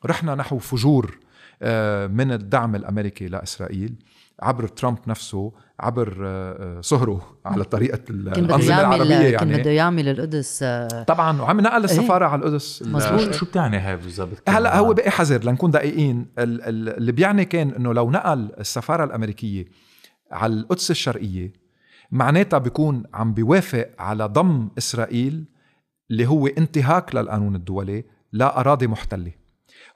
رحنا 0.06 0.34
نحو 0.34 0.58
فجور 0.58 1.18
من 2.08 2.32
الدعم 2.32 2.74
الأمريكي 2.74 3.26
لإسرائيل. 3.26 3.94
عبر 4.42 4.66
ترامب 4.66 4.98
نفسه 5.06 5.52
عبر 5.80 6.16
آه، 6.26 6.78
آه، 6.78 6.80
صهره 6.80 7.38
على 7.44 7.64
طريقة 7.64 8.00
الأنظمة 8.10 8.80
العربية 8.80 9.14
يعني. 9.14 9.36
كان 9.36 9.60
بده 9.60 9.70
يعمل 9.70 10.08
القدس 10.08 10.62
آه، 10.62 11.02
طبعا 11.02 11.42
وعم 11.42 11.60
نقل 11.60 11.84
السفارة 11.84 12.24
إيه؟ 12.24 12.32
على 12.32 12.40
القدس 12.40 12.82
مزبوط 12.82 13.34
شو 13.34 13.46
بتعني 13.46 13.78
هاي 13.78 13.96
بالضبط؟ 13.96 14.48
هلا 14.48 14.78
هو 14.78 14.94
بقي 14.94 15.10
حذر 15.10 15.44
لنكون 15.44 15.70
دقيقين. 15.70 16.26
اللي 16.38 17.12
بيعني 17.12 17.44
كان 17.44 17.70
إنه 17.70 17.94
لو 17.94 18.10
نقل 18.10 18.50
السفارة 18.60 19.04
الأمريكية 19.04 19.64
على 20.32 20.52
القدس 20.52 20.90
الشرقية 20.90 21.52
معناتها 22.10 22.58
بيكون 22.58 23.02
عم 23.14 23.34
بيوافق 23.34 23.88
على 23.98 24.24
ضم 24.24 24.68
إسرائيل 24.78 25.44
اللي 26.10 26.26
هو 26.26 26.46
انتهاك 26.46 27.14
للقانون 27.14 27.56
الدولي 27.56 28.04
لاراضي 28.32 28.86
محتلة. 28.86 29.32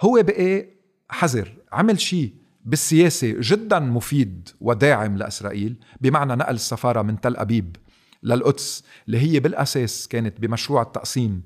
هو 0.02 0.22
بقي 0.22 0.66
حذر 1.08 1.52
عمل 1.72 2.00
شيء 2.00 2.45
بالسياسة 2.66 3.34
جدا 3.40 3.78
مفيد 3.78 4.48
وداعم 4.60 5.16
لإسرائيل 5.16 5.76
بمعنى 6.00 6.34
نقل 6.34 6.54
السفارة 6.54 7.02
من 7.02 7.20
تل 7.20 7.36
أبيب 7.36 7.76
للقدس 8.22 8.84
اللي 9.06 9.18
هي 9.18 9.40
بالأساس 9.40 10.08
كانت 10.08 10.40
بمشروع 10.40 10.82
التقسيم 10.82 11.42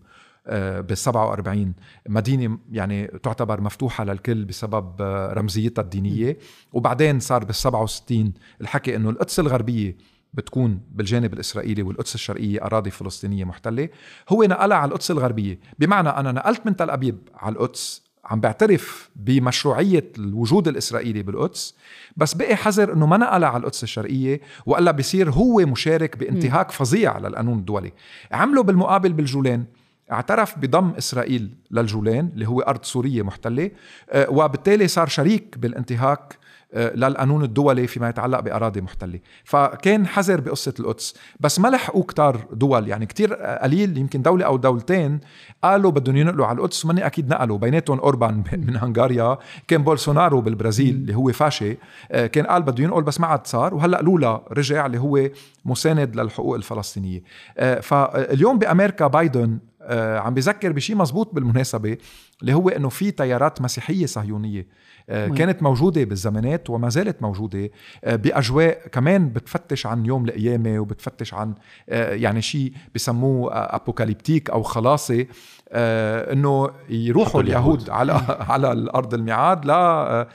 آه، 0.46 0.80
بال 0.80 0.98
47 0.98 1.74
مدينة 2.08 2.58
يعني 2.72 3.06
تعتبر 3.06 3.60
مفتوحة 3.60 4.04
للكل 4.04 4.44
بسبب 4.44 5.02
آه، 5.02 5.32
رمزيتها 5.32 5.82
الدينية. 5.82 6.38
وبعدين 6.72 7.20
صار 7.20 7.44
بال 7.44 7.54
67 7.54 8.32
الحكي 8.60 8.96
إنه 8.96 9.10
القدس 9.10 9.40
الغربية 9.40 9.96
بتكون 10.34 10.80
بالجانب 10.90 11.34
الإسرائيلي 11.34 11.82
والقدس 11.82 12.14
الشرقية 12.14 12.64
أراضي 12.64 12.90
فلسطينية 12.90 13.44
محتلة. 13.44 13.88
هو 14.28 14.42
نقلها 14.42 14.76
على 14.76 14.88
القدس 14.88 15.10
الغربية. 15.10 15.58
بمعنى 15.78 16.08
أنا 16.08 16.32
نقلت 16.32 16.66
من 16.66 16.76
تل 16.76 16.90
أبيب 16.90 17.28
على 17.34 17.52
القدس 17.52 18.09
عم 18.30 18.40
بعترف 18.40 19.10
بمشروعية 19.16 20.12
الوجود 20.18 20.68
الإسرائيلي 20.68 21.22
بالقدس 21.22 21.74
بس 22.16 22.34
بقي 22.34 22.56
حذر 22.56 22.92
أنه 22.92 23.06
ما 23.06 23.16
نقلها 23.16 23.48
على 23.48 23.60
القدس 23.60 23.82
الشرقية 23.82 24.40
وإلا 24.66 24.90
بصير 24.90 25.30
هو 25.30 25.56
مشارك 25.58 26.16
بانتهاك 26.16 26.70
فظيع 26.70 27.18
للقانون 27.18 27.58
الدولي. 27.58 27.92
عملوا 28.32 28.62
بالمقابل 28.62 29.12
بالجولان 29.12 29.64
اعترف 30.12 30.58
بضم 30.58 30.90
إسرائيل 30.90 31.50
للجولان 31.70 32.30
اللي 32.34 32.48
هو 32.48 32.60
أرض 32.60 32.84
سورية 32.84 33.22
محتلة 33.22 33.70
آه، 34.10 34.30
وبالتالي 34.30 34.88
صار 34.88 35.08
شريك 35.08 35.58
بالانتهاك 35.58 36.38
للقانون 36.74 37.44
الدولي 37.44 37.86
فيما 37.86 38.08
يتعلق 38.08 38.40
بأراضي 38.40 38.80
محتلة. 38.80 39.18
فكان 39.44 40.06
حذر 40.06 40.40
بقصة 40.40 40.74
القدس. 40.80 41.14
بس 41.40 41.60
ما 41.60 41.68
لحقوا 41.68 42.04
كتار 42.04 42.46
دول. 42.52 42.88
يعني 42.88 43.06
كتير 43.06 43.34
قليل 43.34 43.98
يمكن 43.98 44.22
دولة 44.22 44.46
أو 44.46 44.56
دولتين 44.56 45.20
قالوا 45.62 45.90
بدهم 45.90 46.16
ينقلوا 46.16 46.46
على 46.46 46.58
القدس. 46.58 46.84
ومني 46.84 47.06
أكيد 47.06 47.28
نقلوا. 47.28 47.58
بيناتهم 47.58 47.98
أوربان 47.98 48.44
من 48.52 48.76
هنغاريا. 48.76 49.38
كان 49.68 49.82
بولسونارو 49.82 50.40
بالبرازيل 50.40 50.94
اللي 50.94 51.16
هو 51.16 51.32
فاشي. 51.32 51.76
آه، 52.12 52.26
كان 52.26 52.46
قال 52.46 52.62
بده 52.62 52.84
ينقل 52.84 53.02
بس 53.02 53.20
ما 53.20 53.26
عاد 53.26 53.46
صار. 53.46 53.74
وهلأ 53.74 54.02
لولا 54.02 54.42
رجع 54.52 54.86
اللي 54.86 54.98
هو 54.98 55.28
مساند 55.64 56.16
للحقوق 56.16 56.54
الفلسطينية. 56.54 57.22
آه، 57.58 57.80
فاليوم 57.80 58.58
بأمريكا 58.58 59.06
بايدن 59.06 59.58
عم 59.90 60.34
بذكر 60.34 60.72
بشيء 60.72 60.96
مزبوط 60.96 61.34
بالمناسبة. 61.34 61.96
اللي 62.40 62.54
هو 62.54 62.68
إنه 62.68 62.88
في 62.88 63.10
تيارات 63.10 63.62
مسيحية 63.62 64.06
صهيونية 64.06 64.66
آه، 65.10 65.28
كانت 65.28 65.62
موجودة 65.62 66.04
بالزمانات 66.04 66.70
وما 66.70 66.88
زالت 66.88 67.22
موجودة 67.22 67.70
آه، 68.04 68.16
بأجواء 68.16 68.88
كمان 68.92 69.28
بتفتش 69.28 69.86
عن 69.86 70.06
يوم 70.06 70.24
القيامة 70.24 70.78
وبتفتش 70.78 71.34
عن 71.34 71.54
آه، 71.88 72.14
يعني 72.14 72.42
شيء 72.42 72.72
بسموه 72.94 73.50
أبوكاليبتيك 73.54 74.50
أو 74.50 74.62
خلاصي 74.62 75.26
إنه 75.72 76.70
يروحوا 76.88 77.40
اليهود. 77.40 77.90
على 77.90 78.12
على 78.50 78.72
الأرض 78.72 79.14
الميعاد 79.14 79.64
لا 79.64 80.28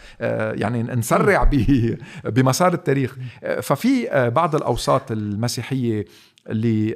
يعني 0.55 0.83
نسرع 0.83 1.43
بمسار 2.25 2.73
التاريخ. 2.73 3.17
ففي 3.61 4.09
بعض 4.35 4.55
الأوساط 4.55 5.11
المسيحية 5.11 6.05
اللي 6.49 6.95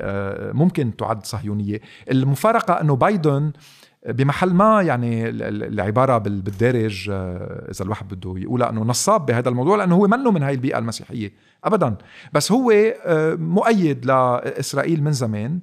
ممكن 0.54 0.96
تعد 0.96 1.26
صهيونية. 1.26 1.82
المفارقة 2.12 2.82
إنه 2.82 2.96
بايدن 2.96 3.52
بمحل 4.08 4.54
ما 4.54 4.82
يعني 4.82 5.30
العبارة 5.30 6.18
بالدارج 6.18 7.10
آه، 7.12 7.72
إذا 7.72 7.86
الواحد 7.86 8.14
بده 8.14 8.34
يقولها 8.38 8.70
أنه 8.70 8.82
نصاب 8.82 9.26
بهذا 9.26 9.50
الموضوع 9.50 9.78
لأنه 9.78 9.96
هو 9.96 10.08
منه 10.08 10.32
من 10.32 10.44
هاي 10.44 10.54
البيئة 10.54 10.78
المسيحية. 10.78 11.34
ابدا. 11.64 11.96
بس 12.34 12.52
هو 12.52 12.72
آه، 12.72 13.36
مؤيد 13.36 14.06
لإسرائيل 14.06 15.04
من 15.04 15.12
زمان 15.12 15.60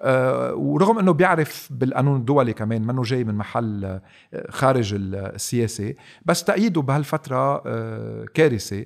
آه، 0.00 0.54
ورغم 0.54 0.98
إنه 0.98 1.12
بيعرف 1.12 1.68
بالقانون 1.70 2.16
الدولي 2.16 2.52
كمان 2.52 2.82
منه 2.86 3.02
جاي 3.02 3.24
من 3.24 3.34
محل 3.34 4.00
خارج 4.48 4.94
السياسة 4.98 5.94
بس 6.24 6.44
تأييده 6.44 6.82
بهالفترة 6.82 7.58
كارثة 8.24 8.84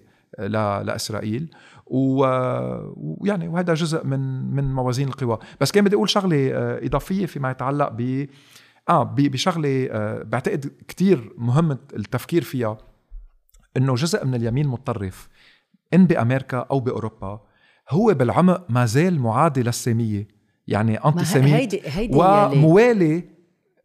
لإسرائيل. 0.82 1.50
ويعني 1.86 3.48
وهذا 3.48 3.74
جزء 3.74 4.06
من 4.06 4.54
من 4.54 4.74
موازين 4.74 5.08
القوى. 5.08 5.38
بس 5.60 5.72
كان 5.72 5.84
بدي 5.84 5.96
أقول 5.96 6.08
شغلة 6.08 6.50
إضافية 6.86 7.26
فيما 7.26 7.50
يتعلق 7.50 7.88
ب 7.88 8.26
آه 8.90 9.02
بشغلة 9.02 9.88
آه 9.90 10.22
بعتقد 10.22 10.72
كتير 10.88 11.32
مهم 11.38 11.70
التفكير 11.70 12.42
فيها 12.42 12.78
إنه 13.76 13.94
جزء 13.94 14.26
من 14.26 14.34
اليمين 14.34 14.64
المتطرف 14.64 15.28
إن 15.94 16.06
بأمريكا 16.06 16.66
أو 16.70 16.80
بأوروبا 16.80 17.40
هو 17.90 18.14
بالعمق 18.14 18.66
ما 18.68 18.86
زال 18.86 19.20
معادي 19.20 19.62
للسامية 19.62 20.28
يعني 20.68 20.96
انتي 20.96 21.80
هيدي 21.84 22.16
وموالي 22.16 23.24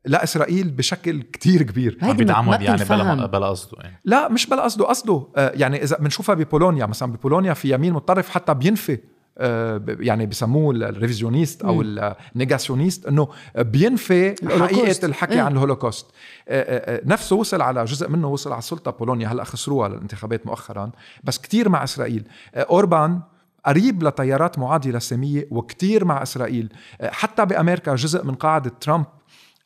لإسرائيل 0.06 0.72
بشكل 0.72 1.22
كتير 1.22 1.64
كبير. 1.64 1.98
عم 2.02 2.14
بيدعمهم 2.14 2.62
يعني 2.62 2.86
بلا. 2.86 3.26
بلا 3.26 3.48
قصده 3.48 3.78
يعني. 3.82 4.02
لا 4.06 4.30
مش 4.30 4.48
بلا 4.48 4.64
قصده 4.64 4.86
قصده 4.86 5.28
آه، 5.36 5.52
يعني 5.56 5.84
إذا 5.84 5.98
بنشوفها 5.98 6.36
ببولونيا 6.36 6.86
مثلا 6.86 7.12
ببولونيا 7.12 7.54
في 7.54 7.74
يمين 7.74 7.94
متطرف 7.94 8.30
حتى 8.30 8.54
بينفي 8.54 9.00
يعني 9.40 10.26
بسموه 10.26 10.76
ال 10.76 10.82
révisionniste 10.82 11.62
أو 11.62 11.82
ال 11.82 11.91
négationniste 11.91 13.06
إنه 13.06 13.28
بينفي. 13.58 14.36
حقيقة 14.60 15.06
الحكي 15.06 15.34
إيه. 15.34 15.42
عن 15.42 15.52
الهولوكوست. 15.52 16.06
آه، 16.48 16.62
آه، 16.62 16.96
آه، 16.96 17.02
نفسه 17.06 17.36
وصل 17.36 17.62
على 17.62 17.86
جزء 17.86 18.10
منه 18.10 18.28
وصل 18.28 18.52
على 18.52 18.60
السلطه 18.60 18.92
بولونيا 18.92 19.28
هلأ 19.28 19.44
خسروها 19.44 19.90
للانتخابات 19.90 20.48
مؤخرا. 20.48 20.92
بس 21.24 21.38
كتير 21.38 21.70
مع 21.70 21.84
إسرائيل. 21.84 22.28
آه، 22.56 22.68
أوربان 22.70 23.22
قريب 23.66 24.04
لتيارات 24.04 24.60
معادية 24.60 24.92
للسامية 24.92 25.48
وكتير 25.52 26.06
مع 26.06 26.24
إسرائيل. 26.24 26.74
آه، 27.02 27.10
حتى 27.10 27.46
بأمريكا 27.46 27.96
جزء 27.96 28.26
من 28.26 28.36
قاعدة 28.36 28.72
ترامب 28.82 29.06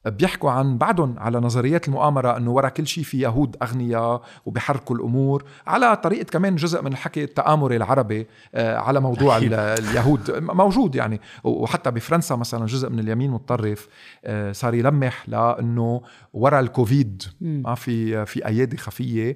بيحكوا 0.06 0.52
عن 0.52 0.78
بعدهم 0.78 1.16
على 1.20 1.40
نظريات 1.40 1.88
المؤامرة 1.88 2.38
أنه 2.38 2.52
ورا 2.52 2.70
كل 2.70 2.88
شيء 2.88 3.04
في 3.04 3.20
يهود 3.20 3.56
أغنياء 3.62 4.22
وبيحركوا 4.46 4.96
الأمور 4.96 5.44
على 5.68 5.96
طريقة 5.96 6.24
كمان 6.24 6.56
جزء 6.56 6.82
من 6.82 6.92
الحكي 6.92 7.24
التآمري 7.24 7.76
العربي 7.76 8.28
آه، 8.56 8.78
على 8.78 9.00
موضوع 9.00 9.38
ال- 9.38 9.54
اليهود. 9.54 10.32
موجود 10.40 10.96
يعني. 10.96 11.22
وحتى 11.44 11.92
بفرنسا 11.92 12.36
مثلا 12.36 12.66
جزء 12.66 12.90
من 12.90 13.00
اليمين 13.00 13.32
متطرف 13.32 13.88
آه، 14.26 14.52
صار 14.52 14.74
يلمح 14.74 15.30
لأنه 15.30 16.02
ورا 16.34 16.60
الكوفيد 16.60 17.24
ما 17.42 17.76
في 17.76 18.26
في 18.26 18.46
أيادي 18.46 18.78
خفية. 18.78 19.36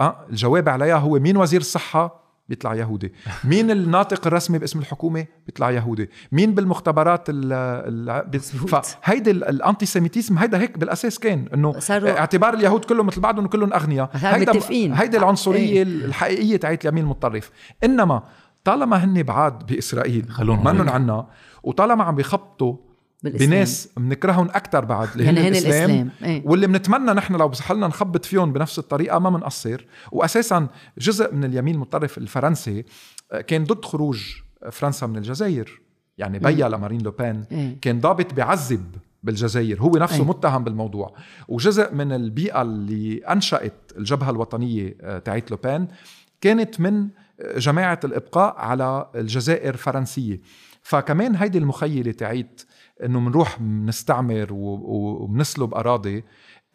آه 0.00 0.26
الجواب 0.30 0.68
عليها 0.68 0.96
هو 0.96 1.18
مين 1.18 1.36
وزير 1.36 1.60
الصحة؟ 1.60 2.21
بيطلع 2.48 2.74
يهودي. 2.74 3.12
مين 3.44 3.70
الناطق 3.70 4.26
الرسمي 4.26 4.58
باسم 4.58 4.78
الحكومة؟ 4.78 5.26
بيطلع 5.46 5.70
يهودي. 5.70 6.10
مين 6.32 6.54
بالمختبرات 6.54 7.30
ال 7.30 7.52
ال 7.52 8.40
فهيدي 8.68 9.30
ال- 9.30 9.44
ال 9.44 9.86
antisemitism 9.86 10.38
هيدا 10.38 10.60
هيك 10.60 10.78
بالأساس 10.78 11.18
كان 11.18 11.48
إنه 11.54 11.74
اعتبار 11.90 12.54
اليهود 12.54 12.84
كلهم 12.84 13.06
مثل 13.06 13.20
بعضهم 13.20 13.46
كلهم 13.46 13.72
أغنياء. 13.72 14.10
صاروا 14.16 14.38
متفقين. 14.38 14.92
هيدي 14.94 15.16
العنصرية 15.16 15.72
إيه. 15.72 15.82
الحقيقية 15.82 16.56
تاعت 16.56 16.84
اليمين 16.84 17.04
المتطرف. 17.04 17.50
إنما 17.84 18.22
طالما 18.64 19.04
هن 19.04 19.22
بعاد 19.22 19.66
بإسرائيل 19.66 20.26
منن. 20.40 20.88
عنا 20.88 21.26
وطالما 21.62 22.04
عم 22.04 22.14
بيخبطوا 22.14 22.76
بالإسلام. 23.22 23.50
بناس 23.50 23.88
بنكرههم 23.96 24.48
أكثر 24.48 24.84
بعد 24.84 25.08
اللي 25.12 25.24
يعني 25.24 25.40
هن 25.40 25.46
الإسلام, 25.46 25.90
الإسلام، 25.90 26.10
إيه. 26.22 26.42
واللي 26.44 26.66
بنتمنى 26.66 27.12
نحن 27.12 27.34
لو 27.36 27.48
بصحلنا 27.48 27.86
نخبط 27.86 28.24
فيهم 28.24 28.52
بنفس 28.52 28.78
الطريقة 28.78 29.18
ما 29.18 29.30
بنقصر 29.30 29.86
واساسا 30.12 30.68
جزء 30.98 31.34
من 31.34 31.44
اليمين 31.44 31.74
المتطرف 31.74 32.18
الفرنسي 32.18 32.84
آه، 33.32 33.40
كان 33.40 33.64
ضد 33.64 33.84
خروج 33.84 34.22
فرنسا 34.70 35.06
من 35.06 35.16
الجزائر 35.16 35.80
يعني 36.18 36.38
بيا 36.38 36.68
لمارين 36.68 37.00
لوبان 37.00 37.44
إيه. 37.52 37.78
كان 37.80 38.00
ضابط 38.00 38.34
بيعذب 38.34 38.96
بالجزائر 39.22 39.80
هو 39.80 39.96
نفسه 39.96 40.22
أي. 40.22 40.24
متهم 40.24 40.64
بالموضوع 40.64 41.14
وجزء 41.48 41.94
من 41.94 42.12
البيئة 42.12 42.62
اللي 42.62 43.18
أنشأت 43.18 43.92
الجبهة 43.96 44.30
الوطنية 44.30 44.96
آه، 45.00 45.18
تاعت 45.18 45.50
لوبان 45.50 45.88
كانت 46.40 46.80
من 46.80 47.08
آه، 47.40 47.58
جماعة 47.58 48.00
الإبقاء 48.04 48.54
على 48.58 49.10
الجزائر 49.14 49.76
فرنسية 49.76 50.40
فكمان 50.82 51.36
هيدي 51.36 51.58
المخيلة 51.58 52.12
تاعت 52.12 52.60
إنه 53.04 53.20
بنروح 53.20 53.58
بنستعمر 53.60 54.46
وبنسلب 54.50 55.74
أراضي 55.74 56.24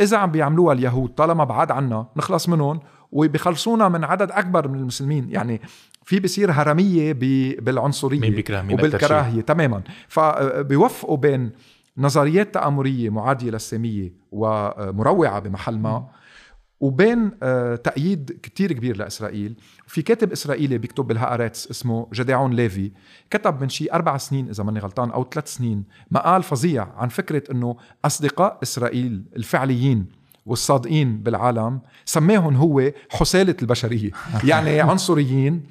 إذا 0.02 0.18
عم 0.18 0.32
بيعملوها 0.32 0.74
اليهود 0.74 1.10
طالما 1.10 1.44
بعاد 1.44 1.72
عنا 1.72 2.08
نخلص 2.18 2.50
منهم 2.50 2.80
وبيخلصونا 3.12 3.90
من 3.90 4.04
عدد 4.04 4.32
أكبر 4.32 4.68
من 4.68 4.80
المسلمين. 4.80 5.30
يعني 5.30 5.62
في 6.04 6.20
بصير 6.20 6.52
هرمية 6.52 7.14
بالعنصرية 7.60 8.20
مين 8.20 8.36
بيكره 8.36 8.62
مين. 8.62 8.74
وبالكراهية 8.74 9.42
تماما. 9.42 9.82
فبيوفقوا 10.08 11.18
بين 11.18 11.52
نظريات 11.98 12.54
تآمرية 12.54 13.10
معادية 13.10 13.52
للسامية 13.52 14.14
ومروعة 14.32 15.40
بمحل 15.40 15.80
ما 15.80 16.08
وبين 16.80 17.32
آه، 17.44 17.76
تأييد 17.76 18.40
كتير 18.44 18.74
كبير 18.74 18.98
لإسرائيل. 18.98 19.56
في 19.88 20.02
كاتب 20.02 20.32
إسرائيلي 20.32 20.78
بيكتب 20.78 21.08
بالهآرتس 21.08 21.72
اسمه 21.72 22.08
جدعون 22.14 22.54
ليفي. 22.54 22.92
كتب 23.30 23.62
من 23.62 23.70
شي 23.70 23.92
أربع 23.92 24.18
سنين 24.18 24.50
إذا 24.50 24.64
ماني 24.64 24.80
غلطان 24.80 25.12
أو 25.12 25.26
ثلاث 25.34 25.54
سنين 25.54 25.84
مقال 26.12 26.44
فظيع 26.44 26.88
عن 26.98 27.10
فكرة 27.10 27.52
أنه 27.52 27.78
أصدقاء 28.06 28.60
إسرائيل 28.64 29.24
الفعليين 29.36 30.06
والصادقين 30.46 31.18
بالعالم 31.18 31.80
سماهم 32.06 32.56
هو 32.56 32.92
حسالة 33.10 33.56
البشرية. 33.62 34.12
يعني 34.44 34.82
عنصريين 34.82 35.64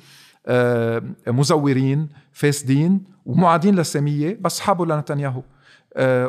آه، 0.46 1.02
مزورين 1.26 2.08
فاسدين 2.32 3.04
ومعادين 3.26 3.74
للسامية 3.74 4.38
بس 4.40 4.60
حابوا 4.60 4.86
لنتنياهو. 4.86 5.42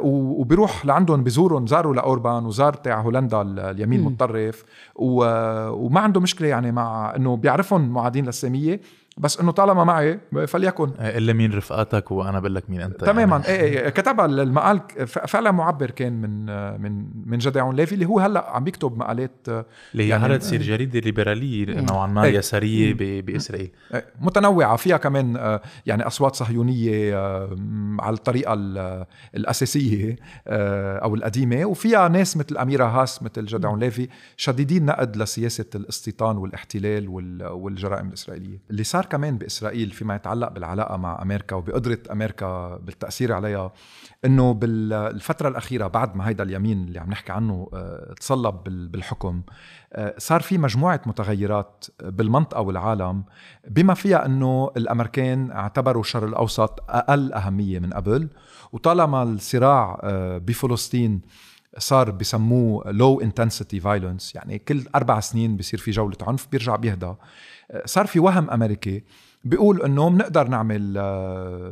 وبيروح 0.04 0.86
لعندهم 0.86 1.24
بزورهم 1.24 1.68
زاروا 1.68 1.94
لأوربان 1.96 2.46
وزار 2.46 2.74
تاع 2.74 3.02
هولندا 3.02 3.42
ال- 3.42 3.60
اليمين 3.60 4.00
المتطرف 4.00 4.64
وما 4.96 6.00
عنده 6.00 6.20
مشكلة 6.22 6.48
يعني 6.48 6.72
مع 6.72 7.16
إنه 7.16 7.36
بيعرفهم 7.38 7.90
معادين 7.90 8.26
للسامية. 8.26 8.80
بس 9.18 9.40
إنه 9.40 9.52
طالما 9.52 9.84
معي 9.84 10.20
فليكن. 10.48 10.92
قل 11.00 11.17
لي 11.17 11.34
مين 11.34 11.54
رفقاتك 11.54 12.12
وأنا 12.12 12.40
بقول 12.40 12.56
لك 12.56 12.70
مين 12.70 12.82
أنت 12.82 13.04
تماما. 13.04 13.38
يعني. 13.48 13.48
إيه 13.60 13.80
إيه، 13.84 13.90
كتبها 13.90 14.26
المقال 14.26 14.82
فعلا 15.08 15.52
معبر 15.52 15.92
كان 15.92 16.14
من 16.22 16.46
من 16.82 17.06
من 17.26 17.38
جدعون 17.38 17.76
ليفي 17.76 17.96
اللي 17.96 18.06
هو 18.06 18.20
هلأ 18.20 18.50
عم 18.50 18.64
بيكتب 18.64 18.98
مقالات 18.98 19.32
آه، 19.50 19.66
اللي 19.92 20.04
هي 20.04 20.08
يعني- 20.10 20.22
يعني 20.24 20.38
تصير 20.38 20.62
جريده 20.62 21.00
ليبراليه 21.00 21.82
نوعا 21.82 22.08
ما 22.08 22.24
إيه. 22.24 22.38
يساريه 22.38 22.94
بإسرائيل. 23.22 23.72
متنوعة. 24.22 24.76
فيها 24.76 24.98
كمان 24.98 25.38
آه، 25.38 25.62
يعني 25.86 26.08
أصوات 26.08 26.36
صهيونية 26.36 27.16
آه، 27.18 27.56
على 28.00 28.14
الطريقة 28.14 28.54
ال- 28.54 29.06
الأساسية 29.36 30.16
آه، 30.48 30.98
أو 30.98 31.16
القديمة. 31.16 31.66
وفيها 31.66 32.08
ناس 32.08 32.38
مثل 32.38 32.58
أميرة 32.58 32.86
هاس 32.86 33.24
مثل 33.24 33.46
جدعون 33.46 33.80
ليفي 33.80 34.08
شديدين 34.38 34.86
نقد 34.86 35.18
لسياسة 35.18 35.66
الاستيطان 35.76 36.38
والاحتلال 36.38 37.10
وال- 37.10 37.44
والجرائم 37.48 38.08
الإسرائيلية. 38.08 38.60
اللي 38.72 38.84
صار 38.84 39.06
كمان 39.08 39.38
بإسرائيل 39.38 39.92
فيما 39.92 40.16
يتعلق 40.16 40.48
بالعلاقة 40.50 40.98
مع 40.98 41.22
أمريكا 41.22 41.56
وبقدرة 41.56 42.00
أمريكا 42.12 42.78
بالتأثير 42.78 43.34
عليها 43.34 43.72
إنه 44.26 44.54
بالفترة 44.54 45.50
الأخيرة 45.50 45.88
بعد 45.88 46.16
ما 46.16 46.28
هيدا 46.30 46.44
اليمين 46.44 46.84
اللي 46.88 47.00
عم 47.00 47.10
نحكي 47.10 47.32
عنه 47.32 47.70
آه، 47.74 48.14
تصلب 48.20 48.64
بال- 48.64 48.88
بالحكم 48.88 49.42
آه، 49.94 50.14
صار 50.18 50.42
في 50.42 50.58
مجموعة 50.58 51.02
متغيرات 51.06 51.86
بالمنطقة 52.04 52.62
والعالم 52.62 53.24
بما 53.68 53.94
فيها 53.94 54.26
إنه 54.26 54.72
الأمريكان 54.78 55.52
اعتبروا 55.52 56.02
الشرق 56.02 56.24
الأوسط 56.28 56.84
أقل 56.90 57.34
أهمية 57.34 57.80
من 57.80 57.94
قبل 57.94 58.28
وطالما 58.72 59.24
الصراع 59.24 60.00
آه، 60.04 60.38
بفلسطين 60.38 61.22
صار 61.78 62.12
بسموه 62.12 62.92
low 62.92 63.22
intensity 63.22 63.80
violence 63.80 64.36
يعني 64.36 64.60
كل 64.60 64.84
أربع 64.96 65.20
سنين 65.20 65.58
بصير 65.58 65.80
في 65.80 65.92
جولة 65.92 66.18
عنف 66.22 66.48
بيرجع 66.52 66.76
بيهدى. 66.76 67.14
آه، 67.72 67.84
صار 67.86 68.08
في 68.08 68.20
وهم 68.20 68.50
أمريكي. 68.50 69.04
بيقول 69.44 69.82
إنه 69.82 70.10
بنقدر 70.10 70.48
نعمل 70.48 70.94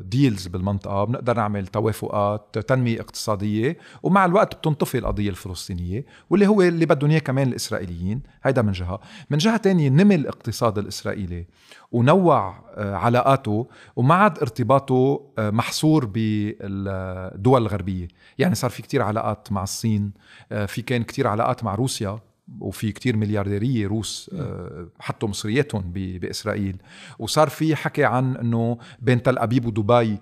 deals 0.10 0.48
بالمنطقة 0.48 1.04
بنقدر 1.04 1.36
نعمل 1.38 1.68
توافقات 1.68 2.60
تنمية 2.60 3.02
اقتصادية 3.02 3.78
ومع 4.04 4.26
الوقت 4.26 4.56
بتنطفي 4.56 4.98
القضية 4.98 5.30
الفلسطينية 5.30 6.06
واللي 6.30 6.48
هو 6.48 6.62
اللي 6.62 6.86
بدهم 6.86 7.12
إياه 7.12 7.20
كمان 7.20 7.48
الإسرائيليين. 7.48 8.22
هيدا 8.44 8.62
من 8.62 8.72
جهة. 8.72 9.00
من 9.30 9.38
جهة 9.38 9.58
تانية 9.58 9.90
نمي 9.90 10.16
الاقتصاد 10.16 10.78
الإسرائيلي 10.78 11.46
ونوع 11.92 12.64
آه، 12.76 12.96
علاقاته 12.96 13.68
وما 13.96 14.16
عاد 14.16 14.40
ارتباطه 14.40 15.22
آه، 15.38 15.50
محصور 15.50 16.06
بالدول 16.06 17.62
الغربية. 17.62 18.08
يعني 18.38 18.56
صار 18.56 18.70
في 18.70 18.82
كتير 18.82 19.02
علاقات 19.02 19.52
مع 19.52 19.64
الصين 19.64 20.12
آه، 20.52 20.66
في 20.66 20.82
كان 20.82 21.04
كتير 21.04 21.28
علاقات 21.28 21.64
مع 21.64 21.76
روسيا. 21.76 22.20
وفي 22.60 22.92
كتير 22.92 23.18
مليارديرية 23.18 23.88
روس 23.88 24.32
آه، 24.34 24.88
حطوا 25.00 25.30
مصرياتهم 25.30 25.82
ب- 25.82 26.20
بإسرائيل. 26.20 26.78
وصار 27.20 27.50
في 27.50 27.76
حكي 27.76 28.04
عن 28.06 28.36
أنه 28.36 28.78
بين 29.02 29.24
تل 29.24 29.38
أبيب 29.38 29.66
ودبي 29.66 30.18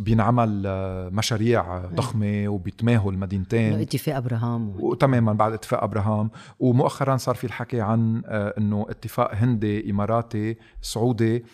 بينعمل 0.00 0.62
آه، 0.66 1.08
مشاريع 1.08 1.78
ضخمة 1.86 2.48
وبيتماهوا 2.48 3.12
المدينتين 3.12 3.72
اتفاق 3.72 4.16
أبراهام. 4.16 4.74
وتماما 4.80 5.32
بعد 5.32 5.52
اتفاق 5.52 5.82
أبراهام. 5.82 6.30
ومؤخرا 6.60 7.16
صار 7.16 7.34
في 7.34 7.44
الحكي 7.44 7.80
عن 7.80 8.22
آه، 8.26 8.54
إنه 8.58 8.86
اتفاق 8.88 9.34
هندي 9.34 9.90
إماراتي 9.90 10.56
سعودي. 10.82 11.44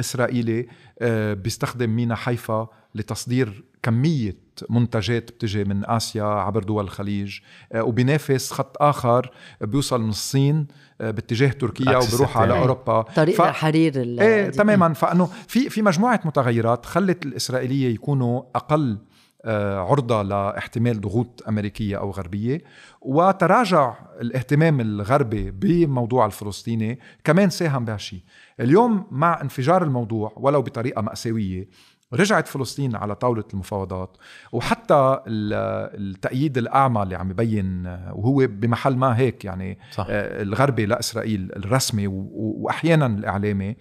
إسرائيلي 0.00 0.66
آه، 0.98 1.34
بيستخدم 1.34 1.90
مينا 1.96 2.14
حيفا 2.14 2.68
لتصدير 2.94 3.64
كمية 3.82 4.36
منتجات 4.70 5.30
بتجي 5.30 5.64
من 5.64 5.86
آسيا 5.90 6.22
عبر 6.24 6.62
دول 6.62 6.84
الخليج 6.84 7.38
آه، 7.72 7.82
وبينافس 7.82 8.52
خط 8.52 8.76
آخر 8.82 9.30
بيوصل 9.60 10.00
من 10.02 10.08
الصين 10.08 10.66
آه، 11.00 11.10
باتجاه 11.10 11.48
تركيا 11.48 11.96
عكس 11.96 12.14
وبيروح 12.14 12.36
على. 12.38 12.58
أوروبا 12.58 13.02
طريق 13.02 13.36
ف- 13.36 13.42
حرير 13.42 13.92
ال... 14.02 14.20
إيه 14.20 14.50
تماما 14.50 14.92
فأنه 14.92 15.28
في 15.48 15.70
في 15.70 15.82
مجموعة 15.82 16.20
متغيرات 16.24 16.86
خلت 16.86 17.26
الإسرائيلية 17.26 17.94
يكونوا 17.94 18.42
أقل 18.54 18.90
آه، 18.92 19.13
عرضة 19.88 20.22
لاحتمال 20.22 21.00
ضغوط 21.00 21.42
أمريكية 21.48 21.98
أو 21.98 22.10
غربية. 22.10 22.62
وتراجع 23.00 23.94
الاهتمام 24.20 24.80
الغربي 24.80 25.50
بموضوع 25.50 26.26
الفلسطيني 26.26 26.98
كمان 27.24 27.50
ساهم 27.50 27.84
بهالشيء 27.84 28.20
اليوم 28.60 29.06
مع 29.10 29.40
انفجار 29.42 29.82
الموضوع 29.82 30.32
ولو 30.36 30.62
بطريقة 30.62 31.02
مأساوية 31.02 31.68
رجعت 32.12 32.48
فلسطين 32.48 32.96
على 32.96 33.14
طاولة 33.14 33.44
المفاوضات. 33.54 34.16
وحتى 34.52 35.20
التأييد 35.26 36.58
الأعمى 36.58 37.02
اللي 37.02 37.14
عم 37.14 37.30
يبين 37.30 37.86
وهو 38.12 38.46
بمحل 38.46 38.96
ما 38.96 39.18
هيك 39.18 39.44
يعني 39.44 39.78
صح. 39.92 40.06
آه، 40.10 40.42
الغربي 40.42 40.86
لإسرائيل 40.86 41.52
الرسمي 41.56 42.06
وأحيانا 42.06 43.06
الإعلامي 43.06 43.70
آه، 43.70 43.76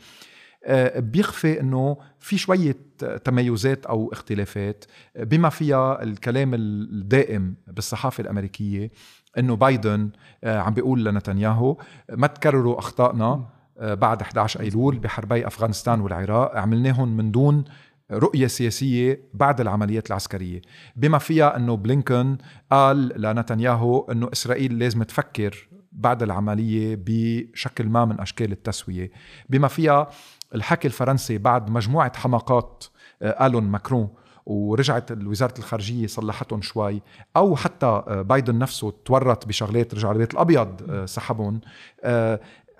بيخفي 0.99 1.59
إنه 1.59 1.97
في 2.19 2.37
شوية 2.37 2.77
تميزات 3.23 3.85
أو 3.85 4.11
اختلافات. 4.11 4.85
بما 5.15 5.49
فيها 5.49 6.03
الكلام 6.03 6.53
الدائم 6.53 7.55
بالصحافة 7.67 8.21
الأمريكية 8.21 8.91
إنه 9.37 9.55
بايدن 9.55 10.09
آه، 10.43 10.59
عم 10.59 10.73
بيقول 10.73 11.05
لنتنياهو 11.05 11.77
ما 12.09 12.27
تكرروا 12.27 12.79
أخطائنا 12.79 13.45
بعد 13.81 14.21
11 14.21 14.59
أيلول 14.59 14.99
بحربي 14.99 15.47
أفغانستان 15.47 16.01
والعراق 16.01 16.55
عملناهم 16.57 17.17
من 17.17 17.31
دون 17.31 17.63
رؤية 18.11 18.47
سياسية 18.47 19.21
بعد 19.33 19.61
العمليات 19.61 20.07
العسكرية. 20.07 20.61
بما 20.95 21.17
فيها 21.17 21.57
أنه 21.57 21.77
بلينكون 21.77 22.37
قال 22.71 23.21
لنتنياهو 23.21 24.11
أنه 24.11 24.29
إسرائيل 24.33 24.79
لازم 24.79 25.03
تفكر 25.03 25.69
بعد 25.91 26.23
العملية 26.23 26.99
بشكل 27.05 27.85
ما 27.85 28.05
من 28.05 28.19
أشكال 28.19 28.51
التسوية. 28.51 29.11
بما 29.49 29.67
فيها 29.67 30.09
الحكي 30.55 30.87
الفرنسي 30.87 31.37
بعد 31.37 31.69
مجموعة 31.69 32.17
حماقات 32.17 32.85
آه، 33.21 33.31
قالهم 33.31 33.71
ماكرون 33.71 34.09
ورجعت 34.45 35.11
وزارة 35.11 35.53
الخارجية 35.59 36.07
صلحتهم 36.07 36.61
شوي. 36.61 37.01
أو 37.37 37.55
حتى 37.55 37.85
آه، 37.85 38.21
بايدن 38.21 38.59
نفسه 38.59 38.93
تورط 39.05 39.47
بشغلات 39.47 39.93
رجع 39.93 40.11
البيت 40.11 40.33
الأبيض 40.33 40.89
آه، 40.89 41.05
سحبهم. 41.05 41.61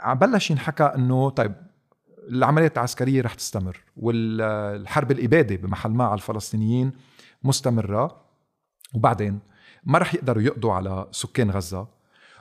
بلش 0.06 0.52
ينحكى 0.52 0.84
إنه 0.84 1.30
طيب 1.30 1.54
العمليات 2.30 2.78
العسكرية 2.78 3.22
رح 3.22 3.34
تستمر 3.34 3.78
والحرب 3.98 5.12
الإبادة 5.12 5.56
بمحل 5.56 5.92
ما 5.92 6.04
على 6.04 6.14
الفلسطينيين 6.14 6.92
مستمرة. 7.44 8.24
وبعدين 8.94 9.40
ما 9.84 10.00
رح 10.00 10.16
يقدروا 10.16 10.44
يقضوا 10.44 10.74
على 10.74 11.08
سكان 11.12 11.52
غزة 11.52 11.88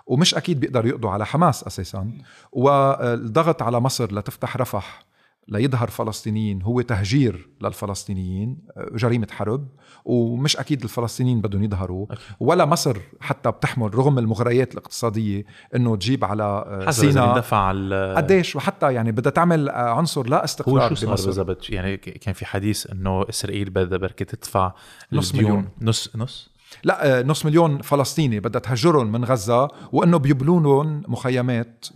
ومش 0.07 0.35
أكيد 0.35 0.61
بيقدروا 0.61 0.89
يقضوا 0.89 1.11
على 1.11 1.27
حماس 1.27 1.65
أساسا. 1.65 2.13
والضغط 2.53 3.63
على 3.63 3.81
مصر 3.81 4.15
لتفتح 4.15 4.57
رفح 4.57 5.12
ليظهر 5.49 5.89
فلسطينيين 5.89 6.63
هو 6.63 6.81
تهجير 6.81 7.49
للفلسطينيين 7.61 8.59
جريمة 8.93 9.27
حرب 9.31 9.69
ومش 10.05 10.57
أكيد 10.57 10.83
الفلسطينيين 10.83 11.41
بدهم 11.41 11.63
يظهروا 11.63 12.07
ولا 12.41 12.65
مصر 12.65 12.97
حتى 13.21 13.51
بتحمل 13.51 13.95
رغم 13.95 14.19
المغريات 14.19 14.73
الاقتصادية 14.73 15.45
أنه 15.77 15.97
تجيب 15.97 16.25
على 16.25 16.87
سيناء. 16.91 17.39
دفع 17.39 17.71
قديش؟ 18.17 18.57
وحتى 18.57 18.95
يعني 18.95 19.13
بدها 19.13 19.33
تعمل 19.33 19.71
عنصر 19.71 20.27
لا 20.27 20.45
استقرار 20.45 20.91
هو 20.91 20.95
شو 20.95 20.95
صار 20.95 21.27
بالضبط؟ 21.27 21.71
يعني 21.71 21.97
كان 21.97 22.35
في 22.35 22.47
حديث 22.47 22.91
أنه 22.91 23.29
إسرائيل 23.29 23.71
بدها 23.71 23.99
بركة 23.99 24.25
تدفع 24.25 24.73
نص 25.13 25.35
مليون. 25.35 25.69
نص 25.81 26.17
نص؟ 26.17 26.52
لا 26.85 27.19
آه، 27.19 27.23
نص 27.23 27.47
مليون 27.47 27.83
فلسطيني 27.83 28.41
بدها 28.41 28.61
تهجرهم 28.61 29.13
من 29.13 29.25
غزة 29.25 29.69
وإنه 29.93 30.17
بيبنوا 30.17 30.61
لهم 30.61 31.03
مخيمات 31.09 31.87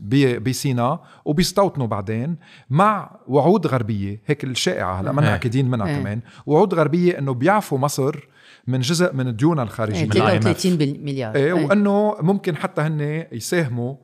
بسيناء 0.41 1.07
وبيستوطنوا 1.25 1.87
بعدين 1.87 2.37
مع 2.71 3.17
وعود 3.29 3.67
غربية 3.67 4.23
هيك 4.27 4.45
الشائعة 4.45 5.01
هلا 5.01 5.13
ما 5.13 5.23
إيه. 5.23 5.31
مأكدين 5.31 5.71
منها 5.71 5.87
إيه. 5.87 5.99
كمان. 5.99 6.21
وعود 6.47 6.75
غربية 6.75 7.19
إنه 7.19 7.35
بيعفوا 7.35 7.79
مصر 7.79 8.29
من 8.67 8.81
جزء 8.81 9.15
من 9.15 9.29
الديون 9.29 9.61
الخارجية. 9.61 10.07
33 10.07 11.05
مليار 11.05 11.35
إيه 11.35 11.53
وإنه 11.53 12.17
ممكن 12.21 12.57
حتى 12.57 12.83
هن 12.83 13.27
يساهموا 13.33 13.95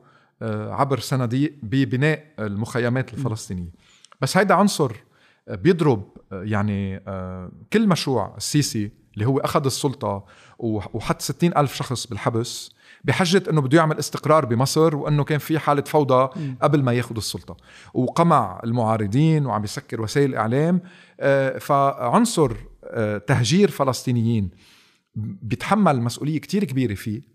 آه، 0.41 0.73
عبر 0.73 0.99
صناديق 0.99 1.53
ببناء 1.63 2.23
المخيمات 2.39 3.13
الفلسطينية. 3.13 3.71
بس 4.21 4.37
هيدا 4.37 4.53
عنصر 4.53 4.91
بيضرب 5.47 6.03
آه، 6.31 6.43
يعني 6.43 6.99
كل 7.73 7.87
مشروع 7.87 8.33
السيسي 8.37 8.91
اللي 9.13 9.27
هو 9.27 9.37
أخذ 9.37 9.65
السلطة 9.65 10.25
وحط 10.59 11.21
ستين 11.21 11.57
ألف 11.57 11.73
شخص 11.75 12.07
بالحبس 12.07 12.71
بحجة 13.03 13.43
أنه 13.49 13.61
بده 13.61 13.77
يعمل 13.77 13.99
استقرار 13.99 14.45
بمصر 14.45 14.95
وأنه 14.95 15.23
كان 15.23 15.39
في 15.39 15.59
حالة 15.59 15.81
فوضى 15.81 16.29
قبل 16.61 16.83
ما 16.83 16.93
ياخذ 16.93 17.15
السلطة. 17.15 17.57
وقمع 17.93 18.61
المعارضين 18.63 19.45
وعم 19.45 19.63
يسكر 19.63 20.01
وسائل 20.01 20.29
الإعلام 20.29 20.81
آه، 21.19 21.57
فعنصر 21.57 22.51
آه، 22.83 23.17
تهجير 23.17 23.71
فلسطينيين 23.71 24.49
بيتحمل 25.15 26.01
مسؤولية 26.01 26.39
كتير 26.39 26.63
كبيرة 26.63 26.93
فيه. 26.93 27.32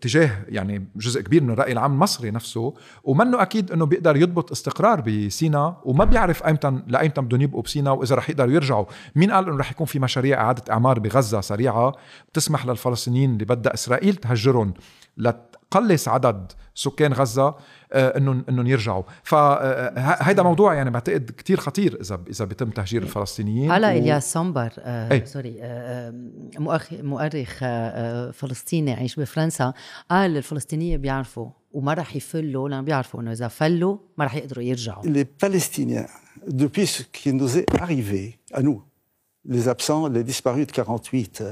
تجاه 0.00 0.30
يعني 0.48 0.86
جزء 0.96 1.20
كبير 1.20 1.42
من 1.42 1.50
الرأي 1.50 1.72
العام 1.72 1.92
المصري 1.92 2.30
نفسه 2.30 2.74
ومنه 3.04 3.42
أكيد 3.42 3.72
إنه 3.72 3.86
بيقدر 3.86 4.16
يضبط 4.16 4.50
استقرار 4.52 5.00
بسينا 5.00 5.76
وما 5.84 6.04
بيعرف 6.04 6.42
ايمتى 6.46 6.82
لايمتى 6.86 7.20
بدهم 7.20 7.40
يبقوا 7.40 7.62
بسينا 7.62 7.90
وإذا 7.90 8.14
رح 8.14 8.30
يقدروا 8.30 8.52
يرجعوا. 8.52 8.84
مين 9.16 9.30
قال 9.30 9.48
إنه 9.48 9.56
رح 9.56 9.70
يكون 9.70 9.86
في 9.86 9.98
مشاريع 9.98 10.40
إعادة 10.40 10.72
إعمار 10.72 10.98
بغزة 10.98 11.40
سريعة 11.40 11.92
بتسمح 12.32 12.66
للفلسطينيين 12.66 13.32
اللي 13.32 13.44
بدها 13.44 13.74
إسرائيل 13.74 14.14
تهجرهم 14.14 14.74
لتقلص 15.70 16.08
عدد 16.08 16.52
سكان 16.74 17.12
غزة 17.12 17.54
آه، 17.92 18.18
انهم 18.18 18.44
إنهم 18.48 18.66
يرجعوا. 18.66 19.02
فهيدا 19.22 20.42
آه، 20.42 20.44
موضوع 20.44 20.74
يعني 20.74 20.90
بعتقد 20.90 21.30
كتير 21.38 21.60
خطير 21.60 22.00
إذا 22.00 22.20
إذا 22.30 22.44
بيتم 22.44 22.70
تهجير 22.70 23.02
الفلسطينيين. 23.02 23.70
هلا 23.70 23.88
و... 23.88 23.90
إلياس 23.90 24.32
صنبر 24.32 24.72
آه 24.78 25.12
أي. 25.12 25.26
سوري 25.26 25.56
آه 25.60 26.14
مؤرخ 27.02 27.58
آه 27.62 28.30
فلسطيني 28.30 28.92
عايش 28.92 29.16
بفرنسا 29.16 29.72
قال 30.10 30.36
الفلسطينيه 30.36 30.96
بيعرفوا 30.96 31.50
وما 31.72 31.94
راح 31.94 32.16
يفلوا 32.16 32.68
لأنه 32.68 32.82
بيعرفوا 32.82 33.20
إنه 33.20 33.32
إذا 33.32 33.48
فلوا 33.48 33.96
ما 34.18 34.24
راح 34.24 34.34
يقدروا 34.34 34.64
يرجعوا. 34.64 35.02
Les 35.04 35.24
Palestiniens 35.24 36.06
depuis 36.46 36.86
ce 36.86 37.02
qui 37.02 37.32
nous 37.32 37.58
est 37.58 37.82
arrivé 37.82 38.38
à 38.52 38.62
nous 38.62 38.82
les 39.44 39.68
absents 39.68 40.06
les 40.08 40.24
disparus 40.24 40.66
de 40.66 40.72
48 40.72 41.42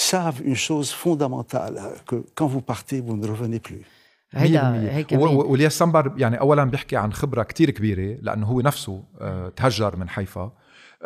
savent 0.00 0.40
une 0.50 0.60
chose 0.68 0.90
fondamentale 1.04 1.76
que 2.08 2.16
quand 2.36 2.48
vous 2.54 2.64
partez 2.72 3.00
vous 3.06 3.16
ne 3.16 3.26
revenez 3.26 3.60
plus. 3.60 3.84
هيدا 4.32 4.94
هيك 4.94 5.12
والياس 5.12 5.78
سمبر 5.78 6.12
يعني 6.16 6.40
اولا 6.40 6.64
بيحكي 6.64 6.96
عن 6.96 7.12
خبرة 7.12 7.42
كتير 7.42 7.70
كبيرة 7.70 8.18
لأنه 8.22 8.46
هو 8.46 8.60
نفسه 8.60 9.02
آه، 9.20 9.48
تهجر 9.48 9.96
من 9.96 10.08
حيفا. 10.08 10.40
آه، 10.40 10.52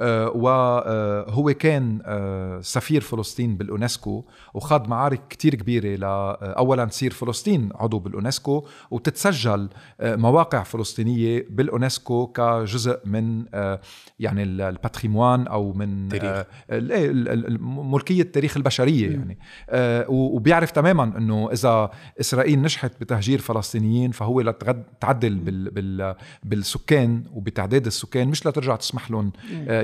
وهو 0.03 1.55
كان 1.55 2.03
آه، 2.05 2.61
سفير 2.61 3.01
فلسطين 3.01 3.57
بالأونسكو 3.57 4.25
وخاض 4.55 4.89
معارك 4.89 5.21
كتير 5.31 5.55
كبيرة 5.55 5.97
لأولا 5.97 6.85
تصير 6.85 7.13
فلسطين 7.13 7.69
عضو 7.75 7.99
بالأونسكو 7.99 8.67
وتتسجل 8.91 9.69
مواقع 10.03 10.63
فلسطينية 10.63 11.47
بالأونسكو 11.51 12.27
كجزء 12.27 13.01
من 13.05 13.45
يعني 14.21 14.43
الباتريموان 14.43 15.47
أو 15.47 15.73
من 15.73 16.09
تاريخ. 16.09 16.47
ملكية 17.63 18.23
تاريخ 18.23 18.57
البشرية 18.57 19.11
يعني. 19.11 19.39
وبيعرف 20.09 20.71
تماما 20.71 21.19
أنه 21.19 21.53
إذا 21.53 21.91
إسرائيل 22.21 22.63
نجحت 22.63 23.01
بتهجير 23.01 23.39
فلسطينيين 23.39 24.11
فهو 24.11 24.41
لتعدل 24.41 25.35
بالسكان 26.45 27.25
وبتعداد 27.33 27.87
السكان 27.87 28.29
مش 28.29 28.47
لترجع 28.47 28.77
تسمح 28.77 29.11
لهم 29.11 29.33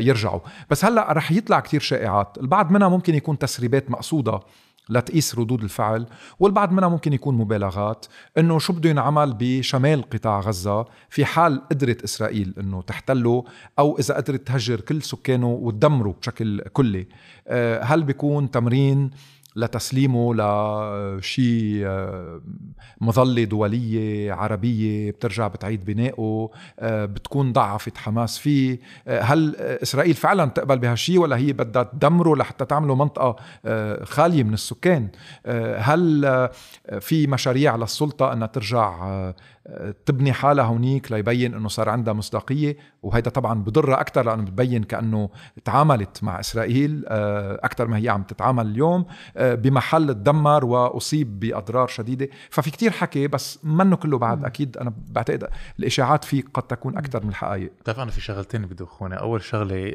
يرجعوا. 0.00 0.40
بس 0.70 0.84
هلأ 0.84 1.12
رح 1.12 1.32
يطلع 1.32 1.60
كتير 1.60 1.80
شائعات. 1.80 2.38
البعض 2.38 2.70
منها 2.70 2.88
ممكن 2.88 3.14
يكون 3.14 3.38
تسريبات 3.38 3.90
مقصودة 3.90 4.40
لتقيس 4.88 5.38
ردود 5.38 5.62
الفعل 5.62 6.06
والبعض 6.38 6.72
منها 6.72 6.88
ممكن 6.88 7.12
يكون 7.12 7.34
مبالغات. 7.34 8.06
إنه 8.38 8.58
شو 8.58 8.72
بده 8.72 8.90
ينعمل 8.90 9.34
بشمال 9.38 10.10
قطاع 10.10 10.40
غزة؟ 10.40 10.84
في 11.08 11.24
حال 11.24 11.68
قدرت 11.68 12.02
إسرائيل 12.02 12.54
إنه 12.58 12.82
تحتله 12.82 13.44
أو 13.78 13.98
إذا 13.98 14.14
قدرت 14.14 14.46
تهجر 14.46 14.80
كل 14.80 15.02
سكانه 15.02 15.48
وتدمره 15.48 16.14
بشكل 16.20 16.60
كلي 16.60 17.06
آه، 17.48 17.82
هل 17.82 18.02
بيكون 18.02 18.50
تمرين 18.50 19.10
لتسليمه 19.56 20.34
لشيء 20.34 21.82
آه، 21.86 22.40
مظلة 23.00 23.44
دولية 23.44 24.32
عربية 24.32 25.10
بترجع 25.10 25.48
بتعيد 25.48 25.84
بنائه 25.84 26.50
آه، 26.78 27.04
بتكون 27.04 27.52
ضعفت 27.52 27.96
حماس 27.96 28.38
فيه. 28.38 28.80
آه، 29.08 29.20
هل 29.20 29.56
إسرائيل 29.56 30.14
فعلا 30.14 30.46
تقبل 30.46 30.78
بهالشيء 30.78 31.18
ولا 31.18 31.36
هي 31.36 31.52
بدها 31.52 31.82
تدمره 31.82 32.36
لحتى 32.36 32.64
تعمله 32.64 32.94
منطقة 32.94 33.36
خالية 34.04 34.42
من 34.42 34.54
السكان؟ 34.54 35.08
هل 35.76 36.48
في 37.00 37.26
مشاريع 37.26 37.76
للسلطة 37.76 38.32
أنها 38.32 38.46
ترجع 38.46 39.32
تبني 40.06 40.32
حالها 40.32 40.64
هونيك 40.64 41.12
ليبين 41.12 41.54
إنه 41.54 41.68
صار 41.68 41.88
عندها 41.88 42.14
مصداقية 42.14 42.76
وهيدا 43.02 43.30
طبعا 43.30 43.62
بضرها 43.62 44.00
أكثر 44.00 44.22
لأنه 44.22 44.42
بتبين 44.42 44.84
كأنه 44.84 45.30
تعاملت 45.64 46.24
مع 46.24 46.40
إسرائيل 46.40 47.04
آه، 47.08 47.60
أكثر 47.62 47.86
ما 47.86 47.96
هي 47.96 48.08
عم 48.08 48.22
تتعامل 48.22 48.66
اليوم 48.66 49.06
آه، 49.36 49.54
بمحل 49.54 50.14
تدمر 50.14 50.64
وأصيب 50.64 51.40
بأضرار 51.40 51.86
شديدة. 51.86 52.28
ففي 52.50 52.70
كتير 52.70 52.90
حكي 52.90 53.28
بس 53.28 53.58
منه 53.64 53.96
كله 53.96 54.18
بعد 54.18 54.44
أكيد 54.44 54.76
أنا 54.76 54.92
بعتقد 55.08 55.48
الإشاعات 55.78 56.24
فيه 56.24 56.42
قد 56.54 56.62
تكون 56.62 56.98
أكثر 56.98 57.22
من 57.22 57.28
الحقائق. 57.28 57.72
بتعرف 57.80 57.98
أنا 57.98 58.10
في 58.10 58.20
شغلتين 58.20 58.66
بدخوني 58.66 59.18
أول 59.18 59.42
شغلة 59.42 59.94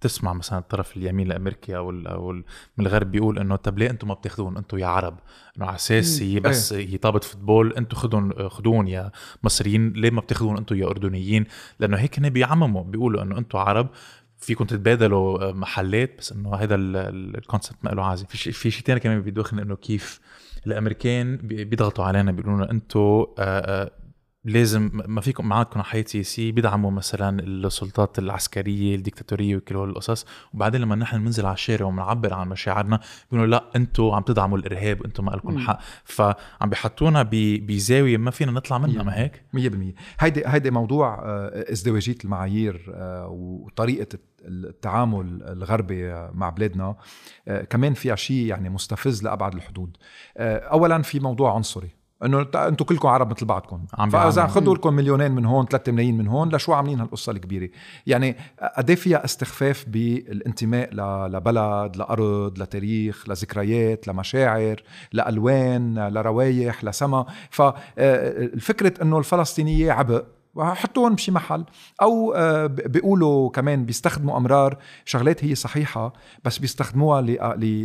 تسمع 0.00 0.32
مثلا 0.32 0.58
الطرف 0.58 0.96
اليمين 0.96 1.26
الأمريكي 1.26 1.76
أو 1.76 1.90
أو 1.90 2.32
من 2.32 2.42
الغرب 2.86 3.10
بيقول 3.10 3.38
إنه 3.38 3.56
طب 3.56 3.78
ليه 3.78 3.90
أنتم 3.90 4.08
ما 4.08 4.14
بتاخذون 4.14 4.56
أنتم 4.56 4.78
يا 4.78 4.86
عرب. 4.86 5.18
إنه 5.56 5.66
على 5.66 5.76
أساس 5.76 6.22
هي 6.22 6.40
بس 6.40 6.72
إيه. 6.72 6.88
هي 6.88 6.98
طابه 6.98 7.20
football 7.20 7.72
أنتم 7.72 7.96
خذون 7.96 8.48
خذون 8.48 8.88
يا 8.88 9.10
مصريين. 9.42 9.92
ليه 9.92 10.10
ما 10.10 10.20
بتاخذون 10.20 10.56
أنتم 10.56 10.76
يا 10.76 10.86
أردنيين. 10.86 11.44
لأنه 11.78 11.96
هيك 11.96 12.18
هن 12.18 12.30
بيعمموا 12.30 12.84
بيقولوا 12.84 13.22
إنه 13.22 13.38
أنتم 13.38 13.58
عرب. 13.58 13.88
فيكم 14.38 14.64
تتبادلوا 14.64 15.52
محلات. 15.52 16.18
بس 16.18 16.32
إنه 16.32 16.54
هذا 16.54 16.74
ال 16.74 16.87
concept 16.87 17.76
ما 17.82 17.90
له 17.90 18.04
عازة. 18.04 18.26
في 18.26 18.36
شيء 18.36 18.52
في 18.52 18.70
شيء 18.70 18.84
ثاني 18.84 19.00
كمان 19.00 19.20
بيدوخني 19.20 19.62
انه 19.62 19.76
كيف. 19.76 20.20
الأمريكان 20.66 21.36
بيضغطوا 21.36 22.04
علينا 22.04 22.32
بيقولوا 22.32 22.56
لنا 22.56 22.70
أنتم 22.70 23.26
لازم 24.46 24.90
ما 25.06 25.20
فيكم 25.20 25.46
معادكم 25.46 25.82
حياه 25.82 26.04
سياسيه 26.06 26.52
بيدعموا 26.52 26.90
مثلا 26.90 27.42
السلطات 27.42 28.18
العسكرية 28.18 28.94
الديكتاتورية 28.94 29.56
وكل 29.56 29.76
هول 29.76 29.90
القصص. 29.90 30.26
وبعدين 30.54 30.80
لما 30.80 30.96
نحن 30.96 31.18
بننزل 31.18 31.46
على 31.46 31.54
الشارع 31.54 31.86
وبنعبر 31.86 32.34
عن 32.34 32.48
مشاعرنا 32.48 33.00
بيقولوا 33.30 33.50
لا 33.50 33.64
أنتم 33.76 34.10
عم 34.10 34.22
تدعموا 34.22 34.58
الإرهاب 34.58 35.04
أنتم 35.04 35.24
ما 35.24 35.30
لكم 35.30 35.58
حق. 35.58 35.80
فعم 36.04 36.34
بيحطونا 36.64 37.28
بزاوية 37.32 38.16
ما 38.16 38.30
فينا 38.30 38.52
نطلع 38.52 38.78
منها 38.78 39.02
ما 39.02 39.18
هيك؟ 39.18 39.42
100% 39.56 39.58
هيدي 40.20 40.42
هيدي 40.46 40.70
موضوع 40.70 41.22
آه، 41.24 41.72
ازدواجية 41.72 42.16
المعايير 42.24 42.92
آه، 42.94 43.28
وطريقة 43.28 44.18
التعامل 44.44 45.42
الغربي 45.42 46.28
مع 46.34 46.50
بلادنا. 46.50 46.96
آه، 47.48 47.62
كمان 47.62 47.94
فيها 47.94 48.16
شيء 48.16 48.46
يعني 48.46 48.68
مستفز 48.68 49.24
لأبعد 49.24 49.54
الحدود. 49.54 49.96
اولا 50.38 51.02
في 51.02 51.20
موضوع 51.20 51.54
عنصري. 51.54 51.95
إنه 52.24 52.46
أنتم 52.54 52.84
كلكم 52.84 53.08
عرب 53.08 53.30
مثل 53.30 53.46
بعضكم. 53.46 53.86
فإذا 54.10 54.46
خذوا 54.46 54.74
لكم 54.74 54.94
مليونين 54.94 55.32
من 55.32 55.44
هون 55.44 55.66
3 55.66 55.92
ملايين 55.92 56.18
من 56.18 56.28
هون 56.28 56.54
لشو 56.54 56.72
عاملين 56.72 57.00
هالقصة 57.00 57.32
الكبيرة؟ 57.32 57.68
يعني 58.06 58.36
قد 58.76 58.90
إيه 58.90 58.96
فيها 58.96 59.24
استخفاف 59.24 59.84
بالانتماء 59.88 60.94
لبلد 61.28 61.96
لأرض 61.96 62.58
لتاريخ 62.58 63.28
لذكريات 63.28 64.08
لمشاعر 64.08 64.82
لألوان 65.12 66.08
لروايح 66.08 66.84
لسما؟ 66.84 67.26
فالفكرة 67.50 68.94
آه، 69.00 69.02
إنه 69.02 69.18
الفلسطينية 69.18 69.92
عبء. 69.92 70.24
وحطوهم 70.56 71.14
بشي 71.14 71.32
محل. 71.32 71.64
أو 72.02 72.32
آه، 72.32 72.66
بيقولوا 72.66 73.50
كمان 73.50 73.84
بيستخدموا 73.84 74.36
أمرار 74.36 74.78
شغلات 75.04 75.44
هي 75.44 75.54
صحيحة 75.54 76.12
بس 76.44 76.58
بيستخدموها 76.58 77.22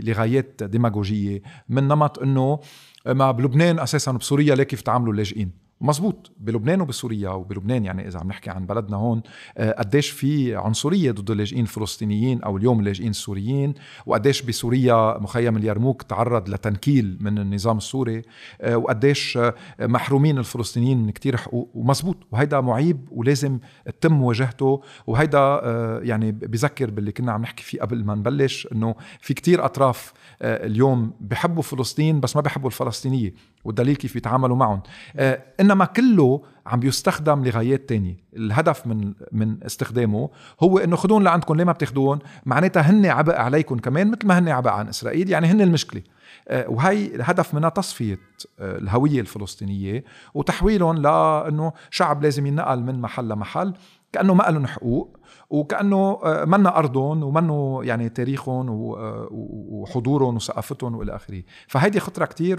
لغايات 0.02 0.64
ديماغوجية 0.64 1.42
من 1.70 1.88
نمط 1.88 2.20
إنه 2.20 2.60
ما 3.06 3.32
بلبنان 3.32 3.80
أساسا 3.80 4.12
بسوريا 4.12 4.56
ليه 4.56 4.64
كيف 4.64 4.82
تعاملوا 4.82 5.14
اللاجئين. 5.14 5.71
مزبوط 5.82 6.32
بلبنان 6.40 6.82
وبسوريا 6.82 7.30
وبلبنان 7.30 7.86
يعني 7.86 8.08
إذا 8.08 8.20
عم 8.20 8.28
نحكي 8.28 8.50
عن 8.50 8.66
بلدنا 8.66 8.98
هون 8.98 9.22
آه، 9.58 9.72
قديش 9.72 10.10
في 10.10 10.56
عنصرية 10.56 11.12
ضد 11.12 11.32
اللاجئين 11.32 11.64
الفلسطينيين 11.64 12.42
أو 12.42 12.58
اليوم 12.58 12.80
اللاجئين 12.80 13.10
السوريين 13.10 13.74
وقديش 14.06 14.42
بسوريا 14.42 15.18
مخيم 15.20 15.58
اليرموك 15.58 16.02
تعرض 16.02 16.50
لتنكيل 16.50 17.18
من 17.22 17.38
النظام 17.38 17.78
السوري 17.78 18.22
آه، 18.62 18.78
وقديش 18.78 19.38
آه، 19.38 19.54
محرومين 19.80 20.38
الفلسطينيين 20.38 20.98
من 20.98 21.10
كتير 21.10 21.38
حقوق 21.38 21.70
ومزبوط 21.74 22.18
وهيدا 22.32 22.62
معيب 22.62 23.08
ولازم 23.12 23.60
تتم 23.86 24.14
مواجهته 24.14 24.82
وهيدا 25.08 25.62
يعني 26.04 26.32
بذكر 26.32 26.92
باللي 26.92 27.12
كنا 27.12 27.32
عم 27.32 27.42
نحكي 27.42 27.64
فيه 27.64 27.82
قبل 27.82 28.06
ما 28.06 28.16
نبلش 28.16 28.68
إنه 28.72 28.96
في 29.20 29.34
كتير 29.34 29.66
أطراف 29.66 30.14
اليوم 30.42 31.14
بحبوا 31.20 31.64
فلسطين 31.64 32.20
بس 32.20 32.36
ما 32.36 32.42
بحبوا 32.42 32.70
الفلسطينية. 32.70 33.34
والدليل 33.64 33.96
كيف 33.96 34.14
بيتعاملوا 34.14 34.56
معهم. 34.56 34.82
آه 35.16 35.44
إنما 35.60 35.86
كله 35.86 36.42
عم 36.66 36.80
بيستخدم 36.80 37.44
لغايات 37.44 37.90
تانية. 37.90 38.18
الهدف 38.36 38.88
من 38.88 39.14
من 39.32 39.64
استخدامه 39.64 40.30
هو 40.64 40.78
إنه 40.78 40.96
خذون 40.96 41.24
لعندكم 41.24 41.56
ليه 41.56 41.64
ما 41.64 41.72
بتاخذون 41.72 42.20
معناتها 42.46 42.82
هن 42.82 43.06
عبء 43.06 43.36
عليكم 43.36 43.78
كمان 43.78 44.12
مثل 44.12 44.28
ما 44.28 44.40
هن 44.40 44.50
عبء 44.50 44.70
عن 44.70 44.88
إسرائيل 44.88 45.30
يعني 45.30 45.48
هن 45.48 45.62
المشكلة. 45.62 46.02
آه 46.48 46.70
وهي 46.70 47.16
الهدف 47.16 47.54
منها 47.54 47.70
تصفية 47.70 48.20
آه 48.60 48.78
الهوية 48.78 49.22
الفلسطينية 49.22 50.04
وتحويلهم 50.34 50.98
لإنه 50.98 51.74
شعب 51.90 52.24
لازم 52.24 52.46
ينقل 52.46 52.84
من 52.84 53.02
محل 53.02 53.30
لمحل. 53.30 53.74
كأنه 54.14 54.34
ما 54.34 54.44
لهم 54.44 54.68
حقوق 54.68 55.18
وكأنه 55.50 56.20
آه، 56.24 56.46
منا 56.46 56.78
أرضهم 56.78 57.24
ومنه 57.24 57.82
يعني 57.84 58.10
تاريخهم 58.10 58.70
آه، 58.70 59.28
وحضورهم 59.32 60.36
وثقافتهم 60.36 60.96
وإلى 60.96 61.16
آخره. 61.16 61.44
فهيدي 61.68 62.00
خطرة 62.00 62.26
كتير 62.26 62.58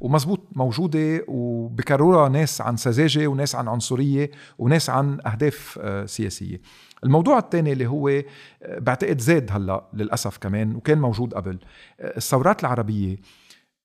ومزبوط 0.00 0.40
موجودة 0.52 1.24
وبكررها 1.28 2.28
ناس 2.28 2.60
عن 2.60 2.76
سذاجة 2.76 3.26
وناس 3.26 3.54
عن 3.54 3.68
عنصرية 3.68 4.30
وناس 4.58 4.90
عن 4.90 5.18
أهداف 5.26 5.78
آه، 5.82 6.06
سياسية. 6.06 6.60
الموضوع 7.04 7.38
الثاني 7.38 7.72
اللي 7.72 7.86
هو 7.86 8.22
بعتقد 8.68 9.20
زاد 9.20 9.50
هلأ 9.52 9.88
للأسف 9.94 10.38
كمان 10.38 10.76
وكان 10.76 10.98
موجود 11.00 11.34
قبل. 11.34 11.58
الثورات 12.00 12.60
العربية 12.60 13.16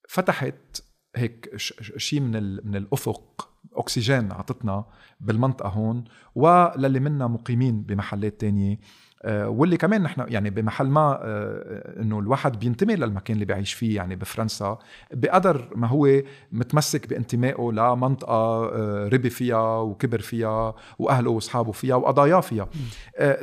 فتحت 0.09 0.81
هيك 1.15 1.57
شيء 1.97 2.19
من 2.19 2.31
من 2.67 2.75
الأفق 2.75 3.54
أكسجين 3.75 4.31
عطتنا 4.31 4.85
بالمنطقة 5.19 5.69
هون 5.69 6.03
وللي 6.35 6.99
منا 6.99 7.27
مقيمين 7.27 7.81
بمحلات 7.81 8.41
تانية 8.41 8.79
آه، 9.25 9.49
واللي 9.49 9.77
كمان 9.77 10.03
نحن 10.03 10.25
يعني 10.27 10.49
بمحل 10.49 10.87
ما 10.87 11.19
آه، 11.21 12.01
إنه 12.01 12.19
الواحد 12.19 12.59
بينتمي 12.59 12.95
للمكان 12.95 13.35
اللي 13.35 13.45
بيعيش 13.45 13.73
فيه 13.73 13.95
يعني 13.95 14.15
بفرنسا 14.15 14.77
بقدر 15.13 15.69
ما 15.75 15.87
هو 15.87 16.21
متمسك 16.51 17.09
بانتمائه 17.09 17.71
لمنطقة 17.71 18.33
آه، 18.33 19.07
ربي 19.13 19.29
فيها 19.29 19.79
وكبر 19.79 20.19
فيها 20.19 20.75
وأهله 20.99 21.31
وأصحابه 21.31 21.71
فيها 21.71 21.95
وقضاياه 21.95 22.39
فيها. 22.39 22.67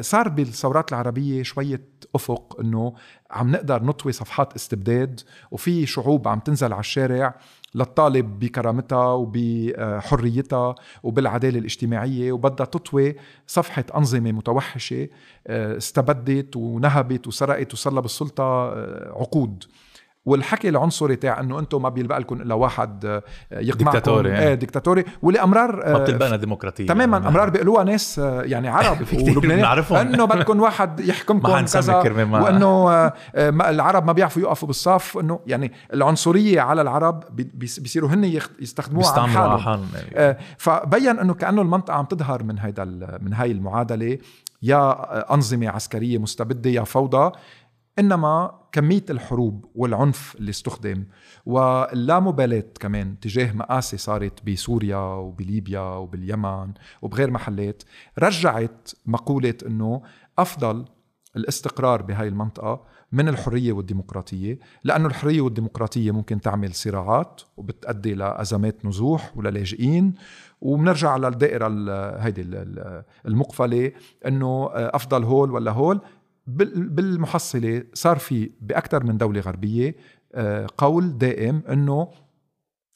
صار 0.00 0.28
بالثورات 0.28 0.92
العربية 0.92 1.42
شوية 1.42 1.80
أفق 2.14 2.56
إنه 2.60 2.94
عم 3.30 3.50
نقدر 3.50 3.82
نطوي 3.82 4.12
صفحات 4.12 4.54
استبداد 4.54 5.20
وفي 5.50 5.86
شعوب 5.86 6.28
عم 6.28 6.38
تنزل 6.38 6.72
على 6.72 6.80
الشارع 6.80 7.34
للطالب 7.74 8.38
بكرامتها 8.38 9.12
وبحريتها 9.12 10.74
وبالعدالة 11.02 11.58
الاجتماعية 11.58 12.32
وبدها 12.32 12.66
تطوي 12.66 13.16
صفحة 13.46 13.84
أنظمة 13.96 14.32
متوحشة 14.32 15.08
آه، 15.46 15.76
استبدت 15.76 16.56
ونهبت 16.56 17.26
وسرقت 17.26 17.72
وصار 17.72 18.00
بالسلطه 18.00 18.44
آه، 18.44 19.12
عقود. 19.20 19.64
والحكي 20.24 20.68
العنصري 20.68 21.16
تاع 21.16 21.40
إنه 21.40 21.58
أنتم 21.58 21.82
ما 21.82 21.88
بيلبق 21.88 22.18
لكم 22.18 22.42
إلا 22.42 22.54
واحد 22.54 23.04
آه، 23.04 23.22
يقمعكم 23.52 23.84
ديكتاتوري 23.84 24.30
يعني. 24.30 24.46
إيه. 24.46 24.54
ديكتاتوري. 24.54 25.04
واللي 25.22 25.42
امرار 25.42 25.92
ما 25.92 25.98
بتلبقنا 25.98 26.36
ديمقراطية. 26.36 26.86
تماما 26.86 27.16
يعني. 27.16 27.28
أمرار 27.28 27.50
بيقولوها 27.50 27.84
ناس 27.84 28.18
يعني 28.18 28.68
عرب. 28.68 28.96
ولبنانيين 29.12 29.64
إنه 29.96 30.24
بدكم 30.24 30.60
واحد 30.66 31.00
يحكمكم 31.00 31.60
كذا 31.60 31.94
وإنه 32.32 33.12
العرب 33.36 34.06
ما 34.06 34.12
بيعرفوا 34.12 34.42
يقفوا 34.42 34.68
بالصف. 34.68 35.18
إنه 35.18 35.40
يعني 35.46 35.72
العنصرية 35.94 36.60
على 36.60 36.82
العرب 36.82 37.24
بيصيروا 37.54 38.10
هن 38.10 38.40
يستخدموها 38.60 39.20
على 39.20 39.60
حالهم. 39.60 39.88
يعني. 40.14 40.38
فبين 40.58 41.18
إنه 41.18 41.34
كأنه 41.34 41.62
المنطقة 41.62 41.94
عم 41.94 42.04
تظهر 42.04 42.42
من 42.42 42.58
هيدا 42.58 42.84
من 43.22 43.34
هاي 43.34 43.50
المعادلة. 43.50 44.18
يا 44.62 45.34
أنظمة 45.34 45.68
عسكرية 45.68 46.18
مستبدة 46.18 46.70
يا 46.70 46.84
فوضى. 46.84 47.32
إنما 47.98 48.58
كمية 48.72 49.04
الحروب 49.10 49.64
والعنف 49.74 50.36
اللي 50.38 50.50
استخدم 50.50 51.04
واللامبالاة 51.46 52.64
كمان 52.80 53.20
تجاه 53.20 53.52
مآسي 53.52 53.96
صارت 53.96 54.46
بسوريا 54.46 54.96
وبليبيا 54.96 55.80
وباليمن 55.80 56.72
وبغير 57.02 57.30
محلات 57.30 57.82
رجعت 58.18 58.90
مقولة 59.06 59.54
إنه 59.66 60.02
أفضل 60.38 60.84
الاستقرار 61.36 62.02
بهاي 62.02 62.28
المنطقة 62.28 62.84
من 63.12 63.28
الحرية 63.28 63.72
والديمقراطية 63.72 64.58
لأنه 64.84 65.06
الحرية 65.06 65.40
والديمقراطية 65.40 66.10
ممكن 66.10 66.40
تعمل 66.40 66.74
صراعات 66.74 67.40
وبتأدي 67.56 68.14
لأزمات 68.14 68.84
نزوح 68.86 69.36
ولاجئين 69.36 70.14
وبنرجع 70.60 71.16
للدائرة 71.16 71.68
هيدي 72.18 72.42
المقفلة 73.26 73.92
أنه 74.26 74.68
أفضل 74.72 75.24
هول 75.24 75.50
ولا 75.50 75.70
هول. 75.70 76.00
بالمحصلة 76.46 77.84
صار 77.94 78.18
في 78.18 78.50
باكثر 78.60 79.04
من 79.04 79.18
دولة 79.18 79.40
غربية 79.40 79.96
آه، 80.34 80.66
قول 80.78 81.18
دائم 81.18 81.62
إنه 81.68 82.08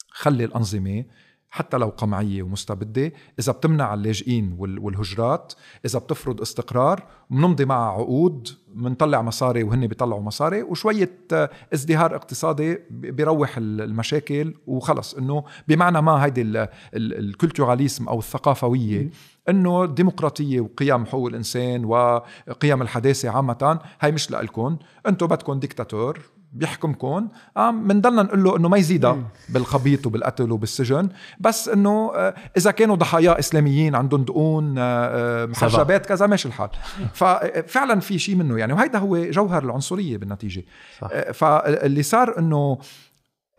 خلي 0.09 0.45
الأنظمة 0.45 1.05
حتى 1.49 1.77
لو 1.77 1.87
قمعية 1.87 2.43
ومستبدة 2.43 3.11
إذا 3.39 3.51
بتمنع 3.51 3.93
اللاجئين 3.93 4.55
والهجرات 4.59 5.53
إذا 5.85 5.99
بتفرض 5.99 6.41
استقرار 6.41 7.03
بنمضي 7.29 7.65
معها 7.65 7.91
عقود 7.91 8.47
بنطلع 8.67 9.21
مصاري 9.21 9.63
وهن 9.63 9.87
بيطلعوا 9.87 10.21
مصاري 10.21 10.63
وشوية 10.63 11.17
آه، 11.33 11.49
ازدهار 11.73 12.15
اقتصادي 12.15 12.77
بيروح 12.89 13.57
المشاكل 13.57 14.53
وخلص 14.67 15.13
إنه 15.13 15.43
بمعنى 15.67 16.01
ما 16.01 16.25
هيدي 16.25 16.67
الكولتوراليزم 16.93 18.07
أو 18.07 18.19
الثقافوية 18.19 19.09
إنه 19.49 19.83
الديمقراطيه 19.83 20.59
وقيم 20.59 21.05
حقوق 21.05 21.27
الإنسان 21.27 21.85
وقيم 21.85 22.81
الحداثة 22.81 23.29
عامة 23.29 23.79
هاي 24.01 24.11
مش 24.11 24.31
لكم 24.31 24.77
أنتم 25.07 25.27
بدكم 25.27 25.59
ديكتاتور 25.59 26.19
بيحكمكم 26.53 27.27
بنضلنا 27.57 28.23
نقول 28.23 28.43
له 28.43 28.57
إنه 28.57 28.69
ما 28.69 28.77
يزيدها 28.77 29.23
بالخبيط 29.49 30.07
وبالقتل 30.07 30.51
وبالسجن. 30.51 31.09
بس 31.39 31.69
إنه 31.69 32.11
آه، 32.15 32.35
إذا 32.57 32.71
كانوا 32.71 32.95
ضحايا 32.95 33.39
إسلاميين 33.39 33.95
عندهم 33.95 34.23
دقون 34.23 34.77
آه، 34.77 35.43
آه، 35.43 35.45
محجبات 35.45 36.05
كذا 36.05 36.27
ماشي 36.27 36.47
الحال. 36.47 36.69
ففعلا 37.13 37.99
في 37.99 38.19
شيء 38.19 38.35
منه 38.35 38.57
يعني. 38.57 38.73
وهيدا 38.73 38.99
هو 38.99 39.17
جوهر 39.17 39.63
العنصرية 39.63 40.17
بالنتيجة. 40.17 40.63
صح. 40.99 41.07
فاللي 41.31 42.03
صار 42.03 42.39
إنه 42.39 42.77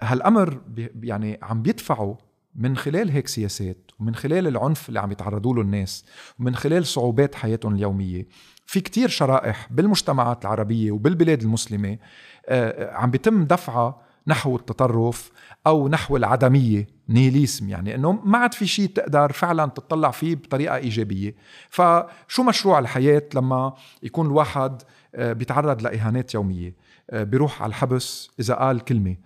هالأمر 0.00 0.60
يعني 1.02 1.38
عم 1.42 1.62
بيدفعوا 1.62 2.14
من 2.54 2.76
خلال 2.76 3.10
هيك 3.10 3.28
سياسات. 3.28 3.87
ومن 4.00 4.14
خلال 4.14 4.46
العنف 4.46 4.88
اللي 4.88 5.00
عم 5.00 5.12
يتعرضوا 5.12 5.54
له 5.54 5.60
الناس 5.60 6.04
ومن 6.40 6.56
خلال 6.56 6.86
صعوبات 6.86 7.34
حياتهم 7.34 7.74
اليومية 7.74 8.26
في 8.66 8.80
كتير 8.80 9.08
شرائح 9.08 9.68
بالمجتمعات 9.70 10.44
العربية 10.44 10.90
وبالبلاد 10.90 11.42
المسلمة 11.42 11.98
آه، 12.46 12.94
عم 12.94 13.10
بيتم 13.10 13.44
دفعها 13.44 14.08
نحو 14.28 14.56
التطرف 14.56 15.30
أو 15.66 15.88
نحو 15.88 16.16
العدمية 16.16 16.86
نيليسم 17.08 17.68
يعني 17.68 17.94
إنه 17.94 18.12
ما 18.12 18.38
عاد 18.38 18.54
في 18.54 18.66
شيء 18.66 18.88
تقدر 18.88 19.32
فعلا 19.32 19.66
تطلع 19.66 20.10
فيه 20.10 20.34
بطريقة 20.34 20.76
إيجابية. 20.76 21.34
فشو 21.70 22.42
مشروع 22.42 22.78
الحياة 22.78 23.22
لما 23.34 23.74
يكون 24.02 24.26
الواحد 24.26 24.82
آه، 25.14 25.32
بيتعرض 25.32 25.82
لإهانات 25.82 26.34
يومية؟ 26.34 26.74
آه، 27.10 27.22
بيروح 27.22 27.62
على 27.62 27.70
الحبس 27.70 28.30
إذا 28.40 28.54
قال 28.54 28.80
كلمة. 28.80 29.10
آه، 29.10 29.16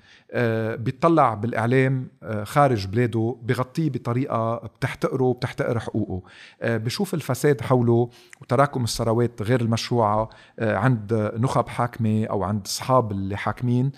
بيطلع 0.77 1.35
بالإعلام 1.35 2.09
آه، 2.23 2.45
خارج 2.45 2.87
بلاده 2.87 3.37
بغطيه 3.43 3.91
بطريقة 3.91 4.57
بتحتقره 4.57 5.25
وبتحتقر 5.25 5.79
حقوقه. 5.79 6.23
آه، 6.63 6.77
بشوف 6.77 7.15
الفساد 7.15 7.61
حوله 7.61 8.09
وتراكم 8.41 8.85
الثروات 8.85 9.43
غير 9.43 9.61
المشروعة 9.61 10.29
عند 10.61 11.33
نخب 11.37 11.69
حاكمة 11.69 12.25
أو 12.25 12.43
عند 12.43 12.67
أصحاب 12.67 13.13
اللي 13.13 13.37
حاكمين. 13.37 13.93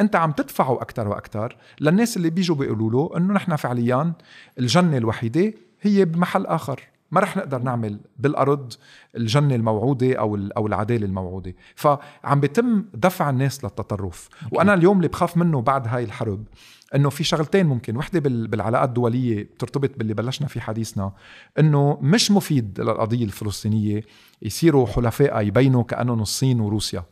أنت 0.00 0.16
عم 0.16 0.32
تدفعه 0.32 0.74
أكثر 0.74 1.08
وأكثر 1.08 1.56
للناس 1.80 2.16
اللي 2.16 2.30
بيجوا 2.30 2.56
بيقولوا 2.56 2.90
له 2.90 3.16
إنه 3.16 3.34
نحن 3.34 3.56
فعليا 3.56 4.12
الجنة 4.58 4.96
الوحيدة 4.96 5.52
هي 5.80 6.04
بمحل 6.04 6.46
آخر. 6.46 6.93
ما 7.14 7.20
رح 7.20 7.36
نقدر 7.36 7.62
نعمل 7.62 8.00
بالأرض 8.18 8.72
الجنة 9.16 9.54
الموعودة 9.54 10.14
أو 10.14 10.38
أو 10.56 10.66
العدالة 10.66 11.06
الموعودة. 11.06 11.54
فعم 11.74 12.40
بيتم 12.40 12.84
دفع 12.94 13.30
الناس 13.30 13.64
للتطرف. 13.64 14.28
وأنا 14.52 14.74
اليوم 14.74 14.96
اللي 14.96 15.08
بخاف 15.08 15.36
منه 15.36 15.60
بعد 15.60 15.88
هاي 15.88 16.04
الحرب 16.04 16.44
إنه 16.94 17.10
في 17.10 17.24
شغلتين 17.24 17.66
ممكن. 17.66 17.96
وحدة 17.96 18.20
بالعلاقات 18.20 18.88
الدولية 18.88 19.42
بترتبط 19.42 19.90
باللي 19.98 20.14
بلشنا 20.14 20.48
في 20.48 20.60
حديثنا 20.60 21.12
إنه 21.58 21.98
مش 22.02 22.30
مفيد 22.30 22.80
للقضية 22.80 23.24
الفلسطينية 23.24 24.02
يصيروا 24.42 24.86
حلفاء 24.86 25.46
يبينوا 25.46 25.82
كأنهم 25.82 26.22
الصين 26.22 26.60
وروسيا. 26.60 27.02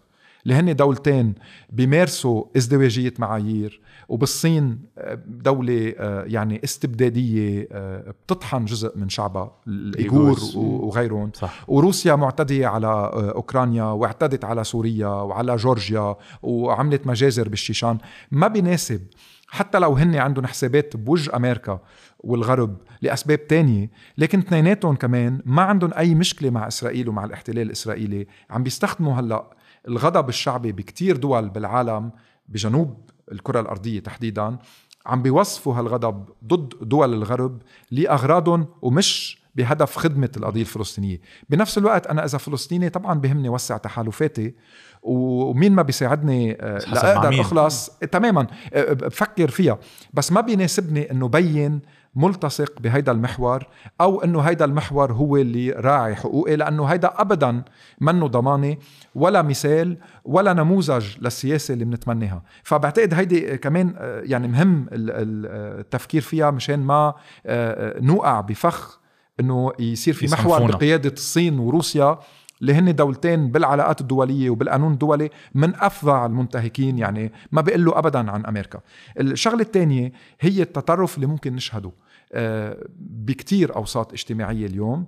اللي 0.43 0.55
هن 0.55 0.77
دولتين 0.77 1.35
بيمارسوا 1.71 2.45
ازدواجية 2.57 3.15
معايير 3.19 3.81
وبالصين 4.09 4.79
آه، 4.99 5.19
دولة 5.27 5.95
آه، 5.99 6.25
يعني 6.25 6.61
استبدادية 6.65 7.69
آه، 7.73 8.15
بتطحن 8.27 8.65
جزء 8.65 8.99
من 8.99 9.09
شعبها 9.09 9.57
الإيغور 9.67 10.39
وغيرهم. 10.55 11.31
صح. 11.35 11.65
وروسيا 11.69 12.15
معتدية 12.15 12.67
على 12.67 13.11
أوكرانيا 13.15 13.85
واعتدت 13.85 14.45
على 14.45 14.65
سوريا 14.65 15.07
وعلى 15.07 15.57
جورجيا 15.57 16.17
وعملت 16.43 17.07
مجازر 17.07 17.49
بالشيشان. 17.49 17.99
ما 18.31 18.49
بيناسب. 18.49 19.01
حتى 19.49 19.79
لو 19.79 19.93
هن 19.93 20.15
عندهم 20.15 20.47
حسابات 20.47 20.97
بوجه 20.97 21.37
أمريكا 21.37 21.81
والغرب 22.21 22.77
لأسباب 23.03 23.47
تانية 23.47 23.91
لكن 24.19 24.39
اثنيناتهم 24.39 24.95
كمان 24.97 25.43
ما 25.45 25.63
عندهم 25.63 25.91
أي 25.95 26.15
مشكلة 26.15 26.51
مع 26.51 26.69
إسرائيل 26.69 27.09
ومع 27.09 27.25
الاحتلال 27.25 27.67
الإسرائيلي. 27.67 28.27
عم 28.51 28.63
بيستخدموا 28.63 29.15
هلأ 29.15 29.51
الغضب 29.89 30.29
الشعبي 30.29 30.73
بكتير 30.73 31.17
دول 31.17 31.49
بالعالم 31.49 32.11
بجنوب 32.49 33.11
الكرة 33.33 33.61
الأرضية 33.61 34.01
تحديدا 34.01 34.59
عم 35.07 35.23
بيوصفوا 35.23 35.75
هالغضب 35.75 36.29
ضد 36.45 36.89
دول 36.89 37.15
الغرب 37.15 37.63
لأغراضهم 37.91 38.67
ومش 38.83 39.43
بهدف 39.55 39.97
خدمة 39.97 40.31
القضية 40.37 40.61
الفلسطينية. 40.61 41.21
بنفس 41.51 41.79
الوقت 41.79 42.07
أنا 42.07 42.25
إذا 42.25 42.39
فلسطيني 42.39 42.89
طبعا 42.89 43.21
بهمني 43.21 43.49
وسع 43.49 43.77
تحالفاتي 43.77 44.55
ومين 45.03 45.73
ما 45.73 45.83
بيساعدني 45.83 46.53
آه، 46.61 46.79
لأقدر 46.79 47.41
أخلص. 47.41 47.91
تماما. 47.91 48.47
آه، 48.73 48.93
بفكر 48.93 49.51
فيها. 49.51 49.79
بس 50.15 50.33
ما 50.33 50.41
بيناسبني 50.41 51.11
أنه 51.11 51.29
بين 51.29 51.81
ملتصق 52.15 52.81
بهيدا 52.81 53.13
المحور 53.13 53.67
أو 54.01 54.25
إنه 54.25 54.41
هيدا 54.41 54.65
المحور 54.65 55.13
هو 55.13 55.37
اللي 55.37 55.71
راعي 55.71 56.15
حقوقي 56.15 56.57
لأنه 56.57 56.85
هيدا 56.85 57.13
ابدا 57.17 57.63
منه 58.01 58.27
ضمانة 58.27 58.77
ولا 59.15 59.43
مثال 59.43 59.97
ولا 60.25 60.53
نموذج 60.53 61.07
للسياسة 61.21 61.75
اللي 61.75 61.85
بنتمناها 61.85 62.43
فبعتقد 62.63 63.15
هيدي 63.15 63.59
كمان 63.59 63.95
آه، 63.99 64.21
يعني 64.25 64.49
مهم 64.49 64.87
التفكير 64.93 66.21
فيها 66.21 66.51
مشان 66.51 66.81
ما 66.81 66.95
آه، 66.95 67.15
آه، 67.47 68.01
نوقع 68.01 68.41
بفخ 68.41 69.01
إنه 69.41 69.73
يصير 69.79 70.15
في 70.15 70.27
محور 70.27 70.71
بقيادة 70.71 71.13
الصين 71.13 71.59
وروسيا 71.59 72.19
اللي 72.63 72.75
هن 72.75 72.95
دولتين 72.95 73.51
بالعلاقات 73.51 74.01
الدولية 74.01 74.51
وبالقانون 74.51 74.93
الدولي 74.93 75.31
من 75.55 75.75
افظع 75.75 76.27
المنتهكين 76.27 76.99
يعني 76.99 77.33
ما 77.53 77.61
بيقول 77.61 77.85
له 77.85 77.99
ابدا 77.99 78.31
عن 78.31 78.47
أمريكا. 78.47 78.81
الشغلة 79.21 79.61
الثانية 79.61 80.13
هي 80.41 80.63
التطرف 80.63 81.17
اللي 81.17 81.27
ممكن 81.27 81.55
نشهده. 81.55 81.89
آه، 81.89 81.93
بكتير 82.99 83.77
أوساط 83.77 84.13
اجتماعية 84.13 84.67
اليوم. 84.67 85.07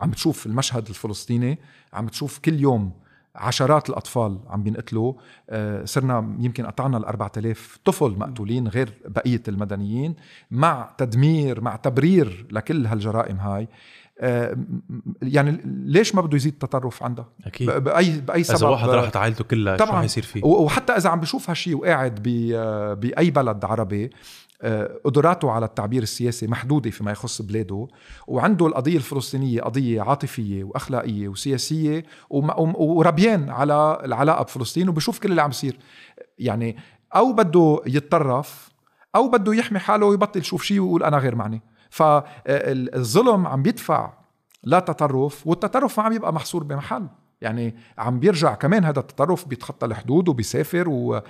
عم 0.00 0.10
تشوف 0.10 0.46
المشهد 0.46 0.88
الفلسطيني 0.88 1.58
عم 1.92 2.08
تشوف 2.08 2.38
كل 2.38 2.60
يوم 2.60 2.92
عشرات 3.34 3.90
الأطفال 3.90 4.38
عم 4.48 4.62
بينقتلوا. 4.62 5.12
آه، 5.50 5.84
صرنا 5.84 6.36
يمكن 6.38 6.66
قطعنا 6.66 6.96
ال 6.98 7.04
4000 7.04 7.78
طفل 7.84 8.10
مقتولين 8.10 8.68
غير 8.68 8.94
بقية 9.04 9.42
المدنيين 9.48 10.14
مع 10.50 10.94
تدمير 10.98 11.60
مع 11.60 11.76
تبرير 11.76 12.46
لكل 12.50 12.86
هالجرائم 12.86 13.36
هاي. 13.36 13.68
آه، 14.20 14.56
يعني 15.22 15.60
ليش 15.64 16.14
ما 16.14 16.22
بده 16.22 16.36
يزيد 16.36 16.52
التطرف 16.52 17.02
عندها؟ 17.02 17.28
أكيد. 17.46 17.70
باي 17.70 18.20
بأي 18.20 18.44
سبب؟ 18.44 18.56
اذا 18.56 18.66
واحد 18.66 18.88
راحت 18.88 19.16
عائلته 19.16 19.44
كلها 19.44 19.76
طبعا. 19.76 19.90
شو 19.90 19.96
حيصير 19.96 20.22
فيه؟ 20.22 20.44
وحتى 20.44 20.92
إذا 20.92 21.10
عم 21.10 21.20
بشوف 21.20 21.50
هالشيء 21.50 21.76
وقاعد 21.76 22.22
بأي 23.00 23.30
بلد 23.30 23.64
عربي 23.64 24.04
آه، 24.04 24.10
قدراته 25.04 25.50
على 25.50 25.66
التعبير 25.66 26.02
السياسي 26.02 26.46
محدودة 26.46 26.90
فيما 26.90 27.10
يخص 27.12 27.42
بلاده 27.42 27.88
وعنده 28.26 28.66
القضية 28.66 28.96
الفلسطينية 28.96 29.60
قضية 29.62 30.02
عاطفية 30.02 30.64
وأخلاقية 30.64 31.28
وسياسية 31.28 32.04
وربيان 32.30 33.50
على 33.50 33.98
العلاقة 34.04 34.42
بفلسطين 34.44 34.88
وبشوف 34.88 35.18
كل 35.18 35.30
اللي 35.30 35.42
عم 35.42 35.50
يصير. 35.50 35.78
يعني 36.38 36.76
أو 37.16 37.32
بده 37.32 37.80
يتطرف 37.86 38.70
أو 39.16 39.28
بده 39.28 39.54
يحمي 39.54 39.78
حاله 39.78 40.06
ويبطل 40.06 40.40
يشوف 40.40 40.62
شيء 40.62 40.80
ويقول 40.80 41.02
أنا 41.02 41.18
غير 41.18 41.34
معني. 41.34 41.62
فالظلم 41.90 43.46
عم 43.46 43.62
بيدفع 43.62 44.12
لا 44.64 44.80
تطرف 44.80 45.46
والتطرف 45.46 46.00
ما 46.00 46.06
عم 46.06 46.12
يبقى 46.12 46.32
محصور 46.32 46.62
بمحل. 46.64 47.06
يعني 47.40 47.74
عم 47.98 48.20
بيرجع 48.20 48.54
كمان 48.54 48.84
هذا 48.84 49.00
التطرف 49.00 49.48
بيتخطى 49.48 49.86
الحدود 49.86 50.28
وبيسافر 50.28 50.88
و... 50.88 51.16
و... 51.16 51.20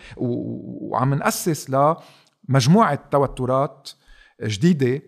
وعم 0.91 1.15
نأسس 1.15 1.71
لمجموعة 2.51 2.99
توترات 3.11 3.91
جديدة 4.43 5.03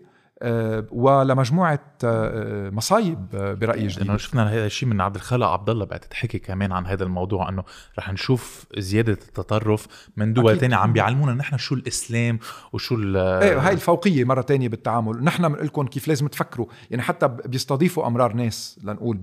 آه، 0.45 0.85
ولمجموعة 0.91 1.79
آه، 2.03 2.69
مصايب 2.69 3.27
آه، 3.35 3.53
برأيي 3.53 3.87
جديد 3.87 4.03
لأنه 4.03 4.17
شفنا 4.17 4.49
هذا 4.49 4.65
الشيء 4.65 4.89
من 4.89 5.01
عبد 5.01 5.15
الخالق 5.15 5.47
عبد 5.47 5.69
الله 5.69 5.85
بعد 5.85 5.99
تحكي 5.99 6.39
كمان 6.39 6.71
عن 6.71 6.85
هذا 6.85 7.03
الموضوع 7.03 7.49
إنه 7.49 7.63
رح 7.99 8.13
نشوف 8.13 8.65
زيادة 8.77 9.13
التطرف 9.13 9.87
من 10.17 10.33
دول 10.33 10.59
ثانية 10.59 10.75
عم 10.75 10.93
بيعلمونا 10.93 11.33
نحن 11.33 11.57
شو 11.57 11.75
الإسلام 11.75 12.39
وشو 12.73 12.95
إيه 12.95 13.67
هاي 13.67 13.73
الفوقية 13.73 14.23
مرة 14.23 14.41
ثانية 14.41 14.69
بالتعامل. 14.69 15.23
نحن 15.23 15.47
بنقول 15.47 15.65
لكم 15.65 15.87
كيف 15.87 16.07
لازم 16.07 16.27
تفكروا. 16.27 16.67
يعني 16.91 17.03
حتى 17.03 17.27
بيستضيفوا 17.27 18.07
أمرار 18.07 18.33
ناس 18.33 18.79
لنقول 18.83 19.19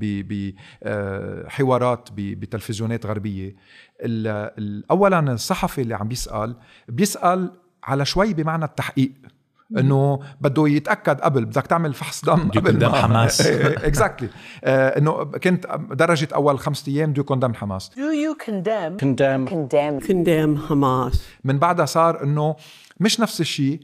بحوارات 0.82 2.08
بتلفزيونات 2.12 3.06
غربية. 3.06 3.56
اولا 4.90 5.32
الصحفي 5.32 5.80
اللي 5.80 5.94
عم 5.94 6.08
بيسأل 6.08 6.56
بيسأل 6.88 7.52
على 7.84 8.04
شوي 8.04 8.34
بمعنى 8.34 8.64
التحقيق. 8.64 9.12
إنه 9.78 10.20
بده 10.40 10.68
يتأكد 10.68 11.20
قبل 11.20 11.44
بدك 11.44 11.66
تعمل 11.66 11.94
فحص 11.94 12.24
دم 12.24 12.48
قبل 12.48 12.78
دم 12.78 12.92
حماس. 12.92 13.46
اكزاكتلي 13.88 14.28
إنه 14.64 15.24
كنت 15.24 15.66
درجة 15.92 16.28
أول 16.34 16.58
خمسة 16.58 16.92
أيام 16.92 17.12
do 17.12 17.24
you 17.24 17.33
condemn 17.33 17.54
حماس. 17.54 17.90
Do 17.90 17.94
you 17.94 18.44
condemn? 18.44 19.04
Condemn. 19.04 19.50
Condemn. 19.50 20.06
Condemn 20.08 20.68
حماس 20.68 21.24
من 21.44 21.58
بعدها 21.58 21.86
صار 21.86 22.22
إنه 22.22 22.56
مش 23.00 23.20
نفس 23.20 23.40
الشيء 23.40 23.80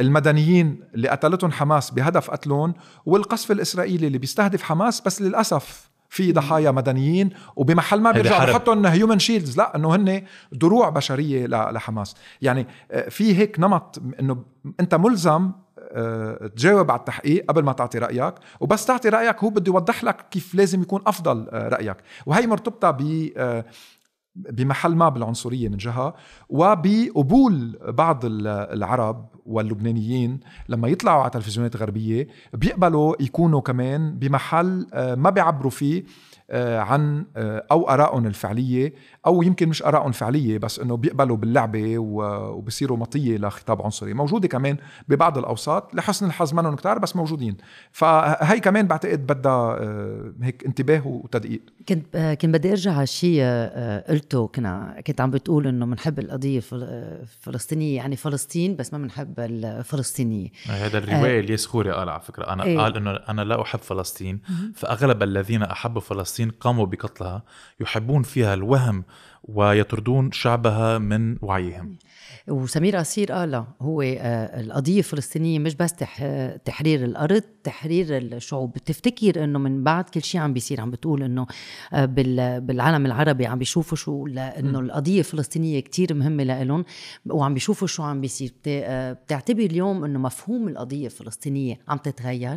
المدنيين 0.00 0.80
اللي 0.94 1.08
قتلتهم 1.08 1.52
حماس 1.52 1.90
بهدف 1.90 2.30
قتلهم 2.30 2.74
والقصف 3.06 3.50
الإسرائيلي 3.50 4.06
اللي 4.06 4.18
بيستهدف 4.18 4.62
حماس 4.62 5.00
بس 5.00 5.22
للأسف 5.22 5.90
في 6.08 6.32
ضحايا 6.32 6.70
مدنيين 6.70 7.30
وبمحل 7.56 8.00
ما 8.00 8.12
بيرجع 8.12 8.44
بحطهم 8.44 8.86
human 8.86 9.18
shields 9.18 9.58
لا 9.58 9.76
إنه 9.76 9.94
هن 9.94 10.22
دروع 10.52 10.88
بشرية 10.88 11.46
لحماس. 11.46 12.14
يعني 12.42 12.66
آه، 12.90 13.08
في 13.08 13.38
هيك 13.38 13.60
نمط 13.60 14.02
إنه 14.20 14.44
أنت 14.80 14.94
ملزم 14.94 15.50
آه، 15.92 16.46
تجاوب 16.46 16.90
على 16.90 16.98
التحقيق 16.98 17.44
قبل 17.48 17.62
ما 17.62 17.72
تعطي 17.72 17.98
رأيك 17.98 18.34
وبس 18.60 18.86
تعطي 18.86 19.08
رأيك 19.08 19.44
هو 19.44 19.50
بده 19.50 19.72
يوضح 19.72 20.04
لك 20.04 20.26
كيف 20.30 20.54
لازم 20.54 20.82
يكون 20.82 21.02
أفضل 21.06 21.48
آه، 21.48 21.68
رأيك. 21.68 21.96
وهي 22.26 22.46
مرتبطة 22.46 22.90
ب 22.90 23.30
بمحل 24.36 24.94
ما 24.94 25.08
بالعنصرية 25.08 25.68
من 25.68 25.76
جهة 25.76 26.14
وبقبول 26.48 27.78
بعض 27.88 28.20
العرب 28.24 29.28
واللبنانيين 29.46 30.40
لما 30.68 30.88
يطلعوا 30.88 31.22
على 31.22 31.30
تلفزيونات 31.30 31.76
غربية 31.76 32.28
بيقبلوا 32.52 33.22
يكونوا 33.22 33.60
كمان 33.60 34.18
بمحل 34.18 34.86
آه، 34.92 35.14
ما 35.14 35.30
بيعبروا 35.30 35.70
فيه 35.70 36.04
آه، 36.50 36.78
عن 36.78 37.26
آه، 37.36 37.66
أو 37.70 37.90
آرائهم 37.90 38.26
الفعلية 38.26 38.94
أو 39.26 39.42
يمكن 39.42 39.68
مش 39.68 39.82
ارائهم 39.82 40.12
فعلية 40.12 40.58
بس 40.58 40.78
إنه 40.78 40.96
بيقبلوا 40.96 41.36
باللعبة 41.36 41.98
وبصيروا 41.98 42.96
مطية 42.96 43.38
لخطاب 43.38 43.82
عنصري. 43.82 44.14
موجودة 44.14 44.48
كمان 44.48 44.76
ببعض 45.08 45.38
الأوساط 45.38 45.94
لحسن 45.94 46.26
الحظ 46.26 46.54
منهم 46.54 46.76
كتار 46.76 46.98
بس 46.98 47.16
موجودين. 47.16 47.56
فهي 47.92 48.60
كمان 48.60 48.86
بعتقد 48.86 49.26
بدها 49.26 49.52
آه، 49.52 50.32
هيك 50.42 50.64
انتباه 50.66 51.06
وتدقيق. 51.06 51.60
كنت 51.88 52.16
كنت 52.16 52.46
بدي 52.54 52.70
أرجع 52.70 52.92
على 52.92 53.06
شيء 53.06 53.42
قلته. 54.08 54.46
كنا 54.46 55.02
كنت 55.06 55.20
عم 55.20 55.30
بتقول 55.30 55.66
إنه 55.66 55.86
بنحب 55.86 56.18
القضية 56.18 56.62
الفلسطينيه 56.72 57.96
يعني 57.96 58.16
فلسطين 58.16 58.76
بس 58.76 58.92
ما 58.92 58.98
بنحب 58.98 59.40
الفلسطينية. 59.40 60.48
هذا 60.66 60.98
الرواية 60.98 61.40
اللي 61.40 61.56
خوري 61.56 61.90
قال 61.90 62.08
على 62.08 62.20
فكرة. 62.20 62.52
أنا 62.52 62.64
إيه؟ 62.64 62.78
قال 62.78 62.96
إنه 62.96 63.10
أنا 63.10 63.42
لا 63.42 63.62
أحب 63.62 63.78
فلسطين 63.78 64.40
فأغلب 64.74 65.22
الذين 65.22 65.62
أحبوا 65.62 66.00
فلسطين 66.00 66.50
قاموا 66.50 66.86
بقتلها. 66.86 67.42
يحبون 67.80 68.22
فيها 68.22 68.54
الوهم 68.54 69.04
ويطردون 69.48 70.32
شعبها 70.32 70.98
من 70.98 71.36
وعيهم. 71.42 71.96
وسمير 72.48 73.00
أسير 73.00 73.32
قال 73.32 73.64
هو 73.80 74.02
آه، 74.02 74.60
القضية 74.60 74.98
الفلسطينية 74.98 75.58
مش 75.58 75.74
بس 75.74 75.92
تحرير 76.64 77.04
الأرض 77.04 77.42
تحرير 77.64 78.16
الشعوب. 78.16 78.72
بتفتكر 78.72 79.44
أنه 79.44 79.58
من 79.58 79.84
بعد 79.84 80.04
كل 80.04 80.22
شيء 80.22 80.40
عم 80.40 80.52
بيصير 80.52 80.80
عم 80.80 80.90
بتقول 80.90 81.22
أنه 81.22 81.46
آه، 81.92 82.04
بالعالم 82.58 83.06
العربي 83.06 83.46
عم 83.46 83.58
بيشوفوا 83.58 83.96
شو 83.96 84.26
أنه 84.26 84.80
القضية 84.80 85.18
الفلسطينية 85.18 85.80
كتير 85.80 86.14
مهمة 86.14 86.44
لهم 86.44 86.84
وعم 87.26 87.54
بيشوفوا 87.54 87.88
شو 87.88 88.02
عم 88.02 88.20
بيصير. 88.20 88.52
آه، 88.66 89.12
بتعتبر 89.12 89.62
اليوم 89.62 90.04
أنه 90.04 90.18
مفهوم 90.18 90.68
القضية 90.68 91.06
الفلسطينية 91.06 91.78
عم 91.88 91.98
تتغير؟ 91.98 92.56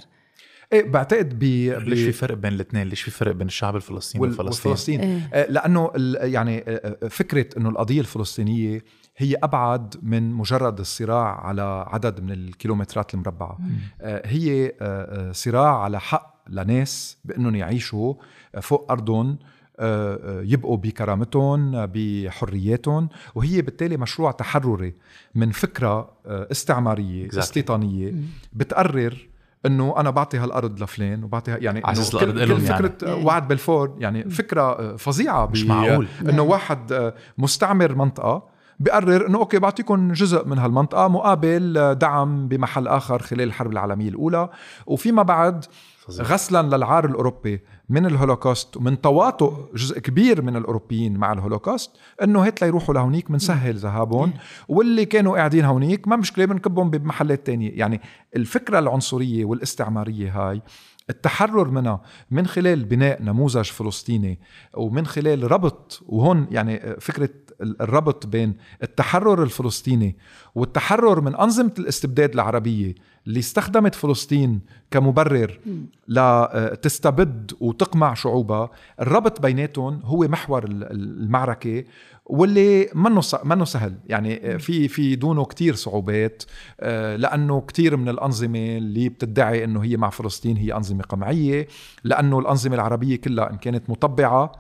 إيه 0.74 0.90
بعتقد 0.90 1.40
ب 1.40 1.44
ليش 1.44 2.00
في 2.00 2.12
فرق 2.12 2.36
بين 2.36 2.54
الاثنين؟ 2.54 2.88
ليش 2.88 3.02
في 3.02 3.12
فرق 3.12 3.32
بين 3.32 3.48
الشعب 3.48 3.76
الفلسطيني 3.76 4.22
والفلسطيني؟ 4.22 4.72
والفلسطين 4.72 5.00
إيه؟ 5.34 5.46
لأنه 5.50 5.92
يعني 6.16 6.64
فكرة 7.10 7.46
إنه 7.58 7.70
القضية 7.70 8.00
الفلسطينية 8.00 8.84
هي 9.18 9.36
أبعد 9.44 9.96
من 10.02 10.34
مجرد 10.34 10.80
الصراع 10.80 11.46
على 11.46 11.86
عدد 11.88 12.24
من 12.24 12.32
الكيلومترات 12.32 13.14
المربعة 13.14 13.60
آه 14.02 14.28
هي 14.28 14.68
آه،, 14.68 14.72
آه 14.82 15.32
صراع 15.32 15.84
على 15.84 16.00
حق 16.00 16.44
لناس 16.50 17.18
بأنهم 17.26 17.56
يعيشوا 17.56 18.14
فوق 18.62 18.92
أرضهم 18.92 19.38
آه، 19.82 20.42
يبقوا 20.46 20.78
بكرامتهم 20.78 21.86
بحرياتهم 21.86 23.10
وهي 23.36 23.62
بالتالي 23.62 23.98
مشروع 23.98 24.32
تحرري 24.32 24.96
من 25.36 25.52
فكرة 25.52 26.14
استعمارية 26.26 27.30
exactly. 27.30 27.38
استيطانية 27.38 28.14
بتقرر 28.54 29.30
إنه 29.66 29.94
أنا 29.98 30.10
بعطي 30.10 30.38
هالأرض 30.38 30.84
لفلان 30.84 31.24
وبعطي 31.24 31.52
يعني 31.52 31.82
على 31.86 32.02
الأرض 32.14 32.38
لهم 32.38 32.66
يعني. 32.66 32.90
فكرة 32.90 33.10
يعني. 33.10 33.26
وعد 33.26 33.48
بلفور 33.48 33.96
يعني 34.00 34.30
فكرة 34.30 34.96
فظيعة 34.96 35.46
مش 35.46 35.66
معقول 35.66 36.08
إنه 36.22 36.42
واحد 36.42 37.14
مستعمر 37.38 37.96
منطقة 37.96 38.60
بقرر 38.80 39.28
إنه 39.28 39.38
أوكي 39.38 39.60
بعطيكم 39.60 40.12
جزء 40.12 40.48
من 40.48 40.58
هالمنطقة 40.58 41.08
مقابل 41.08 41.96
دعم 41.96 42.48
بمحل 42.48 42.88
آخر 42.88 43.22
خلال 43.22 43.42
الحرب 43.42 43.72
العالمية 43.72 44.10
الأولى 44.10 44.50
وفيما 44.86 45.24
بعد 45.24 45.66
غسلا 46.10 46.76
للعار 46.76 47.06
الأوروبي 47.06 47.62
من 47.90 48.06
الهولوكوست 48.06 48.78
ومن 48.78 49.02
تواطؤ 49.02 49.76
جزء 49.76 50.00
كبير 50.00 50.42
من 50.42 50.56
الأوروبيين 50.56 51.18
مع 51.18 51.34
الهولوكوست 51.34 51.92
إنه 52.24 52.46
هات 52.46 52.62
ليروحوا 52.62 52.94
لهونيك 52.96 53.32
بنسهل 53.32 53.76
ذهابهم 53.76 54.34
واللي 54.68 55.06
كانوا 55.06 55.38
قاعدين 55.38 55.66
هونيك 55.66 56.08
ما 56.08 56.16
مشكلة 56.16 56.46
بنكبهم 56.46 56.90
بمحلات 56.90 57.48
تانية. 57.48 57.72
يعني 57.74 58.02
الفكرة 58.36 58.80
العنصرية 58.80 59.46
والاستعمارية 59.46 60.32
هاي 60.32 60.62
التحرر 61.10 61.70
منها 61.70 62.02
من 62.32 62.48
خلال 62.48 62.86
بناء 62.86 63.24
نموذج 63.24 63.66
فلسطيني 63.66 64.40
ومن 64.74 65.06
خلال 65.06 65.52
ربط 65.52 66.04
وهون 66.06 66.48
يعني 66.52 66.96
فكرة 67.00 67.30
الربط 67.62 68.28
بين 68.28 68.54
التحرر 68.84 69.44
الفلسطيني 69.44 70.16
والتحرر 70.56 71.22
من 71.22 71.36
أنظمة 71.36 71.72
الاستبداد 71.80 72.34
العربية 72.34 72.96
اللي 73.28 73.40
استخدمت 73.40 73.96
فلسطين 73.96 74.60
كمبرر 74.92 75.60
لتستبد 76.08 77.52
وتقمع 77.60 78.14
شعوبها. 78.14 78.70
الربط 79.02 79.42
بيناتهم 79.42 80.02
هو 80.04 80.28
محور 80.28 80.66
المعركة 80.68 81.84
واللي 82.26 82.90
منه 82.96 83.22
منه 83.44 83.66
سهل. 83.66 83.96
يعني 84.08 84.60
في 84.60 84.88
في 84.88 85.16
دونه 85.16 85.46
كتير 85.46 85.76
صعوبات 85.76 86.44
آه، 86.80 87.16
لأنه 87.16 87.62
كتير 87.62 87.98
من 87.98 88.10
الأنظمة 88.10 88.78
اللي 88.78 89.10
بتدعي 89.10 89.64
إنه 89.64 89.84
هي 89.84 89.98
مع 89.98 90.10
فلسطين 90.10 90.58
هي 90.58 90.74
أنظمة 90.74 91.04
قمعية 91.04 91.68
لأنه 92.04 92.40
الأنظمة 92.40 92.76
العربية 92.76 93.16
كلها 93.16 93.50
إن 93.50 93.58
كانت 93.58 93.90
مطبعة 93.90 94.52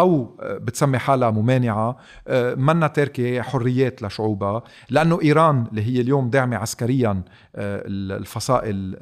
أو 0.00 0.36
بتسمي 0.40 0.98
حالها 0.98 1.30
ممانعة 1.30 1.96
آه، 2.28 2.54
منا 2.54 2.86
تاركه 2.86 3.42
حريات 3.42 4.02
لشعوبها 4.02 4.62
لأنه 4.90 5.20
إيران 5.22 5.66
اللي 5.70 5.82
هي 5.82 6.00
اليوم 6.00 6.30
داعمة 6.30 6.56
عسكريا 6.56 7.22
آه، 7.56 7.82
الفصائل 7.86 8.96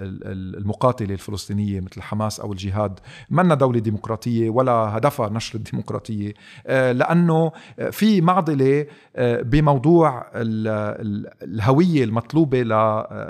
المقاتلة 0.56 1.14
الفلسطينية 1.14 1.80
مثل 1.80 2.02
حماس 2.02 2.40
أو 2.40 2.52
الجهاد. 2.52 3.00
منا 3.30 3.54
دولة 3.54 3.80
ديمقراطية 3.80 4.50
ولا 4.50 4.72
هدفها 4.72 5.28
نشر 5.28 5.54
الديمقراطية 5.58 6.34
آه، 6.66 6.92
لأنه 6.92 7.52
في 7.90 8.20
معضلة 8.20 8.86
بموضوع 9.18 10.26
الهوية 10.34 12.04
المطلوبة 12.04 12.62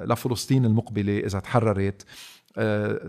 لفلسطين 0.04 0.64
المقبلة 0.64 1.18
إذا 1.18 1.38
تحررت. 1.40 2.02
آه، 2.02 2.37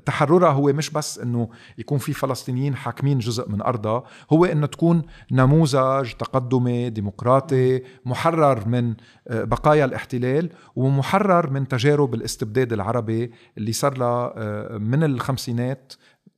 تحررها 0.05 0.49
هو 0.49 0.73
مش 0.73 0.89
بس 0.89 1.19
إنه 1.19 1.49
يكون 1.77 1.97
في 1.97 2.13
فلسطينيين 2.13 2.75
حاكمين 2.75 3.19
جزء 3.19 3.49
من 3.49 3.61
أرضها 3.61 4.03
هو 4.33 4.45
إنه 4.45 4.65
تكون 4.65 5.01
نموذج 5.31 6.11
تقدمي 6.11 6.89
ديمقراطي 6.89 7.81
محرر 8.05 8.67
من 8.67 8.95
آه، 9.27 9.43
بقايا 9.43 9.85
الاحتلال 9.85 10.49
ومحرر 10.75 11.49
من 11.49 11.67
تجارب 11.67 12.13
الاستبداد 12.13 12.73
العربي 12.73 13.31
اللي 13.57 13.71
صار 13.71 13.97
لها 13.97 14.33
آه، 14.37 14.77
من 14.77 15.03
الخمسينات 15.03 15.93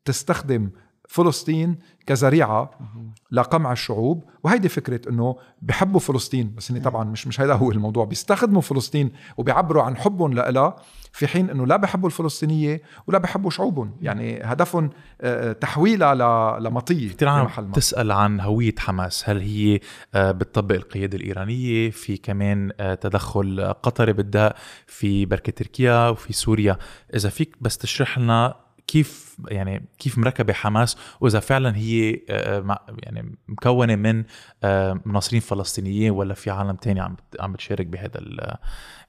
تستخدم 0.06 0.70
فلسطين 1.10 1.80
كذريعه 2.06 2.72
لقمع 3.32 3.72
الشعوب. 3.72 4.24
وهيدي 4.44 4.70
فكرة 4.70 5.10
إنه 5.10 5.36
بحبوا 5.62 6.00
فلسطين 6.00 6.56
بس 6.56 6.72
إني 6.72 6.80
طبعا 6.80 7.04
مش 7.04 7.28
مش 7.28 7.42
هذا 7.42 7.54
هو 7.54 7.72
الموضوع. 7.72 8.06
بيستخدموا 8.06 8.62
فلسطين 8.62 9.12
وبيعبروا 9.38 9.84
عن 9.84 9.98
حبهم 9.98 10.34
لها 10.34 10.76
في 11.12 11.28
حين 11.28 11.50
إنه 11.50 11.66
لا 11.66 11.78
بحبوا 11.78 12.10
الفلسطينية 12.10 12.82
ولا 13.08 13.18
بحبوا 13.18 13.50
شعوبهم. 13.50 13.98
يعني 14.02 14.42
هدفهم 14.44 14.90
آه، 15.22 15.50
آه، 15.50 15.54
تحويلها 15.54 16.16
لمطية 16.60 17.10
كثير 17.14 17.30
عم 17.30 17.72
تسأل 17.72 18.12
عن 18.12 18.40
هوية 18.40 18.76
حماس. 18.80 19.30
هل 19.30 19.40
هي 19.40 19.80
آه، 20.16 20.32
بتطبق 20.32 20.76
القيادة 20.76 21.18
الإيرانية؟ 21.18 21.90
في 21.90 22.18
كمان 22.18 22.72
تدخل 23.02 23.74
قطري 23.84 24.14
بالداء 24.14 24.56
في 24.88 25.26
بركة 25.26 25.52
تركيا 25.52 26.10
وفي 26.10 26.34
سوريا. 26.34 26.78
إذا 27.16 27.30
فيك 27.30 27.56
بس 27.62 27.78
تشرح 27.78 28.20
لنا 28.20 28.56
كيف 28.88 29.38
يعني 29.48 29.86
كيف 30.00 30.18
مركبة 30.18 30.54
حماس 30.54 30.98
وإذا 31.22 31.40
فعلا 31.40 31.76
هي 31.78 32.12
يعني 33.04 33.36
مكونة 33.48 33.96
من 33.96 34.24
مناصرين 35.06 35.42
فلسطينيين 35.42 36.12
ولا 36.12 36.34
في 36.34 36.50
عالم 36.50 36.76
تاني 36.76 37.00
عم 37.00 37.16
عم 37.40 37.54
بتشارك 37.54 37.88
بهذا 37.88 38.20
ال 38.20 38.56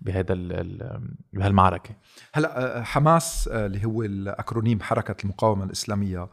بهذا 0.00 0.32
ال 0.32 1.00
بهالمعركة؟ 1.32 1.96
هلأ 2.32 2.82
حماس 2.84 3.48
اللي 3.48 3.84
هو 3.84 4.02
الأكرونيم 4.02 4.80
حركة 4.80 5.22
المقاومة 5.24 5.64
الإسلامية 5.64 6.28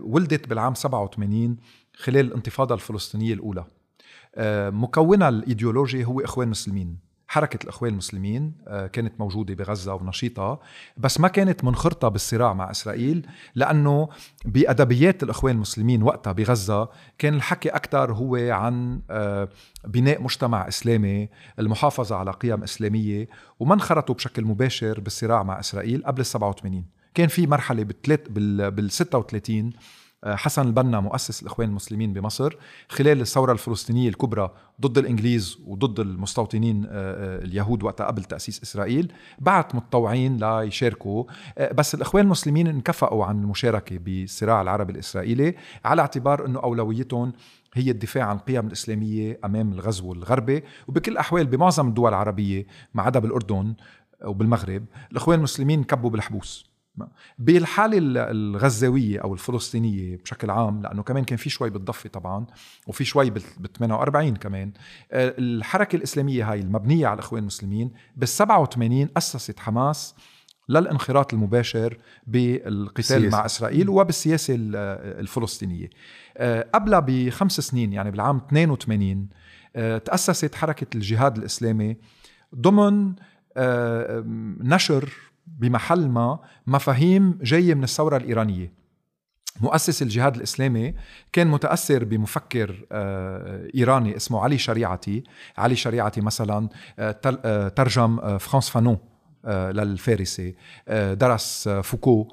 ولدت 0.00 0.48
بالعام 0.48 0.74
87 0.74 1.56
خلال 1.96 2.26
الانتفاضه 2.26 2.74
الفلسطينية 2.74 3.34
الأولى. 3.34 3.64
مكونها 4.72 5.28
الإيديولوجي 5.28 6.04
هو 6.04 6.20
إخوان 6.20 6.48
مسلمين. 6.48 7.09
حركة 7.30 7.64
الإخوان 7.64 7.92
المسلمين 7.92 8.52
آه، 8.68 8.86
كانت 8.86 9.20
موجودة 9.20 9.54
بغزة 9.54 9.94
ونشيطة 9.94 10.60
بس 10.96 11.20
ما 11.20 11.28
كانت 11.28 11.64
منخرطة 11.64 12.08
بالصراع 12.08 12.54
مع 12.54 12.70
إسرائيل 12.70 13.26
لأنه 13.54 14.08
بأدبيات 14.44 15.22
الإخوان 15.22 15.54
المسلمين 15.54 16.02
وقتها 16.02 16.32
بغزة 16.32 16.88
كان 17.18 17.34
الحكي 17.34 17.68
أكثر 17.68 18.12
هو 18.12 18.36
عن 18.36 19.00
آه، 19.10 19.48
بناء 19.84 20.22
مجتمع 20.22 20.68
إسلامي 20.68 21.28
المحافظة 21.58 22.16
على 22.16 22.30
قيم 22.30 22.62
إسلامية 22.62 23.28
وما 23.60 23.74
انخرطوا 23.74 24.14
بشكل 24.14 24.44
مباشر 24.44 25.00
بالصراع 25.00 25.42
مع 25.42 25.60
إسرائيل 25.60 26.04
قبل 26.04 26.20
ال 26.20 26.26
87 26.26 26.84
كان 27.14 27.28
في 27.28 27.46
مرحلة 27.46 27.86
بال 28.30 28.90
36 28.90 29.66
آه، 29.66 29.70
حسن 30.24 30.66
البنا 30.66 31.00
مؤسس 31.00 31.42
الإخوان 31.42 31.68
المسلمين 31.68 32.12
بمصر 32.12 32.56
خلال 32.88 33.20
الثورة 33.20 33.52
الفلسطينية 33.52 34.08
الكبرى 34.08 34.50
ضد 34.80 34.98
الإنجليز 34.98 35.58
وضد 35.66 36.00
المستوطنين 36.00 36.84
آه، 36.84 36.90
آه، 36.90 37.44
اليهود 37.44 37.82
وقتها 37.82 38.06
قبل 38.06 38.24
تأسيس 38.24 38.62
إسرائيل 38.62 39.12
بعت 39.38 39.74
متطوعين 39.74 40.36
ليشاركوا 40.36 41.24
بس 41.72 41.94
الإخوان 41.94 42.24
المسلمين 42.24 42.66
انكفأوا 42.66 43.24
عن 43.24 43.42
المشاركة 43.42 43.98
بالصراع 43.98 44.62
العربي 44.62 44.92
الإسرائيلي 44.92 45.54
على 45.84 46.02
اعتبار 46.02 46.46
إنه 46.46 46.60
أولويتهم 46.62 47.32
هي 47.74 47.90
الدفاع 47.90 48.24
عن 48.24 48.36
القيم 48.36 48.66
الإسلامية 48.66 49.38
أمام 49.44 49.72
الغزو 49.72 50.12
الغربي 50.12 50.64
وبكل 50.88 51.12
الأحوال 51.12 51.46
بمعظم 51.46 51.88
الدول 51.88 52.08
العربية 52.08 52.66
ما 52.94 53.02
عدا 53.02 53.20
بالأردن 53.20 53.74
وبالمغرب 54.24 54.84
الإخوان 55.12 55.38
المسلمين 55.38 55.84
كبوا 55.84 56.10
بالحبوس. 56.10 56.69
بالحالة 57.38 57.98
ال- 57.98 58.18
الغزاوية 58.18 59.18
أو 59.20 59.34
الفلسطينية 59.34 60.16
بشكل 60.16 60.50
عام 60.50 60.82
لأنه 60.82 61.02
كمان 61.02 61.24
كان 61.24 61.36
في 61.38 61.50
شوي 61.50 61.70
بالضفة 61.70 62.08
طبعا 62.08 62.46
وفي 62.86 63.04
شوي 63.04 63.30
بال 63.30 63.42
48 63.78 64.36
كمان 64.36 64.72
آه، 65.12 65.34
الحركة 65.38 65.96
الإسلامية 65.96 66.52
هاي 66.52 66.60
المبنية 66.60 67.06
على 67.06 67.14
الإخوان 67.14 67.40
المسلمين 67.42 67.90
بال 68.16 68.28
87 68.28 69.08
أسست 69.16 69.58
حماس 69.60 70.14
للانخراط 70.68 71.34
المباشر 71.34 71.98
بالقتال 72.26 73.04
سياسة. 73.04 73.28
مع 73.38 73.46
إسرائيل 73.46 73.88
وبالسياسة 73.88 74.54
ال- 74.54 74.76
الفلسطينية 75.20 75.90
آه، 76.36 76.66
قبلها 76.74 77.00
بخمس 77.00 77.60
سنين 77.60 77.92
يعني 77.92 78.10
بالعام 78.10 78.36
82 78.36 79.28
آه، 79.76 79.98
تأسست 79.98 80.54
حركة 80.54 80.86
الجهاد 80.94 81.36
الإسلامي 81.38 81.96
ضمن 82.54 83.14
نشر 84.68 85.12
بمحل 85.58 86.08
ما 86.08 86.38
مفاهيم 86.66 87.38
جاية 87.42 87.74
من 87.74 87.84
الثورة 87.84 88.16
الإيرانية. 88.16 88.80
مؤسس 89.60 90.02
الجهاد 90.02 90.36
الإسلامي 90.36 90.94
كان 91.32 91.46
متأثر 91.46 92.04
بمفكر 92.04 92.86
آه، 92.92 93.68
إيراني 93.74 94.16
اسمه 94.16 94.40
علي 94.40 94.58
شريعتي. 94.58 95.24
علي 95.58 95.76
شريعتي 95.76 96.20
مثلا 96.20 96.68
آه، 96.98 97.20
آه، 97.44 97.68
ترجم 97.68 98.38
فرانس 98.38 98.70
فانون 98.70 98.98
للفارسي. 99.46 100.54
درس 101.12 101.68
فوكو. 101.68 102.28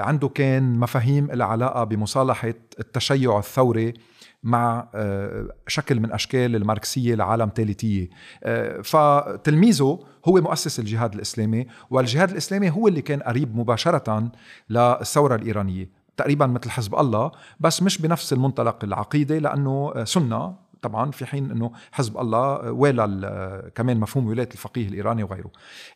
عنده 0.00 0.28
كان 0.28 0.78
مفاهيم 0.78 1.26
لها 1.26 1.46
علاقة 1.46 1.84
بمصالحة 1.84 2.54
التشيع 2.80 3.38
الثوري 3.38 3.94
مع 4.42 4.88
آه، 4.94 5.48
شكل 5.66 6.00
من 6.00 6.12
أشكال 6.12 6.56
الماركسية 6.56 7.14
لعالم 7.14 7.50
ثالثية 7.54 8.10
آه، 8.44 8.80
فتلميذه 8.80 9.98
هو 10.28 10.40
مؤسس 10.40 10.78
الجهاد 10.78 11.14
الإسلامي 11.14 11.66
والجهاد 11.90 12.30
الإسلامي 12.30 12.70
هو 12.70 12.88
اللي 12.88 13.02
كان 13.02 13.20
قريب 13.20 13.56
مباشرة 13.56 14.30
للثورة 14.70 15.34
الإيرانية 15.34 16.02
تقريبا 16.16 16.46
مثل 16.46 16.70
حزب 16.70 16.94
الله 16.94 17.32
بس 17.60 17.82
مش 17.82 17.98
بنفس 17.98 18.32
المنطلق 18.32 18.84
العقيدة 18.84 19.38
لأنه 19.38 19.92
آه، 19.96 20.04
سنة. 20.04 20.54
طبعا 20.82 21.10
في 21.10 21.26
حين 21.26 21.50
إنه 21.50 21.72
حزب 21.92 22.18
الله 22.18 22.72
والى 22.72 23.04
ال- 23.04 23.70
كمان 23.74 24.00
مفهوم 24.00 24.26
ولاية 24.26 24.48
الفقيه 24.52 24.88
الإيراني 24.88 25.22
وغيره. 25.22 25.50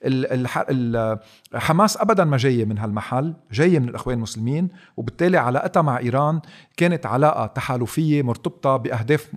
ال- 0.04 1.18
حماس 1.54 1.96
ابدا 1.96 2.24
ما 2.24 2.36
جاية 2.36 2.64
من 2.64 2.78
هالمحل، 2.78 3.34
جاية 3.52 3.78
من 3.78 3.88
الإخوان 3.88 4.16
المسلمين 4.16 4.68
وبالتالي 4.96 5.36
علاقتها 5.38 5.82
مع 5.82 5.98
إيران 5.98 6.40
كانت 6.76 7.06
علاقة 7.06 7.46
تحالفية 7.46 8.22
مرتبطة 8.22 8.76
بأهداف 8.76 9.30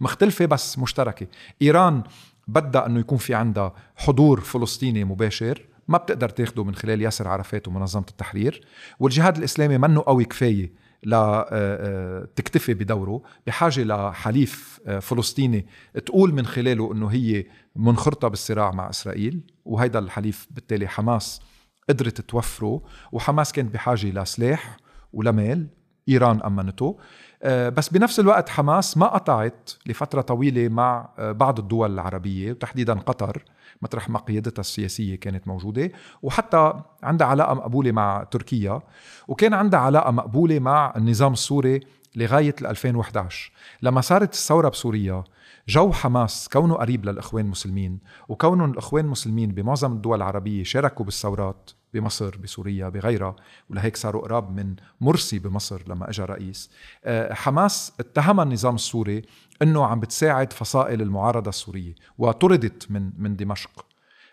مختلفة 0.00 0.46
بس 0.46 0.78
مشتركة. 0.78 1.26
إيران 1.62 2.02
بدها 2.48 2.86
إنه 2.86 3.00
يكون 3.00 3.18
في 3.18 3.34
عندها 3.34 3.72
حضور 3.96 4.40
فلسطيني 4.40 5.04
مباشر 5.04 5.62
ما 5.88 5.98
بتقدر 5.98 6.28
تاخده 6.28 6.64
من 6.64 6.74
خلال 6.74 7.02
ياسر 7.02 7.28
عرفات 7.28 7.68
ومنظمة 7.68 8.04
التحرير 8.10 8.66
والجهاد 9.00 9.36
الإسلامي 9.36 9.78
منه 9.78 10.02
قوي 10.06 10.24
كفاية 10.24 10.72
لتكتفي 11.02 12.74
بدوره. 12.74 13.22
بحاجة 13.46 13.84
لحليف 13.84 14.80
آه، 14.86 14.98
فلسطيني 14.98 15.66
تقول 16.06 16.34
من 16.34 16.46
خلاله 16.46 16.92
أنه 16.92 17.06
هي 17.06 17.46
منخرطة 17.76 18.28
بالصراع 18.28 18.70
مع 18.70 18.90
إسرائيل 18.90 19.40
وهيدا 19.64 19.98
الحليف 19.98 20.46
بالتالي 20.50 20.88
حماس 20.88 21.40
قدرت 21.88 22.20
توفره. 22.20 22.82
وحماس 23.12 23.52
كانت 23.52 23.74
بحاجة 23.74 24.10
لسلاح 24.10 24.76
ولمال 25.12 25.66
إيران 26.08 26.42
أمنته. 26.42 26.86
آه، 26.86 27.00
بس 27.48 27.88
بنفس 27.88 28.20
الوقت 28.20 28.48
حماس 28.48 28.96
ما 28.96 29.06
قطعت 29.06 29.70
لفترة 29.86 30.20
طويلة 30.20 30.68
مع 30.68 31.08
آه، 31.18 31.32
بعض 31.32 31.58
الدول 31.58 31.94
العربية 31.94 32.50
وتحديدا 32.50 32.94
قطر 32.94 33.44
مطرح 33.82 34.08
ما 34.08 34.18
قيادتها 34.18 34.60
السياسية 34.60 35.16
كانت 35.16 35.48
موجودة 35.48 35.92
وحتى 36.22 36.74
عندها 37.02 37.26
علاقة 37.26 37.54
مقبولة 37.54 37.92
مع 37.92 38.24
تركيا 38.30 38.80
وكان 39.28 39.54
عندها 39.54 39.80
علاقة 39.80 40.10
مقبولة 40.10 40.58
مع 40.58 40.92
النظام 40.96 41.32
السوري 41.32 41.80
لغاية 42.16 42.54
2011 42.62 43.52
لما 43.82 44.00
صارت 44.00 44.32
الثورة 44.32 44.68
بسوريا 44.68 45.24
جو 45.68 45.92
حماس 45.92 46.48
كونه 46.48 46.74
قريب 46.74 47.04
للإخوان 47.04 47.44
المسلمين 47.44 47.98
وكونه 48.28 48.64
الإخوان 48.64 49.04
المسلمين 49.04 49.52
بمعظم 49.52 49.92
الدول 49.92 50.16
العربية 50.16 50.64
شاركوا 50.64 51.04
بالثورات 51.04 51.70
بمصر 51.94 52.36
بسوريا 52.36 52.88
بغيرها 52.88 53.36
ولهيك 53.70 53.96
صاروا 53.96 54.22
قراب 54.22 54.56
من 54.56 54.76
مرسي 55.00 55.38
بمصر 55.38 55.82
لما 55.88 56.10
اجى 56.10 56.22
رئيس. 56.22 56.70
آه، 57.04 57.34
حماس 57.34 57.92
اتهم 58.00 58.40
النظام 58.40 58.74
السوري 58.74 59.22
انه 59.62 59.84
عم 59.84 60.00
بتساعد 60.00 60.52
فصائل 60.52 61.02
المعارضة 61.02 61.48
السورية 61.48 61.94
وطردت 62.18 62.90
من 62.90 63.10
من 63.18 63.36
دمشق. 63.36 63.86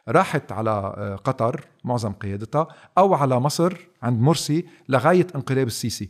راحت 0.08 0.52
على 0.52 0.70
آه، 0.70 1.16
قطر 1.16 1.66
معظم 1.84 2.14
قيادتها 2.14 2.68
أو 2.98 3.14
على 3.14 3.40
مصر 3.40 3.78
عند 4.04 4.22
مرسي 4.22 4.66
لغاية 4.90 5.28
انقلاب 5.36 5.68
السيسي. 5.68 6.10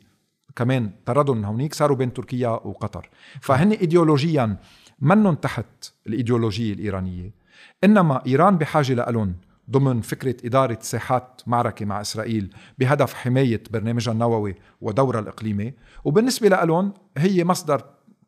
كمان 0.56 0.92
طردهم 1.06 1.38
من 1.38 1.46
هونيك 1.46 1.74
صاروا 1.74 1.98
بين 1.98 2.14
تركيا 2.14 2.50
وقطر. 2.50 3.10
فهن 3.42 3.72
ايديولوجيا 3.72 4.58
منهم 5.00 5.36
تحت 5.36 5.66
الإيديولوجية 6.08 6.74
الإيرانية. 6.74 7.32
إنما 7.84 8.26
إيران 8.26 8.58
بحاجة 8.58 8.94
لهم 8.94 9.36
ضمن 9.72 10.02
فكرة 10.02 10.36
إدارة 10.46 10.78
ساحات 10.82 11.42
معركة 11.48 11.86
مع 11.86 12.02
إسرائيل 12.02 12.54
بهدف 12.80 13.14
حماية 13.14 13.64
برنامجها 13.72 14.12
النووي 14.12 14.56
ودورها 14.82 15.20
الإقليمي. 15.20 15.74
وبالنسبة 16.06 16.50
لهم 16.50 16.94
هي 17.18 17.44
مصدر 17.44 17.82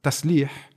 تسليح 0.03 0.69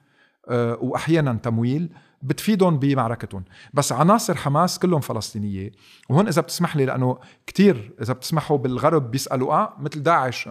آه، 0.49 0.79
واحيانا 0.81 1.33
تمويل 1.35 1.93
بتفيدهم 2.23 2.79
بمعركتهم. 2.79 3.45
بس 3.75 3.93
عناصر 3.93 4.35
حماس 4.35 4.79
كلهم 4.79 5.01
فلسطينية. 5.01 5.73
وهون 6.09 6.29
إذا 6.29 6.43
بتسمح 6.43 6.77
لي 6.77 6.85
لأنه 6.85 7.19
كتير 7.47 7.93
إذا 8.03 8.13
بتسمحوا 8.13 8.59
بالغرب 8.59 9.11
بيسألوا 9.11 9.53
آه 9.55 9.77
مثل 9.81 10.03
داعش. 10.03 10.49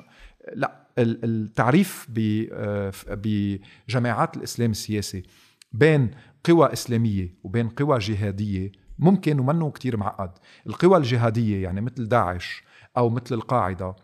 لا 0.53 0.87
ال- 0.97 1.19
التعريف 1.25 2.07
آه، 2.17 2.91
بجماعات 3.09 4.37
الإسلام 4.37 4.71
السياسي 4.71 5.23
بين 5.71 6.11
قوى 6.43 6.73
إسلامية 6.73 7.35
وبين 7.43 7.69
قوى 7.69 7.99
جهادية 7.99 8.71
ممكن 9.01 9.39
ومنه 9.39 9.71
كتير 9.71 9.97
معقد. 9.97 10.31
القوى 10.67 10.97
الجهادية 10.97 11.63
يعني 11.63 11.81
مثل 11.81 12.07
داعش 12.07 12.63
أو 12.97 13.09
مثل 13.09 13.35
القاعدة 13.35 13.95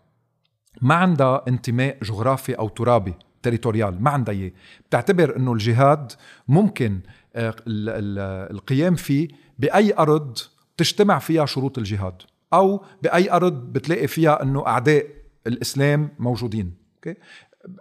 ما 0.82 0.94
عندها 0.94 1.44
انتماء 1.48 1.98
جغرافي 2.02 2.52
أو 2.54 2.68
ترابي 2.68 3.14
تريتوريال 3.42 4.02
ما 4.02 4.10
عندها 4.10 4.34
إياه. 4.34 4.52
بتعتبر 4.88 5.36
إنه 5.36 5.52
الجهاد 5.52 6.12
ممكن 6.48 7.00
آه، 7.36 7.48
ال- 7.50 7.88
ال- 7.88 8.50
القيام 8.56 8.94
فيه 8.94 9.28
بأي 9.58 9.94
أرض 9.98 10.38
تجتمع 10.76 11.18
فيها 11.18 11.46
شروط 11.46 11.78
الجهاد 11.78 12.22
أو 12.52 12.84
بأي 13.02 13.30
أرض 13.32 13.52
بتلاقي 13.72 14.06
فيها 14.06 14.42
إنه 14.42 14.66
أعداء 14.66 15.06
الإسلام 15.46 16.10
موجودين 16.18 16.74
أوكي 16.96 17.20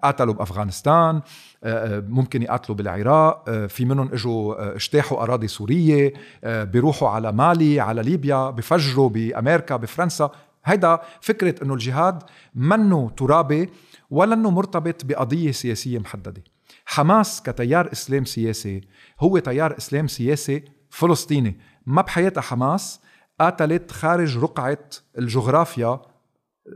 قاتلوا 0.03 0.33
بأفغانستان 0.33 1.15
آه، 1.15 1.21
آه، 1.63 1.99
ممكن 1.99 2.41
يقاتلوا 2.41 2.77
بالعراق 2.77 3.49
آه، 3.49 3.67
في 3.67 3.85
منهم 3.85 4.09
إجوا 4.13 4.75
اجتاحوا 4.75 5.23
أراضي 5.23 5.47
سورية 5.47 6.13
بيروحوا 6.43 7.09
على 7.09 7.31
مالي 7.31 7.79
على 7.79 8.01
ليبيا 8.01 8.49
بفجروا 8.49 9.09
بأمريكا 9.09 9.75
بفرنسا. 9.75 10.31
هيدا 10.65 10.99
فكرة 11.21 11.63
إنه 11.63 11.73
الجهاد 11.73 12.23
منه 12.55 13.09
ترابي 13.17 13.69
ولا 14.09 14.33
انه 14.33 14.49
مرتبط 14.49 15.05
بقضية 15.05 15.51
سياسية 15.51 15.99
محددة. 15.99 16.43
حماس 16.85 17.41
كتيار 17.41 17.91
إسلام 17.91 18.25
سياسي 18.25 18.81
هو 19.19 19.39
تيار 19.39 19.77
إسلام 19.77 20.07
سياسي 20.07 20.63
فلسطيني. 20.89 21.59
ما 21.85 22.01
بحياتها 22.01 22.41
حماس 22.41 22.99
قاتلت 23.39 23.91
خارج 23.91 24.37
رقعة 24.37 24.79
الجغرافيا 25.17 25.99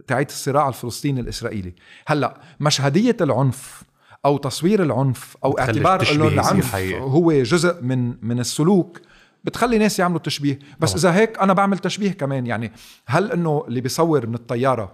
تاعت 0.08 0.30
الصراع 0.30 0.68
الفلسطيني 0.68 1.22
الإسرائيلي. 1.22 1.74
هلأ 2.08 2.42
مشهدية 2.60 3.18
العنف 3.22 3.84
أو 4.26 4.38
تصوير 4.38 4.84
العنف 4.84 5.38
أو 5.44 5.60
اعتبار 5.60 6.12
إنه 6.12 6.28
العنف. 6.28 6.76
هو 6.76 7.32
جزء 7.32 7.82
من 7.82 8.26
من 8.26 8.40
السلوك 8.40 9.02
بتخلي 9.44 9.78
ناس 9.78 10.00
يعملوا 10.00 10.20
تشبيه. 10.20 10.60
بس 10.80 10.96
إذا 10.96 11.14
هيك 11.16 11.40
أنا 11.40 11.54
بعمل 11.54 11.78
تشبيه 11.78 12.12
كمان 12.12 12.48
يعني 12.48 12.72
هل 13.06 13.32
إنه 13.32 13.64
اللي 13.68 13.82
بيصور 13.82 14.28
من 14.28 14.36
الطيارة 14.36 14.94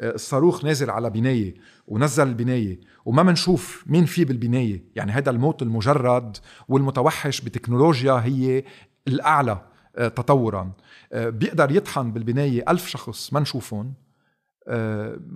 آه، 0.00 0.14
الصاروخ 0.14 0.64
نازل 0.64 0.90
على 0.90 1.10
بناية 1.10 1.54
ونزل 1.86 2.28
البناية 2.28 2.80
وما 3.04 3.22
منشوف 3.22 3.84
مين 3.86 4.04
في 4.04 4.24
بالبناية؟ 4.24 4.84
يعني 4.96 5.12
هذا 5.12 5.30
الموت 5.30 5.62
المجرد 5.62 6.36
والمتوحش 6.68 7.40
بتكنولوجيا 7.40 8.12
هي 8.12 8.64
الأعلى 9.08 9.62
آه، 9.96 10.08
تطورا. 10.08 10.72
آه، 11.12 11.28
بيقدر 11.28 11.76
يطحن 11.76 12.12
بالبناية 12.12 12.64
ألف 12.68 12.88
شخص 12.88 13.32
ما 13.32 13.40
نشوفهم. 13.40 13.94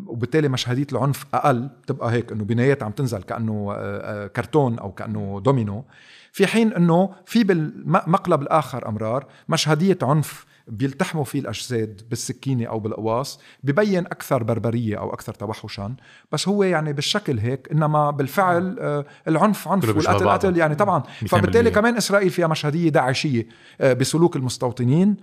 وبالتالي 0.06 0.48
مشهديه 0.48 0.86
العنف 0.92 1.26
أقل 1.34 1.68
بتبقى 1.82 2.12
هيك 2.12 2.32
إنه 2.32 2.44
بنايات 2.44 2.82
عم 2.82 2.90
تنزل 2.90 3.22
كأنه 3.22 3.72
آه، 3.72 4.24
آه، 4.24 4.26
كرتون 4.26 4.78
أو 4.78 4.92
كأنه 4.92 5.40
دومينو. 5.44 5.84
في 6.32 6.46
حين 6.46 6.72
إنه 6.72 7.14
في 7.26 7.44
بالمقلب 7.44 8.42
الآخر 8.42 8.88
أمرار 8.88 9.26
مشهديه 9.48 9.98
عنف 10.02 10.46
بيلتحموا 10.68 11.24
فيه 11.24 11.40
الأجساد 11.40 12.02
بالسكينة 12.10 12.66
أو 12.66 12.80
بالقواص 12.80 13.40
ببين 13.62 14.06
أكثر 14.06 14.42
بربرية 14.42 14.98
أو 14.98 15.14
أكثر 15.14 15.34
توحشا. 15.34 15.94
بس 16.32 16.48
هو 16.48 16.62
يعني 16.62 16.92
بالشكل 16.92 17.38
هيك 17.38 17.68
إنما 17.72 18.10
بالفعل 18.10 18.76
آه، 18.80 19.04
العنف 19.28 19.68
عنف 19.68 19.88
والقتل. 19.88 20.28
قتل 20.28 20.56
يعني 20.56 20.74
طبعا. 20.74 21.02
200% 21.22 21.26
فبالتالي 21.26 21.70
كمان 21.70 21.96
إسرائيل 21.96 22.30
فيها 22.30 22.46
مشهديه 22.46 22.88
داعشية 22.88 23.46
آه، 23.80 23.92
بسلوك 23.92 24.36
المستوطنين. 24.36 25.16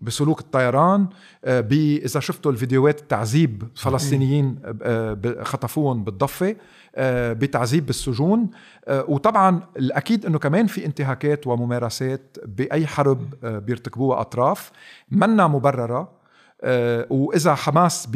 بسلوك 0.00 0.40
الطيران 0.40 1.08
آه، 1.44 1.60
إذا 2.04 2.20
شفتوا 2.20 2.52
الفيديوهات 2.52 3.00
التعذيب 3.00 3.62
فلسطينيين 3.74 4.58
آه، 4.82 5.12
ب- 5.12 5.42
خطفوهم 5.42 6.04
بالضفة 6.04 6.56
آه، 6.96 7.32
بتعذيب 7.32 7.86
بالسجون 7.86 8.50
آه، 8.88 9.04
وطبعا 9.08 9.60
الأكيد 9.76 10.26
إنه 10.26 10.38
كمان 10.38 10.66
في 10.66 10.86
انتهاكات 10.86 11.46
وممارسات 11.46 12.36
بأي 12.44 12.86
حرب 12.86 13.34
آه، 13.44 13.58
بيرتكبوها 13.58 14.20
أطراف 14.20 14.70
منا 15.10 15.46
مبررة 15.46 16.16
آه، 16.62 17.06
وإذا 17.10 17.54
حماس 17.54 18.08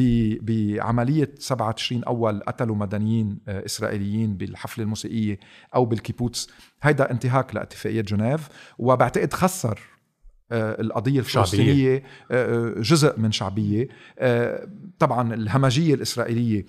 بعملية 0.43 1.35
7 1.39 1.73
تشرين 1.73 2.05
أول 2.05 2.41
قتلوا 2.41 2.77
مدنيين 2.77 3.39
آه، 3.49 3.65
إسرائيليين 3.67 4.37
بالحفلة 4.37 4.85
الموسيقية 4.85 5.39
أو 5.75 5.85
بالكيبوتس 5.85 6.49
هيدا 6.83 7.11
انتهاك 7.11 7.55
لاتفاقية 7.55 8.01
جنيف 8.01 8.49
وبعتقد 8.79 9.33
خسر 9.33 9.81
آه، 9.81 10.00
القضية 10.53 11.23
شعبية. 11.23 11.41
الفلسطينية 11.41 12.03
آه، 12.31 12.79
آه، 12.79 12.81
جزء 12.81 13.19
من 13.19 13.33
شعبية. 13.33 13.89
آه، 14.19 14.69
طبعا 14.99 15.35
الهمجية 15.35 15.95
الإسرائيلية 15.95 16.65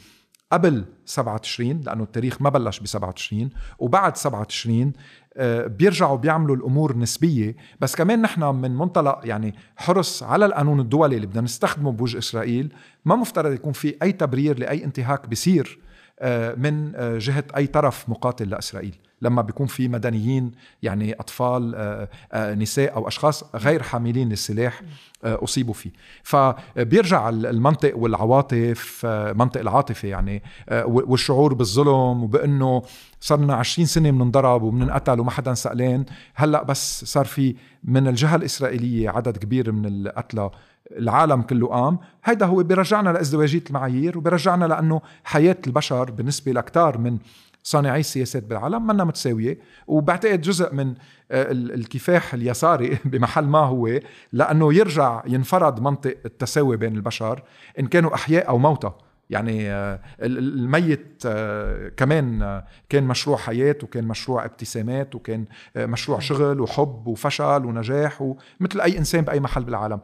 قبل 0.51 0.85
7 1.05 1.37
تشرين 1.37 1.81
لأنه 1.81 2.03
التاريخ 2.03 2.41
ما 2.41 2.49
بلش 2.49 2.79
ب 2.79 2.87
7 2.87 3.11
تشرين 3.11 3.49
وبعد 3.79 4.17
7 4.17 4.43
تشرين 4.43 4.93
آه، 5.37 5.67
بيرجعوا 5.67 6.17
بيعملوا 6.17 6.55
الأمور 6.55 6.97
نسبية. 6.97 7.55
بس 7.79 7.95
كمان 7.95 8.21
نحن 8.21 8.43
من 8.43 8.75
منطلق 8.75 9.19
يعني 9.23 9.55
حرص 9.75 10.23
على 10.23 10.45
القانون 10.45 10.79
الدولي 10.79 11.15
اللي 11.15 11.27
بدنا 11.27 11.41
نستخدمه 11.41 11.91
بوجه 11.91 12.17
إسرائيل 12.17 12.73
ما 13.05 13.15
مفترض 13.15 13.53
يكون 13.53 13.73
في 13.73 13.95
أي 14.03 14.11
تبرير 14.11 14.59
لأي 14.59 14.83
انتهاك 14.83 15.27
بيصير 15.27 15.79
آه، 16.19 16.55
من 16.55 16.95
آه، 16.95 17.17
جهة 17.17 17.43
أي 17.57 17.67
طرف 17.67 18.09
مقاتل 18.09 18.49
لإسرائيل. 18.49 18.95
لما 19.21 19.41
بيكون 19.41 19.67
في 19.67 19.87
مدنيين 19.87 20.51
يعني 20.83 21.13
أطفال 21.13 21.75
آه، 21.75 22.09
آه، 22.33 22.55
نساء 22.55 22.95
أو 22.95 23.07
أشخاص 23.07 23.43
غير 23.55 23.83
حاملين 23.83 24.29
للسلاح 24.29 24.81
آه، 25.23 25.43
أصيبوا 25.43 25.73
فيه. 25.73 25.91
فبيرجع 26.23 27.29
المنطق 27.29 27.97
والعواطف 27.97 29.05
منطق 29.35 29.59
العاطفة 29.59 30.07
يعني 30.07 30.43
والشعور 30.85 31.53
بالظلم 31.53 32.23
وبأنه 32.23 32.83
صرنا 33.19 33.55
20 33.55 33.85
سنة 33.85 34.11
بننضرب 34.11 34.63
وبننقتل 34.63 35.19
وما 35.19 35.31
حدا 35.31 35.53
سألان. 35.53 36.05
هلأ 36.35 36.63
بس 36.63 37.05
صار 37.05 37.25
في 37.25 37.55
من 37.83 38.07
الجهة 38.07 38.35
الإسرائيلية 38.35 39.09
عدد 39.09 39.37
كبير 39.37 39.71
من 39.71 39.85
القتلى 39.85 40.49
العالم 40.91 41.41
كله 41.41 41.67
قام. 41.67 41.99
هيدا 42.23 42.45
هو 42.45 42.63
بيرجعنا 42.63 43.09
لأزدواجية 43.09 43.63
المعايير 43.69 44.17
وبيرجعنا 44.17 44.65
لأنه 44.65 45.01
حياة 45.23 45.57
البشر 45.67 46.11
بالنسبة 46.11 46.51
لكتار 46.51 46.97
من 46.97 47.17
صانعي 47.63 47.99
السياسات 47.99 48.43
بالعالم 48.43 48.87
منا 48.87 49.03
متساوية. 49.03 49.57
وبعتقد 49.87 50.41
جزء 50.41 50.73
من 50.73 50.93
آه، 51.31 51.51
ال- 51.51 51.73
الكفاح 51.73 52.33
اليساري 52.33 52.97
بمحل 53.05 53.45
ما 53.45 53.59
هو 53.59 53.99
لأنه 54.33 54.73
يرجع 54.73 55.23
ينفرض 55.27 55.79
منطق 55.79 56.17
التساوي 56.25 56.77
بين 56.77 56.95
البشر 56.95 57.43
إن 57.79 57.87
كانوا 57.87 58.13
أحياء 58.15 58.47
أو 58.49 58.57
موتى. 58.57 58.91
يعني 59.29 59.71
آه، 59.71 59.99
ال- 60.21 60.37
ال- 60.37 60.53
الميت 60.59 61.23
آه، 61.25 61.89
كمان 61.89 62.61
كان 62.89 63.03
مشروع 63.03 63.37
حياة 63.37 63.75
وكان 63.83 64.03
مشروع 64.03 64.45
ابتسامات 64.45 65.15
وكان 65.15 65.45
مشروع 65.77 66.19
شغل 66.19 66.61
وحب 66.61 67.07
وفشل 67.07 67.65
ونجاح 67.65 68.21
ومثل 68.21 68.81
أي 68.81 68.97
إنسان 68.97 69.21
بأي 69.21 69.39
محل 69.39 69.63
بالعالم. 69.63 69.99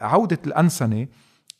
عودة 0.00 0.38
الأنسنة 0.46 1.06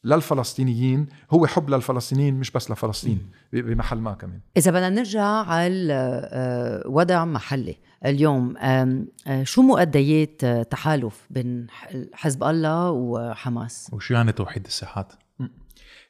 للفلسطينيين 0.08 1.06
هو 1.30 1.46
حب 1.46 1.70
للفلسطينيين 1.70 2.34
مش 2.34 2.50
بس 2.50 2.70
لفلسطين 2.70 3.30
بمحل 3.52 3.98
ما 3.98 4.12
كمان. 4.14 4.40
إذا 4.56 4.70
بدنا 4.70 4.88
نرجع 4.88 5.24
على 5.24 5.92
آه، 6.32 6.82
وضع 6.88 7.24
محلي 7.24 7.76
اليوم. 8.06 8.56
آه، 8.56 9.42
شو 9.42 9.62
مؤديات 9.62 10.44
آه، 10.44 10.62
تحالف 10.62 11.26
بين 11.30 11.66
حزب 12.14 12.44
الله 12.44 12.90
وحماس؟ 12.90 13.90
وشو 13.92 14.14
يعني 14.14 14.32
توحيد 14.32 14.66
الساحات؟ 14.66 15.12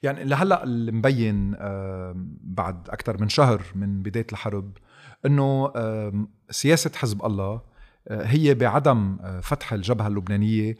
يعني 0.03 0.25
لهلأ 0.25 0.65
اللي 0.65 0.93
مبين 0.93 1.55
آم، 1.55 2.37
بعد 2.43 2.89
أكثر 2.89 3.21
من 3.21 3.29
شهر 3.29 3.63
من 3.75 4.03
بداية 4.03 4.27
الحرب 4.33 4.73
إنه 5.27 5.73
سياسة 6.51 6.91
حزب 6.97 7.25
الله 7.25 7.61
آه، 8.09 8.25
هي 8.25 8.55
بعدم 8.55 9.19
آه، 9.23 9.41
فتح 9.41 9.73
الجبهة 9.73 10.07
اللبنانية 10.07 10.77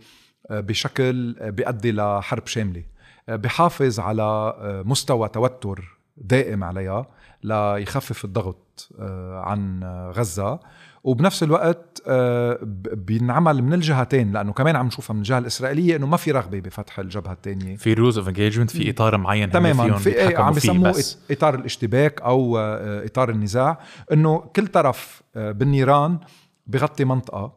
آه، 0.51 0.61
بشكل 0.61 1.37
آه، 1.41 1.51
بيؤدي 1.51 1.93
لحرب 1.93 2.47
شاملة. 2.47 2.81
آه، 2.81 2.98
بحافظ 3.29 4.01
على 4.01 4.23
آه، 4.23 4.83
مستوى 4.87 5.29
توتر 5.29 5.99
دائم 6.17 6.65
عليها 6.65 7.07
ليخفف 7.43 8.25
الضغط 8.25 8.89
آه، 8.99 9.41
عن 9.41 9.83
آه، 9.83 10.11
غزة. 10.11 10.61
وبنفس 11.05 11.43
الوقت 11.43 12.03
بينعمل 12.93 13.63
من 13.63 13.73
الجهتين 13.73 14.33
لأنه 14.33 14.53
كمان 14.53 14.77
عم 14.77 14.87
نشوفها 14.87 15.15
من 15.15 15.21
الجهة 15.21 15.39
الإسرائيلية 15.39 15.97
إنه 15.97 16.07
ما 16.07 16.17
في 16.17 16.31
رغبة 16.31 16.61
بفتح 16.61 16.99
الجبهة 16.99 17.33
الثانية 17.33 17.77
في 17.77 17.95
rules 17.95 18.19
of 18.19 18.29
engagement 18.29 18.71
في 18.71 18.91
إطار 18.91 19.17
معين 19.17 19.51
تماما. 19.51 19.97
في 19.97 20.11
إيه 20.11 20.39
عم 20.39 20.53
بيسموه. 20.53 21.05
إطار 21.31 21.55
الاشتباك 21.55 22.23
أو 22.23 22.59
إطار 22.59 23.31
النزاع. 23.31 23.81
إنه 24.13 24.39
كل 24.39 24.67
طرف 24.67 25.23
بالنيران 25.35 26.19
بغطي 26.67 27.05
منطقة. 27.05 27.53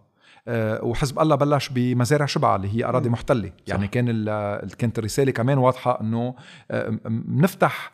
وحزب 0.83 1.19
الله 1.19 1.35
بلش 1.35 1.69
بمزارع 1.69 2.25
شبعة 2.25 2.55
اللي 2.55 2.75
هي 2.77 2.85
أراضي 2.85 3.09
محتلة. 3.09 3.51
يعني 3.67 3.87
كان 3.87 4.05
ال- 4.09 4.75
كانت 4.75 4.99
الرسالة 4.99 5.31
كمان 5.31 5.57
واضحة 5.57 6.01
إنه 6.01 6.35
آه، 6.71 6.89
بنفتح 7.05 7.91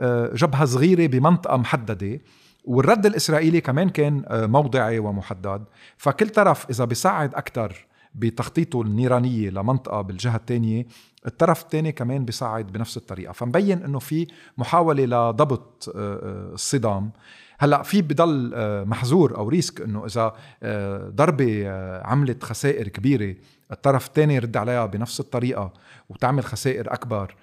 آه، 0.00 0.30
جبهة 0.34 0.64
صغيرة 0.64 1.06
بمنطقة 1.06 1.56
محددة. 1.56 2.20
والرد 2.64 3.06
الإسرائيلي 3.06 3.60
كمان 3.60 3.88
كان 3.88 4.24
آه، 4.26 4.46
موضعي 4.46 4.98
ومحدد. 4.98 5.64
فكل 5.96 6.28
طرف 6.28 6.70
إذا 6.70 6.84
بيساعد 6.84 7.34
أكثر 7.34 7.86
بتخطيطه 8.14 8.82
النيرانية 8.82 9.50
لمنطقة 9.50 10.00
بالجهة 10.00 10.36
الثانية 10.36 10.86
الطرف 11.26 11.62
الثاني 11.62 11.92
كمان 11.92 12.24
بيساعد 12.24 12.66
بنفس 12.66 12.96
الطريقة. 12.96 13.32
فمبين 13.32 13.82
إنه 13.84 13.98
في 13.98 14.26
محاولة 14.58 15.04
لضبط 15.30 15.92
آه، 15.96 15.98
آه، 16.14 16.54
الصدام. 16.54 17.10
هلأ 17.58 17.82
في 17.82 18.02
بضل 18.02 18.52
آه، 18.54 18.84
محظور 18.84 19.36
أو 19.36 19.48
risk 19.48 19.80
إنه 19.80 20.06
إذا 20.06 20.32
آه، 20.62 21.08
ضربة 21.08 21.62
آه، 21.66 22.06
عملت 22.06 22.42
خسائر 22.42 22.88
كبيرة 22.88 23.34
الطرف 23.72 24.06
الثاني 24.06 24.34
يرد 24.34 24.56
عليها 24.56 24.86
بنفس 24.86 25.20
الطريقة 25.20 25.72
وتعمل 26.08 26.44
خسائر 26.44 26.92
أكبر 26.94 27.34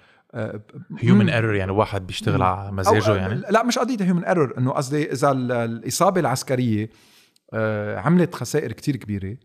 human 0.98 1.28
error 1.30 1.54
يعني 1.54 1.72
واحد 1.72 2.06
بيشتغل 2.06 2.42
على 2.42 2.72
مزاجه 2.72 2.96
يعني؟ 3.16 3.42
لا 3.50 3.62
مش 3.64 3.78
قضية 3.78 4.04
human 4.06 4.24
error 4.24 4.54
إنه 4.58 4.70
قصدي 4.72 5.12
إذا 5.12 5.30
ال- 5.30 5.52
الإصابة 5.52 6.20
العسكرية 6.20 6.90
عملت 7.96 8.34
خسائر 8.34 8.72
كتير 8.72 8.96
كبيرة 8.96 9.36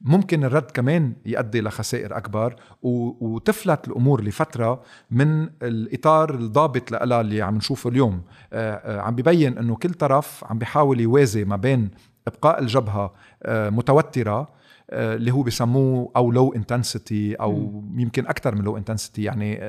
ممكن 0.00 0.44
الرد 0.44 0.70
كمان 0.70 1.12
يؤدي 1.26 1.60
لخسائر 1.60 2.16
أكبر 2.16 2.56
وتفلت 2.82 3.88
الأمور 3.88 4.24
لفترة 4.24 4.82
من 5.10 5.48
الإطار 5.62 6.34
الضابط 6.34 6.90
لها 6.90 7.20
اللي 7.20 7.42
عم 7.42 7.56
نشوفه 7.56 7.90
اليوم. 7.90 8.22
آه، 8.52 8.74
آه، 8.74 9.00
عم 9.00 9.14
ببين 9.14 9.58
إنه 9.58 9.76
كل 9.76 9.90
طرف 9.94 10.44
عم 10.44 10.58
بيحاول 10.58 11.00
يوازي 11.00 11.44
ما 11.44 11.56
بين 11.56 11.90
إبقاء 12.26 12.60
الجبهة 12.60 13.12
آه، 13.42 13.70
متوترة 13.70 14.48
اللي 14.92 15.30
هو 15.30 15.42
بسموه 15.42 16.10
أو 16.16 16.32
low 16.32 16.54
intensity 16.54 17.34
أو 17.34 17.82
يمكن 17.96 18.26
أكثر 18.26 18.54
من 18.54 18.62
low 18.64 18.76
intensity 18.76 19.22
يعني 19.22 19.60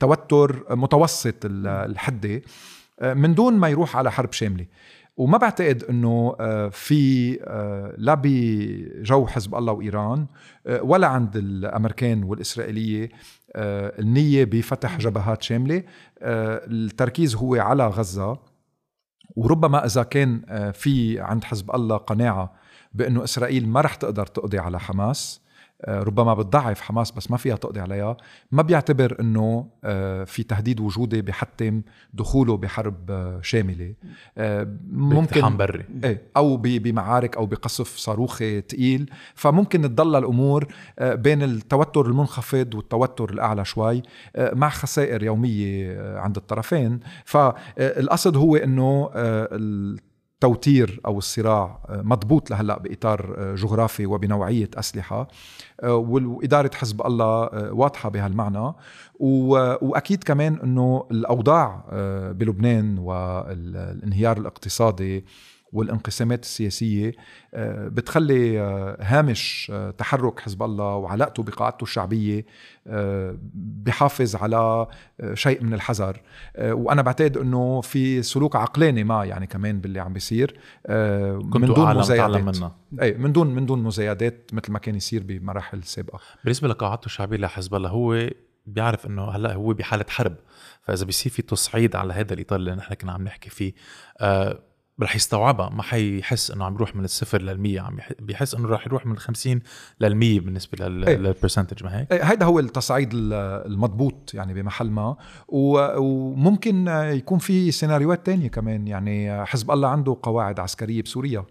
توتر 0.00 0.64
متوسط 0.76 1.44
ال- 1.44 1.66
الحدة. 1.66 2.42
من 3.02 3.34
دون 3.34 3.54
ما 3.54 3.68
يروح 3.68 3.96
على 3.96 4.12
حرب 4.12 4.32
شاملة. 4.32 4.66
وما 5.16 5.38
بعتقد 5.38 5.84
إنه 5.84 6.36
آه، 6.40 6.68
في 6.68 7.38
آه، 7.44 7.94
لا 7.98 8.14
بجو 8.14 9.26
حزب 9.26 9.54
الله 9.54 9.72
وإيران 9.72 10.26
آه، 10.66 10.82
ولا 10.82 11.06
عند 11.06 11.36
الأمريكان 11.36 12.22
والإسرائيلية 12.22 13.08
النية 13.56 14.44
بفتح 14.44 14.98
جبهات 14.98 15.42
شاملة. 15.42 15.82
التركيز 16.22 17.34
هو 17.34 17.54
على 17.54 17.86
غزة. 17.86 18.38
وربما 19.36 19.84
إذا 19.84 20.02
كان 20.02 20.42
في 20.72 21.20
عند 21.20 21.44
حزب 21.44 21.74
الله 21.74 21.96
قناعة 21.96 22.54
بأنه 22.92 23.24
إسرائيل 23.24 23.68
ما 23.68 23.80
رح 23.80 23.94
تقدر 23.94 24.26
تقضي 24.26 24.58
على 24.58 24.80
حماس. 24.80 25.40
ربما 25.88 26.34
بتضعف 26.34 26.80
حماس 26.80 27.10
بس 27.10 27.30
ما 27.30 27.36
فيها 27.36 27.56
تقضي 27.56 27.80
عليها. 27.80 28.16
ما 28.52 28.62
بيعتبر 28.62 29.16
إنه 29.20 29.68
آه، 29.84 30.24
في 30.24 30.42
تهديد 30.42 30.80
وجودي 30.80 31.22
بحتم 31.22 31.82
دخوله 32.14 32.56
بحرب 32.56 33.10
آه، 33.10 33.40
شاملة. 33.42 33.94
آه، 34.38 34.76
ممكن 34.90 35.56
بري. 35.56 35.84
إيه 36.04 36.22
أو 36.36 36.56
بمعارك 36.56 37.36
أو 37.36 37.46
بقصف 37.46 37.96
صاروخي 37.96 38.60
تقيل. 38.60 39.10
فممكن 39.34 39.82
تضل 39.82 40.16
الأمور 40.16 40.66
آه، 40.98 41.14
بين 41.14 41.42
التوتر 41.42 42.06
المنخفض 42.06 42.74
والتوتر 42.74 43.30
الأعلى 43.30 43.64
شوي 43.64 44.02
آه، 44.36 44.54
مع 44.54 44.68
خسائر 44.68 45.22
يومية 45.22 45.92
آه، 45.92 46.18
عند 46.18 46.36
الطرفين. 46.36 47.00
فالقصد 47.24 48.36
هو 48.36 48.56
إنه 48.56 49.10
آه، 49.14 49.48
التوتير 50.36 51.00
أو 51.06 51.18
الصراع 51.18 51.80
آه، 51.88 52.02
مضبوط 52.02 52.50
لهلأ 52.50 52.78
بإطار 52.78 53.34
آه، 53.38 53.54
جغرافي 53.54 54.06
وبنوعية 54.06 54.70
أسلحة. 54.74 55.28
آه، 55.82 55.94
واداره 55.96 56.70
حزب 56.74 57.06
الله 57.06 57.48
واضحة 57.72 58.08
بهالمعنى. 58.08 58.72
وأكيد 59.20 60.24
كمان 60.24 60.58
إنه 60.64 61.06
الأوضاع 61.10 61.84
بلبنان 62.32 62.98
والانهيار 62.98 64.36
الاقتصادي 64.38 65.24
والانقسامات 65.72 66.42
السياسية 66.42 67.12
آه، 67.54 67.88
بتخلي 67.88 68.60
آه، 68.60 68.96
هامش 69.00 69.72
آه، 69.74 69.90
تحرك 69.90 70.40
حزب 70.40 70.62
الله 70.62 70.96
وعلاقته 70.96 71.42
بقاعدته 71.42 71.82
الشعبية 71.82 72.46
بحافظ 73.54 74.36
على 74.36 74.86
شيء 75.34 75.64
من 75.64 75.74
الحذر. 75.74 76.20
وأنا 76.58 77.02
بعتقد 77.02 77.36
أنه 77.36 77.80
في 77.80 78.22
سلوك 78.22 78.56
عقلاني 78.56 79.04
ما 79.04 79.24
يعني 79.24 79.46
كمان 79.46 79.80
باللي 79.80 80.00
عم 80.00 80.12
بيصير 80.12 80.60
من 80.88 81.74
دون 81.74 81.96
مزايدات. 81.96 82.72
اي 83.02 83.14
من 83.14 83.32
دون 83.32 83.54
من 83.54 83.66
دون 83.66 83.82
مزايدات 83.82 84.50
مثل 84.52 84.72
ما 84.72 84.78
كان 84.78 84.94
يصير 84.94 85.22
بمراحل 85.22 85.84
سابقه 85.84 86.18
بالنسبة 86.44 86.68
لقاعدته 86.68 87.06
الشعبية 87.06 87.36
لحزب 87.36 87.74
الله 87.74 87.88
هو 87.88 88.28
بيعرف 88.66 89.06
إنه 89.06 89.28
هلأ 89.28 89.54
هو 89.54 89.74
بحالة 89.74 90.04
حرب. 90.08 90.36
فإذا 90.82 91.04
بيصير 91.04 91.32
في 91.32 91.42
تصعيد 91.42 91.96
على 91.96 92.12
هذا 92.14 92.34
الإطار 92.34 92.58
اللي 92.58 92.74
نحن 92.74 92.94
كنا 92.94 93.12
عم 93.12 93.22
نحكي 93.22 93.50
فيه 93.50 93.72
آه 94.20 94.58
رح 95.02 95.16
يستوعبها 95.16 95.68
ما 95.68 95.82
حيحس 95.82 96.50
إنه 96.50 96.64
عم 96.64 96.74
يروح 96.74 96.96
من 96.96 97.04
الصفر 97.04 97.42
للمية 97.42 97.80
عم 97.80 97.96
بيحس 98.18 98.54
إنه 98.54 98.68
رح 98.68 98.86
يروح 98.86 99.06
من 99.06 99.12
الخمسين 99.12 99.60
للمية 100.00 100.40
بالنسبة 100.40 100.88
للبرسنتج 100.88 101.84
ما 101.84 102.00
هيك؟ 102.00 102.12
هيدا 102.12 102.46
هو 102.46 102.58
التصعيد 102.58 103.10
المضبوط 103.14 104.34
يعني 104.34 104.54
بمحل 104.54 104.90
ما. 104.90 105.16
وممكن 105.48 106.86
يكون 106.88 107.38
في 107.38 107.70
سيناريوهات 107.70 108.26
تانية 108.26 108.48
كمان 108.48 108.88
يعني 108.88 109.46
حزب 109.46 109.70
الله 109.70 109.88
عنده 109.88 110.16
قواعد 110.22 110.60
عسكرية 110.60 111.02
بسوريا. 111.02 111.44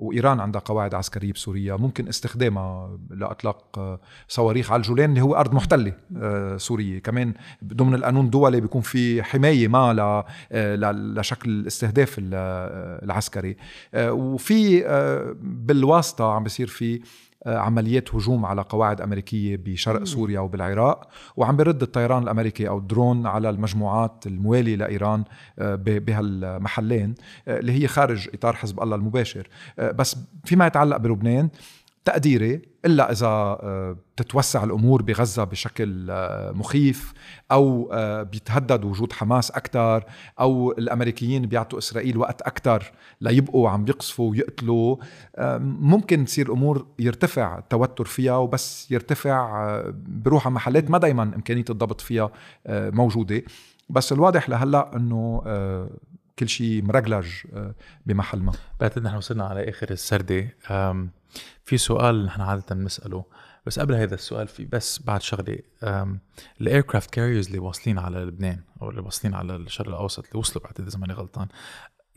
وإيران 0.00 0.40
عندها 0.40 0.60
قواعد 0.60 0.94
عسكرية 0.94 1.32
بسوريا 1.32 1.76
ممكن 1.76 2.08
استخدامها 2.08 2.98
لأطلاق 3.10 3.78
آه، 3.78 4.00
صواريخ 4.28 4.72
على 4.72 4.80
الجولان 4.80 5.10
اللي 5.10 5.20
هو 5.20 5.34
أرض 5.34 5.54
محتلة 5.54 5.92
آه، 6.16 6.56
سورية. 6.56 6.98
كمان 6.98 7.34
ضمن 7.64 7.94
القانون 7.94 8.24
الدولي 8.24 8.60
بيكون 8.60 8.80
في 8.80 9.22
حماية 9.22 9.68
ما 9.68 10.24
آه، 10.52 10.76
لشكل 10.92 11.50
الاستهداف 11.50 12.16
العسكري. 12.18 13.56
وفي 13.96 14.84
بالواسطة 15.42 16.32
عم 16.32 16.42
بيصير 16.42 16.66
في 16.66 17.00
عمليات 17.46 18.14
هجوم 18.14 18.46
على 18.46 18.62
قواعد 18.62 19.00
أمريكية 19.00 19.56
بشرق 19.56 20.04
سوريا 20.04 20.40
وبالعراق 20.40 21.08
وعم 21.36 21.56
برد 21.56 21.82
الطيران 21.82 22.22
الأمريكي 22.22 22.68
أو 22.68 22.78
الدرون 22.78 23.26
على 23.26 23.50
المجموعات 23.50 24.26
الموالية 24.26 24.76
لإيران 24.76 25.24
آه، 25.58 25.74
بهالمحلين 25.74 27.14
آه، 27.48 27.58
اللي 27.58 27.72
هي 27.72 27.88
خارج 27.88 28.28
إطار 28.34 28.56
حزب 28.56 28.82
الله 28.82 28.96
المباشر. 28.96 29.48
بس 29.78 30.16
فيما 30.44 30.66
يتعلق 30.66 30.96
بلبنان 30.96 31.48
تقديري 32.04 32.62
إلا 32.84 33.12
إذا 33.12 33.58
بتتوسع 34.16 34.64
الأمور 34.64 35.02
بغزة 35.02 35.44
بشكل 35.44 36.06
مخيف 36.54 37.12
أو 37.52 37.90
بيتهدد 38.32 38.84
وجود 38.84 39.12
حماس 39.12 39.50
أكثر 39.50 40.04
أو 40.40 40.72
الأمريكيين 40.72 41.46
بيعطوا 41.46 41.78
إسرائيل 41.78 42.16
وقت 42.16 42.42
أكثر 42.42 42.92
ليبقوا 43.20 43.70
عم 43.70 43.84
بيقصفوا 43.84 44.30
ويقتلوا 44.30 44.96
ممكن 45.60 46.24
تصير 46.24 46.46
الأمور 46.46 46.86
يرتفع 46.98 47.58
التوتر 47.58 48.04
فيها 48.04 48.36
وبس 48.36 48.92
يرتفع 48.92 49.82
بروح 49.94 50.46
على 50.46 50.54
محلات 50.54 50.90
ما 50.90 50.98
دائما 50.98 51.22
إمكانية 51.22 51.64
الضبط 51.70 52.00
فيها 52.00 52.30
موجودة. 52.68 53.42
بس 53.88 54.12
الواضح 54.12 54.48
لهلأ 54.48 54.96
إنه 54.96 55.42
كل 56.38 56.48
شيء 56.48 56.82
مرجلج 56.82 57.28
بمحل 58.06 58.42
ما. 58.42 58.52
بعتقد 58.80 59.02
نحن 59.02 59.16
وصلنا 59.16 59.44
على 59.44 59.68
آخر 59.68 59.90
السردة. 59.90 60.56
في 61.64 61.78
سؤال 61.78 62.24
نحن 62.24 62.40
عادة 62.40 62.74
بنساله 62.74 63.24
بس 63.66 63.78
قبل 63.78 63.94
هذا 63.94 64.14
السؤال 64.14 64.48
في 64.48 64.64
بس 64.64 65.02
بعد 65.02 65.22
شغلة 65.22 65.58
ال 66.60 66.66
aircraft 66.66 67.10
carriers 67.10 67.46
اللي 67.46 67.58
واصلين 67.58 67.98
على 67.98 68.18
لبنان 68.18 68.60
أو 68.82 68.90
اللي 68.90 69.00
واصلين 69.00 69.34
على 69.34 69.56
الشرق 69.56 69.88
الأوسط 69.88 70.26
اللي 70.26 70.38
وصلوا 70.38 70.64
بعتقد 70.64 70.86
إذا 70.86 70.98
ماني 70.98 71.12
غلطان 71.12 71.48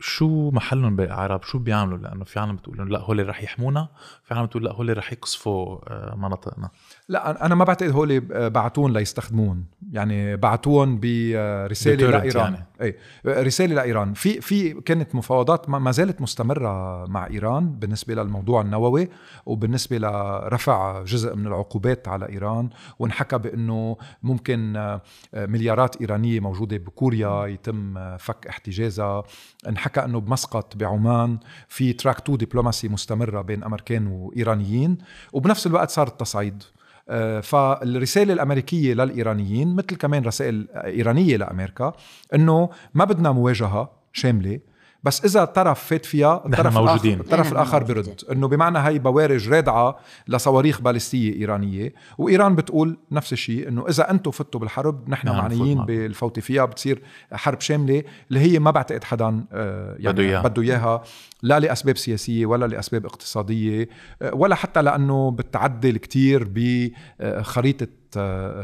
شو 0.06 0.50
محلهم 0.50 0.96
بالعرب 0.96 1.42
شو 1.42 1.58
بيعملوا؟ 1.58 1.98
لأنه 1.98 2.24
في 2.24 2.40
عالم 2.40 2.56
بتقول 2.56 2.92
لا 2.92 3.00
هول 3.00 3.28
رح 3.28 3.42
يحمونا. 3.42 3.88
في 4.24 4.34
عالم 4.34 4.46
بتقول 4.46 4.64
لا 4.64 4.72
هول 4.72 4.98
رح 4.98 5.12
يقصفوا 5.12 5.78
آه، 5.88 6.14
مناطقنا. 6.16 6.68
لا 7.08 7.46
أنا 7.46 7.54
ما 7.54 7.64
بعتقد 7.64 7.90
هول 7.90 8.20
بعتون 8.50 8.92
ليستخدمون 8.92 9.64
يعني 9.92 10.36
بعتون 10.36 11.00
برساله 11.00 12.10
لإيران. 12.10 12.54
يعني. 12.54 12.66
إي 12.82 12.96
رسالة 13.26 13.74
لإيران. 13.74 14.12
في 14.14 14.40
في 14.40 14.72
كانت 14.72 15.14
مفاوضات 15.14 15.68
ما 15.68 15.90
زالت 15.90 16.20
مستمرة 16.20 17.06
مع 17.06 17.26
إيران 17.26 17.70
بالنسبة 17.70 18.14
للموضوع 18.14 18.60
النووي 18.60 19.08
وبالنسبة 19.46 19.98
لرفع 19.98 21.02
جزء 21.02 21.36
من 21.36 21.46
العقوبات 21.46 22.08
على 22.08 22.28
إيران. 22.28 22.70
وانحكى 22.98 23.38
بأنه 23.38 23.96
ممكن 24.22 24.76
آه، 24.76 25.00
مليارات 25.34 26.00
إيرانية 26.00 26.40
موجودة 26.40 26.76
بكوريا 26.76 27.46
يتم 27.46 27.98
آه، 27.98 28.16
فك 28.16 28.46
احتجازها. 28.46 29.22
انحكى 29.68 29.93
انه 29.98 30.20
بمسقط 30.20 30.76
بعمان. 30.76 31.38
في 31.68 31.92
تراك 31.92 32.20
تو 32.20 32.36
دبلوماسي 32.36 32.88
مستمرة 32.88 33.40
بين 33.40 33.64
أمريكان 33.64 34.06
وإيرانيين 34.06 34.98
وبنفس 35.32 35.66
الوقت 35.66 35.90
صار 35.90 36.06
التصعيد. 36.06 36.62
آه، 37.08 37.40
فالرسالة 37.40 38.32
الأمريكية 38.32 38.94
للإيرانيين 38.94 39.74
مثل 39.76 39.96
كمان 39.96 40.24
رسائل 40.24 40.68
إيرانية 40.74 41.36
لأمريكا 41.36 41.92
أنه 42.34 42.70
ما 42.94 43.04
بدنا 43.04 43.32
مواجهة 43.32 43.90
شاملة. 44.12 44.60
بس 45.04 45.24
إذا 45.24 45.44
طرف 45.44 45.84
فات 45.84 46.06
فيها 46.06 46.42
الطرف 46.46 46.78
موجودين. 46.78 47.20
الآخر 47.20 47.24
الطرف 47.24 47.52
الآخر 47.52 47.82
برد 47.82 48.22
إنه 48.32 48.48
بمعنى 48.48 48.78
هي 48.78 48.98
بوارج 48.98 49.48
رادعة 49.48 49.98
لصواريخ 50.28 50.80
باليستية 50.80 51.34
إيرانية. 51.34 51.92
وإيران 52.18 52.54
بتقول 52.54 52.98
نفس 53.12 53.32
الشيء 53.32 53.68
إنه 53.68 53.88
إذا 53.88 54.10
أنتم 54.10 54.30
فتوا 54.30 54.60
بالحرب 54.60 55.08
نحن 55.08 55.28
نعم 55.28 55.36
معنيين 55.36 55.84
بالفوت 55.84 56.38
فيها 56.40 56.64
بتصير 56.64 57.02
حرب 57.32 57.60
شاملة 57.60 58.02
اللي 58.28 58.40
هي 58.40 58.58
ما 58.58 58.70
بعتقد 58.70 59.04
حدا 59.04 59.44
آه، 59.52 59.96
يعني 59.98 60.12
بده 60.12 60.22
إياها. 60.22 60.42
بده 60.42 60.62
إياها 60.62 61.02
لا 61.42 61.60
لأسباب 61.60 61.96
سياسية 61.96 62.46
ولا 62.46 62.66
لأسباب 62.66 63.06
اقتصادية 63.06 63.88
آه، 64.22 64.34
ولا 64.34 64.54
حتى 64.54 64.82
لأنه 64.82 65.30
بتعدل 65.30 65.96
كتير 65.96 66.48
بخريطة 66.54 67.86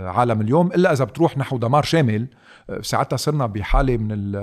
عالم 0.06 0.40
اليوم 0.40 0.66
إلا 0.66 0.92
إذا 0.92 1.04
بتروح 1.04 1.38
نحو 1.38 1.58
دمار 1.58 1.82
شامل 1.82 2.28
ساعتها 2.82 3.16
صرنا 3.16 3.46
بحالة 3.46 3.96
من 3.96 4.36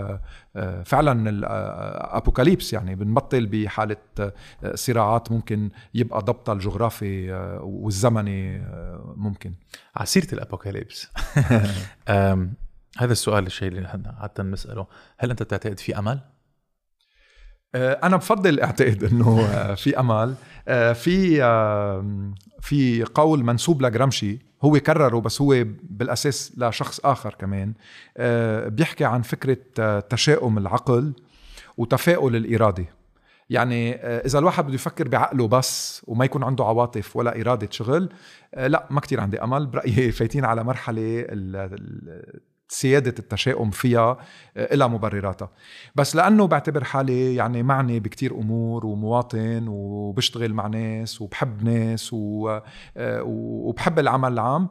آه، 0.55 0.83
فعلا 0.83 1.29
الابوكاليبس 1.29 2.73
يعني 2.73 2.95
بنبطل 2.95 3.45
بحالة 3.45 3.97
آه، 4.19 4.33
صراعات 4.75 5.31
ممكن 5.31 5.69
يبقى 5.93 6.19
ضبطها 6.19 6.53
الجغرافي 6.53 7.33
آه، 7.33 7.61
والزمني 7.61 8.61
ممكن. 9.15 9.53
على 9.95 10.05
سيره 10.05 10.27
الابوكاليبس 10.33 11.07
هذا 12.97 13.11
السؤال 13.11 13.45
الشيء 13.45 13.67
اللي 13.67 13.87
عاده 14.19 14.43
نسأله. 14.43 14.87
هل 15.17 15.29
أنت 15.29 15.43
تعتقد 15.43 15.79
في 15.79 15.99
أمل؟ 15.99 16.19
أنا 17.75 18.17
بفضل 18.17 18.59
اعتقد 18.59 19.03
إنه 19.03 19.47
في 19.75 19.99
أمل. 19.99 20.35
في 20.95 21.41
في 22.61 23.03
قول 23.03 23.43
منسوب 23.43 23.81
لجرامشي 23.81 24.46
هو 24.61 24.79
كرره 24.79 25.19
بس 25.19 25.41
هو 25.41 25.65
بالأساس 25.83 26.53
لشخص 26.57 26.99
آخر 26.99 27.33
كمان. 27.39 27.73
آه، 28.17 28.67
بيحكي 28.67 29.05
عن 29.05 29.21
فكرة 29.21 29.57
آه، 29.79 29.99
تشاؤم 29.99 30.57
العقل 30.57 31.13
وتفاؤل 31.77 32.35
الإرادة. 32.35 32.85
يعني 33.49 33.95
آه، 33.95 34.25
إذا 34.25 34.39
الواحد 34.39 34.65
بده 34.65 34.73
يفكر 34.75 35.07
بعقله 35.07 35.47
بس 35.47 36.01
وما 36.07 36.25
يكون 36.25 36.43
عنده 36.43 36.65
عواطف 36.65 37.15
ولا 37.15 37.41
إرادة 37.41 37.67
شغل 37.71 38.09
لا 38.57 38.87
ما 38.89 38.99
كتير 39.01 39.19
عندي 39.19 39.43
أمل. 39.43 39.65
برأيي 39.65 40.11
فايتين 40.11 40.45
على 40.45 40.63
مرحلة 40.63 41.25
سيادة 42.69 43.15
التشاؤم 43.19 43.69
فيها 43.69 44.17
آه، 44.57 44.73
إلى 44.73 44.89
مبرراتها. 44.89 45.49
بس 45.95 46.15
لأنه 46.15 46.47
بعتبر 46.47 46.83
حالي 46.83 47.35
يعني 47.35 47.63
معني 47.63 47.99
بكتير 47.99 48.35
أمور 48.35 48.85
ومواطن 48.85 49.65
وبشتغل 49.67 50.53
مع 50.53 50.67
ناس 50.67 51.21
وبحب 51.21 51.63
ناس 51.63 52.13
آه، 52.13 52.63
وبحب 53.25 53.99
العمل 53.99 54.33
العام. 54.33 54.69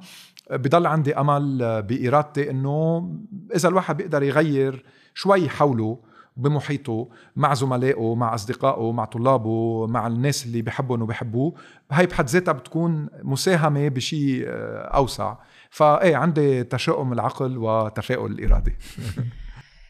بضل 0.51 0.87
عندي 0.87 1.15
أمل 1.15 1.83
بإرادتي 1.83 2.51
أنه 2.51 3.11
إذا 3.55 3.69
الواحد 3.69 3.97
بيقدر 3.97 4.23
يغير 4.23 4.85
شوي 5.15 5.49
حوله 5.49 5.99
بمحيطه 6.37 7.09
مع 7.37 7.55
زملائه 7.55 8.15
مع 8.15 8.35
أصدقائه 8.35 8.93
مع 8.93 9.05
طلابه 9.05 9.87
مع 9.87 10.07
الناس 10.07 10.47
اللي 10.47 10.63
بحبهم 10.63 11.03
وبحبوه 11.03 11.55
هاي 11.93 12.07
بحد 12.07 12.29
ذاتها 12.29 12.53
بتكون 12.53 13.09
مساهمة 13.23 13.89
بشيء 13.89 14.45
آه، 14.47 14.97
أوسع. 14.97 15.35
فايه 15.71 16.17
عندي 16.17 16.65
تشاؤم 16.65 17.13
العقل 17.13 17.59
وتفاؤل 17.59 18.33
الإرادة. 18.33 18.73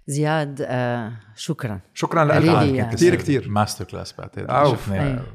زياد 0.07 0.67
آه 0.69 1.13
شكرا. 1.37 1.81
شكرا 1.95 2.25
لك. 2.25 2.91
كثير 2.91 3.15
كثير 3.15 3.49
master 3.49 3.85
class 3.85 4.15
بعتقد. 4.19 4.47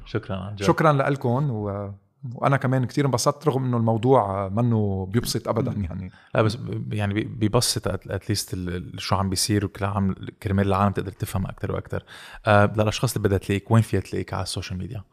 شكرا. 0.05 0.35
عن 0.37 0.55
جد 0.55 0.63
شكرا 0.63 0.93
لكم 0.93 1.51
و... 1.51 1.91
وأنا 2.35 2.57
كمان 2.57 2.85
كثير 2.85 3.05
انبسطت 3.05 3.47
رغم 3.47 3.65
إنه 3.65 3.77
الموضوع 3.77 4.49
منه 4.49 5.05
بيبسط 5.11 5.47
ابدا 5.47 5.71
يعني. 5.71 6.11
لا 6.35 6.41
بس 6.41 6.57
يعني 6.91 7.13
بيبسط 7.23 7.87
at 7.87 8.07
least 8.07 8.57
شو 8.97 9.15
عم 9.15 9.29
بيصير 9.29 9.65
وكل 9.65 9.85
عام 9.85 10.15
كرمال 10.43 10.67
العالم 10.67 10.91
تقدر 10.91 11.11
تفهم 11.11 11.45
أكثر 11.45 11.71
وأكثر 11.71 12.03
آه 12.45 12.73
للأشخاص 12.75 13.15
اللي 13.15 13.27
بدها 13.27 13.37
تلاقيك 13.37 13.71
وين 13.71 13.81
فيها 13.81 13.99
تلاقيك 13.99 14.33
على 14.33 14.43
ال 14.43 14.48
social 14.48 14.79
media؟ 14.79 15.03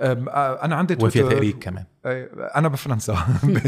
أنا 0.00 0.76
عندي 0.76 0.94
تويتر. 0.94 1.24
وفي 1.24 1.34
تقريب 1.34 1.58
كمان 1.58 1.84
أنا 2.56 2.68
بفرنسا. 2.68 3.16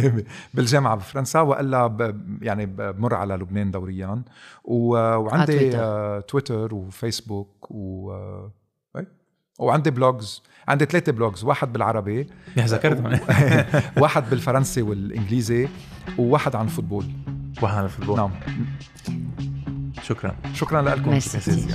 بالجامعة 0.54 0.96
بفرنسا 0.96 1.40
وإلا 1.40 2.14
يعني 2.42 2.66
بمر 2.66 3.14
على 3.14 3.34
لبنان 3.34 3.70
دوريا. 3.70 4.22
وعندي 4.64 5.58
تويتر. 5.58 6.20
تويتر 6.20 6.74
وفيسبوك 6.74 7.70
و 7.70 8.12
وعندي 9.58 9.90
blogs. 9.90 10.42
عندي 10.68 10.84
ثلاثة 10.84 11.12
blogs 11.12 11.44
واحد 11.44 11.72
بالعربي. 11.72 12.26
يا 12.56 12.66
ذكرت 12.66 13.22
واحد 14.02 14.30
بالفرنسي 14.30 14.82
والإنجليزي 14.82 15.68
وواحد 16.18 16.56
عن 16.56 16.64
ال 16.64 16.69
football 16.69 17.04
واحد 17.62 17.76
عن 17.76 17.84
ال 17.84 17.87
football. 17.87 18.16
نعم. 18.16 18.30
شكرا. 20.02 20.36
شكرا 20.54 20.82
لكم. 20.82 21.10
ميرسي. 21.10 21.68